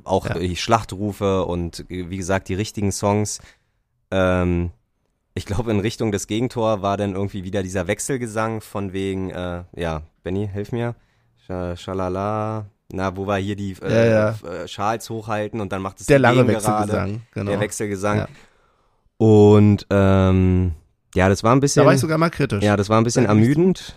auch 0.04 0.28
Ja. 0.30 0.38
die 0.40 0.56
Schlachtrufe 0.56 1.46
und 1.46 1.86
wie 1.90 2.18
gesagt, 2.18 2.50
die 2.50 2.54
richtigen 2.56 2.92
Songs. 2.92 3.40
Ähm, 4.12 4.72
ich 5.34 5.46
glaube, 5.46 5.72
in 5.72 5.80
Richtung 5.80 6.12
des 6.12 6.28
Gegentor 6.28 6.82
war 6.82 6.98
dann 6.98 7.14
irgendwie 7.14 7.44
wieder 7.44 7.64
dieser 7.64 7.88
Wechselgesang 7.88 8.62
von 8.62 8.92
wegen, 8.94 9.30
äh, 9.30 9.64
ja, 9.76 10.02
Benny, 10.24 10.50
hilf 10.52 10.72
mir. 10.72 10.96
Scha- 11.48 11.76
Schalala. 11.78 12.66
Na, 12.92 13.16
wo 13.16 13.28
wir 13.28 13.38
hier 13.38 13.56
die 13.56 13.76
äh, 13.84 14.12
Ja, 14.12 14.30
äh, 14.30 14.68
Schals 14.68 15.10
hochhalten 15.12 15.62
und 15.62 15.72
dann 15.72 15.82
macht 15.84 16.00
es 16.00 16.08
der 16.08 16.18
lange 16.18 16.48
Wechselgesang. 16.48 17.22
Genau. 17.34 17.52
Der 17.52 17.60
Wechselgesang. 17.60 18.18
Ja. 18.18 18.28
Und 19.18 19.86
ähm, 19.92 20.74
ja, 21.14 21.30
das 21.30 21.44
war 21.44 21.56
ein 21.56 21.60
bisschen. 21.60 21.82
Da 21.84 21.86
war 21.88 21.94
ich 21.94 22.00
sogar 22.00 22.18
mal 22.18 22.30
kritisch. 22.32 22.64
Ja, 22.64 22.76
das 22.78 22.90
war 22.90 22.98
ein 23.00 23.04
bisschen 23.04 23.26
ermüdend. 23.26 23.96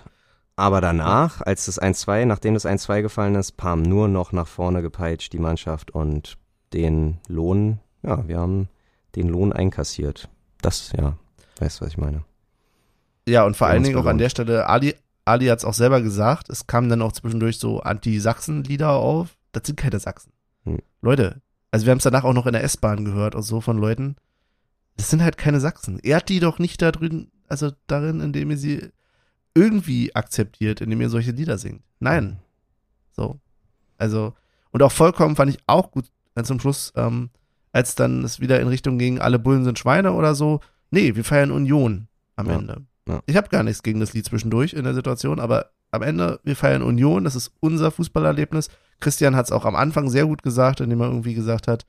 Aber 0.57 0.81
danach, 0.81 1.41
als 1.41 1.67
das 1.67 1.81
1-2, 1.81 2.27
nachdem 2.27 2.55
das 2.55 2.67
1-2 2.67 3.03
gefallen 3.03 3.35
ist, 3.35 3.53
Palm 3.57 3.83
nur 3.83 4.09
noch 4.09 4.33
nach 4.33 4.47
vorne 4.47 4.83
gepeitscht, 4.83 5.33
die 5.33 5.39
Mannschaft 5.39 5.91
und 5.91 6.37
den 6.73 7.19
Lohn, 7.29 7.79
ja, 8.03 8.27
wir 8.29 8.39
haben 8.39 8.69
den 9.17 9.29
Lohn 9.29 9.53
einkassiert. 9.53 10.29
Das, 10.61 10.93
ja, 10.97 11.17
weißt 11.59 11.81
du, 11.81 11.85
was 11.85 11.93
ich 11.93 11.99
meine? 11.99 12.25
Ja, 13.27 13.45
und 13.45 13.57
vor 13.57 13.69
allen 13.69 13.83
Dingen 13.83 13.97
auch 13.97 14.07
an 14.07 14.19
der 14.19 14.29
Stelle, 14.29 14.69
Ali, 14.69 14.95
Ali 15.25 15.47
hat 15.47 15.59
es 15.59 15.65
auch 15.65 15.75
selber 15.75 16.03
gesagt, 16.03 16.51
es 16.51 16.67
kamen 16.67 16.89
dann 16.89 17.03
auch 17.03 17.13
zwischendurch 17.13 17.59
so 17.59 17.81
Anti-Sachsen-Lieder 17.81 18.91
auf. 18.91 19.37
Das 19.53 19.63
sind 19.67 19.77
keine 19.77 20.01
Sachsen. 20.01 20.33
Hm. 20.65 20.81
Leute, 21.01 21.41
also 21.71 21.87
wir 21.87 21.93
haben 21.93 21.99
es 21.99 22.05
danach 22.05 22.25
auch 22.25 22.33
noch 22.33 22.47
in 22.47 22.53
der 22.53 22.65
S-Bahn 22.65 23.05
gehört, 23.05 23.37
auch 23.37 23.43
so 23.43 23.61
von 23.61 23.79
Leuten. 23.79 24.17
Das 24.97 25.09
sind 25.09 25.23
halt 25.23 25.39
keine 25.39 25.61
Sachsen. 25.61 25.99
Er 26.03 26.17
hat 26.17 26.29
die 26.29 26.41
doch 26.41 26.59
nicht 26.59 26.83
da 26.83 26.93
drüben, 26.93 27.31
also 27.49 27.71
darin, 27.87 28.21
indem 28.21 28.51
ihr 28.51 28.59
sie 28.59 28.91
irgendwie 29.55 30.15
akzeptiert, 30.15 30.81
indem 30.81 31.01
ihr 31.01 31.11
solche 31.11 31.33
Lieder 31.33 31.59
singt. 31.59 31.83
Nein. 32.01 32.39
So. 33.13 33.39
Also, 33.99 34.35
und 34.71 34.83
auch 34.83 34.93
vollkommen 34.93 35.37
fand 35.37 35.51
ich 35.51 35.59
auch 35.67 35.91
gut 35.91 36.07
äh, 36.35 36.43
zum 36.43 36.59
Schluss, 36.61 36.93
ähm, 36.97 37.31
als 37.73 37.95
dann 37.95 38.25
es 38.25 38.41
wieder 38.41 38.61
in 38.61 38.69
Richtung 38.69 38.99
ging, 38.99 39.19
alle 39.19 39.39
Bullen 39.39 39.65
sind 39.65 39.79
Schweine 39.79 40.13
oder 40.13 40.35
so. 40.35 40.61
Nee, 40.91 41.15
wir 41.15 41.25
feiern 41.25 41.51
Union 41.51 42.09
am 42.37 42.47
Ja. 42.49 42.55
Ende. 42.55 42.83
Ja. 43.09 43.21
Ich 43.27 43.37
habe 43.37 43.49
gar 43.49 43.63
nichts 43.63 43.83
gegen 43.83 44.01
das 44.01 44.13
Lied 44.13 44.25
zwischendurch 44.25 44.73
in 44.73 44.85
der 44.85 44.95
Situation, 44.95 45.41
aber 45.41 45.71
am 45.91 46.03
Ende, 46.03 46.41
wir 46.45 46.57
feiern 46.57 46.83
Union, 46.83 47.25
das 47.25 47.37
ist 47.37 47.53
unser 47.61 47.91
Fußballerlebnis. 47.91 48.69
Christian 49.01 49.37
hat 49.37 49.47
es 49.47 49.53
auch 49.53 49.65
am 49.65 49.77
Anfang 49.77 50.09
sehr 50.09 50.27
gut 50.27 50.43
gesagt, 50.43 50.81
indem 50.81 51.01
er 51.01 51.09
irgendwie 51.09 51.35
gesagt 51.35 51.69
hat, 51.69 51.87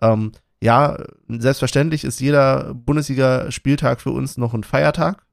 ähm, 0.00 0.32
ja, 0.60 0.98
selbstverständlich 1.28 2.04
ist 2.04 2.20
jeder 2.20 2.74
Bundesliga-Spieltag 2.74 4.00
für 4.00 4.10
uns 4.10 4.36
noch 4.36 4.54
ein 4.54 4.64
Feiertag, 4.64 5.24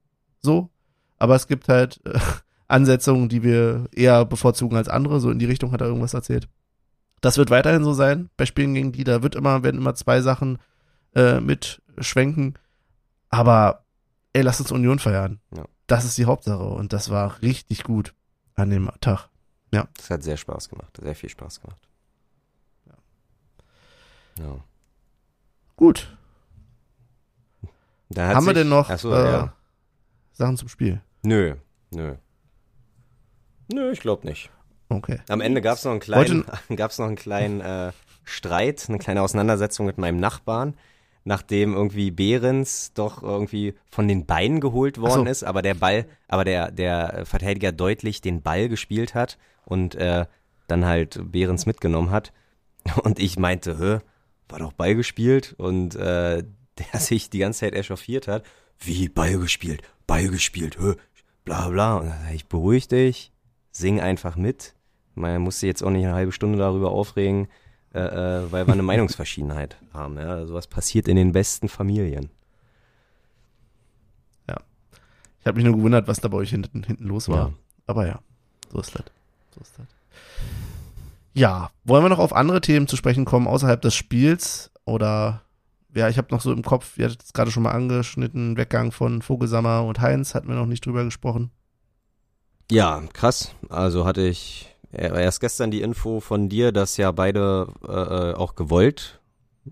so, 0.41 0.69
aber 1.17 1.35
es 1.35 1.47
gibt 1.47 1.67
halt 1.69 1.99
äh, 2.05 2.19
Ansetzungen, 2.67 3.29
die 3.29 3.43
wir 3.43 3.87
eher 3.91 4.25
bevorzugen 4.25 4.77
als 4.77 4.89
andere, 4.89 5.19
so 5.19 5.29
in 5.31 5.39
die 5.39 5.45
Richtung 5.45 5.71
hat 5.71 5.81
er 5.81 5.87
irgendwas 5.87 6.13
erzählt. 6.13 6.47
Das 7.21 7.37
wird 7.37 7.49
weiterhin 7.49 7.83
so 7.83 7.93
sein, 7.93 8.29
bei 8.37 8.45
Spielen 8.45 8.73
gegen 8.73 8.91
die, 8.91 9.03
da 9.03 9.21
wird 9.23 9.35
immer, 9.35 9.63
werden 9.63 9.79
immer 9.79 9.95
zwei 9.95 10.21
Sachen 10.21 10.57
äh, 11.15 11.39
mitschwenken, 11.39 12.55
aber 13.29 13.85
ey, 14.33 14.41
lass 14.41 14.59
uns 14.59 14.71
Union 14.71 14.99
feiern. 14.99 15.39
Ja. 15.55 15.65
Das 15.87 16.03
ist 16.05 16.17
die 16.17 16.25
Hauptsache 16.25 16.63
und 16.63 16.91
das 16.93 17.09
war 17.09 17.41
richtig 17.41 17.83
gut 17.83 18.13
an 18.55 18.69
dem 18.69 18.89
Tag. 19.01 19.29
Das 19.71 20.09
hat 20.09 20.23
sehr 20.23 20.37
Spaß 20.37 20.69
gemacht, 20.69 20.97
sehr 21.01 21.15
viel 21.15 21.29
Spaß 21.29 21.61
gemacht. 21.61 21.87
Ja. 24.39 24.57
Gut, 25.75 26.15
Da 28.09 28.27
hat 28.27 28.35
haben 28.35 28.45
wir 28.45 28.53
sich- 28.53 28.61
denn 28.61 28.69
noch 28.69 28.97
so, 28.97 29.13
äh, 29.13 29.31
ja. 29.31 29.53
Sachen 30.33 30.57
zum 30.57 30.69
Spiel? 30.69 31.01
Nö, 31.25 31.55
nö. 31.91 32.15
Nö, 33.73 33.91
ich 33.91 33.99
glaube 33.99 34.27
nicht. 34.27 34.51
Okay. 34.89 35.19
Am 35.29 35.41
Ende 35.41 35.61
gab 35.61 35.77
es 35.77 35.83
noch 35.83 35.91
einen 35.91 35.99
kleinen, 35.99 36.45
gab's 36.75 36.99
noch 36.99 37.07
einen 37.07 37.15
kleinen 37.15 37.61
äh, 37.61 37.91
Streit, 38.23 38.85
eine 38.87 38.99
kleine 38.99 39.21
Auseinandersetzung 39.21 39.85
mit 39.85 39.97
meinem 39.97 40.19
Nachbarn, 40.19 40.75
nachdem 41.23 41.73
irgendwie 41.73 42.11
Behrens 42.11 42.93
doch 42.93 43.23
irgendwie 43.23 43.73
von 43.89 44.07
den 44.07 44.25
Beinen 44.25 44.59
geholt 44.59 44.99
worden 44.99 45.25
so. 45.25 45.31
ist, 45.31 45.43
aber 45.43 45.61
der 45.61 45.73
Ball, 45.73 46.05
aber 46.27 46.45
der, 46.45 46.71
der 46.71 47.25
Verteidiger 47.25 47.71
deutlich 47.71 48.21
den 48.21 48.41
Ball 48.41 48.69
gespielt 48.69 49.15
hat 49.15 49.37
und 49.65 49.95
äh, 49.95 50.25
dann 50.67 50.85
halt 50.85 51.19
Behrens 51.31 51.65
mitgenommen 51.65 52.11
hat. 52.11 52.31
Und 53.03 53.17
ich 53.19 53.39
meinte, 53.39 53.79
hä, 53.79 53.99
war 54.49 54.59
doch 54.59 54.73
Ball 54.73 54.95
gespielt 54.95 55.55
und 55.57 55.95
äh, 55.95 56.43
der 56.93 56.99
sich 56.99 57.29
die 57.29 57.39
ganze 57.39 57.61
Zeit 57.61 57.73
echauffiert 57.73 58.27
hat. 58.27 58.45
Wie 58.79 59.09
Ball 59.09 59.39
gespielt, 59.39 59.81
Ball 60.05 60.27
gespielt, 60.27 60.77
hä, 60.79 60.93
bla 61.45 61.69
bla. 61.69 61.97
Und 61.97 62.09
dann 62.09 62.33
ich, 62.33 62.47
beruhig 62.47 62.87
dich, 62.87 63.31
sing 63.71 64.01
einfach 64.01 64.35
mit. 64.35 64.73
Man 65.13 65.41
muss 65.41 65.61
sich 65.61 65.67
jetzt 65.67 65.83
auch 65.83 65.91
nicht 65.91 66.05
eine 66.05 66.15
halbe 66.15 66.33
Stunde 66.33 66.57
darüber 66.57 66.91
aufregen, 66.91 67.47
äh, 67.93 67.99
äh, 67.99 68.51
weil 68.51 68.67
wir 68.67 68.73
eine 68.73 68.83
Meinungsverschiedenheit 68.83 69.77
haben. 69.93 70.17
Ja? 70.17 70.45
Sowas 70.45 70.67
passiert 70.67 71.07
in 71.07 71.15
den 71.15 71.31
besten 71.31 71.69
Familien. 71.69 72.29
Ich 75.45 75.47
habe 75.47 75.57
mich 75.57 75.65
nur 75.65 75.75
gewundert, 75.75 76.07
was 76.07 76.19
da 76.19 76.27
bei 76.27 76.37
euch 76.37 76.49
hinten, 76.49 76.81
hinten 76.81 77.05
los 77.05 77.29
war. 77.29 77.49
Ja. 77.49 77.53
Aber 77.85 78.07
ja, 78.07 78.19
so 78.71 78.79
ist 78.79 78.95
das. 78.95 79.03
So 79.53 79.61
ist 79.61 79.77
das. 79.77 79.85
Ja, 81.35 81.69
wollen 81.83 82.03
wir 82.03 82.09
noch 82.09 82.17
auf 82.17 82.33
andere 82.33 82.61
Themen 82.61 82.87
zu 82.87 82.95
sprechen 82.95 83.25
kommen, 83.25 83.45
außerhalb 83.45 83.79
des 83.79 83.93
Spiels? 83.93 84.71
Oder, 84.85 85.43
ja, 85.95 86.09
ich 86.09 86.17
habe 86.17 86.27
noch 86.31 86.41
so 86.41 86.51
im 86.51 86.63
Kopf, 86.63 86.97
ihr 86.97 87.05
hattet 87.05 87.23
es 87.23 87.33
gerade 87.33 87.51
schon 87.51 87.63
mal 87.63 87.71
angeschnitten, 87.71 88.57
Weggang 88.57 88.91
von 88.91 89.21
Vogelsammer 89.21 89.83
und 89.85 90.01
Heinz, 90.01 90.35
hatten 90.35 90.47
wir 90.47 90.55
noch 90.55 90.65
nicht 90.65 90.85
drüber 90.85 91.03
gesprochen. 91.03 91.51
Ja, 92.71 93.01
krass. 93.13 93.53
Also 93.69 94.05
hatte 94.05 94.21
ich 94.21 94.75
erst 94.91 95.39
gestern 95.41 95.71
die 95.71 95.81
Info 95.81 96.19
von 96.19 96.49
dir, 96.49 96.71
dass 96.71 96.97
ja 96.97 97.11
beide 97.11 97.67
äh, 97.87 97.91
äh, 97.91 98.33
auch 98.33 98.55
gewollt 98.55 99.19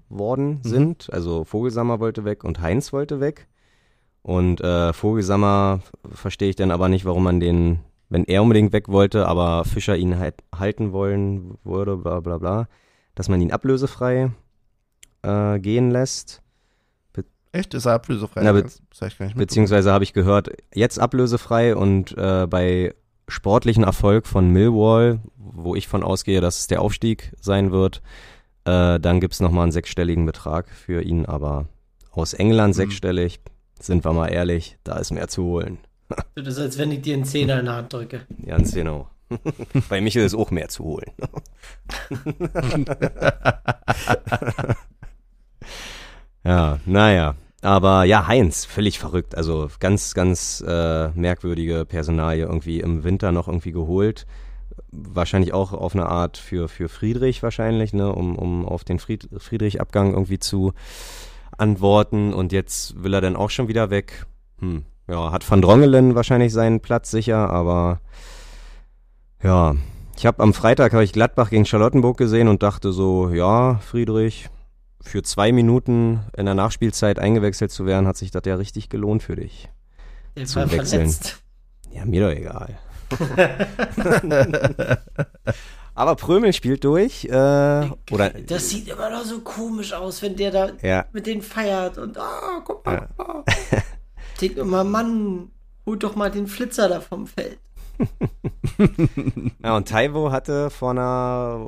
worden 0.09 0.59
Mhm. 0.63 0.69
sind. 0.69 1.09
Also 1.13 1.43
Vogelsammer 1.43 1.99
wollte 1.99 2.25
weg 2.25 2.43
und 2.43 2.61
Heinz 2.61 2.93
wollte 2.93 3.19
weg. 3.19 3.47
Und 4.21 4.61
äh, 4.61 4.93
Vogelsammer 4.93 5.81
verstehe 6.11 6.49
ich 6.49 6.55
dann 6.55 6.71
aber 6.71 6.87
nicht, 6.87 7.05
warum 7.05 7.23
man 7.23 7.39
den, 7.39 7.79
wenn 8.09 8.23
er 8.25 8.41
unbedingt 8.41 8.71
weg 8.73 8.87
wollte, 8.89 9.27
aber 9.27 9.65
Fischer 9.65 9.97
ihn 9.97 10.17
halt 10.17 10.35
halten 10.55 10.93
wollen 10.93 11.57
würde, 11.63 11.97
bla 11.97 12.19
bla 12.21 12.37
bla, 12.37 12.67
dass 13.15 13.27
man 13.27 13.41
ihn 13.41 13.51
ablösefrei 13.51 14.31
äh, 15.23 15.59
gehen 15.59 15.91
lässt. 15.91 16.41
Echt? 17.51 17.73
Ist 17.75 17.85
er 17.85 17.93
ablösefrei? 17.93 18.41
Na, 18.43 18.51
be- 18.51 18.63
das 18.63 18.73
hab 18.79 18.81
ich 18.89 18.99
gar 18.99 19.01
nicht 19.05 19.11
mitbekommen. 19.19 19.37
Beziehungsweise 19.37 19.91
habe 19.91 20.03
ich 20.03 20.13
gehört, 20.13 20.49
jetzt 20.73 20.97
ablösefrei 20.99 21.75
und 21.75 22.17
äh, 22.17 22.47
bei 22.47 22.95
sportlichen 23.27 23.83
Erfolg 23.83 24.25
von 24.25 24.49
Millwall, 24.49 25.19
wo 25.37 25.75
ich 25.75 25.87
von 25.87 26.01
ausgehe, 26.03 26.41
dass 26.41 26.57
es 26.57 26.65
der 26.67 26.81
Aufstieg 26.81 27.31
sein 27.39 27.71
wird, 27.71 28.01
äh, 28.65 28.99
dann 28.99 29.19
gibt's 29.19 29.39
noch 29.39 29.49
nochmal 29.49 29.63
einen 29.63 29.71
sechsstelligen 29.71 30.25
Betrag 30.25 30.67
für 30.69 31.03
ihn, 31.03 31.27
aber 31.27 31.67
aus 32.11 32.33
England 32.33 32.73
Mhm. 32.73 32.77
sechsstellig, 32.77 33.39
sind 33.79 34.03
wir 34.03 34.13
mal 34.13 34.29
ehrlich, 34.29 34.77
da 34.83 34.97
ist 34.97 35.11
mehr 35.11 35.27
zu 35.27 35.43
holen. 35.43 35.77
Das 36.33 36.47
ist, 36.47 36.59
als 36.59 36.77
wenn 36.79 36.91
ich 36.91 37.01
dir 37.01 37.13
einen 37.13 37.25
Zehner 37.25 37.59
in 37.59 37.65
der 37.65 37.75
Hand 37.75 37.93
drücke. 37.93 38.21
Ganz 38.47 38.73
genau. 38.73 39.09
bei 39.89 40.01
Michel 40.01 40.25
ist 40.25 40.33
auch 40.33 40.49
mehr 40.49 40.69
zu 40.69 40.83
holen. 40.85 41.11
ja, 46.43 46.79
naja. 46.85 47.35
Aber 47.61 48.03
ja, 48.03 48.27
Heinz, 48.27 48.65
völlig 48.65 48.99
verrückt. 48.99 49.35
Also 49.35 49.69
ganz, 49.79 50.13
ganz 50.13 50.61
äh, 50.67 51.09
merkwürdige 51.09 51.85
Personalie 51.85 52.45
irgendwie 52.45 52.81
im 52.81 53.03
Winter 53.05 53.31
noch 53.31 53.47
irgendwie 53.47 53.71
geholt. 53.71 54.25
Wahrscheinlich 54.91 55.53
auch 55.53 55.71
auf 55.71 55.95
eine 55.95 56.07
Art 56.07 56.37
für, 56.37 56.67
für 56.67 56.89
Friedrich 56.89 57.41
wahrscheinlich, 57.41 57.93
ne, 57.93 58.11
um, 58.11 58.35
um 58.37 58.65
auf 58.65 58.83
den 58.83 58.99
Fried, 58.99 59.29
Friedrich-Abgang 59.37 60.13
irgendwie 60.13 60.39
zu 60.39 60.73
antworten. 61.57 62.33
Und 62.33 62.51
jetzt 62.51 63.01
will 63.01 63.13
er 63.13 63.21
dann 63.21 63.35
auch 63.37 63.49
schon 63.49 63.67
wieder 63.69 63.89
weg. 63.89 64.25
Hm. 64.59 64.83
Ja, 65.07 65.31
hat 65.31 65.49
Van 65.49 65.61
Drongelen 65.61 66.15
wahrscheinlich 66.15 66.53
seinen 66.53 66.79
Platz 66.79 67.11
sicher, 67.11 67.49
aber 67.49 67.99
Ja, 69.43 69.75
ich 70.15 70.25
habe 70.25 70.41
am 70.41 70.53
Freitag 70.53 70.93
habe 70.93 71.03
ich 71.03 71.11
Gladbach 71.11 71.49
gegen 71.49 71.65
Charlottenburg 71.65 72.17
gesehen 72.17 72.47
und 72.47 72.63
dachte 72.63 72.93
so, 72.93 73.29
ja, 73.29 73.75
Friedrich, 73.79 74.49
für 75.03 75.21
zwei 75.21 75.51
Minuten 75.51 76.21
in 76.35 76.45
der 76.45 76.55
Nachspielzeit 76.55 77.19
eingewechselt 77.19 77.71
zu 77.71 77.85
werden, 77.85 78.07
hat 78.07 78.17
sich 78.17 78.31
das 78.31 78.43
ja 78.45 78.55
richtig 78.55 78.89
gelohnt 78.89 79.21
für 79.21 79.35
dich. 79.35 79.69
Der 80.35 80.45
Zum 80.45 80.61
war 80.63 80.71
Wechseln. 80.71 81.01
verletzt. 81.01 81.43
Ja, 81.91 82.05
mir 82.05 82.27
doch 82.27 82.35
egal. 82.35 82.79
Aber 85.95 86.15
Prömel 86.15 86.53
spielt 86.53 86.83
durch. 86.83 87.25
Äh, 87.25 87.29
oder 88.11 88.29
Das 88.47 88.69
sieht 88.69 88.87
immer 88.87 89.11
noch 89.11 89.23
so 89.23 89.41
komisch 89.41 89.93
aus, 89.93 90.21
wenn 90.23 90.35
der 90.35 90.51
da 90.51 90.71
ja, 90.81 91.05
mit 91.13 91.27
denen 91.27 91.43
feiert 91.43 91.99
und 91.99 92.17
ah, 92.17 92.61
guck 92.65 92.83
mal. 92.85 93.09
Ah. 93.17 93.43
Denkt 94.41 94.57
immer, 94.57 94.83
Mann, 94.83 95.51
holt 95.85 96.03
doch 96.03 96.15
mal 96.15 96.31
den 96.31 96.47
Flitzer 96.47 96.89
da 96.89 96.99
vom 96.99 97.27
Feld. 97.27 97.59
ja, 99.63 99.75
und 99.75 99.87
Taiwo 99.87 100.31
hatte 100.31 100.69
vor 100.69 100.91
einer 100.91 101.59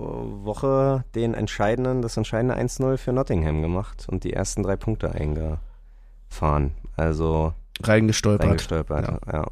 Woche 0.43 1.03
den 1.13 1.33
entscheidenden, 1.33 2.01
das 2.01 2.17
entscheidende 2.17 2.57
1-0 2.57 2.97
für 2.97 3.13
Nottingham 3.13 3.61
gemacht 3.61 4.07
und 4.09 4.23
die 4.23 4.33
ersten 4.33 4.63
drei 4.63 4.75
Punkte 4.75 5.11
eingefahren. 5.11 6.71
Also 6.95 7.53
Reingestolpert. 7.83 8.47
reingestolpert. 8.47 9.19
Ja. 9.31 9.45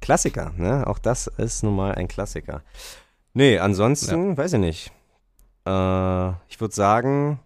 Klassiker, 0.00 0.52
ne? 0.56 0.86
Auch 0.86 0.98
das 0.98 1.26
ist 1.26 1.62
nun 1.62 1.76
mal 1.76 1.94
ein 1.94 2.08
Klassiker. 2.08 2.62
Nee, 3.34 3.58
ansonsten, 3.58 4.36
weiß 4.36 4.54
ich 4.54 4.60
nicht. 4.60 4.92
Äh, 5.66 6.28
ich 6.48 6.60
würde 6.60 6.74
sagen, 6.74 7.40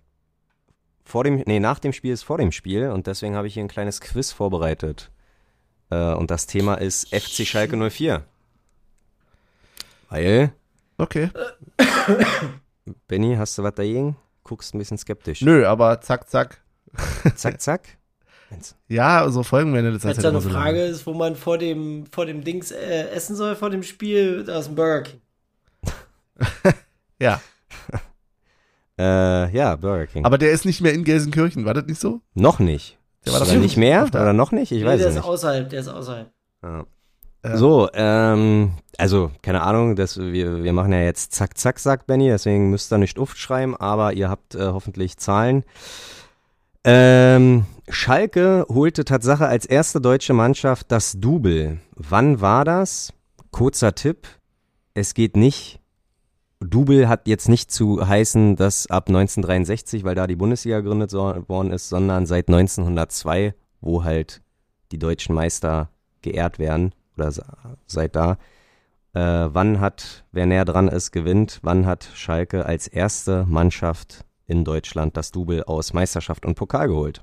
vor 1.04 1.24
dem, 1.24 1.42
nee, 1.46 1.60
nach 1.60 1.78
dem 1.78 1.92
Spiel 1.92 2.12
ist 2.12 2.22
vor 2.22 2.38
dem 2.38 2.52
Spiel 2.52 2.90
und 2.90 3.06
deswegen 3.06 3.36
habe 3.36 3.46
ich 3.46 3.54
hier 3.54 3.64
ein 3.64 3.68
kleines 3.68 4.00
Quiz 4.00 4.32
vorbereitet. 4.32 5.10
Äh, 5.90 6.14
und 6.14 6.30
das 6.30 6.46
Thema 6.46 6.74
ist 6.76 7.08
FC 7.14 7.46
Schalke 7.46 7.76
04. 7.76 8.24
Weil, 10.12 10.52
Okay. 10.98 11.30
Benny, 13.08 13.34
hast 13.36 13.56
du 13.56 13.62
was 13.62 13.74
dagegen? 13.74 14.16
Guckst 14.44 14.74
ein 14.74 14.78
bisschen 14.78 14.98
skeptisch. 14.98 15.40
Nö, 15.40 15.66
aber 15.66 16.00
zack, 16.00 16.28
zack. 16.28 16.60
Zack, 17.36 17.60
zack. 17.60 17.88
Ja, 18.88 19.26
so 19.30 19.42
folgen 19.42 19.72
wir 19.72 19.80
das 19.90 20.04
Wenn 20.04 20.10
es 20.10 20.18
da 20.18 20.28
eine 20.28 20.42
Frage 20.42 20.82
ist, 20.84 21.06
wo 21.06 21.14
man 21.14 21.34
vor 21.36 21.56
dem, 21.56 22.04
vor 22.12 22.26
dem 22.26 22.44
Dings 22.44 22.70
äh, 22.70 23.08
essen 23.08 23.34
soll, 23.34 23.56
vor 23.56 23.70
dem 23.70 23.82
Spiel, 23.82 24.44
da 24.44 24.58
ist 24.58 24.68
ein 24.68 24.74
Burger 24.74 25.02
King. 25.02 25.20
Ja, 27.18 27.40
Äh, 28.98 29.50
ja, 29.56 29.76
Burger 29.76 30.06
King. 30.06 30.26
aber 30.26 30.36
der 30.36 30.50
ist 30.50 30.66
nicht 30.66 30.82
mehr 30.82 30.92
in 30.92 31.04
Gelsenkirchen, 31.04 31.64
war 31.64 31.72
das 31.72 31.86
nicht 31.86 32.00
so? 32.00 32.20
noch 32.34 32.58
nicht. 32.58 32.98
Der 33.24 33.32
war 33.32 33.40
doch 33.40 33.48
Oder 33.48 33.56
nicht 33.56 33.76
mehr? 33.78 34.06
der- 34.10 34.20
Oder 34.20 34.32
noch 34.34 34.52
nicht? 34.52 34.70
Ich 34.72 34.80
Nee, 34.82 34.86
weiß 34.86 34.98
der 34.98 35.08
es 35.08 35.14
ist 35.14 35.20
nicht. 35.20 35.28
außerhalb, 35.28 35.70
der 35.70 35.80
ist 35.80 35.88
außerhalb. 35.88 36.30
Ja. 36.62 36.84
Ja. 37.44 37.56
So, 37.56 37.88
ähm, 37.92 38.72
also, 38.98 39.32
keine 39.42 39.62
Ahnung, 39.62 39.96
das, 39.96 40.18
wir, 40.18 40.62
wir 40.62 40.72
machen 40.72 40.92
ja 40.92 41.00
jetzt 41.00 41.32
zack, 41.32 41.58
zack, 41.58 41.80
sagt 41.80 42.06
Benny, 42.06 42.28
deswegen 42.28 42.70
müsst 42.70 42.92
ihr 42.92 42.98
nicht 42.98 43.18
oft 43.18 43.36
schreiben, 43.36 43.76
aber 43.76 44.12
ihr 44.12 44.28
habt 44.28 44.54
äh, 44.54 44.66
hoffentlich 44.66 45.16
Zahlen. 45.16 45.64
Ähm, 46.84 47.64
Schalke 47.88 48.64
holte 48.68 49.04
Tatsache 49.04 49.46
als 49.46 49.66
erste 49.66 50.00
deutsche 50.00 50.34
Mannschaft 50.34 50.92
das 50.92 51.18
Double. 51.18 51.80
Wann 51.96 52.40
war 52.40 52.64
das? 52.64 53.12
Kurzer 53.50 53.94
Tipp. 53.94 54.28
Es 54.94 55.14
geht 55.14 55.36
nicht. 55.36 55.80
Double 56.60 57.08
hat 57.08 57.26
jetzt 57.26 57.48
nicht 57.48 57.72
zu 57.72 58.06
heißen, 58.06 58.54
dass 58.54 58.86
ab 58.86 59.08
1963, 59.08 60.04
weil 60.04 60.14
da 60.14 60.28
die 60.28 60.36
Bundesliga 60.36 60.80
gegründet 60.80 61.10
so, 61.10 61.34
worden 61.48 61.72
ist, 61.72 61.88
sondern 61.88 62.26
seit 62.26 62.48
1902, 62.48 63.54
wo 63.80 64.04
halt 64.04 64.42
die 64.92 64.98
deutschen 64.98 65.34
Meister 65.34 65.90
geehrt 66.20 66.60
werden 66.60 66.92
oder 67.16 67.30
se- 67.32 67.44
seit 67.86 68.16
da. 68.16 68.38
Äh, 69.14 69.20
wann 69.52 69.80
hat, 69.80 70.24
wer 70.32 70.46
näher 70.46 70.64
dran 70.64 70.88
ist, 70.88 71.12
gewinnt. 71.12 71.58
Wann 71.62 71.84
hat 71.86 72.08
Schalke 72.14 72.64
als 72.64 72.88
erste 72.88 73.44
Mannschaft 73.46 74.24
in 74.46 74.64
Deutschland 74.64 75.16
das 75.16 75.30
Double 75.32 75.64
aus 75.64 75.92
Meisterschaft 75.92 76.46
und 76.46 76.54
Pokal 76.54 76.88
geholt? 76.88 77.22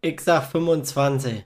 Ich 0.00 0.20
sag 0.20 0.44
25. 0.50 1.44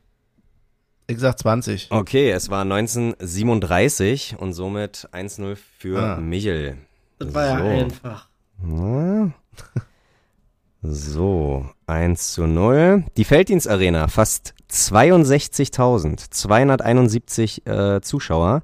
Ich 1.09 1.19
sag 1.19 1.39
20. 1.39 1.89
Okay, 1.91 2.31
es 2.31 2.49
war 2.51 2.63
1937 2.63 4.37
und 4.39 4.53
somit 4.53 5.09
1-0 5.13 5.57
für 5.57 5.99
Ah. 6.01 6.17
Michel. 6.19 6.79
Das 7.19 7.35
war 7.35 7.47
ja 7.47 7.59
So. 7.59 7.65
einfach. 7.65 8.29
Na? 8.63 9.33
So, 10.85 11.65
1 11.87 12.33
zu 12.33 12.49
0. 12.49 13.05
Die 13.17 13.23
Felddienstarena, 13.25 14.09
fast 14.09 14.53
62.271 14.73 17.67
äh, 17.67 18.01
Zuschauer, 18.01 18.63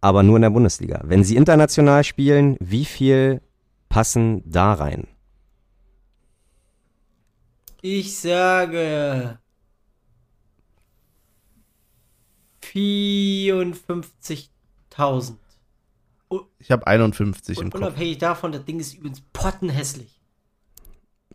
aber 0.00 0.22
nur 0.24 0.36
in 0.36 0.42
der 0.42 0.50
Bundesliga. 0.50 1.00
Wenn 1.04 1.24
sie 1.24 1.36
international 1.36 2.04
spielen, 2.04 2.56
wie 2.60 2.84
viel 2.84 3.40
passen 3.88 4.42
da 4.44 4.74
rein? 4.74 5.06
Ich 7.80 8.18
sage 8.18 9.38
54.000. 12.62 15.36
Ich 16.58 16.70
habe 16.70 16.86
51 16.86 17.58
im 17.58 17.64
Und 17.64 17.70
Kopf. 17.70 17.80
unabhängig 17.80 18.18
davon, 18.18 18.52
das 18.52 18.64
Ding 18.64 18.78
ist 18.80 18.94
übrigens 18.94 19.22
pottenhässlich. 19.32 20.17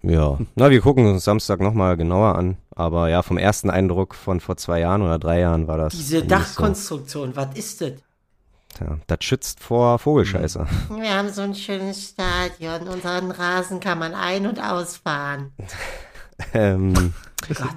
Ja, 0.05 0.37
na, 0.55 0.69
wir 0.69 0.81
gucken 0.81 1.05
uns 1.05 1.23
Samstag 1.23 1.61
nochmal 1.61 1.95
genauer 1.95 2.35
an. 2.35 2.57
Aber 2.75 3.07
ja, 3.09 3.21
vom 3.21 3.37
ersten 3.37 3.69
Eindruck 3.69 4.15
von 4.15 4.41
vor 4.41 4.57
zwei 4.57 4.81
Jahren 4.81 5.01
oder 5.01 5.17
drei 5.17 5.39
Jahren 5.39 5.67
war 5.67 5.77
das. 5.77 5.93
Diese 5.93 6.23
Dachkonstruktion, 6.23 7.33
was 7.35 7.55
ist 7.55 7.79
das? 7.81 7.93
So. 8.77 8.85
Ja, 8.85 8.97
das 9.07 9.19
schützt 9.21 9.61
vor 9.61 9.99
Vogelscheiße. 9.99 10.65
Wir 10.89 11.15
haben 11.15 11.29
so 11.29 11.43
ein 11.43 11.55
schönes 11.55 12.09
Stadion. 12.09 12.85
Unseren 12.87 13.31
Rasen 13.31 13.79
kann 13.79 13.99
man 13.99 14.13
ein- 14.13 14.47
und 14.47 14.59
ausfahren. 14.59 15.51
Ähm, 16.51 17.13
Gott. 17.47 17.67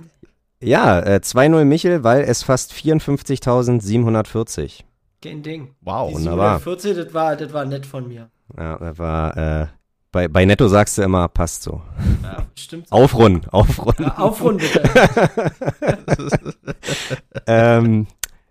ja, 0.61 0.99
äh, 1.01 1.21
2-0 1.23 1.67
Michel, 1.67 2.03
weil 2.03 2.23
es 2.23 2.43
fast 2.43 2.73
54.740. 2.73 4.81
Kein 5.23 5.43
Ding. 5.43 5.75
Wow. 5.83 6.09
Die 6.09 6.15
wunderbar. 6.17 6.59
47, 6.59 7.05
das 7.05 7.13
war, 7.15 7.37
das 7.37 7.53
war 7.53 7.67
nett 7.67 7.85
von 7.85 8.09
mir. 8.09 8.31
Ja, 8.57 8.79
das 8.79 8.99
war, 8.99 9.37
äh, 9.37 9.67
bei, 10.17 10.29
bei 10.29 10.47
Netto 10.47 10.67
sagst 10.67 10.97
du 10.97 11.03
immer, 11.03 11.29
passt 11.29 11.63
so. 11.63 11.83
Ja, 12.23 12.47
stimmt. 12.55 12.91
Aufrunden, 12.91 13.47
aufrunden. 13.51 14.05
Ja, 14.05 14.17
aufrunden 14.17 14.67
bitte. 14.67 14.83
Ähm, 17.49 18.09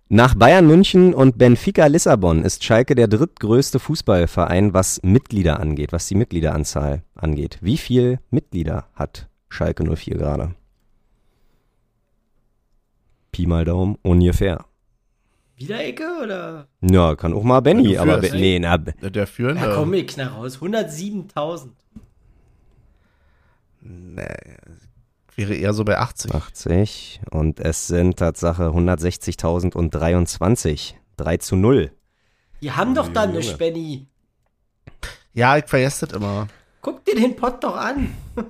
nach 0.07 0.35
Bayern 0.35 0.67
München 0.67 1.13
und 1.13 1.37
Benfica 1.37 1.87
Lissabon 1.87 2.43
ist 2.43 2.63
Schalke 2.63 2.93
der 2.95 3.07
drittgrößte 3.07 3.79
Fußballverein, 3.79 4.73
was 4.73 5.01
Mitglieder 5.03 5.59
angeht, 5.59 5.91
was 5.91 6.07
die 6.07 6.15
Mitgliederanzahl 6.15 7.01
angeht. 7.15 7.57
Wie 7.61 7.77
viel 7.77 8.19
Mitglieder 8.29 8.85
hat 8.93 9.27
Schalke 9.49 9.83
04 9.83 10.17
gerade? 10.17 10.55
Pi 13.31 13.47
mal 13.47 13.65
Daumen, 13.65 13.97
ungefähr. 14.03 14.65
Wieder 15.57 15.82
Ecke 15.84 16.06
oder? 16.22 16.68
Ja, 16.82 17.15
kann 17.15 17.34
auch 17.34 17.44
mal 17.44 17.61
Benny, 17.61 17.94
Ja, 17.94 18.02
aber. 18.02 18.18
Be- 18.18 18.32
nee, 18.32 18.60
na, 18.60 18.77
Der 18.77 19.26
Führende. 19.27 19.61
Ja, 19.61 19.73
komm, 19.76 19.94
ich 19.94 20.07
knall 20.07 20.27
raus. 20.27 20.57
107.000. 20.60 21.69
Nee, 23.82 24.26
wäre 25.36 25.53
eher 25.56 25.73
so 25.73 25.84
bei 25.86 25.98
80. 25.98 26.34
80 26.34 27.22
und 27.32 27.60
es 27.60 27.88
sind 27.88 28.18
Tatsache 28.18 28.65
160.023. 28.69 30.94
3 31.18 31.38
zu 31.38 31.56
0. 31.56 31.91
Die 32.61 32.72
haben 32.73 32.94
doch 32.95 33.07
dann 33.10 33.30
eine. 33.30 33.44
Spenny. 33.44 34.07
Ja, 35.34 35.57
ich 35.57 35.65
vergesse 35.65 36.07
das 36.07 36.18
immer. 36.18 36.48
Guck 36.82 37.06
dir 37.06 37.15
den 37.15 37.36
Pott 37.36 37.64
doch 37.64 37.76
an. 37.77 38.15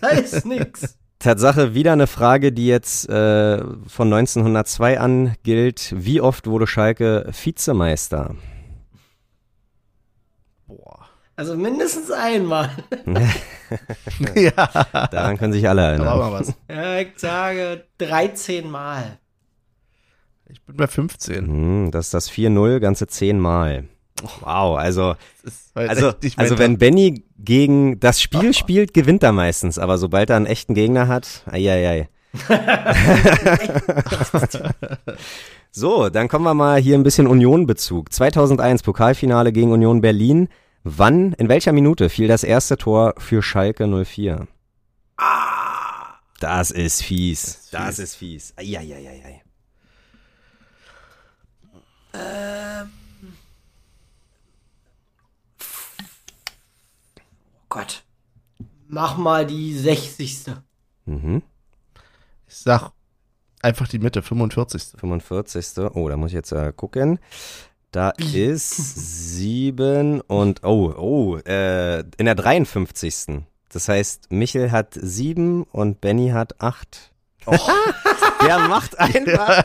da 0.00 0.08
ist 0.08 0.44
nix. 0.46 0.96
Tatsache 1.18 1.74
wieder 1.74 1.92
eine 1.92 2.06
Frage, 2.06 2.52
die 2.52 2.66
jetzt 2.66 3.08
äh, 3.08 3.58
von 3.88 4.12
1902 4.12 5.00
an 5.00 5.34
gilt. 5.42 5.92
Wie 5.96 6.20
oft 6.20 6.46
wurde 6.46 6.66
Schalke 6.66 7.28
Vizemeister? 7.42 8.36
Boah. 10.66 11.06
Also 11.34 11.56
mindestens 11.56 12.10
einmal. 12.10 12.70
ja, 14.34 14.50
Daran 15.10 15.38
können 15.38 15.52
sich 15.52 15.68
alle 15.68 15.82
erinnern. 15.82 16.18
mal 16.18 16.32
was. 16.32 16.54
Ja, 16.68 16.98
ich 17.00 17.12
sage 17.16 17.84
13 17.98 18.70
Mal. 18.70 19.18
Ich 20.48 20.62
bin 20.62 20.76
bei 20.76 20.86
15. 20.86 21.46
Hm, 21.46 21.90
das 21.90 22.06
ist 22.06 22.14
das 22.14 22.30
4-0, 22.30 22.78
ganze 22.80 23.06
10 23.06 23.38
Mal. 23.38 23.84
Wow, 24.40 24.78
also, 24.78 25.14
halt 25.74 25.90
also, 25.90 26.12
also 26.36 26.58
wenn 26.58 26.78
Benny 26.78 27.24
gegen 27.38 28.00
das 28.00 28.20
Spiel 28.20 28.52
spielt, 28.54 28.94
gewinnt 28.94 29.22
er 29.22 29.32
meistens. 29.32 29.78
Aber 29.78 29.98
sobald 29.98 30.30
er 30.30 30.36
einen 30.36 30.46
echten 30.46 30.74
Gegner 30.74 31.08
hat, 31.08 31.42
eieiei. 31.46 32.08
so, 35.70 36.08
dann 36.08 36.28
kommen 36.28 36.44
wir 36.44 36.54
mal 36.54 36.80
hier 36.80 36.96
ein 36.96 37.02
bisschen 37.02 37.26
Union-Bezug. 37.26 38.12
2001 38.12 38.82
Pokalfinale 38.82 39.52
gegen 39.52 39.72
Union 39.72 40.00
Berlin. 40.00 40.48
Wann, 40.84 41.32
in 41.34 41.48
welcher 41.48 41.72
Minute 41.72 42.08
fiel 42.08 42.28
das 42.28 42.44
erste 42.44 42.76
Tor 42.76 43.14
für 43.18 43.42
Schalke 43.42 43.86
04? 43.86 44.46
Das 46.40 46.70
ist 46.70 47.02
fies. 47.02 47.68
Das 47.72 47.98
ist 47.98 48.14
fies. 48.14 48.54
Eieieiei. 48.56 49.42
Ähm. 52.14 52.97
Gott. 57.68 58.04
Mach 58.88 59.16
mal 59.16 59.46
die 59.46 59.76
60. 59.76 60.46
Mhm. 61.06 61.42
Ich 62.46 62.56
sag 62.56 62.92
einfach 63.62 63.88
die 63.88 63.98
Mitte, 63.98 64.22
45. 64.22 64.98
45. 64.98 65.78
Oh, 65.94 66.08
da 66.08 66.16
muss 66.16 66.28
ich 66.28 66.34
jetzt 66.34 66.52
äh, 66.52 66.72
gucken. 66.74 67.18
Da 67.92 68.10
ist 68.32 69.36
sieben 69.36 70.20
und 70.22 70.64
oh, 70.64 70.94
oh, 70.96 71.36
äh, 71.46 72.00
in 72.00 72.26
der 72.26 72.34
53. 72.34 73.42
Das 73.70 73.88
heißt, 73.88 74.32
Michel 74.32 74.72
hat 74.72 74.94
sieben 74.94 75.64
und 75.64 76.00
Benny 76.00 76.30
hat 76.30 76.60
acht. 76.60 77.12
der 78.46 78.58
macht 78.68 78.98
einfach, 78.98 79.64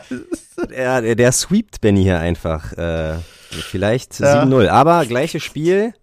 der, 0.70 1.02
der, 1.02 1.16
der 1.16 1.32
sweept 1.32 1.82
Benny 1.82 2.04
hier 2.04 2.20
einfach. 2.20 2.74
Äh, 2.74 3.20
vielleicht 3.50 4.20
Ja. 4.20 4.44
7-0. 4.44 4.68
Aber 4.68 5.06
gleiches 5.06 5.44
Spiel. 5.44 5.94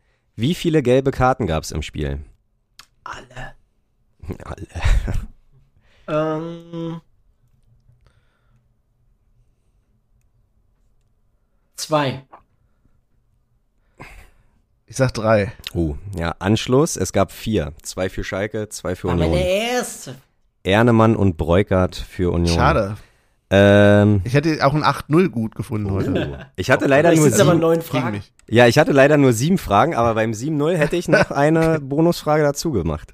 Wie 0.41 0.55
viele 0.55 0.83
gelbe 0.83 1.11
Karten 1.11 1.47
gab 1.47 1.65
es 1.65 1.71
im 1.71 1.83
Spiel? 1.83 2.25
Alle. 3.05 3.55
Alle. 4.45 4.67
Ähm. 6.09 7.01
Zwei. 11.77 12.25
Ich 14.87 14.97
sag 14.97 15.13
drei. 15.13 15.53
Oh, 15.75 15.97
ja, 16.17 16.35
Anschluss. 16.39 16.97
Es 16.97 17.13
gab 17.13 17.33
vier. 17.33 17.75
Zwei 17.83 18.09
für 18.09 18.25
Schalke, 18.25 18.71
zwei 18.71 18.97
für 18.97 19.09
War 19.09 19.17
meine 19.17 19.33
Union. 19.33 19.47
erste. 19.47 20.17
Ernemann 20.63 21.17
und 21.17 21.37
Breukert 21.37 21.97
für 21.97 22.33
Union. 22.33 22.57
Schade. 22.57 22.97
Ähm, 23.51 24.21
Ich 24.25 24.35
hätte 24.35 24.65
auch 24.65 24.75
ein 24.75 24.85
8-0 24.85 25.29
gut 25.29 25.55
gefunden 25.55 25.91
heute. 25.91 26.47
ich 26.57 26.71
hatte 26.71 26.87
leider 26.87 27.13
nur 27.15 27.31
sieben, 27.31 27.83
Fragen. 27.83 28.23
ja, 28.49 28.67
ich 28.69 28.79
hatte 28.79 28.93
leider 28.93 29.17
nur 29.17 29.33
sieben 29.33 29.59
Fragen, 29.59 29.95
aber 29.95 30.15
beim 30.15 30.31
7-0 30.33 30.77
hätte 30.77 30.97
ich 30.97 31.09
noch 31.09 31.31
eine 31.31 31.81
Bonusfrage 31.81 32.43
dazu 32.45 32.71
gemacht. 32.71 33.13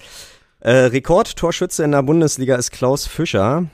Äh, 0.61 0.71
Rekordtorschütze 0.73 1.85
in 1.85 1.93
der 1.93 2.03
Bundesliga 2.03 2.57
ist 2.57 2.71
Klaus 2.71 3.07
Fischer. 3.07 3.67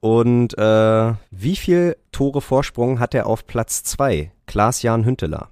Und 0.00 0.56
äh, 0.56 1.12
wie 1.30 1.56
viel 1.56 1.96
Tore 2.12 2.40
Vorsprung 2.40 3.00
hat 3.00 3.14
er 3.14 3.26
auf 3.26 3.46
Platz 3.46 3.82
zwei? 3.84 4.32
Klaas-Jan 4.46 5.04
Hünteler. 5.04 5.48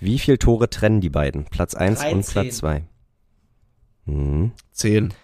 Wie 0.00 0.18
viel 0.18 0.36
Tore 0.36 0.68
trennen 0.68 1.00
die 1.00 1.08
beiden? 1.08 1.44
Platz 1.46 1.74
eins 1.74 2.00
und 2.04 2.22
13. 2.26 2.32
Platz 2.32 2.56
zwei. 2.58 2.84
Mhm. 4.04 4.52
10. 4.72 5.14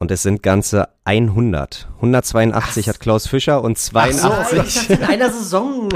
Und 0.00 0.12
es 0.12 0.22
sind 0.22 0.42
ganze 0.44 0.90
100. 1.04 1.88
182 1.96 2.88
hat 2.88 3.00
Klaus 3.00 3.26
Fischer 3.26 3.62
und 3.62 3.78
Nein, 3.92 4.12
82. 4.12 4.56
das 4.88 4.98
in 4.98 5.04
einer 5.04 5.30
Saison. 5.32 5.88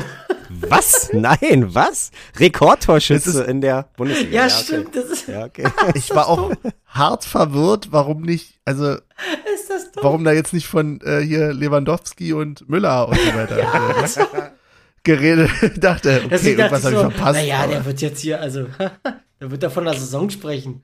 Was? 0.49 1.11
Nein, 1.13 1.75
was? 1.75 2.11
Rekordtorschütze 2.37 3.45
in 3.45 3.61
der 3.61 3.89
Bundesliga. 3.97 4.33
Ja, 4.33 4.45
okay. 4.47 4.65
stimmt. 4.65 4.97
Das 4.97 5.05
ist, 5.05 5.29
Ja, 5.29 5.45
okay. 5.45 5.69
Ich 5.95 6.11
war 6.11 6.29
auch 6.29 6.53
hart 6.87 7.25
verwirrt, 7.25 7.89
warum 7.93 8.23
nicht, 8.23 8.59
also 8.65 8.95
ist 9.55 9.71
das 9.71 9.93
dumm. 9.93 10.03
warum 10.03 10.25
da 10.25 10.33
jetzt 10.33 10.53
nicht 10.53 10.67
von 10.67 11.01
äh, 11.03 11.21
hier 11.21 11.53
Lewandowski 11.53 12.33
und 12.33 12.69
Müller 12.69 13.09
und 13.09 13.19
so 13.19 13.35
weiter 13.35 13.59
äh, 13.59 14.51
geredet. 15.05 15.51
dachte, 15.77 16.23
okay, 16.27 16.51
irgendwas 16.51 16.85
habe 16.85 16.97
so, 16.97 17.07
ich 17.09 17.15
verpasst. 17.15 17.39
naja, 17.39 17.67
der 17.67 17.85
wird 17.85 18.01
jetzt 18.01 18.21
hier, 18.21 18.41
also, 18.41 18.67
der 19.41 19.51
wird 19.51 19.63
da 19.63 19.71
von 19.71 19.85
der 19.85 19.95
Saison 19.95 20.29
sprechen. 20.29 20.83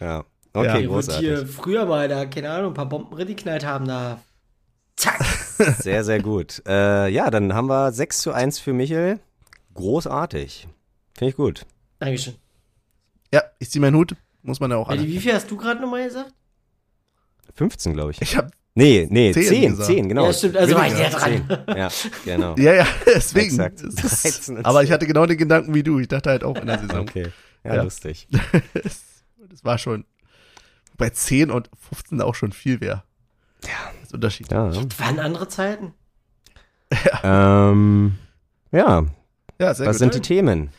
Ja, 0.00 0.06
Ja. 0.06 0.24
Okay, 0.54 0.74
wird 0.82 0.86
großartig. 0.88 1.20
hier 1.28 1.46
früher 1.46 1.86
mal 1.86 2.08
da, 2.08 2.26
keine 2.26 2.50
Ahnung, 2.50 2.72
ein 2.72 2.74
paar 2.74 2.88
Bomben 2.88 3.16
geknallt 3.16 3.64
haben, 3.64 3.86
da. 3.86 4.20
Zack. 4.96 5.18
Sehr, 5.78 6.04
sehr 6.04 6.20
gut. 6.22 6.62
Äh, 6.68 7.08
ja, 7.08 7.30
dann 7.30 7.52
haben 7.52 7.66
wir 7.68 7.90
6 7.92 8.20
zu 8.20 8.32
1 8.32 8.58
für 8.60 8.72
Michel. 8.72 9.18
Großartig. 9.74 10.68
Finde 11.16 11.30
ich 11.30 11.36
gut. 11.36 11.66
Dankeschön. 11.98 12.34
ja, 13.34 13.42
ich 13.58 13.70
ziehe 13.70 13.80
meinen 13.80 13.96
Hut, 13.96 14.14
muss 14.42 14.60
man 14.60 14.70
ja 14.70 14.76
auch 14.76 14.88
alle. 14.88 15.02
wie 15.02 15.18
viel 15.18 15.32
hast 15.34 15.50
du 15.50 15.56
gerade 15.56 15.80
nochmal 15.80 16.04
gesagt? 16.04 16.32
15, 17.54 17.92
glaube 17.94 18.12
ich. 18.12 18.22
Ich 18.22 18.36
habe 18.36 18.50
Nee, 18.74 19.08
nee, 19.10 19.32
Zehn 19.32 19.42
10, 19.42 19.70
gesagt. 19.70 19.86
10, 19.88 20.08
genau. 20.08 20.26
Ja, 20.26 20.32
stimmt, 20.32 20.56
also 20.56 20.76
war 20.76 20.86
ich 20.86 20.92
näher 20.94 21.10
dran. 21.10 21.64
10. 21.66 21.76
Ja, 21.76 21.88
genau. 22.24 22.54
ja, 22.56 22.74
ja, 22.74 22.86
deswegen. 23.06 23.46
Exakt. 23.46 23.80
Es 23.82 23.94
ist- 24.04 24.24
13 24.24 24.58
und 24.58 24.64
aber 24.66 24.84
ich 24.84 24.92
hatte 24.92 25.04
genau 25.08 25.26
den 25.26 25.36
Gedanken 25.36 25.74
wie 25.74 25.82
du. 25.82 25.98
Ich 25.98 26.06
dachte 26.06 26.30
halt 26.30 26.44
auch 26.44 26.56
in 26.56 26.66
der 26.68 26.78
Saison. 26.78 27.00
Okay. 27.00 27.26
Ja, 27.64 27.74
Ja. 27.76 27.82
lustig. 27.82 28.28
Das 29.50 29.64
war 29.64 29.78
schon 29.78 30.04
bei 30.98 31.08
10 31.10 31.50
und 31.50 31.70
15 31.90 32.20
auch 32.20 32.34
schon 32.34 32.52
viel 32.52 32.80
wäre. 32.82 33.02
Ja. 33.64 33.70
Das 34.00 34.08
ist 34.08 34.14
Unterschied. 34.14 34.50
Ja. 34.52 34.70
Waren 34.98 35.18
andere 35.18 35.48
Zeiten? 35.48 35.94
Ähm, 37.22 38.14
ja, 38.72 39.04
Ja, 39.58 39.74
sehr 39.74 39.86
was 39.86 39.94
gut. 39.96 39.98
sind 39.98 40.14
die 40.14 40.20
Themen? 40.20 40.70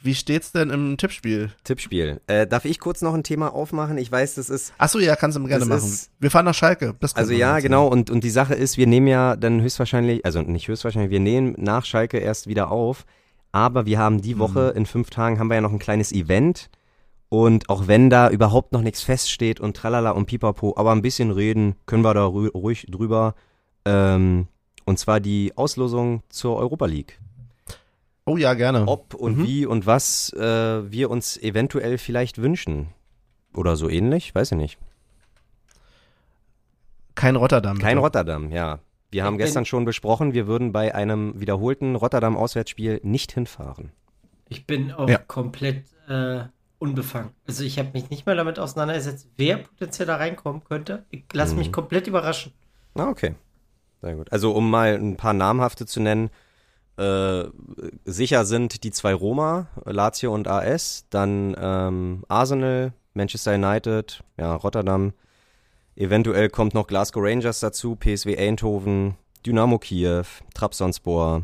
Wie 0.00 0.14
steht's 0.14 0.52
denn 0.52 0.70
im 0.70 0.96
Tippspiel? 0.96 1.50
Tippspiel. 1.64 2.20
Äh, 2.28 2.46
darf 2.46 2.64
ich 2.64 2.78
kurz 2.78 3.02
noch 3.02 3.14
ein 3.14 3.24
Thema 3.24 3.52
aufmachen? 3.52 3.98
Ich 3.98 4.12
weiß, 4.12 4.36
das 4.36 4.48
ist 4.48 4.72
Achso, 4.78 5.00
ja, 5.00 5.16
kannst 5.16 5.36
du 5.36 5.44
gerne 5.44 5.64
machen. 5.64 5.78
ist- 5.78 6.10
Wir 6.20 6.30
fahren 6.30 6.44
nach 6.44 6.54
Schalke. 6.54 6.94
Das 7.00 7.16
Also 7.16 7.32
ja, 7.32 7.58
genau. 7.58 7.88
Und, 7.88 8.08
und 8.10 8.22
die 8.22 8.30
Sache 8.30 8.54
ist, 8.54 8.76
wir 8.76 8.86
nehmen 8.86 9.08
ja 9.08 9.34
dann 9.34 9.60
höchstwahrscheinlich, 9.60 10.24
also 10.24 10.40
nicht 10.42 10.68
höchstwahrscheinlich, 10.68 11.10
wir 11.10 11.20
nehmen 11.20 11.54
nach 11.58 11.84
Schalke 11.84 12.18
erst 12.18 12.46
wieder 12.46 12.70
auf. 12.70 13.06
Aber 13.50 13.86
wir 13.86 13.98
haben 13.98 14.20
die 14.22 14.38
Woche, 14.38 14.72
in 14.76 14.86
fünf 14.86 15.10
Tagen, 15.10 15.38
haben 15.40 15.48
wir 15.48 15.54
ja 15.56 15.60
noch 15.62 15.72
ein 15.72 15.78
kleines 15.80 16.12
Event. 16.12 16.68
Und 17.30 17.68
auch 17.68 17.86
wenn 17.86 18.08
da 18.08 18.30
überhaupt 18.30 18.72
noch 18.72 18.80
nichts 18.80 19.02
feststeht 19.02 19.60
und 19.60 19.76
tralala 19.76 20.12
und 20.12 20.26
pipapo, 20.26 20.74
aber 20.76 20.92
ein 20.92 21.02
bisschen 21.02 21.30
reden, 21.30 21.74
können 21.86 22.02
wir 22.02 22.14
da 22.14 22.24
ru 22.24 22.46
ruhig 22.48 22.86
drüber. 22.88 23.34
Ähm, 23.84 24.48
und 24.86 24.98
zwar 24.98 25.20
die 25.20 25.52
Auslosung 25.56 26.22
zur 26.30 26.56
Europa 26.56 26.86
League. 26.86 27.20
Oh 28.24 28.36
ja, 28.38 28.54
gerne. 28.54 28.86
Ob 28.86 29.14
und 29.14 29.38
Mhm. 29.38 29.46
wie 29.46 29.66
und 29.66 29.86
was 29.86 30.32
äh, 30.34 30.90
wir 30.90 31.10
uns 31.10 31.36
eventuell 31.36 31.98
vielleicht 31.98 32.38
wünschen. 32.38 32.88
Oder 33.54 33.76
so 33.76 33.88
ähnlich, 33.88 34.34
weiß 34.34 34.52
ich 34.52 34.58
nicht. 34.58 34.78
Kein 37.14 37.36
Rotterdam. 37.36 37.78
Kein 37.78 37.96
bitte. 37.96 38.00
Rotterdam, 38.00 38.50
ja. 38.52 38.78
Wir 39.10 39.24
haben 39.24 39.38
gestern 39.38 39.64
schon 39.64 39.86
besprochen, 39.86 40.34
wir 40.34 40.46
würden 40.46 40.70
bei 40.72 40.94
einem 40.94 41.40
wiederholten 41.40 41.96
Rotterdam-Auswärtsspiel 41.96 43.00
nicht 43.02 43.32
hinfahren. 43.32 43.90
Ich 44.50 44.66
bin 44.66 44.92
auch 44.92 45.08
Ja. 45.08 45.18
komplett 45.18 45.84
äh, 46.08 46.40
unbefangen. 46.78 47.30
Also 47.46 47.64
ich 47.64 47.78
habe 47.78 47.90
mich 47.92 48.10
nicht 48.10 48.26
mal 48.26 48.36
damit 48.36 48.58
auseinandergesetzt, 48.58 49.28
wer 49.36 49.58
potenziell 49.58 50.06
da 50.06 50.16
reinkommen 50.16 50.62
könnte. 50.64 51.04
Ich 51.10 51.24
lasse 51.32 51.52
Mhm. 51.52 51.58
mich 51.58 51.72
komplett 51.72 52.06
überraschen. 52.06 52.52
Ah, 52.94 53.08
okay. 53.08 53.34
Sehr 54.00 54.14
gut. 54.14 54.30
Also 54.32 54.52
um 54.52 54.70
mal 54.70 54.94
ein 54.94 55.16
paar 55.16 55.32
namhafte 55.32 55.86
zu 55.86 56.00
nennen, 56.00 56.30
äh, 56.96 57.44
sicher 58.04 58.44
sind 58.44 58.82
die 58.84 58.90
zwei 58.90 59.12
Roma, 59.14 59.66
Lazio 59.84 60.32
und 60.34 60.46
AS, 60.48 61.06
dann 61.10 61.56
ähm, 61.60 62.24
Arsenal, 62.28 62.92
Manchester 63.14 63.54
United, 63.54 64.22
ja, 64.36 64.54
Rotterdam. 64.54 65.12
Eventuell 65.96 66.48
kommt 66.48 66.74
noch 66.74 66.86
Glasgow 66.86 67.22
Rangers 67.24 67.58
dazu, 67.60 67.96
PSW 67.96 68.36
Eindhoven, 68.38 69.16
Dynamo 69.44 69.78
Kiew, 69.78 70.24
Trabzonspor, 70.54 71.42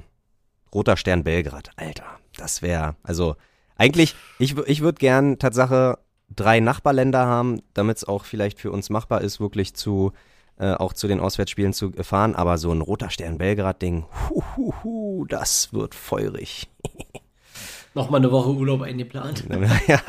Roter 0.72 0.96
Stern 0.96 1.24
Belgrad. 1.24 1.70
Alter, 1.76 2.04
das 2.36 2.62
wäre, 2.62 2.94
also 3.02 3.34
eigentlich, 3.76 4.14
ich, 4.38 4.56
ich 4.66 4.80
würde 4.80 4.98
gern 4.98 5.38
Tatsache 5.38 5.98
drei 6.34 6.60
Nachbarländer 6.60 7.26
haben, 7.26 7.60
damit 7.74 7.98
es 7.98 8.04
auch 8.04 8.24
vielleicht 8.24 8.58
für 8.60 8.70
uns 8.70 8.90
machbar 8.90 9.20
ist, 9.20 9.40
wirklich 9.40 9.74
zu 9.74 10.12
äh, 10.56 10.72
auch 10.74 10.92
zu 10.92 11.08
den 11.08 11.18
Auswärtsspielen 11.18 11.72
zu 11.72 11.90
fahren, 11.90 12.36
aber 12.36 12.58
so 12.58 12.70
ein 12.70 12.80
Roter 12.80 13.10
Stern 13.10 13.38
Belgrad-Ding, 13.38 14.04
hu, 14.30 14.42
hu, 14.56 14.72
hu, 14.84 15.24
das 15.26 15.72
wird 15.72 15.94
feurig. 15.96 16.68
Nochmal 17.94 18.20
eine 18.20 18.30
Woche 18.30 18.50
Urlaub 18.50 18.82
eingeplant. 18.82 19.44
ja. 19.86 20.00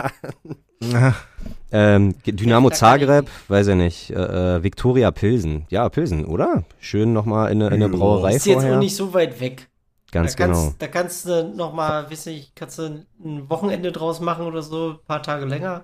Ähm, 1.71 2.15
Dynamo 2.25 2.69
Zagreb, 2.69 3.27
weiß 3.47 3.67
ich 3.67 3.75
nicht, 3.75 4.09
äh, 4.11 4.55
äh, 4.57 4.63
Viktoria 4.63 5.11
Pilsen. 5.11 5.65
Ja, 5.69 5.89
Pilsen, 5.89 6.25
oder? 6.25 6.63
Schön 6.79 7.13
nochmal 7.13 7.51
in, 7.51 7.61
eine- 7.61 7.75
in 7.75 7.83
eine. 7.83 7.89
Brauerei 7.95 8.35
Ist 8.35 8.45
jetzt 8.45 8.55
vorher. 8.55 8.75
auch 8.75 8.79
nicht 8.79 8.95
so 8.95 9.13
weit 9.13 9.39
weg. 9.39 9.67
Ganz 10.15 10.35
da 10.35 10.45
kannst, 10.45 10.61
genau. 10.61 10.75
Da 10.79 10.87
kannst 10.87 11.25
du 11.25 11.43
nochmal, 11.55 12.09
weiß 12.09 12.27
ich, 12.27 12.55
kannst 12.55 12.79
du 12.79 13.05
ein 13.23 13.49
Wochenende 13.49 13.91
draus 13.91 14.21
machen 14.21 14.45
oder 14.45 14.61
so, 14.61 14.91
ein 14.91 14.99
paar 15.05 15.21
Tage 15.21 15.45
länger. 15.45 15.83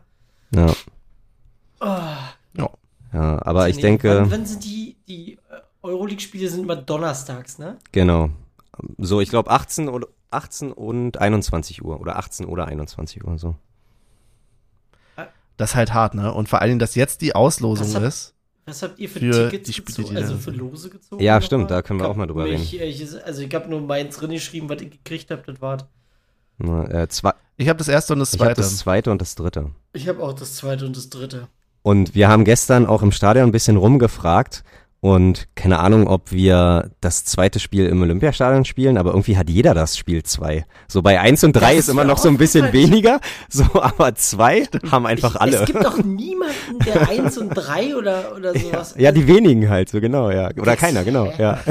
Ja, 0.56 0.74
Oh, 1.82 2.68
ja, 3.14 3.42
aber 3.46 3.68
ich 3.70 3.76
nee, 3.78 3.82
denke, 3.82 4.20
Wann, 4.22 4.32
wann 4.32 4.46
sind 4.46 4.64
die, 4.64 4.96
die 5.08 5.38
Euroleague-Spiele 5.82 6.48
sind 6.50 6.64
immer 6.64 6.76
donnerstags, 6.78 7.58
ne? 7.60 7.78
genau. 7.92 8.30
So, 8.98 9.20
ich 9.20 9.30
glaube 9.30 9.50
18 9.52 9.90
oder 9.90 10.08
18 10.30 10.72
und 10.72 11.18
21 11.18 11.84
Uhr 11.84 12.00
oder 12.00 12.18
18 12.18 12.46
oder 12.46 12.68
21 12.68 13.24
Uhr 13.26 13.38
so. 13.38 13.56
Das 15.58 15.72
ist 15.72 15.76
halt 15.76 15.94
hart, 15.94 16.16
ne? 16.16 16.34
Und 16.34 16.50
vor 16.50 16.62
allen 16.62 16.70
Dingen, 16.70 16.80
dass 16.80 16.96
jetzt 16.96 17.22
die 17.22 17.36
Auslosung 17.36 17.94
hat- 17.94 18.04
ist. 18.04 18.34
Was 18.66 18.84
habt 18.84 19.00
ihr 19.00 19.10
für, 19.10 19.20
Für 19.20 19.50
Tickets 19.50 19.68
die 19.68 19.74
Spiele, 19.74 19.96
gezogen? 19.98 20.10
die 20.16 20.22
Also 20.22 20.38
für. 20.38 20.52
Lose 20.52 20.90
gezogen? 20.90 21.22
Ja, 21.24 21.42
stimmt, 21.42 21.72
da 21.72 21.82
können 21.82 22.00
wir 22.00 22.06
Ich 22.06 22.12
auch 22.12 22.16
mal 22.16 22.24
hab 22.24 22.30
drüber 22.30 22.44
mich, 22.46 22.80
äh, 22.80 22.86
ich- 22.86 23.26
Also 23.26 23.42
ich 23.42 23.54
habe 23.56 23.70
nur 23.70 23.82
meins 23.82 24.18
drin 24.18 24.32
geschrieben, 24.32 24.70
was 24.70 24.82
ich 24.82 24.92
gekriegt 24.92 25.32
habe, 25.32 25.42
das 25.46 25.62
war. 25.62 25.90
Na, 26.58 26.88
Äh, 26.90 27.08
zwei, 27.10 27.34
Ich 27.58 27.68
habe 27.70 27.78
das 27.78 27.88
erste 27.88 28.14
und 28.14 28.20
das 28.20 28.34
ich 28.34 28.40
habe 28.40 28.50
zweite. 28.50 28.62
das 28.62 28.78
zweite 28.78 29.12
und 29.12 29.20
das 29.22 29.36
dritte. 29.36 29.72
Ich 29.94 30.08
habe 30.08 30.22
auch 30.24 30.34
das 30.34 30.56
zweite 30.56 30.86
und 30.86 30.96
das 30.96 31.10
dritte. 31.10 31.48
Und 31.84 32.14
wir 32.14 32.28
haben 32.30 32.46
gestern 32.46 32.86
auch 32.86 33.02
im 33.02 33.12
Stadion 33.12 33.46
ein 33.50 33.52
bisschen 33.52 33.78
rumgefragt 33.78 34.64
Und 35.04 35.48
keine 35.56 35.80
Ahnung, 35.80 36.08
ob 36.08 36.32
wir 36.32 36.92
das 37.02 37.26
zweite 37.26 37.60
Spiel 37.60 37.88
im 37.88 38.04
Olympiastadion 38.04 38.66
spielen, 38.66 39.00
aber 39.00 39.10
irgendwie 39.12 39.36
hat 39.36 39.50
jeder 39.50 39.74
das 39.74 39.98
Spiel 39.98 40.22
zwei. 40.22 40.64
So 40.88 41.02
bei 41.02 41.20
eins 41.20 41.44
und 41.44 41.54
drei 41.54 41.72
Das 41.76 41.86
ist 41.86 41.90
immer 41.90 42.04
noch 42.04 42.20
so 42.20 42.30
ein 42.30 42.38
bisschen 42.38 42.66
aufgefallen. 42.66 42.92
weniger, 42.92 43.20
so 43.50 43.64
aber 43.82 44.14
zwei 44.14 44.68
haben 44.92 45.08
einfach 45.08 45.34
ich, 45.34 45.42
alle. 45.42 45.58
Es 45.58 45.66
gibt 45.66 45.84
doch 45.84 45.98
niemanden, 45.98 46.78
der 46.86 47.10
1 47.10 47.36
und 47.40 47.50
3 47.50 47.96
oder, 47.96 48.36
oder 48.36 48.54
sowas. 48.54 48.94
Ja, 48.96 49.12
die 49.12 49.26
wenigen 49.26 49.70
halt, 49.70 49.90
so 49.90 50.00
genau, 50.00 50.30
ja. 50.30 50.50
Oder 50.52 50.66
Das- 50.74 50.80
keiner, 50.80 51.04
genau, 51.04 51.34
ja. 51.38 51.60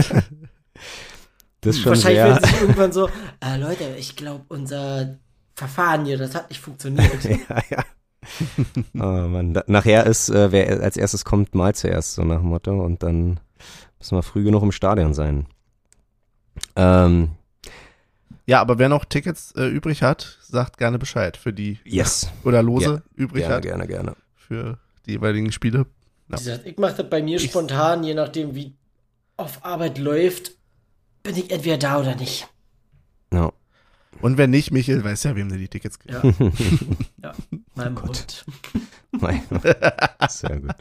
Das 1.62 1.76
ist 1.76 1.82
schon 1.82 1.90
Wahrscheinlich 1.90 2.20
sehr, 2.22 2.26
werden 2.34 2.44
sie 2.50 2.60
irgendwann 2.62 2.92
so, 2.92 3.08
äh, 3.44 3.58
Leute, 3.58 3.84
ich 3.98 4.16
glaube, 4.16 4.44
unser 4.48 5.18
Verfahren 5.54 6.06
hier, 6.06 6.16
das 6.16 6.34
hat 6.34 6.48
nicht 6.48 6.60
funktioniert. 6.60 7.22
ja, 7.24 7.38
ja. 7.70 7.84
oh 8.94 8.98
Mann. 8.98 9.58
Nachher 9.66 10.06
ist, 10.06 10.28
äh, 10.28 10.52
wer 10.52 10.80
als 10.82 10.96
erstes 10.96 11.24
kommt, 11.24 11.54
mal 11.54 11.74
zuerst, 11.74 12.14
so 12.14 12.22
nach 12.22 12.38
dem 12.40 12.48
Motto. 12.48 12.84
Und 12.84 13.02
dann 13.02 13.40
müssen 13.98 14.16
wir 14.16 14.22
früh 14.22 14.44
genug 14.44 14.62
im 14.62 14.72
Stadion 14.72 15.14
sein. 15.14 15.46
Ähm, 16.76 17.30
Ja, 18.46 18.60
aber 18.60 18.78
wer 18.78 18.88
noch 18.88 19.04
Tickets 19.04 19.52
äh, 19.52 19.66
übrig 19.66 20.02
hat, 20.02 20.38
sagt 20.42 20.76
gerne 20.78 20.98
Bescheid 20.98 21.36
für 21.36 21.52
die 21.52 21.78
yes. 21.84 22.30
oder 22.44 22.62
Lose 22.62 23.02
übrig 23.14 23.42
Gerne, 23.42 23.54
hat 23.56 23.62
gerne, 23.62 23.86
gerne. 23.86 24.16
für 24.34 24.78
die 25.06 25.12
jeweiligen 25.12 25.52
Spiele. 25.52 25.86
Wie 26.28 26.36
gesagt, 26.36 26.66
ich 26.66 26.76
mache 26.78 26.94
das 26.96 27.08
bei 27.10 27.22
mir 27.22 27.36
Ich- 27.36 27.50
spontan, 27.50 28.04
je 28.04 28.14
nachdem, 28.14 28.54
wie 28.54 28.74
auf 29.36 29.64
Arbeit 29.64 29.98
läuft, 29.98 30.52
bin 31.22 31.36
ich 31.36 31.50
entweder 31.50 31.78
da 31.78 32.00
oder 32.00 32.14
nicht. 32.16 32.48
Ja. 33.32 33.52
Und 34.20 34.36
wenn 34.38 34.50
nicht, 34.50 34.70
Michael 34.70 35.02
weiß 35.02 35.22
ja, 35.24 35.36
wem 35.36 35.48
du 35.48 35.56
die 35.56 35.68
Tickets 35.68 35.98
gibt. 35.98 36.12
Ja, 36.14 36.22
ja 37.22 37.32
meinem 37.74 38.02
Hund. 38.02 38.44
Mein- 39.12 39.42
Sehr 40.28 40.60
gut. 40.60 40.74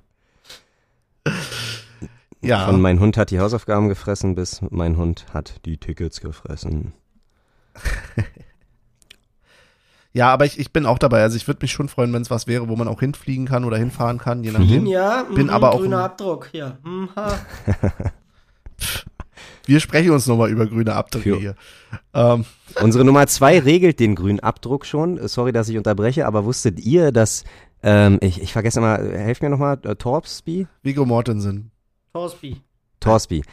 Ja. 2.42 2.66
Von 2.66 2.82
mein 2.82 3.00
Hund 3.00 3.18
hat 3.18 3.32
die 3.32 3.40
Hausaufgaben 3.40 3.90
gefressen 3.90 4.36
bis 4.36 4.62
mein 4.70 4.98
Hund 4.98 5.26
hat 5.34 5.66
die 5.66 5.78
Tickets 5.78 6.22
gefressen. 6.22 6.94
Ja, 10.12 10.34
aber 10.34 10.46
ich, 10.46 10.58
ich 10.60 10.74
bin 10.74 10.88
auch 10.88 10.98
dabei. 10.98 11.22
Also 11.22 11.38
ich 11.38 11.48
würde 11.48 11.60
mich 11.62 11.72
schon 11.72 11.88
freuen, 11.88 12.12
wenn 12.14 12.24
es 12.24 12.32
was 12.32 12.48
wäre, 12.48 12.68
wo 12.68 12.76
man 12.76 12.88
auch 12.88 13.00
hinfliegen 13.00 13.46
kann 13.46 13.64
oder 13.64 13.78
hinfahren 13.78 14.18
kann, 14.18 14.44
je 14.44 14.52
nachdem. 14.52 14.88
Ja, 14.88 15.24
Bin 15.24 15.46
mhm, 15.46 15.50
aber 15.52 15.72
auch 15.72 15.78
grüner 15.78 16.04
Abdruck, 16.04 16.50
ja. 16.52 16.80
Wir 19.66 19.80
sprechen 19.80 20.12
uns 20.12 20.28
nochmal 20.28 20.50
über 20.50 20.66
grüne 20.66 20.94
Abdrücke 20.96 21.38
hier. 21.38 21.56
Ähm, 22.14 22.46
Unsere 22.82 23.04
Nummer 23.04 23.28
zwei 23.28 23.60
regelt 23.60 24.00
den 24.00 24.16
grünen 24.16 24.40
Abdruck 24.40 24.86
schon. 24.86 25.28
Sorry, 25.28 25.52
dass 25.52 25.70
ich 25.70 25.78
unterbreche, 25.78 26.26
aber 26.26 26.46
wusstet 26.46 26.80
ihr, 26.80 27.12
dass, 27.12 27.44
ähm, 27.84 28.18
ich, 28.22 28.42
ich 28.42 28.54
vergesse 28.54 28.80
immer, 28.80 28.98
helft 28.98 29.42
mir 29.42 29.50
nochmal, 29.50 29.80
äh, 29.84 29.96
Torsby? 29.96 30.68
Viggo 30.84 31.06
Mortensen. 31.06 31.72
Torsby. 32.14 32.62
Torsby. 33.00 33.44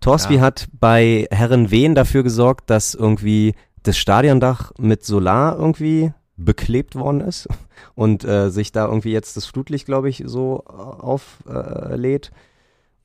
Torsby 0.00 0.34
Ja. 0.36 0.40
hat 0.42 0.66
bei 0.78 1.26
Herren 1.30 1.70
Wehen 1.70 1.94
dafür 1.94 2.22
gesorgt, 2.22 2.68
dass 2.70 2.94
irgendwie 2.94 3.54
das 3.82 3.96
Stadiondach 3.96 4.72
mit 4.78 5.04
Solar 5.04 5.56
irgendwie 5.58 6.12
beklebt 6.36 6.96
worden 6.96 7.22
ist 7.22 7.48
und 7.94 8.24
äh, 8.24 8.50
sich 8.50 8.72
da 8.72 8.86
irgendwie 8.86 9.12
jetzt 9.12 9.36
das 9.38 9.46
Flutlicht, 9.46 9.86
glaube 9.86 10.10
ich, 10.10 10.22
so 10.26 10.64
auflädt. 10.66 12.26
Äh. 12.28 12.36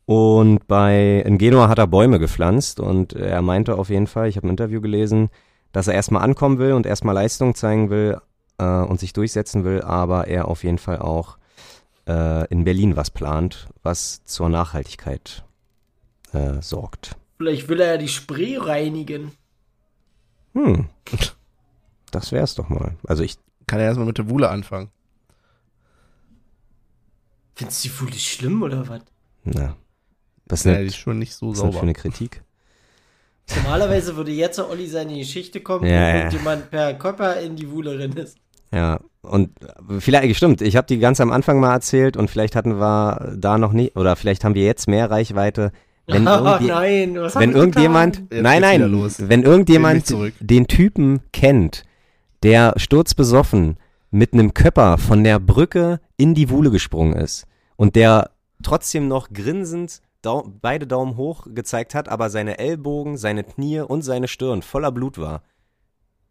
Und 0.05 0.67
bei 0.67 1.21
in 1.25 1.37
Genua 1.37 1.69
hat 1.69 1.77
er 1.77 1.87
Bäume 1.87 2.19
gepflanzt 2.19 2.79
und 2.79 3.13
er 3.13 3.41
meinte 3.41 3.77
auf 3.77 3.89
jeden 3.89 4.07
Fall, 4.07 4.27
ich 4.27 4.37
habe 4.37 4.47
ein 4.47 4.51
Interview 4.51 4.81
gelesen, 4.81 5.29
dass 5.71 5.87
er 5.87 5.93
erstmal 5.93 6.23
ankommen 6.23 6.57
will 6.57 6.73
und 6.73 6.85
erstmal 6.85 7.15
Leistung 7.15 7.55
zeigen 7.55 7.89
will 7.89 8.19
äh, 8.57 8.63
und 8.63 8.99
sich 8.99 9.13
durchsetzen 9.13 9.63
will, 9.63 9.81
aber 9.81 10.27
er 10.27 10.47
auf 10.47 10.63
jeden 10.63 10.79
Fall 10.79 10.99
auch 10.99 11.37
äh, 12.07 12.47
in 12.47 12.63
Berlin 12.63 12.95
was 12.95 13.09
plant, 13.11 13.67
was 13.83 14.23
zur 14.25 14.49
Nachhaltigkeit 14.49 15.43
äh, 16.33 16.61
sorgt. 16.61 17.15
Vielleicht 17.37 17.69
will 17.69 17.79
er 17.79 17.93
ja 17.93 17.97
die 17.97 18.07
Spree 18.07 18.57
reinigen. 18.57 19.31
Hm. 20.53 20.89
Das 22.11 22.31
wär's 22.31 22.55
doch 22.55 22.69
mal. 22.69 22.95
Also 23.07 23.23
ich, 23.23 23.37
Kann 23.67 23.79
er 23.79 23.85
erstmal 23.85 24.07
mit 24.07 24.17
der 24.17 24.29
Wuhle 24.29 24.49
anfangen. 24.49 24.89
Findest 27.55 27.83
du 27.83 27.87
die 27.87 27.93
Fuhle 27.93 28.13
schlimm 28.13 28.61
oder 28.61 28.87
was? 28.89 29.01
na. 29.43 29.75
Was 30.51 30.59
ist 30.61 30.65
Ja, 30.65 30.79
die 30.79 30.87
ist 30.87 30.97
schon 30.97 31.19
nicht 31.19 31.33
so 31.33 31.53
sauber. 31.53 31.81
eine 31.81 31.93
Kritik? 31.93 32.41
Normalerweise 33.55 34.15
würde 34.15 34.31
jetzt 34.31 34.57
der 34.57 34.69
Olli 34.69 34.87
seine 34.87 35.17
Geschichte 35.17 35.59
kommen, 35.61 35.85
Ja, 35.85 35.91
wo 35.91 35.95
ja. 35.95 36.15
irgendjemand 36.17 36.71
per 36.71 36.93
Körper 36.93 37.39
in 37.41 37.55
die 37.55 37.69
Wuhle 37.71 37.97
rennt 37.99 38.17
ist. 38.17 38.37
Ja, 38.73 38.99
und 39.21 39.49
vielleicht, 39.99 40.35
stimmt, 40.37 40.61
ich 40.61 40.77
habe 40.77 40.87
die 40.87 40.99
ganz 40.99 41.19
am 41.19 41.31
Anfang 41.31 41.59
mal 41.59 41.73
erzählt 41.73 42.15
und 42.15 42.29
vielleicht 42.29 42.55
hatten 42.55 42.79
wir 42.79 43.33
da 43.37 43.57
noch 43.57 43.73
nicht, 43.73 43.97
oder 43.97 44.15
vielleicht 44.15 44.43
haben 44.45 44.55
wir 44.55 44.63
jetzt 44.63 44.87
mehr 44.87 45.11
Reichweite. 45.11 45.71
Wenn, 46.07 46.27
oh 46.27 46.31
irgendwie, 46.31 46.67
nein, 46.67 47.15
was 47.19 47.35
wenn 47.35 47.51
irgendjemand, 47.51 48.31
nein, 48.31 48.61
nein, 48.61 48.81
los. 48.89 49.15
wenn 49.19 49.43
irgendjemand 49.43 50.05
zurück. 50.07 50.33
den 50.39 50.67
Typen 50.67 51.19
kennt, 51.33 51.83
der 52.43 52.73
sturzbesoffen 52.77 53.77
mit 54.09 54.33
einem 54.33 54.53
Köpper 54.53 54.97
von 54.97 55.23
der 55.23 55.39
Brücke 55.39 55.99
in 56.17 56.33
die 56.33 56.49
Wuhle 56.49 56.71
gesprungen 56.71 57.13
ist 57.13 57.45
und 57.75 57.95
der 57.95 58.31
trotzdem 58.63 59.07
noch 59.07 59.29
grinsend 59.33 60.01
Dau 60.21 60.51
beide 60.61 60.85
Daumen 60.85 61.17
hoch 61.17 61.47
gezeigt 61.49 61.95
hat, 61.95 62.07
aber 62.07 62.29
seine 62.29 62.59
Ellbogen, 62.59 63.17
seine 63.17 63.43
Knie 63.43 63.79
und 63.79 64.03
seine 64.03 64.27
Stirn 64.27 64.61
voller 64.61 64.91
Blut 64.91 65.17
war. 65.17 65.41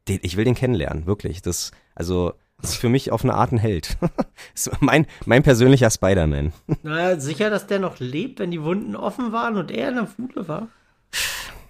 Den, 0.08 0.20
ich 0.22 0.36
will 0.36 0.44
den 0.44 0.54
kennenlernen, 0.54 1.06
wirklich. 1.06 1.42
Das, 1.42 1.72
also, 1.94 2.34
das 2.60 2.70
ist 2.70 2.76
für 2.76 2.88
mich 2.88 3.10
auf 3.10 3.24
eine 3.24 3.34
Art 3.34 3.52
ein 3.52 3.58
Held. 3.58 3.96
Mein, 4.80 5.06
mein 5.26 5.42
persönlicher 5.42 5.90
Spider-Man. 5.90 6.52
Na, 6.82 7.18
sicher, 7.18 7.50
dass 7.50 7.66
der 7.66 7.78
noch 7.78 7.98
lebt, 7.98 8.38
wenn 8.38 8.50
die 8.50 8.62
Wunden 8.62 8.96
offen 8.96 9.32
waren 9.32 9.56
und 9.56 9.70
er 9.70 9.88
in 9.88 9.94
der 9.96 10.08
Wuhle 10.18 10.48
war? 10.48 10.68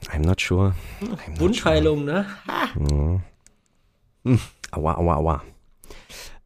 I'm 0.09 0.26
not 0.26 0.40
sure. 0.40 0.74
I'm 1.01 1.09
not 1.09 1.18
sure. 1.20 1.40
Wundheilung, 1.40 2.05
ne? 2.05 2.26
Aua, 4.72 4.94
aua, 4.98 5.16
aua. 5.16 5.42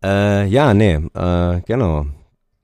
Äh, 0.03 0.47
ja, 0.47 0.75
nee, 0.75 0.95
äh, 1.15 1.61
genau. 1.63 2.07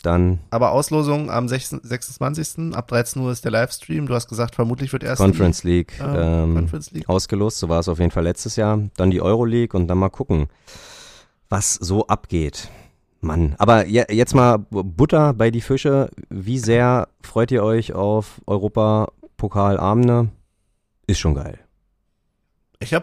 Dann 0.02 0.40
Aber 0.50 0.72
Auslosung 0.72 1.30
am 1.30 1.48
6 1.48 1.80
26. 1.82 2.74
ab 2.74 2.88
13 2.88 3.20
Uhr 3.22 3.32
ist 3.32 3.44
der 3.44 3.52
Livestream. 3.52 4.06
Du 4.06 4.14
hast 4.14 4.28
gesagt, 4.28 4.54
vermutlich 4.54 4.92
wird 4.92 5.02
erst 5.02 5.20
Conference 5.20 5.64
League, 5.64 5.92
die, 5.98 6.02
ähm, 6.02 6.52
äh, 6.52 6.60
Conference 6.60 6.90
League. 6.92 7.08
ausgelost, 7.08 7.58
so 7.58 7.68
war 7.68 7.80
es 7.80 7.88
auf 7.88 7.98
jeden 7.98 8.10
Fall 8.10 8.24
letztes 8.24 8.56
Jahr. 8.56 8.80
Dann 8.96 9.10
die 9.10 9.20
Euroleague 9.20 9.78
und 9.78 9.88
dann 9.88 9.98
mal 9.98 10.08
gucken, 10.08 10.48
was 11.48 11.74
so 11.74 12.06
abgeht. 12.06 12.70
Mann, 13.22 13.54
aber 13.58 13.86
je, 13.86 14.04
jetzt 14.08 14.34
mal 14.34 14.58
Butter 14.70 15.34
bei 15.34 15.50
die 15.50 15.60
Fische. 15.60 16.08
Wie 16.30 16.58
sehr 16.58 17.08
freut 17.20 17.50
ihr 17.50 17.62
euch 17.62 17.92
auf 17.92 18.40
Europapokalabende? 18.46 20.28
Ist 21.06 21.18
schon 21.18 21.34
geil. 21.34 21.58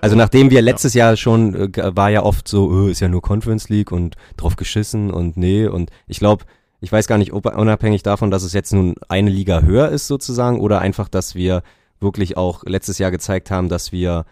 Also 0.01 0.15
nachdem 0.15 0.49
wir 0.49 0.63
letztes 0.63 0.95
Jahr 0.95 1.15
schon, 1.17 1.53
äh, 1.53 1.95
war 1.95 2.09
ja 2.09 2.23
oft 2.23 2.47
so, 2.47 2.87
äh, 2.87 2.91
ist 2.91 2.99
ja 2.99 3.09
nur 3.09 3.21
Conference 3.21 3.69
League 3.69 3.91
und 3.91 4.15
drauf 4.35 4.55
geschissen 4.55 5.11
und 5.11 5.37
nee 5.37 5.67
und 5.67 5.91
ich 6.07 6.17
glaube, 6.17 6.45
ich 6.79 6.91
weiß 6.91 7.07
gar 7.07 7.17
nicht, 7.17 7.33
ob 7.33 7.45
unabhängig 7.45 8.03
davon, 8.03 8.31
dass 8.31 8.43
es 8.43 8.53
jetzt 8.53 8.73
nun 8.73 8.95
eine 9.09 9.29
Liga 9.29 9.61
höher 9.61 9.89
ist 9.89 10.07
sozusagen 10.07 10.59
oder 10.59 10.79
einfach, 10.79 11.09
dass 11.09 11.35
wir 11.35 11.63
wirklich 11.99 12.37
auch 12.37 12.63
letztes 12.65 12.99
Jahr 12.99 13.11
gezeigt 13.11 13.49
haben, 13.49 13.69
dass 13.69 13.91
wir 13.91 14.25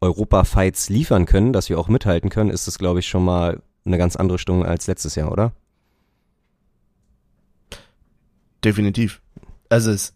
Europa-Fights 0.00 0.90
liefern 0.90 1.24
können, 1.24 1.52
dass 1.52 1.70
wir 1.70 1.78
auch 1.78 1.88
mithalten 1.88 2.28
können, 2.30 2.50
ist 2.50 2.66
das 2.66 2.78
glaube 2.78 3.00
ich 3.00 3.08
schon 3.08 3.24
mal 3.24 3.62
eine 3.84 3.98
ganz 3.98 4.16
andere 4.16 4.38
Stimmung 4.38 4.66
als 4.66 4.86
letztes 4.86 5.14
Jahr, 5.14 5.32
oder? 5.32 5.52
definitiv. 8.66 9.22
Also 9.68 9.90
es 9.90 10.02
ist 10.02 10.14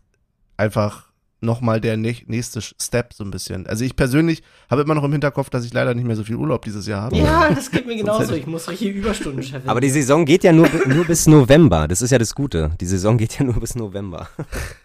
einfach 0.56 1.09
nochmal 1.40 1.80
der 1.80 1.96
nä- 1.96 2.22
nächste 2.26 2.60
Step 2.60 3.12
so 3.14 3.24
ein 3.24 3.30
bisschen. 3.30 3.66
Also 3.66 3.84
ich 3.84 3.96
persönlich 3.96 4.42
habe 4.70 4.82
immer 4.82 4.94
noch 4.94 5.04
im 5.04 5.12
Hinterkopf, 5.12 5.50
dass 5.50 5.64
ich 5.64 5.72
leider 5.72 5.94
nicht 5.94 6.06
mehr 6.06 6.16
so 6.16 6.24
viel 6.24 6.36
Urlaub 6.36 6.62
dieses 6.64 6.86
Jahr 6.86 7.02
habe. 7.02 7.16
Ja, 7.16 7.48
das 7.52 7.70
geht 7.70 7.86
mir 7.86 7.96
genauso. 7.98 8.34
Ich 8.34 8.46
muss 8.46 8.68
richtig 8.68 8.94
Überstunden 8.94 9.42
schaffen. 9.42 9.68
Aber 9.68 9.80
die 9.80 9.90
Saison 9.90 10.24
geht 10.24 10.44
ja 10.44 10.52
nur, 10.52 10.68
nur 10.86 11.04
bis 11.06 11.26
November, 11.26 11.88
das 11.88 12.02
ist 12.02 12.10
ja 12.10 12.18
das 12.18 12.34
Gute. 12.34 12.70
Die 12.80 12.86
Saison 12.86 13.16
geht 13.18 13.38
ja 13.38 13.44
nur 13.44 13.58
bis 13.60 13.74
November. 13.74 14.28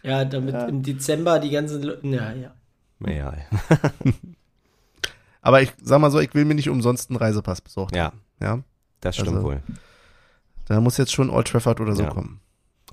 ja, 0.04 0.24
damit 0.26 0.56
im 0.70 0.82
Dezember 0.82 1.40
die 1.40 1.50
ganzen. 1.52 1.84
Le 1.84 2.00
ja, 2.04 2.34
ja. 2.34 2.52
Ja, 3.08 3.34
Aber 5.42 5.62
ich 5.62 5.72
sag 5.84 6.00
mal 6.00 6.10
so, 6.12 6.20
ich 6.20 6.34
will 6.34 6.46
mir 6.46 6.56
nicht 6.56 6.70
umsonst 6.70 7.10
einen 7.10 7.18
Reisepass 7.18 7.62
besorgen. 7.62 7.96
ja 7.96 8.12
Ja. 8.42 8.60
das 9.02 9.16
stimmt 9.16 9.30
Also- 9.30 9.44
wohl. 9.44 9.62
Da 10.68 10.82
muss 10.82 10.98
jetzt 10.98 11.12
schon 11.14 11.30
Old 11.30 11.48
Trafford 11.48 11.80
oder 11.80 11.96
so 11.96 12.02
Ja. 12.04 12.10
kommen. 12.10 12.40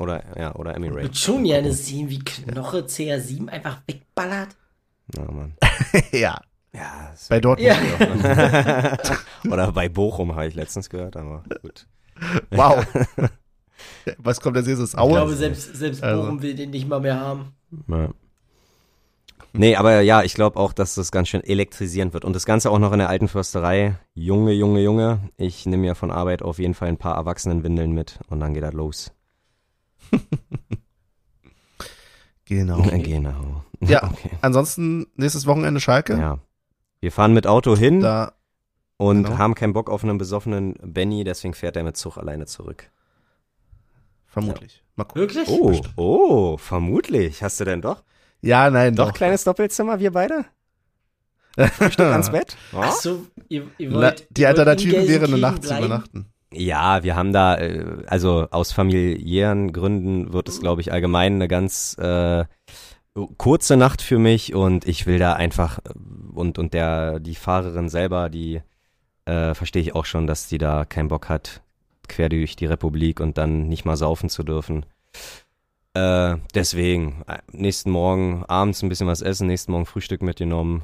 Oder, 0.02 0.38
ja, 0.38 0.54
oder 0.56 0.70
Ich 0.72 0.76
Emirates. 0.76 1.02
würde 1.02 1.16
schon 1.16 1.44
gerne 1.44 1.72
sehen, 1.72 2.08
wie 2.10 2.18
Knoche 2.18 2.78
CR7 2.80 3.48
einfach 3.48 3.78
wegballert. 3.86 4.48
Ja, 5.16 5.24
Mann. 5.30 5.54
ja. 6.12 6.40
Ja, 6.74 7.12
Bei 7.28 7.38
Dortmund. 7.38 7.70
Ja. 8.24 8.96
Oder 9.50 9.72
bei 9.72 9.90
Bochum 9.90 10.34
habe 10.34 10.46
ich 10.46 10.54
letztens 10.54 10.88
gehört, 10.88 11.18
aber 11.18 11.44
gut. 11.60 11.86
Wow. 12.50 12.86
Was 14.16 14.40
kommt 14.40 14.56
als 14.56 14.66
nächstes? 14.66 14.94
Ich 14.94 14.98
Aue? 14.98 15.10
glaube, 15.10 15.34
selbst, 15.34 15.76
selbst 15.76 16.02
Also. 16.02 16.22
Bochum 16.22 16.40
will 16.40 16.54
den 16.54 16.70
nicht 16.70 16.88
mal 16.88 17.00
mehr 17.00 17.20
haben. 17.20 17.52
Ja. 17.88 18.08
Nee, 19.52 19.76
aber 19.76 20.00
ja, 20.00 20.22
ich 20.22 20.32
glaube 20.32 20.58
auch, 20.58 20.72
dass 20.72 20.94
das 20.94 21.12
ganz 21.12 21.28
schön 21.28 21.44
elektrisierend 21.44 22.14
wird. 22.14 22.24
Und 22.24 22.34
das 22.34 22.46
Ganze 22.46 22.70
auch 22.70 22.78
noch 22.78 22.92
in 22.92 23.00
der 23.00 23.10
alten 23.10 23.28
Försterei. 23.28 23.96
Junge, 24.14 24.52
Junge, 24.52 24.80
Junge. 24.80 25.18
Ich 25.36 25.66
nehme 25.66 25.82
mir 25.82 25.94
von 25.94 26.10
Arbeit 26.10 26.40
auf 26.40 26.58
jeden 26.58 26.72
Fall 26.72 26.88
ein 26.88 26.96
paar 26.96 27.16
Erwachsenenwindeln 27.16 27.92
mit 27.92 28.18
und 28.30 28.40
dann 28.40 28.54
geht 28.54 28.62
das 28.62 28.72
los. 28.72 29.12
Genau. 32.44 32.82
Genau. 33.02 33.64
Ja, 33.80 34.02
Okay. 34.12 34.30
ansonsten 34.42 35.06
nächstes 35.16 35.46
Wochenende 35.46 35.80
Schalke. 35.80 36.18
Ja. 36.18 36.38
Wir 37.00 37.10
fahren 37.12 37.32
mit 37.34 37.46
Auto 37.46 37.76
hin 37.76 38.00
Da, 38.00 38.32
und 38.96 39.24
genau. 39.24 39.38
haben 39.38 39.54
keinen 39.54 39.72
Bock 39.72 39.90
auf 39.90 40.04
einen 40.04 40.18
besoffenen 40.18 40.74
Benny, 40.82 41.24
deswegen 41.24 41.54
fährt 41.54 41.76
er 41.76 41.82
mit 41.82 41.96
Zug 41.96 42.16
alleine 42.18 42.46
zurück. 42.46 42.90
vermutlich. 44.26 44.82
Mal 44.96 45.04
gucken. 45.04 45.22
Wirklich? 45.22 45.48
Oh, 45.48 45.80
oh, 45.96 46.56
vermutlich. 46.58 47.42
Hast 47.42 47.58
du 47.60 47.64
denn 47.64 47.80
doch? 47.82 48.02
Ja, 48.40 48.70
nein, 48.70 48.94
Doch, 48.94 49.08
doch. 49.08 49.14
kleines 49.14 49.44
Doppelzimmer, 49.44 49.98
wir 50.00 50.12
beide? 50.12 50.44
Frühstück 51.56 52.06
ans 52.06 52.30
Bett? 52.30 52.56
Ach 52.72 52.92
so, 52.92 53.26
ihr, 53.48 53.66
ihr 53.78 53.90
Na, 53.90 53.96
wollt, 53.96 54.26
die 54.30 54.42
ihr 54.42 54.48
wollt 54.48 54.58
Alternative 54.58 55.08
wäre 55.08 55.24
eine 55.26 55.38
Nacht 55.38 55.64
zu 55.64 55.76
übernachten. 55.76 56.31
Ja, 56.52 57.02
wir 57.02 57.16
haben 57.16 57.32
da, 57.32 57.56
äh, 57.56 58.04
also 58.06 58.48
aus 58.50 58.72
familiären 58.72 59.72
Gründen 59.72 60.32
wird 60.32 60.48
es, 60.48 60.60
glaube 60.60 60.80
ich, 60.80 60.92
allgemein 60.92 61.34
eine 61.34 61.48
ganz 61.48 61.96
äh, 61.98 62.44
kurze 63.36 63.76
Nacht 63.76 64.02
für 64.02 64.18
mich 64.18 64.54
und 64.54 64.86
ich 64.86 65.06
will 65.06 65.18
da 65.18 65.34
einfach 65.34 65.78
äh, 65.78 65.92
und 66.34 66.58
und 66.58 66.74
der 66.74 67.20
die 67.20 67.34
Fahrerin 67.34 67.88
selber, 67.88 68.28
die 68.30 68.62
äh, 69.24 69.54
verstehe 69.54 69.82
ich 69.82 69.94
auch 69.94 70.04
schon, 70.04 70.26
dass 70.26 70.48
die 70.48 70.58
da 70.58 70.84
keinen 70.84 71.08
Bock 71.08 71.28
hat, 71.28 71.62
quer 72.08 72.28
durch 72.28 72.56
die 72.56 72.66
Republik 72.66 73.20
und 73.20 73.38
dann 73.38 73.68
nicht 73.68 73.84
mal 73.84 73.96
saufen 73.96 74.28
zu 74.28 74.42
dürfen. 74.42 74.86
Äh, 75.94 76.36
deswegen 76.54 77.22
äh, 77.26 77.38
nächsten 77.52 77.90
Morgen 77.90 78.44
abends 78.46 78.82
ein 78.82 78.88
bisschen 78.88 79.06
was 79.06 79.20
essen, 79.20 79.46
nächsten 79.46 79.72
Morgen 79.72 79.86
Frühstück 79.86 80.22
mitgenommen, 80.22 80.82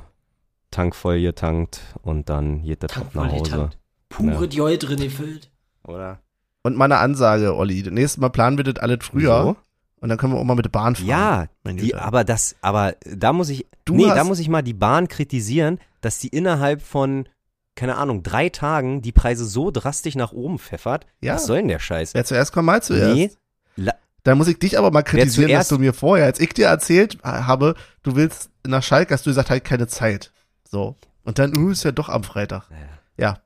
Tank 0.70 0.94
voll 0.94 1.20
getankt 1.22 1.80
und 2.02 2.28
dann 2.28 2.62
geht 2.62 2.82
der 2.82 2.90
Tank 2.90 3.14
nach 3.14 3.32
Hause. 3.32 3.42
getankt. 3.42 3.78
Pure 4.10 4.44
Ja. 4.44 4.50
Joy 4.50 4.78
drin 4.78 5.00
gefüllt. 5.00 5.50
Oder? 5.84 6.20
Und 6.62 6.76
meine 6.76 6.98
Ansage, 6.98 7.56
Olli. 7.56 7.82
Nächstes 7.90 8.18
Mal 8.18 8.28
planen 8.30 8.56
wir 8.56 8.64
das 8.64 8.82
alles 8.82 8.98
früher. 9.02 9.40
Wieso? 9.40 9.56
Und 10.00 10.08
dann 10.10 10.18
können 10.18 10.32
wir 10.32 10.38
auch 10.38 10.44
mal 10.44 10.54
mit 10.54 10.64
der 10.64 10.70
Bahn 10.70 10.94
fahren. 10.94 11.06
Ja, 11.06 11.46
die, 11.64 11.94
aber 11.94 12.22
das, 12.24 12.54
aber 12.60 12.94
da 13.04 13.32
muss 13.32 13.48
ich, 13.48 13.66
Du 13.84 13.94
nee, 13.94 14.06
da 14.06 14.22
muss 14.22 14.38
ich 14.38 14.48
mal 14.48 14.62
die 14.62 14.74
Bahn 14.74 15.08
kritisieren, 15.08 15.78
dass 16.02 16.18
die 16.18 16.28
innerhalb 16.28 16.82
von, 16.82 17.26
keine 17.74 17.96
Ahnung, 17.96 18.22
drei 18.22 18.48
Tagen 18.48 19.02
die 19.02 19.12
Preise 19.12 19.44
so 19.44 19.70
drastisch 19.70 20.14
nach 20.14 20.32
oben 20.32 20.58
pfeffert. 20.58 21.06
Ja. 21.20 21.34
Was 21.34 21.46
soll 21.46 21.58
denn 21.58 21.68
der 21.68 21.78
Scheiß? 21.78 22.14
Wer 22.14 22.24
zuerst 22.24 22.52
kommt, 22.52 22.66
mal 22.66 22.82
zuerst. 22.82 23.16
Nee, 23.16 23.30
la, 23.76 23.94
Dann 24.22 24.38
muss 24.38 24.46
ich 24.46 24.58
dich 24.58 24.78
aber 24.78 24.90
mal 24.90 25.02
kritisieren, 25.02 25.50
dass 25.50 25.68
du 25.68 25.78
mir 25.78 25.94
vorher, 25.94 26.26
als 26.26 26.38
ich 26.38 26.52
dir 26.52 26.66
erzählt 26.66 27.18
habe, 27.24 27.74
du 28.02 28.14
willst 28.14 28.50
nach 28.66 28.82
Schalke, 28.82 29.14
hast 29.14 29.26
du 29.26 29.30
gesagt, 29.30 29.50
halt 29.50 29.64
keine 29.64 29.88
Zeit. 29.88 30.32
So. 30.70 30.94
Und 31.24 31.38
dann, 31.38 31.56
uh, 31.56 31.70
ist 31.70 31.82
ja 31.84 31.92
doch 31.92 32.08
am 32.08 32.22
Freitag. 32.24 32.70
naja, 32.70 32.86
Ja. 33.16 33.38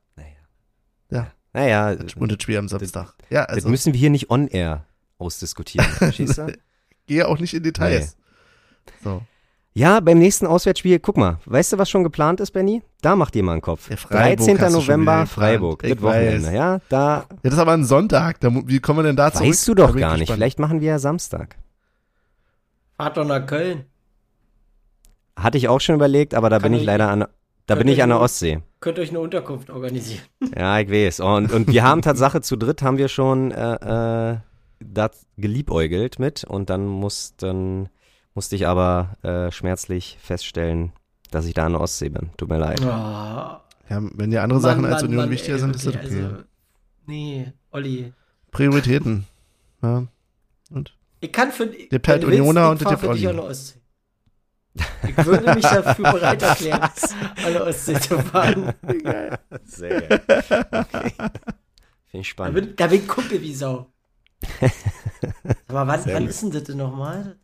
Naja. 1.53 1.91
Ja. 1.91 1.97
Und 2.17 2.31
das 2.31 2.41
Spiel 2.41 2.57
am 2.57 2.67
Samstag. 2.67 3.13
Ja, 3.29 3.45
das 3.45 3.55
also, 3.57 3.69
müssen 3.69 3.93
wir 3.93 3.99
hier 3.99 4.09
nicht 4.09 4.29
on 4.29 4.47
air 4.47 4.85
ausdiskutieren. 5.17 5.87
Gehe 7.07 7.27
auch 7.27 7.37
nicht 7.39 7.53
in 7.53 7.63
Details. 7.63 8.17
So. 9.03 9.21
Ja, 9.75 9.99
beim 10.01 10.19
nächsten 10.19 10.45
Auswärtsspiel, 10.45 10.99
guck 10.99 11.17
mal, 11.17 11.39
weißt 11.45 11.73
du, 11.73 11.77
was 11.79 11.89
schon 11.89 12.03
geplant 12.03 12.39
ist, 12.39 12.51
Benny? 12.51 12.83
Da 13.01 13.15
macht 13.15 13.33
dir 13.33 13.41
mal 13.43 13.53
einen 13.53 13.61
Kopf. 13.61 13.89
Ja, 13.89 13.97
Freiburg 13.97 14.37
13. 14.45 14.61
hast 14.61 14.75
du 14.75 14.81
schon 14.81 14.83
wieder 14.83 14.97
November. 14.97 15.25
Freiburg, 15.25 15.81
das 15.81 16.01
Wochenende, 16.01 16.47
weiß. 16.47 16.53
ja, 16.53 16.79
da 16.89 17.17
Ja, 17.17 17.25
das 17.41 17.53
ist 17.53 17.59
aber 17.59 17.71
ein 17.73 17.83
Sonntag. 17.85 18.39
Da, 18.39 18.51
wie 18.53 18.79
kommen 18.79 18.99
wir 18.99 19.03
denn 19.03 19.15
da 19.15 19.31
zurück? 19.31 19.47
weißt 19.49 19.67
du 19.67 19.73
doch 19.73 19.95
gar 19.95 20.11
nicht. 20.13 20.19
gespannt. 20.21 20.37
Vielleicht 20.37 20.59
machen 20.59 20.79
wir 20.81 20.89
ja 20.89 20.99
Samstag. 20.99 21.55
Fahrt 22.97 23.17
doch 23.17 23.25
nach 23.25 23.45
Köln. 23.47 23.85
Hatte 25.35 25.57
ich 25.57 25.67
auch 25.67 25.81
schon 25.81 25.95
überlegt, 25.95 26.35
aber 26.35 26.51
da 26.51 26.59
Kann 26.59 26.71
bin 26.71 26.79
ich- 26.79 26.85
leider 26.85 27.09
an, 27.09 27.25
da 27.65 27.75
bin 27.75 27.87
ich 27.87 28.03
an 28.03 28.09
der 28.09 28.19
Ostsee. 28.19 28.61
Könnt 28.79 28.99
euch 28.99 29.09
eine 29.09 29.19
Unterkunft 29.19 29.69
organisieren. 29.69 30.23
Ja, 30.57 30.79
ich 30.79 30.89
weiß. 30.91 31.21
Und, 31.21 31.51
und 31.51 31.67
wir 31.71 31.83
haben 31.83 32.01
Tatsache 32.01 32.41
zu 32.41 32.57
dritt 32.57 32.81
haben 32.81 32.97
wir 32.97 33.07
schon 33.07 33.51
äh, 33.51 34.31
äh, 34.33 34.37
das 34.79 35.25
geliebäugelt 35.37 36.19
mit 36.19 36.43
und 36.43 36.69
dann 36.69 36.85
mussten, 36.85 37.89
musste 38.33 38.55
ich 38.55 38.67
aber 38.67 39.15
äh, 39.23 39.51
schmerzlich 39.51 40.17
feststellen, 40.21 40.91
dass 41.31 41.45
ich 41.45 41.53
da 41.53 41.65
an 41.65 41.71
der 41.73 41.81
Ostsee 41.81 42.09
bin. 42.09 42.29
Tut 42.37 42.49
mir 42.49 42.57
leid. 42.59 42.81
Oh, 42.81 42.85
Ja, 42.85 43.61
wenn 43.89 44.31
dir 44.31 44.43
andere 44.43 44.59
Sachen 44.59 44.85
als 44.85 45.03
Union 45.03 45.29
wichtiger 45.29 45.57
sind, 45.57 45.75
ist 45.75 45.87
das 45.87 45.95
okay. 45.95 46.03
Also, 46.03 46.43
nee, 47.07 47.51
Olli. 47.71 48.13
Prioritäten. 48.51 49.25
Ja. 49.81 50.03
Und 50.69 50.93
Ich 51.21 51.31
kann 51.31 51.51
für 51.51 51.65
halt 51.65 52.05
wenn 52.07 52.21
du 52.21 52.27
Unioner 52.27 52.69
und 52.69 52.81
dich 52.81 52.87
Olli. 52.87 53.27
an 53.27 53.37
der 53.37 53.45
Ostsee. 53.45 53.79
Ich 55.07 55.25
würde 55.25 55.53
mich 55.53 55.63
dafür 55.63 56.11
bereit 56.13 56.41
erklären, 56.41 56.89
der 57.45 57.67
Ostsee 57.67 57.99
zu 57.99 58.19
fahren. 58.19 58.73
Sehr 59.65 60.01
geil. 60.01 60.21
Okay. 60.71 61.11
Finde 61.11 62.21
ich 62.21 62.21
Da 62.21 62.23
spannend. 62.23 62.55
bin, 62.55 62.75
da 62.75 62.87
bin 62.87 62.99
ich 63.01 63.07
Kumpel 63.07 63.41
wie 63.41 63.53
Sau. 63.53 63.87
Aber 65.67 65.87
wann, 65.87 66.01
wann 66.05 66.27
ist 66.27 66.41
denn 66.41 66.51
das 66.51 66.63
denn 66.63 66.77
nochmal? 66.77 67.37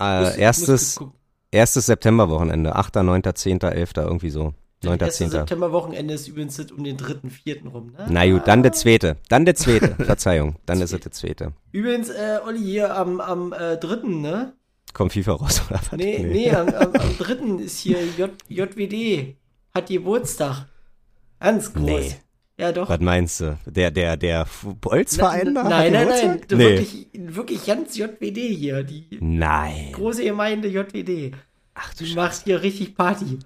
Äh, 0.00 0.40
erstes, 0.40 0.98
erstes 1.50 1.86
Septemberwochenende. 1.86 2.74
8., 2.74 2.96
9., 2.96 3.22
10., 3.34 3.60
11., 3.60 3.92
irgendwie 3.96 4.30
so. 4.30 4.54
9., 4.82 4.98
Das 4.98 5.16
10. 5.16 5.30
Septemberwochenende 5.30 6.14
ist 6.14 6.28
übrigens 6.28 6.58
um 6.70 6.84
den 6.84 6.96
3., 6.96 7.28
4. 7.30 7.66
rum, 7.66 7.92
ne? 7.92 8.06
Na 8.08 8.26
gut, 8.30 8.46
dann 8.46 8.62
der 8.62 8.72
zweite. 8.72 9.16
Dann 9.28 9.44
der 9.44 9.54
zweite. 9.54 9.94
Verzeihung. 10.04 10.56
Dann 10.66 10.80
ist 10.80 10.92
es 10.92 11.00
der 11.00 11.12
zweite. 11.12 11.52
Übrigens, 11.72 12.08
äh, 12.10 12.38
Olli, 12.46 12.60
hier 12.62 12.94
am, 12.96 13.20
am 13.20 13.52
äh, 13.52 13.76
3., 13.76 14.06
ne? 14.08 14.52
Kommt 14.94 15.12
FIFA 15.12 15.32
raus 15.32 15.60
oder 15.68 15.78
was? 15.80 15.92
Nee, 15.98 16.20
nee, 16.20 16.50
am, 16.50 16.68
am, 16.68 16.92
am 16.94 17.18
3. 17.18 17.62
ist 17.64 17.80
hier 17.80 17.98
J, 18.16 18.30
JWD. 18.48 19.34
Hat 19.74 19.88
Geburtstag. 19.88 20.66
Ganz 21.40 21.72
groß. 21.74 21.84
Nee. 21.84 22.14
Ja, 22.56 22.70
doch. 22.72 22.88
Was 22.88 23.00
meinst 23.00 23.40
du? 23.40 23.58
Der, 23.66 23.90
der, 23.90 24.16
der 24.16 24.46
Bolzverein 24.80 25.54
da? 25.56 25.64
Nein, 25.64 25.92
nein, 25.92 26.08
nein. 26.08 26.40
Nee. 26.48 26.58
Wirklich, 26.58 27.08
wirklich 27.12 27.66
ganz 27.66 27.96
JWD 27.96 28.36
hier. 28.38 28.84
Die 28.84 29.08
Nein. 29.20 29.90
große 29.92 30.22
Gemeinde 30.22 30.68
JWD. 30.68 31.34
Ach 31.74 31.92
du 31.94 32.04
Die 32.04 32.10
Scheiße. 32.10 32.16
macht 32.16 32.44
hier 32.44 32.62
richtig 32.62 32.94
Party. 32.94 33.40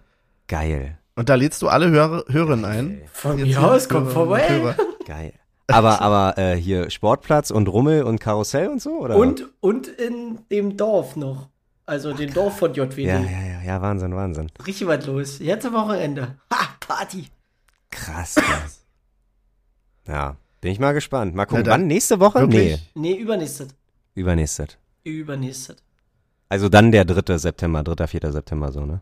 Geil. 0.46 0.98
Und 1.16 1.30
da 1.30 1.34
lädst 1.36 1.62
du 1.62 1.68
alle 1.68 1.88
Hörer, 1.90 2.24
Hörerinnen 2.28 2.64
ein. 2.66 3.00
Von 3.10 3.36
mir 3.36 3.46
hier 3.46 3.64
aus, 3.64 3.88
kommt 3.88 4.08
und 4.08 4.12
vorbei. 4.12 4.46
Hörer. 4.50 4.76
Geil. 5.06 5.32
Aber, 5.70 6.00
aber 6.00 6.38
äh, 6.38 6.56
hier 6.56 6.90
Sportplatz 6.90 7.50
und 7.50 7.68
Rummel 7.68 8.02
und 8.02 8.20
Karussell 8.20 8.68
und 8.68 8.80
so, 8.80 9.00
oder? 9.00 9.16
Und, 9.16 9.46
und 9.60 9.86
in 9.86 10.38
dem 10.50 10.76
Dorf 10.76 11.14
noch. 11.16 11.48
Also 11.84 12.12
dem 12.12 12.32
Dorf 12.32 12.58
von 12.58 12.74
JWD. 12.74 12.98
Ja, 12.98 13.18
ja, 13.18 13.42
ja, 13.42 13.62
ja, 13.64 13.82
Wahnsinn, 13.82 14.14
Wahnsinn. 14.14 14.50
Richtig 14.66 14.86
was 14.86 15.06
los. 15.06 15.38
Jetzt 15.38 15.66
am 15.66 15.74
Wochenende. 15.74 16.36
Ha, 16.52 16.68
Party. 16.80 17.26
Krass, 17.90 18.34
krass. 18.34 18.84
ja, 20.06 20.36
bin 20.60 20.72
ich 20.72 20.78
mal 20.78 20.92
gespannt. 20.92 21.34
Mal 21.34 21.46
gucken, 21.46 21.66
wann? 21.66 21.86
Nächste 21.86 22.20
Woche? 22.20 22.40
wirklich? 22.40 22.90
Nee. 22.94 23.12
Nee, 23.14 23.18
übernächstes. 23.18 23.68
Übernächstes. 24.14 24.76
Also 26.48 26.68
dann 26.68 26.92
der 26.92 27.04
3. 27.04 27.36
September, 27.38 27.82
3., 27.82 28.06
4. 28.06 28.32
September 28.32 28.72
so, 28.72 28.84
ne? 28.84 29.00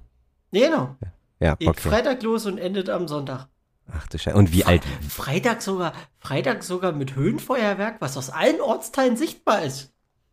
Nee, 0.50 0.60
genau. 0.60 0.96
Ja, 1.40 1.54
Geht 1.54 1.68
okay. 1.68 1.88
Freitag 1.88 2.22
los 2.22 2.46
und 2.46 2.58
endet 2.58 2.88
am 2.88 3.06
Sonntag. 3.06 3.48
Ach 3.92 4.06
du 4.08 4.18
Scheiße. 4.18 4.36
Und 4.36 4.52
wie 4.52 4.64
alt? 4.64 4.82
Freitag 5.08 5.62
sogar, 5.62 5.92
Freitag 6.18 6.62
sogar 6.64 6.92
mit 6.92 7.14
Höhenfeuerwerk, 7.14 7.96
was 8.00 8.16
aus 8.16 8.30
allen 8.30 8.60
Ortsteilen 8.60 9.16
sichtbar 9.16 9.62
ist. 9.64 9.92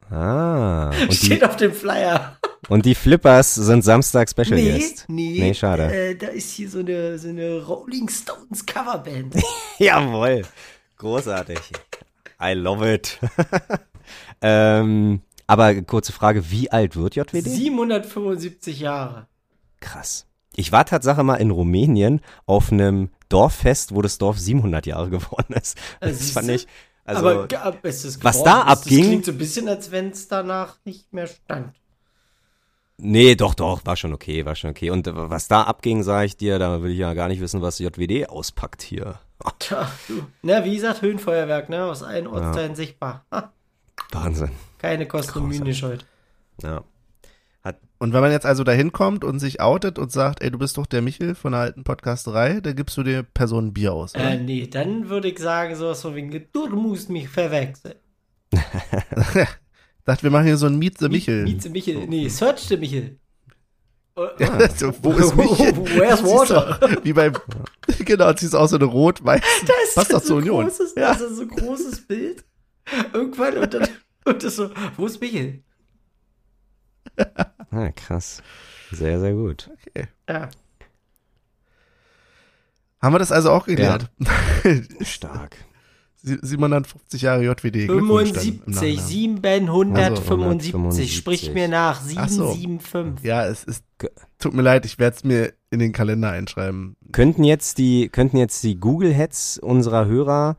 Ah. 0.10 0.90
Und 1.02 1.12
die, 1.12 1.16
Steht 1.26 1.44
auf 1.44 1.56
dem 1.56 1.74
Flyer. 1.74 2.38
und 2.70 2.86
die 2.86 2.94
Flippers 2.96 3.56
sind 3.56 3.84
Samstag 3.84 4.30
Special 4.30 4.56
Nee, 4.56 4.78
Guest. 4.78 5.06
nee. 5.08 5.38
Nee, 5.40 5.54
schade. 5.54 5.84
Äh, 5.94 6.16
da 6.16 6.28
ist 6.28 6.52
hier 6.52 6.70
so 6.70 6.80
eine, 6.80 7.18
so 7.18 7.30
eine 7.30 7.64
Rolling 7.64 8.10
Stones 8.10 8.66
Coverband. 8.66 9.36
Jawohl. 9.80 10.44
Großartig. 10.98 11.60
I 12.42 12.54
love 12.54 12.94
it. 12.94 13.20
ähm, 14.42 15.22
aber 15.48 15.82
kurze 15.84 16.12
Frage, 16.12 16.50
wie 16.52 16.72
alt 16.72 16.96
wird 16.96 17.16
JWD? 17.16 17.44
775 17.44 18.80
Jahre. 18.80 19.28
Krass. 19.80 20.26
Ich 20.56 20.72
war 20.72 20.86
Tatsache 20.86 21.24
mal 21.24 21.36
in 21.38 21.52
Rumänien 21.52 22.22
auf 22.46 22.72
einem 22.72 23.10
Dorffest, 23.30 23.94
wo 23.96 24.02
das 24.02 24.18
Dorf 24.18 24.38
700 24.38 24.86
Jahre 24.86 25.10
geworden 25.10 25.54
ist. 25.54 25.78
Äh, 26.00 26.10
Das 26.10 26.32
fand 26.32 26.50
ich, 26.50 26.68
also, 27.06 27.28
Aber 27.28 27.48
es 27.84 28.24
was 28.24 28.44
da 28.44 28.62
abging- 28.62 29.00
Das 29.02 29.08
klingt 29.08 29.26
so 29.26 29.32
ein 29.32 29.38
bisschen, 29.38 29.68
als 29.68 29.92
wenn 29.92 30.10
es 30.12 30.28
danach 30.28 30.78
nicht 30.86 31.12
mehr 31.12 31.28
stand. 31.28 31.74
nee, 32.98 33.36
doch, 33.36 33.56
doch, 33.56 33.86
war 33.86 33.98
schon 33.98 34.14
okay, 34.14 34.46
war 34.46 34.56
schon 34.56 34.70
okay. 34.70 34.90
Und 34.90 35.10
was 35.12 35.48
da 35.48 35.64
abging, 35.64 36.04
sage 36.04 36.28
ich 36.28 36.38
dir, 36.38 36.60
da 36.60 36.82
will 36.82 36.92
ich 36.92 37.00
ja 37.00 37.14
gar 37.14 37.28
nicht 37.28 37.42
wissen, 37.42 37.62
was 37.62 37.80
JWD 37.80 38.30
auspackt 38.30 38.82
hier. 38.82 39.20
Tja, 39.60 39.92
du. 40.08 40.24
Na, 40.42 40.64
wie 40.64 40.76
gesagt, 40.76 41.02
Höhenfeuerwerk, 41.02 41.68
ne? 41.68 41.84
Aus 41.86 42.04
allen 42.04 42.28
Ortsteilen 42.28 42.76
sichtbar. 42.76 43.26
Ha, 43.32 43.52
Wahnsinn. 44.12 44.52
keine 44.78 45.06
Kosten 45.06 45.40
und 45.40 45.48
Mühen 45.50 45.66
gescheut. 45.66 46.06
Ja. 46.62 46.84
Und 48.04 48.12
wenn 48.12 48.20
man 48.20 48.34
jetzt 48.34 48.46
also 48.46 48.66
da 48.66 48.74
hinkommt 48.74 49.24
und 49.24 49.40
sich 49.40 49.62
outet 49.62 49.98
und 49.98 50.12
sagt, 50.12 50.44
ey, 50.44 50.52
du 50.52 50.58
bist 50.58 50.78
doch 50.78 50.86
der 50.86 51.02
Michel 51.02 51.36
von 51.36 51.54
der 51.54 51.62
alten 51.62 51.86
Podcasterei, 51.86 52.60
dann 52.60 52.76
gibst 52.76 52.98
du 52.98 53.04
der 53.04 53.24
Person 53.24 53.68
ein 53.68 53.74
Bier 53.74 53.94
aus. 53.94 54.14
Oder? 54.14 54.32
Äh, 54.32 54.40
nee, 54.42 54.68
dann 54.68 55.08
würde 55.08 55.30
ich 55.30 55.40
sagen, 55.40 55.74
sowas 55.74 56.02
von 56.02 56.14
wegen, 56.14 56.48
du 56.52 56.68
musst 56.68 57.10
mich 57.10 57.30
verwechseln. 57.30 57.96
Sagt, 60.06 60.22
wir 60.22 60.32
machen 60.32 60.48
hier 60.48 60.58
so 60.58 60.66
ein 60.66 60.78
Meet 60.78 60.98
the 60.98 61.08
Michel. 61.08 61.44
Mieze 61.44 61.70
Michel, 61.70 62.06
nee, 62.08 62.28
Search 62.28 62.68
the 62.68 62.76
Michel. 62.76 63.20
Oh, 64.18 64.28
so, 64.76 64.94
wo 65.02 65.14
ist 65.14 65.34
Michel? 65.38 65.74
Where's 65.96 66.22
water? 66.26 66.78
Du, 66.82 67.06
Wie 67.06 67.14
beim, 67.14 67.32
genau, 68.00 68.34
ziehst 68.34 68.54
auch 68.54 68.68
so 68.68 68.76
eine 68.76 68.84
rot-weiß. 68.84 69.42
Da 69.66 69.74
ist 69.86 69.96
Passt 69.96 70.12
doch 70.12 70.20
so 70.20 70.28
zur 70.28 70.36
ein 70.40 70.42
Union. 70.42 70.66
Großes, 70.66 70.96
Ja. 70.98 71.14
Das 71.14 71.22
ist 71.22 71.38
so 71.38 71.44
ein 71.44 71.48
großes 71.48 72.06
Bild. 72.06 72.44
Irgendwann 73.14 73.60
und 73.60 73.74
dann 73.74 73.88
und 74.26 74.44
das 74.44 74.58
so, 74.58 74.72
wo 74.98 75.06
ist 75.06 75.22
Michel? 75.22 75.64
Ah, 77.72 77.90
krass. 77.92 78.44
Sehr, 78.92 79.20
sehr 79.20 79.34
gut. 79.34 79.72
Ja. 80.30 80.50
Haben 83.02 83.16
wir 83.16 83.20
das 83.20 83.32
also 83.32 83.50
auch 83.52 83.66
geklärt? 83.66 84.12
Stark. 85.02 85.58
Sie- 86.22 86.38
750 86.42 87.22
Jahre 87.24 87.44
JWD. 87.44 87.88
Glückwunsch 87.88 88.32
dann 88.32 88.44
im 88.48 88.74
75, 88.74 88.74
Nachhinein. 88.76 89.06
775, 89.08 90.76
Also, 90.76 91.04
sprich 91.08 91.54
mir 91.54 91.68
nach, 91.68 92.02
Ach 92.16 92.30
so. 92.30 92.54
775. 92.54 93.26
Ja, 93.26 93.46
es 93.46 93.64
ist. 93.64 93.84
Tut 94.40 94.54
mir 94.54 94.62
leid, 94.62 94.86
ich 94.86 95.00
werde 95.00 95.18
es 95.18 95.24
mir 95.24 95.54
in 95.72 95.80
den 95.80 95.92
Kalender 95.92 96.30
einschreiben. 96.30 96.96
Könnten 97.12 97.44
jetzt 97.44 97.78
die, 97.78 98.08
könnten 98.10 98.38
jetzt 98.38 98.64
die 98.64 98.80
Google-Heads 98.80 99.58
unserer 99.58 100.06
Hörer 100.06 100.58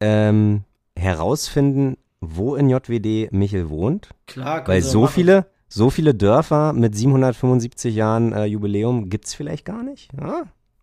ähm, 0.00 0.62
herausfinden, 0.96 1.98
wo 2.20 2.54
in 2.54 2.70
JWD 2.70 3.32
Michel 3.32 3.68
wohnt? 3.68 4.10
Klar, 4.26 4.66
Weil 4.68 4.80
so 4.82 5.02
machen. 5.02 5.12
viele, 5.12 5.46
so 5.68 5.90
viele 5.90 6.14
Dörfer 6.14 6.72
mit 6.72 6.94
775 6.96 7.94
Jahren 7.94 8.32
äh, 8.32 8.44
Jubiläum 8.44 9.08
gibt's 9.10 9.34
vielleicht 9.34 9.64
gar 9.64 9.82
nicht. 9.82 10.10
Ja? 10.18 10.42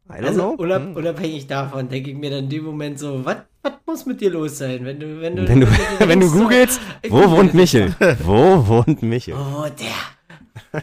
I 0.10 0.14
don't 0.22 0.26
Also 0.26 0.40
know. 0.42 0.64
unab 0.64 0.96
unabhängig 0.96 1.48
davon 1.48 1.88
denke 1.90 2.12
ich 2.12 2.18
mir 2.18 2.30
dann 2.30 2.44
in 2.46 2.50
dem 2.50 2.66
Moment 2.66 3.00
so, 3.00 3.24
was 3.24 3.38
muss 3.86 4.06
mit 4.06 4.20
dir 4.20 4.32
los 4.32 4.58
sein, 4.58 4.84
wenn 4.84 5.00
du, 5.00 5.22
wenn 5.22 5.36
du, 5.38 5.48
Wenn 5.48 5.62
du, 5.62 5.66
dir 5.68 5.72
wenn 6.08 6.20
du 6.20 6.28
so, 6.28 6.40
googelst, 6.40 6.82
ich 7.02 7.12
wo 7.12 7.30
wohnt 7.32 7.54
Michel? 7.54 7.96
Wo 8.24 8.68
wohnt 8.68 9.02
Michel? 9.02 9.36
Oh, 9.36 9.66
der. 9.80 10.82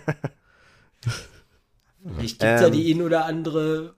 Vielleicht 2.02 2.38
gibt 2.40 2.42
es 2.42 2.60
ja 2.62 2.66
Ähm. 2.68 2.72
die 2.72 2.94
ein 2.94 3.02
oder 3.02 3.26
andere, 3.26 3.94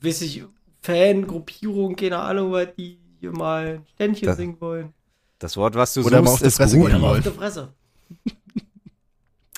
weiß 0.00 0.22
ich, 0.22 0.42
Fangruppierung, 0.82 1.94
keine 1.96 2.18
Ahnung, 2.18 2.52
was 2.52 2.68
die 2.78 2.98
hier 3.20 3.32
mal 3.32 3.66
ein 3.80 3.86
Ständchen 3.94 4.26
Das- 4.26 4.36
singen 4.38 4.56
wollen. 4.60 4.94
Das 5.38 5.56
Wort, 5.56 5.74
was 5.74 5.94
du 5.94 6.02
Oder 6.02 6.20
mal 6.20 6.30
suchst, 6.32 6.42
ist 6.42 6.56
Fresse 6.58 6.76
Google. 6.76 6.92
gehen. 6.92 7.02
Aber 7.02 7.12
auf 7.16 7.22
der 7.22 7.32
Fresse. 7.32 7.72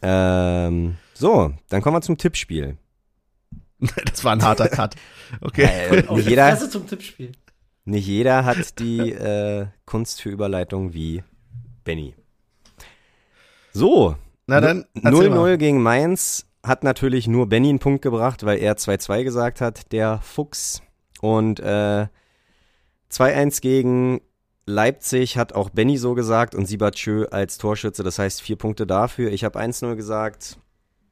Ähm, 0.02 0.96
so, 1.14 1.54
dann 1.68 1.80
kommen 1.82 1.96
wir 1.96 2.02
zum 2.02 2.18
Tippspiel. 2.18 2.76
Das 4.04 4.22
war 4.22 4.32
ein 4.32 4.42
harter 4.42 4.68
Cut. 4.70 4.94
Okay. 5.40 5.64
Äh, 5.64 5.96
nicht, 5.96 6.08
der 6.08 6.50
jeder, 6.50 6.70
zum 6.70 6.86
Tippspiel. 6.86 7.32
nicht 7.84 8.06
jeder 8.06 8.44
hat 8.44 8.78
die 8.78 9.10
äh, 9.10 9.66
Kunst 9.86 10.22
für 10.22 10.28
Überleitung 10.28 10.92
wie 10.94 11.24
Benny. 11.82 12.14
So, 13.72 14.16
Na 14.46 14.60
dann, 14.60 14.84
erzähl 14.94 15.30
mal. 15.30 15.54
0-0 15.54 15.56
gegen 15.56 15.82
Mainz 15.82 16.46
hat 16.62 16.84
natürlich 16.84 17.26
nur 17.26 17.48
Benny 17.48 17.70
einen 17.70 17.80
Punkt 17.80 18.02
gebracht, 18.02 18.44
weil 18.44 18.58
er 18.58 18.76
2-2 18.76 19.24
gesagt 19.24 19.60
hat, 19.60 19.90
der 19.92 20.20
Fuchs. 20.22 20.82
Und 21.20 21.58
äh, 21.60 22.06
2-1 23.10 23.60
gegen 23.60 24.20
Leipzig 24.66 25.36
hat 25.36 25.54
auch 25.54 25.70
Benny 25.70 25.98
so 25.98 26.14
gesagt 26.14 26.54
und 26.54 26.66
Sibachö 26.66 27.26
als 27.30 27.58
Torschütze, 27.58 28.02
das 28.02 28.18
heißt 28.18 28.40
vier 28.42 28.56
Punkte 28.56 28.86
dafür. 28.86 29.32
Ich 29.32 29.42
habe 29.44 29.58
1-0 29.60 29.96
gesagt, 29.96 30.58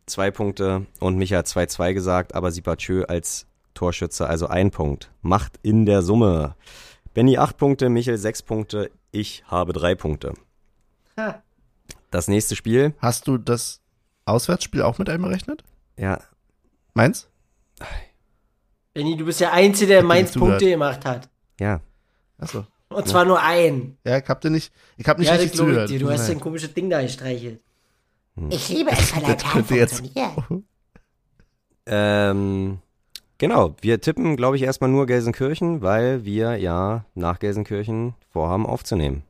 zwei 0.07 0.31
Punkte 0.31 0.87
und 1.01 1.17
Micha 1.17 1.39
hat 1.39 1.47
2-2 1.47 1.93
gesagt, 1.95 2.35
aber 2.35 2.53
Sibachö 2.53 3.05
als 3.09 3.47
Torschütze, 3.75 4.27
also 4.29 4.47
ein 4.47 4.71
Punkt. 4.71 5.11
Macht 5.23 5.59
in 5.63 5.85
der 5.87 6.03
Summe. 6.03 6.55
Benny 7.13 7.39
acht 7.39 7.57
Punkte, 7.57 7.89
Michel 7.89 8.19
sechs 8.19 8.41
Punkte, 8.43 8.91
ich 9.11 9.43
habe 9.49 9.73
drei 9.73 9.97
Punkte. 9.97 10.35
Ha. 11.17 11.43
Das 12.13 12.29
nächste 12.29 12.55
Spiel, 12.55 12.95
Hast 12.99 13.27
du 13.27 13.37
das 13.37 13.81
Auswärtsspiel 14.27 14.83
auch 14.83 14.99
mit 14.99 15.09
einberechnet? 15.09 15.65
ja, 15.97 16.21
Meins? 16.95 17.29
Benni, 18.95 19.17
du 19.17 19.25
bist 19.25 19.41
der 19.41 19.53
Einzige, 19.53 19.93
der 19.95 20.03
Mainz 20.05 20.33
zugehört. 20.33 20.59
Punkte 20.61 20.71
gemacht 20.71 21.05
hat. 21.05 21.29
ja, 21.59 21.81
Achso. 22.39 22.65
Und 22.91 23.07
zwar 23.09 23.25
nur 23.25 23.41
ein. 23.41 23.97
Ja, 24.05 24.19
ich 24.19 24.29
hab 24.29 24.41
dir 24.41 24.51
nicht, 24.51 24.73
ich 24.97 25.07
hab 25.09 25.19
nicht 25.19 25.29
ja, 25.29 25.35
das 25.35 25.45
richtig 25.45 25.59
zugehört. 25.59 25.89
dir. 25.91 25.99
Du 26.01 26.11
hast 26.11 26.27
dein 26.29 26.35
leid. 26.37 26.43
komisches 26.43 26.75
Ding 26.75 26.91
da 26.91 27.01
gestreichelt. 27.01 27.61
Ich 28.51 28.69
liebe 28.69 28.91
es, 28.91 29.15
wenn 29.15 29.25
ein 29.27 29.37
Das 29.39 29.53
könnte 29.53 29.75
jetzt- 29.75 29.99
funktioniert. 29.99 30.35
Ähm, 31.87 32.79
genau, 33.39 33.75
wir 33.81 34.01
tippen, 34.01 34.37
glaube 34.37 34.57
ich, 34.57 34.63
erstmal 34.63 34.91
nur 34.91 35.07
Gelsenkirchen, 35.07 35.83
weil 35.83 36.25
wir 36.25 36.57
ja 36.57 37.05
nach 37.15 37.39
Gelsenkirchen 37.41 38.15
vorhaben 38.31 38.67
aufzunehmen. 38.67 39.23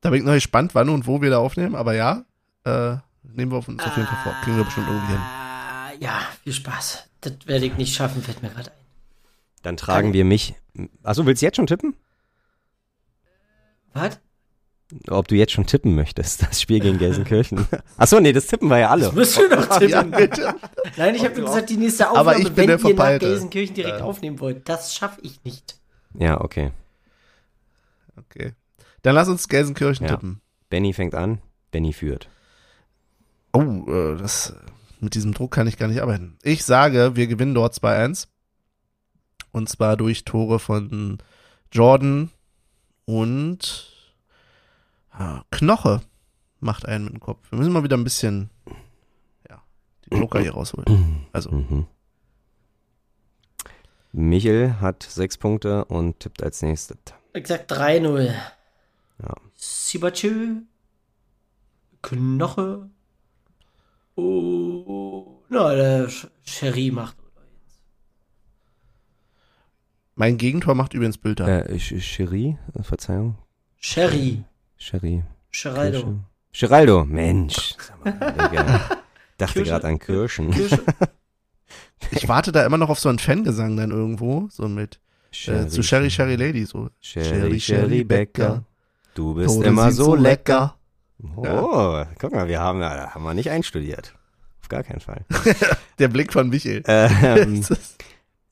Da 0.00 0.10
bin 0.10 0.20
ich 0.20 0.24
noch 0.24 0.32
gespannt, 0.32 0.74
wann 0.74 0.88
und 0.88 1.06
wo 1.06 1.20
wir 1.20 1.28
da 1.30 1.38
aufnehmen, 1.38 1.74
aber 1.74 1.94
ja, 1.94 2.24
äh, 2.64 2.96
nehmen 3.24 3.50
wir 3.52 3.58
auf 3.58 3.68
uns 3.68 3.82
auf 3.82 3.94
jeden 3.96 4.08
Fall 4.08 4.22
vor. 4.22 4.32
Kriegen 4.42 4.56
wir 4.56 4.64
bestimmt 4.64 4.86
irgendwie 4.88 5.12
hin. 5.12 5.20
Ah, 5.20 5.90
ja, 6.00 6.20
viel 6.44 6.52
Spaß. 6.52 7.04
Das 7.20 7.32
werde 7.44 7.66
ich 7.66 7.76
nicht 7.76 7.94
schaffen, 7.94 8.22
fällt 8.22 8.42
mir 8.42 8.50
gerade 8.50 8.70
ein. 8.70 8.85
Dann 9.66 9.76
tragen 9.76 10.12
wir 10.12 10.24
mich. 10.24 10.54
Achso, 11.02 11.26
willst 11.26 11.42
du 11.42 11.46
jetzt 11.46 11.56
schon 11.56 11.66
tippen? 11.66 11.96
Was? 13.94 14.20
Ob 15.08 15.26
du 15.26 15.34
jetzt 15.34 15.50
schon 15.50 15.66
tippen 15.66 15.96
möchtest, 15.96 16.42
das 16.46 16.60
Spiel 16.60 16.78
gegen 16.78 16.98
Gelsenkirchen. 16.98 17.66
Achso, 17.96 18.20
nee, 18.20 18.32
das 18.32 18.46
tippen 18.46 18.68
wir 18.68 18.78
ja 18.78 18.90
alle. 18.90 19.06
Das 19.06 19.14
müsst 19.14 19.36
ihr 19.38 19.48
doch 19.48 19.68
Ja, 19.80 20.04
tippen. 20.04 20.10
bitte. 20.12 20.54
Nein, 20.96 21.16
ich 21.16 21.24
habe 21.24 21.34
gesagt, 21.34 21.68
die 21.70 21.78
nächste 21.78 22.08
Aber 22.08 22.20
Aufnahme, 22.20 22.38
ich 22.38 22.44
bin 22.50 22.56
wenn 22.68 22.78
der 22.78 22.88
ihr 22.88 22.94
nach. 22.94 23.18
Gelsenkirchen 23.18 23.74
direkt 23.74 23.98
Ja. 23.98 24.04
aufnehmen 24.04 24.38
wollt, 24.38 24.68
das 24.68 24.94
schaffe 24.94 25.18
ich 25.22 25.42
nicht. 25.42 25.80
Ja, 26.14 26.40
okay. 26.40 26.70
Okay. 28.16 28.52
Dann 29.02 29.16
lass 29.16 29.26
uns 29.28 29.48
Gelsenkirchen 29.48 30.06
Ja. 30.06 30.12
tippen. 30.12 30.40
Benny 30.70 30.92
fängt 30.92 31.16
an, 31.16 31.40
Benny 31.72 31.92
führt. 31.92 32.28
Oh, 33.52 33.62
äh, 33.90 34.16
das, 34.16 34.54
mit 35.00 35.14
diesem 35.16 35.34
Druck 35.34 35.50
kann 35.50 35.66
ich 35.66 35.76
gar 35.76 35.88
nicht 35.88 36.02
arbeiten. 36.02 36.38
Ich 36.44 36.64
sage, 36.64 37.16
wir 37.16 37.26
gewinnen 37.26 37.54
dort 37.54 37.74
2-1. 37.74 38.28
Und 39.56 39.70
zwar 39.70 39.96
durch 39.96 40.26
Tore 40.26 40.58
von 40.58 41.16
Jordan 41.72 42.30
und 43.06 43.90
ah, 45.12 45.44
Knoche 45.50 46.02
macht 46.60 46.84
einen 46.86 47.04
mit 47.06 47.14
dem 47.14 47.20
Kopf. 47.20 47.50
Wir 47.50 47.58
müssen 47.58 47.72
mal 47.72 47.82
wieder 47.82 47.96
ein 47.96 48.04
bisschen, 48.04 48.50
ja, 49.48 49.62
die 50.04 50.18
Joker 50.18 50.40
hier 50.40 50.52
rausholen. 50.52 51.24
Also, 51.32 51.50
Mhm. 51.52 51.86
Michel 54.12 54.78
hat 54.78 55.02
sechs 55.04 55.38
Punkte 55.38 55.86
und 55.86 56.20
tippt 56.20 56.42
als 56.42 56.60
nächstes. 56.60 56.98
Ich 57.32 57.46
sag 57.46 57.66
3-0. 57.66 58.34
Ja. 59.22 59.34
Sibachö. 59.54 60.56
Knoche. 62.02 62.90
Oh. 64.16 65.42
Na, 65.48 65.74
der 65.74 66.10
Sherry 66.44 66.90
macht. 66.90 67.16
Mein 70.16 70.36
Gegentor 70.38 70.74
macht 70.74 70.92
übrigens 70.94 71.18
Bilder. 71.18 71.66
Äh, 71.70 71.76
äh, 71.76 72.82
Verzeihung. 72.82 73.36
Sherry. 73.78 74.42
Cherie. 74.78 75.22
Geraldo. 75.52 76.18
Geraldo, 76.52 77.04
Mensch. 77.04 77.74
Digga. 78.04 78.80
Dachte 79.38 79.62
gerade 79.62 79.86
an 79.86 79.98
Kirschen. 79.98 80.50
Kirsche. 80.50 80.82
Ich 82.10 82.28
warte 82.28 82.52
da 82.52 82.64
immer 82.66 82.76
noch 82.76 82.90
auf 82.90 83.00
so 83.00 83.08
einen 83.08 83.18
Fangesang 83.18 83.76
dann 83.76 83.90
irgendwo, 83.90 84.48
so 84.50 84.68
mit, 84.68 85.00
äh, 85.46 85.66
zu 85.66 85.82
Sherry 85.82 86.10
Sherry 86.10 86.36
Lady, 86.36 86.64
so. 86.66 86.90
Sherry, 87.00 87.58
Sherry 87.58 88.04
Becker. 88.04 88.64
Du 89.14 89.34
bist 89.34 89.56
Tode 89.56 89.66
immer 89.68 89.90
so 89.90 90.14
lecker. 90.14 90.76
Ja. 91.42 91.62
Oh, 91.62 92.04
guck 92.18 92.32
mal, 92.32 92.46
wir 92.48 92.60
haben, 92.60 92.80
ja- 92.80 93.14
haben 93.14 93.24
wir 93.24 93.32
nicht 93.34 93.50
einstudiert. 93.50 94.14
Auf 94.60 94.68
gar 94.68 94.82
keinen 94.82 95.00
Fall. 95.00 95.24
Der 95.98 96.08
Blick 96.08 96.32
von 96.34 96.50
Michael. 96.50 96.82
ähm, 96.86 97.60
Das 97.62 97.70
ist- 97.70 98.04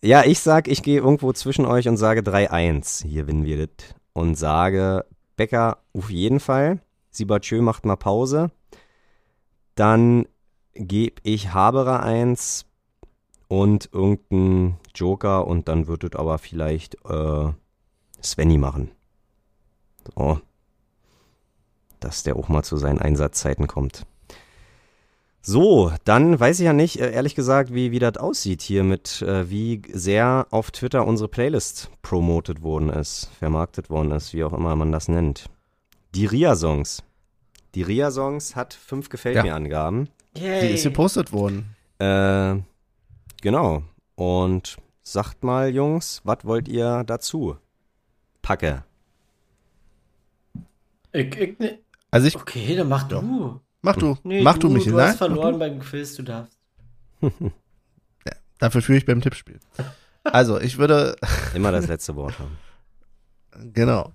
ja, 0.04 0.22
ich 0.24 0.40
sag, 0.40 0.68
ich 0.68 0.82
gehe 0.82 1.00
irgendwo 1.00 1.32
zwischen 1.32 1.64
euch 1.64 1.88
und 1.88 1.96
sage 1.96 2.20
3-1. 2.20 3.06
Hier 3.06 3.22
gewinnen 3.22 3.44
wir 3.44 3.66
das. 3.66 3.94
Und 4.12 4.36
sage, 4.36 5.06
Becker 5.36 5.78
auf 5.94 6.10
jeden 6.10 6.40
Fall. 6.40 6.80
Sibachö 7.10 7.62
macht 7.62 7.86
mal 7.86 7.96
Pause. 7.96 8.50
Dann 9.74 10.26
gebe 10.74 11.22
ich 11.22 11.54
Haberer 11.54 12.02
1 12.02 12.66
und 13.48 13.88
irgendein 13.92 14.78
Joker 14.94 15.46
und 15.46 15.68
dann 15.68 15.86
wird 15.86 16.04
es 16.04 16.14
aber 16.14 16.38
vielleicht 16.38 16.96
äh, 17.06 17.52
Svenny 18.22 18.58
machen. 18.58 18.90
So. 20.14 20.38
Dass 22.00 22.22
der 22.24 22.36
auch 22.36 22.48
mal 22.48 22.62
zu 22.62 22.76
seinen 22.76 22.98
Einsatzzeiten 22.98 23.66
kommt. 23.66 24.06
So, 25.46 25.92
dann 26.04 26.40
weiß 26.40 26.58
ich 26.60 26.64
ja 26.64 26.72
nicht, 26.72 26.98
äh, 27.00 27.12
ehrlich 27.12 27.34
gesagt, 27.34 27.74
wie, 27.74 27.90
wie 27.90 27.98
das 27.98 28.16
aussieht 28.16 28.62
hier 28.62 28.82
mit, 28.82 29.20
äh, 29.20 29.50
wie 29.50 29.82
sehr 29.92 30.46
auf 30.50 30.70
Twitter 30.70 31.06
unsere 31.06 31.28
Playlist 31.28 31.90
promotet 32.00 32.62
worden 32.62 32.88
ist, 32.88 33.28
vermarktet 33.38 33.90
worden 33.90 34.10
ist, 34.12 34.32
wie 34.32 34.42
auch 34.42 34.54
immer 34.54 34.74
man 34.74 34.90
das 34.90 35.08
nennt. 35.08 35.50
Die 36.14 36.24
RIA-Songs. 36.24 37.02
Die 37.74 37.82
RIA-Songs 37.82 38.56
hat 38.56 38.72
fünf 38.72 39.10
Gefällt 39.10 39.36
Ja. 39.36 39.42
mir 39.42 39.54
Angaben. 39.54 40.08
Die 40.34 40.46
ist 40.46 40.84
gepostet 40.84 41.30
worden. 41.30 41.76
Äh, 41.98 42.62
genau. 43.42 43.82
Und 44.14 44.78
sagt 45.02 45.44
mal, 45.44 45.68
Jungs, 45.68 46.22
was 46.24 46.38
wollt 46.44 46.68
ihr 46.68 47.04
dazu? 47.04 47.58
Packe. 48.40 48.82
Ich, 51.12 51.36
ich, 51.36 51.58
ne, 51.58 51.80
Also 52.10 52.28
ich, 52.28 52.34
okay, 52.36 52.76
dann 52.76 52.88
mach 52.88 53.06
du. 53.06 53.60
Mach 53.84 53.96
du, 53.96 54.16
Nee, 54.24 54.42
mach 54.42 54.58
du, 54.58 54.68
du, 54.68 54.74
Michael. 54.74 54.92
du 54.92 55.00
hast 55.00 55.18
verloren 55.18 55.52
du. 55.54 55.58
beim 55.60 55.78
Quiz, 55.78 56.16
du 56.16 56.22
darfst. 56.22 56.58
Dafür 58.58 58.82
führe 58.82 58.98
ich 58.98 59.04
beim 59.06 59.20
Tippspiel. 59.20 59.58
Also, 60.24 60.60
ich 60.60 60.78
würde, 60.78 61.16
Immer 61.54 61.70
das 61.72 61.86
letzte 61.86 62.16
Wort 62.16 62.38
haben. 62.38 62.56
genau. 63.72 64.12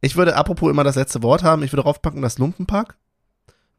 Ich 0.00 0.16
würde 0.16 0.36
apropos 0.36 0.70
immer 0.70 0.84
das 0.84 0.94
letzte 0.96 1.22
Wort 1.22 1.42
haben. 1.42 1.62
Ich 1.62 1.72
würde 1.72 1.82
draufpacken 1.82 2.22
das 2.22 2.38
Lumpenpack 2.38 2.96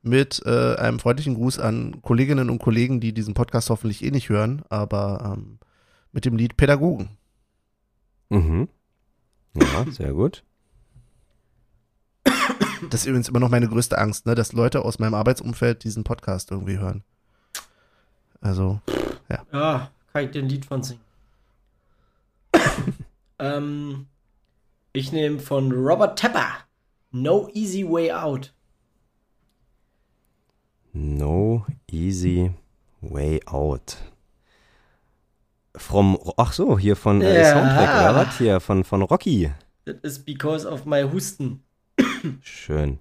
mit 0.01 0.41
äh, 0.45 0.75
einem 0.75 0.99
freundlichen 0.99 1.35
Gruß 1.35 1.59
an 1.59 2.01
Kolleginnen 2.01 2.49
und 2.49 2.59
Kollegen, 2.59 2.99
die 2.99 3.13
diesen 3.13 3.33
Podcast 3.33 3.69
hoffentlich 3.69 4.03
eh 4.03 4.11
nicht 4.11 4.27
hören, 4.29 4.63
aber 4.69 5.33
ähm, 5.37 5.59
mit 6.11 6.25
dem 6.25 6.35
Lied 6.35 6.57
Pädagogen. 6.57 7.09
Mhm. 8.29 8.67
Ja, 9.55 9.85
sehr 9.91 10.13
gut. 10.13 10.43
Das 12.89 13.01
ist 13.01 13.05
übrigens 13.07 13.29
immer 13.29 13.39
noch 13.39 13.49
meine 13.49 13.67
größte 13.67 13.97
Angst, 13.97 14.25
ne, 14.25 14.35
dass 14.35 14.53
Leute 14.53 14.83
aus 14.83 14.99
meinem 14.99 15.13
Arbeitsumfeld 15.13 15.83
diesen 15.83 16.03
Podcast 16.03 16.51
irgendwie 16.51 16.77
hören. 16.77 17.03
Also, 18.41 18.79
Ja, 19.51 19.91
kann 20.13 20.25
ich 20.25 20.31
dir 20.31 20.43
ein 20.43 20.49
Lied 20.49 20.65
von 20.65 20.83
singen. 20.83 21.01
ähm, 23.39 24.07
ich 24.93 25.11
nehme 25.11 25.39
von 25.39 25.71
Robert 25.71 26.19
Tepper 26.19 26.47
No 27.11 27.49
Easy 27.53 27.83
Way 27.87 28.11
Out. 28.11 28.53
No 30.93 31.65
easy 31.91 32.51
way 33.01 33.39
out. 33.45 33.97
From, 35.75 36.17
ach 36.37 36.53
so, 36.53 36.79
hier 36.79 36.95
von 36.95 37.21
äh, 37.21 37.41
Ja. 37.41 37.53
Soundtrack 37.53 38.01
oder 38.01 38.15
was? 38.15 38.37
Hier, 38.39 38.59
von, 38.59 38.83
von 38.83 39.03
Rocky. 39.03 39.51
That 39.85 40.03
is 40.03 40.17
because 40.17 40.67
of 40.67 40.85
my 40.85 41.03
Husten. 41.03 41.63
Schön. 42.41 42.99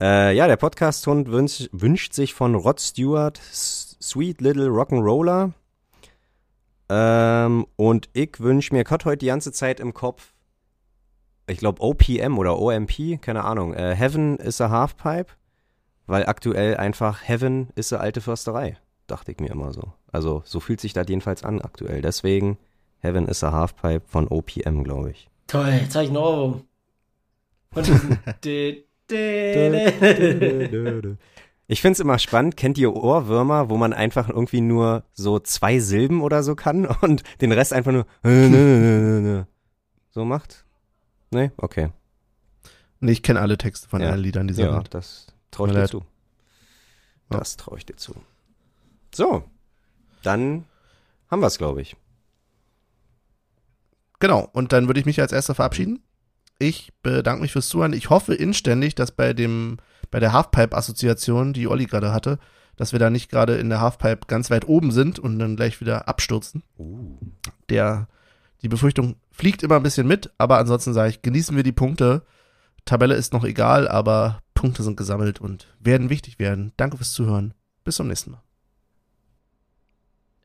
Äh, 0.00 0.36
ja, 0.36 0.46
der 0.46 0.56
Podcast-Hund 0.56 1.30
wünsch, 1.30 1.68
wünscht 1.72 2.12
sich 2.12 2.34
von 2.34 2.54
Rod 2.54 2.80
Stewart 2.80 3.40
Sweet 3.52 4.40
Little 4.40 4.68
Rock'n'Roller. 4.68 5.52
Ähm, 6.88 7.66
und 7.76 8.08
ich 8.12 8.38
wünsche 8.38 8.74
mir, 8.74 8.84
hatte 8.84 9.06
heute 9.06 9.18
die 9.18 9.26
ganze 9.26 9.52
Zeit 9.52 9.80
im 9.80 9.94
Kopf, 9.94 10.34
ich 11.46 11.58
glaube 11.58 11.80
OPM 11.80 12.38
oder 12.38 12.58
OMP, 12.58 13.20
keine 13.20 13.44
Ahnung. 13.44 13.74
Äh, 13.74 13.94
Heaven 13.94 14.36
is 14.36 14.60
a 14.60 14.70
Halfpipe, 14.70 15.32
weil 16.06 16.26
aktuell 16.26 16.76
einfach 16.76 17.26
Heaven 17.26 17.68
ist 17.74 17.92
eine 17.92 18.02
alte 18.02 18.20
Försterei. 18.20 18.76
Dachte 19.06 19.32
ich 19.32 19.40
mir 19.40 19.50
immer 19.50 19.72
so. 19.72 19.92
Also 20.12 20.42
so 20.44 20.60
fühlt 20.60 20.80
sich 20.80 20.92
das 20.92 21.06
jedenfalls 21.08 21.44
an 21.44 21.60
aktuell. 21.60 22.02
Deswegen 22.02 22.58
Heaven 22.98 23.26
is 23.28 23.42
a 23.44 23.52
Halfpipe 23.52 24.02
von 24.06 24.28
OPM, 24.28 24.82
glaube 24.82 25.10
ich. 25.10 25.28
Toll, 25.46 25.68
jetzt 25.68 25.94
habe 25.94 26.04
ich 26.04 26.10
einen 26.10 26.18
Ohrwurm. 26.18 26.64
Dä- 27.76 28.84
Ich 31.68 31.82
find's 31.82 31.98
immer 32.00 32.18
spannend. 32.20 32.56
Kennt 32.56 32.78
ihr 32.78 32.94
Ohrwürmer, 32.94 33.70
wo 33.70 33.76
man 33.76 33.92
einfach 33.92 34.28
irgendwie 34.28 34.60
nur 34.60 35.02
so 35.14 35.40
zwei 35.40 35.80
Silben 35.80 36.22
oder 36.22 36.42
so 36.44 36.54
kann 36.54 36.86
und 37.02 37.22
den 37.40 37.50
Rest 37.52 37.72
einfach 37.72 37.92
nur 37.92 38.06
so 40.10 40.24
macht? 40.24 40.64
Nee? 41.32 41.50
Okay. 41.56 41.90
nee, 43.00 43.12
ich 43.12 43.22
kenne 43.22 43.40
alle 43.40 43.58
Texte 43.58 43.88
von 43.88 44.00
Ja. 44.00 44.10
allen 44.10 44.20
Liedern 44.22 44.46
dieser 44.46 44.66
Ja, 44.66 44.70
Art. 44.72 44.94
das 44.94 45.26
traue 45.50 45.68
ich 45.68 45.74
dir 45.74 45.88
zu. 45.88 46.04
Das 47.30 47.56
traue 47.56 47.78
ich 47.78 47.86
dir 47.86 47.96
zu. 47.96 48.14
So, 49.12 49.42
dann 50.22 50.64
haben 51.30 51.42
wir's, 51.42 51.58
glaube 51.58 51.82
ich. 51.82 51.96
Genau, 54.20 54.48
und 54.52 54.72
dann 54.72 54.86
würde 54.86 55.00
ich 55.00 55.06
mich 55.06 55.20
als 55.20 55.32
erster 55.32 55.54
verabschieden. 55.56 56.00
Ich 56.58 56.92
bedanke 57.02 57.42
mich 57.42 57.52
fürs 57.52 57.68
Zuhören. 57.68 57.92
Ich 57.92 58.10
hoffe 58.10 58.34
inständig, 58.34 58.94
dass 58.94 59.10
bei 59.10 59.32
dem, 59.32 59.76
bei 60.10 60.20
der 60.20 60.32
Halfpipe-Assoziation, 60.32 61.52
die 61.52 61.68
Olli 61.68 61.86
gerade 61.86 62.12
hatte, 62.12 62.38
dass 62.76 62.92
wir 62.92 62.98
da 62.98 63.10
nicht 63.10 63.30
gerade 63.30 63.56
in 63.56 63.68
der 63.68 63.80
Halfpipe 63.80 64.26
ganz 64.26 64.50
weit 64.50 64.68
oben 64.68 64.90
sind 64.90 65.18
und 65.18 65.38
dann 65.38 65.56
gleich 65.56 65.80
wieder 65.80 66.08
abstürzen. 66.08 66.62
Der, 67.68 68.08
die 68.62 68.68
Befürchtung 68.68 69.16
fliegt 69.30 69.62
immer 69.62 69.76
ein 69.76 69.82
bisschen 69.82 70.06
mit, 70.06 70.30
aber 70.38 70.58
ansonsten 70.58 70.92
sage 70.92 71.10
ich, 71.10 71.22
genießen 71.22 71.56
wir 71.56 71.62
die 71.62 71.72
Punkte. 71.72 72.22
Tabelle 72.84 73.14
ist 73.14 73.32
noch 73.32 73.44
egal, 73.44 73.88
aber 73.88 74.42
Punkte 74.54 74.82
sind 74.82 74.96
gesammelt 74.96 75.40
und 75.40 75.74
werden 75.80 76.10
wichtig 76.10 76.38
werden. 76.38 76.72
Danke 76.76 76.96
fürs 76.96 77.12
Zuhören. 77.12 77.52
Bis 77.84 77.96
zum 77.96 78.08
nächsten 78.08 78.32
Mal. 78.32 78.42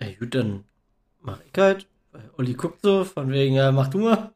Ja, 0.02 0.08
gut, 0.20 0.36
dann 0.36 0.66
mach 1.22 1.40
ich 1.42 1.58
halt. 1.58 1.88
Olli 2.38 2.54
guckt 2.54 2.82
so, 2.82 3.06
von 3.06 3.30
wegen, 3.30 3.56
ja, 3.56 3.72
mach 3.72 3.88
du 3.88 4.00
mal. 4.00 4.34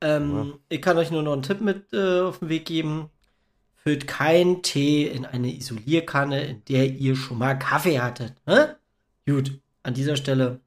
Ähm, 0.00 0.54
Ich 0.68 0.80
kann 0.82 0.96
euch 0.98 1.10
nur 1.10 1.22
noch 1.22 1.32
einen 1.32 1.42
Tipp 1.42 1.60
mit 1.60 1.92
äh, 1.92 2.20
auf 2.20 2.38
den 2.38 2.48
Weg 2.48 2.66
geben. 2.66 3.10
Füllt 3.76 4.06
keinen 4.06 4.62
Tee 4.62 5.06
in 5.06 5.24
eine 5.24 5.54
Isolierkanne, 5.54 6.42
in 6.44 6.64
der 6.66 6.86
ihr 6.86 7.16
schon 7.16 7.38
mal 7.38 7.58
Kaffee 7.58 8.00
hattet. 8.00 8.34
Hä? 8.46 8.74
Gut, 9.26 9.58
an 9.82 9.94
dieser 9.94 10.16
Stelle 10.16 10.60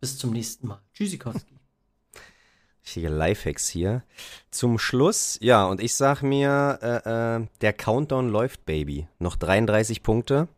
bis 0.00 0.16
zum 0.16 0.30
nächsten 0.32 0.66
Mal. 0.68 0.80
Tschüssikowski. 0.94 1.54
Richtige 2.84 3.08
Lifehacks 3.08 3.68
hier. 3.68 4.02
Zum 4.50 4.78
Schluss, 4.78 5.38
ja, 5.42 5.66
und 5.66 5.80
ich 5.80 5.94
sag 5.94 6.22
mir, 6.22 6.78
äh, 6.82 7.36
äh, 7.42 7.46
der 7.60 7.72
Countdown 7.74 8.30
läuft, 8.30 8.64
Baby. 8.64 9.06
Noch 9.18 9.36
33 9.36 10.02
Punkte. 10.02 10.48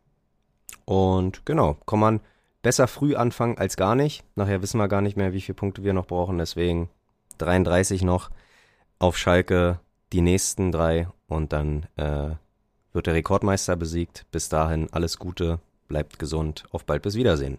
Und 0.85 1.45
genau, 1.45 1.75
kann 1.85 1.99
man 1.99 2.21
besser 2.61 2.87
früh 2.87 3.15
anfangen 3.15 3.57
als 3.57 3.75
gar 3.75 3.95
nicht. 3.95 4.23
Nachher 4.35 4.61
wissen 4.61 4.77
wir 4.77 4.87
gar 4.87 5.01
nicht 5.01 5.17
mehr, 5.17 5.33
wie 5.33 5.41
viele 5.41 5.55
Punkte 5.55 5.83
wir 5.83 5.93
noch 5.93 6.07
brauchen. 6.07 6.37
Deswegen 6.37 6.89
33 7.37 8.03
noch 8.03 8.29
auf 8.99 9.17
Schalke 9.17 9.79
die 10.11 10.21
nächsten 10.21 10.71
drei 10.71 11.07
und 11.27 11.53
dann 11.53 11.87
äh, 11.95 12.29
wird 12.93 13.07
der 13.07 13.15
Rekordmeister 13.15 13.75
besiegt. 13.75 14.25
Bis 14.31 14.49
dahin 14.49 14.87
alles 14.91 15.17
Gute, 15.17 15.59
bleibt 15.87 16.19
gesund, 16.19 16.65
auf 16.71 16.85
bald 16.85 17.01
bis 17.01 17.15
Wiedersehen. 17.15 17.57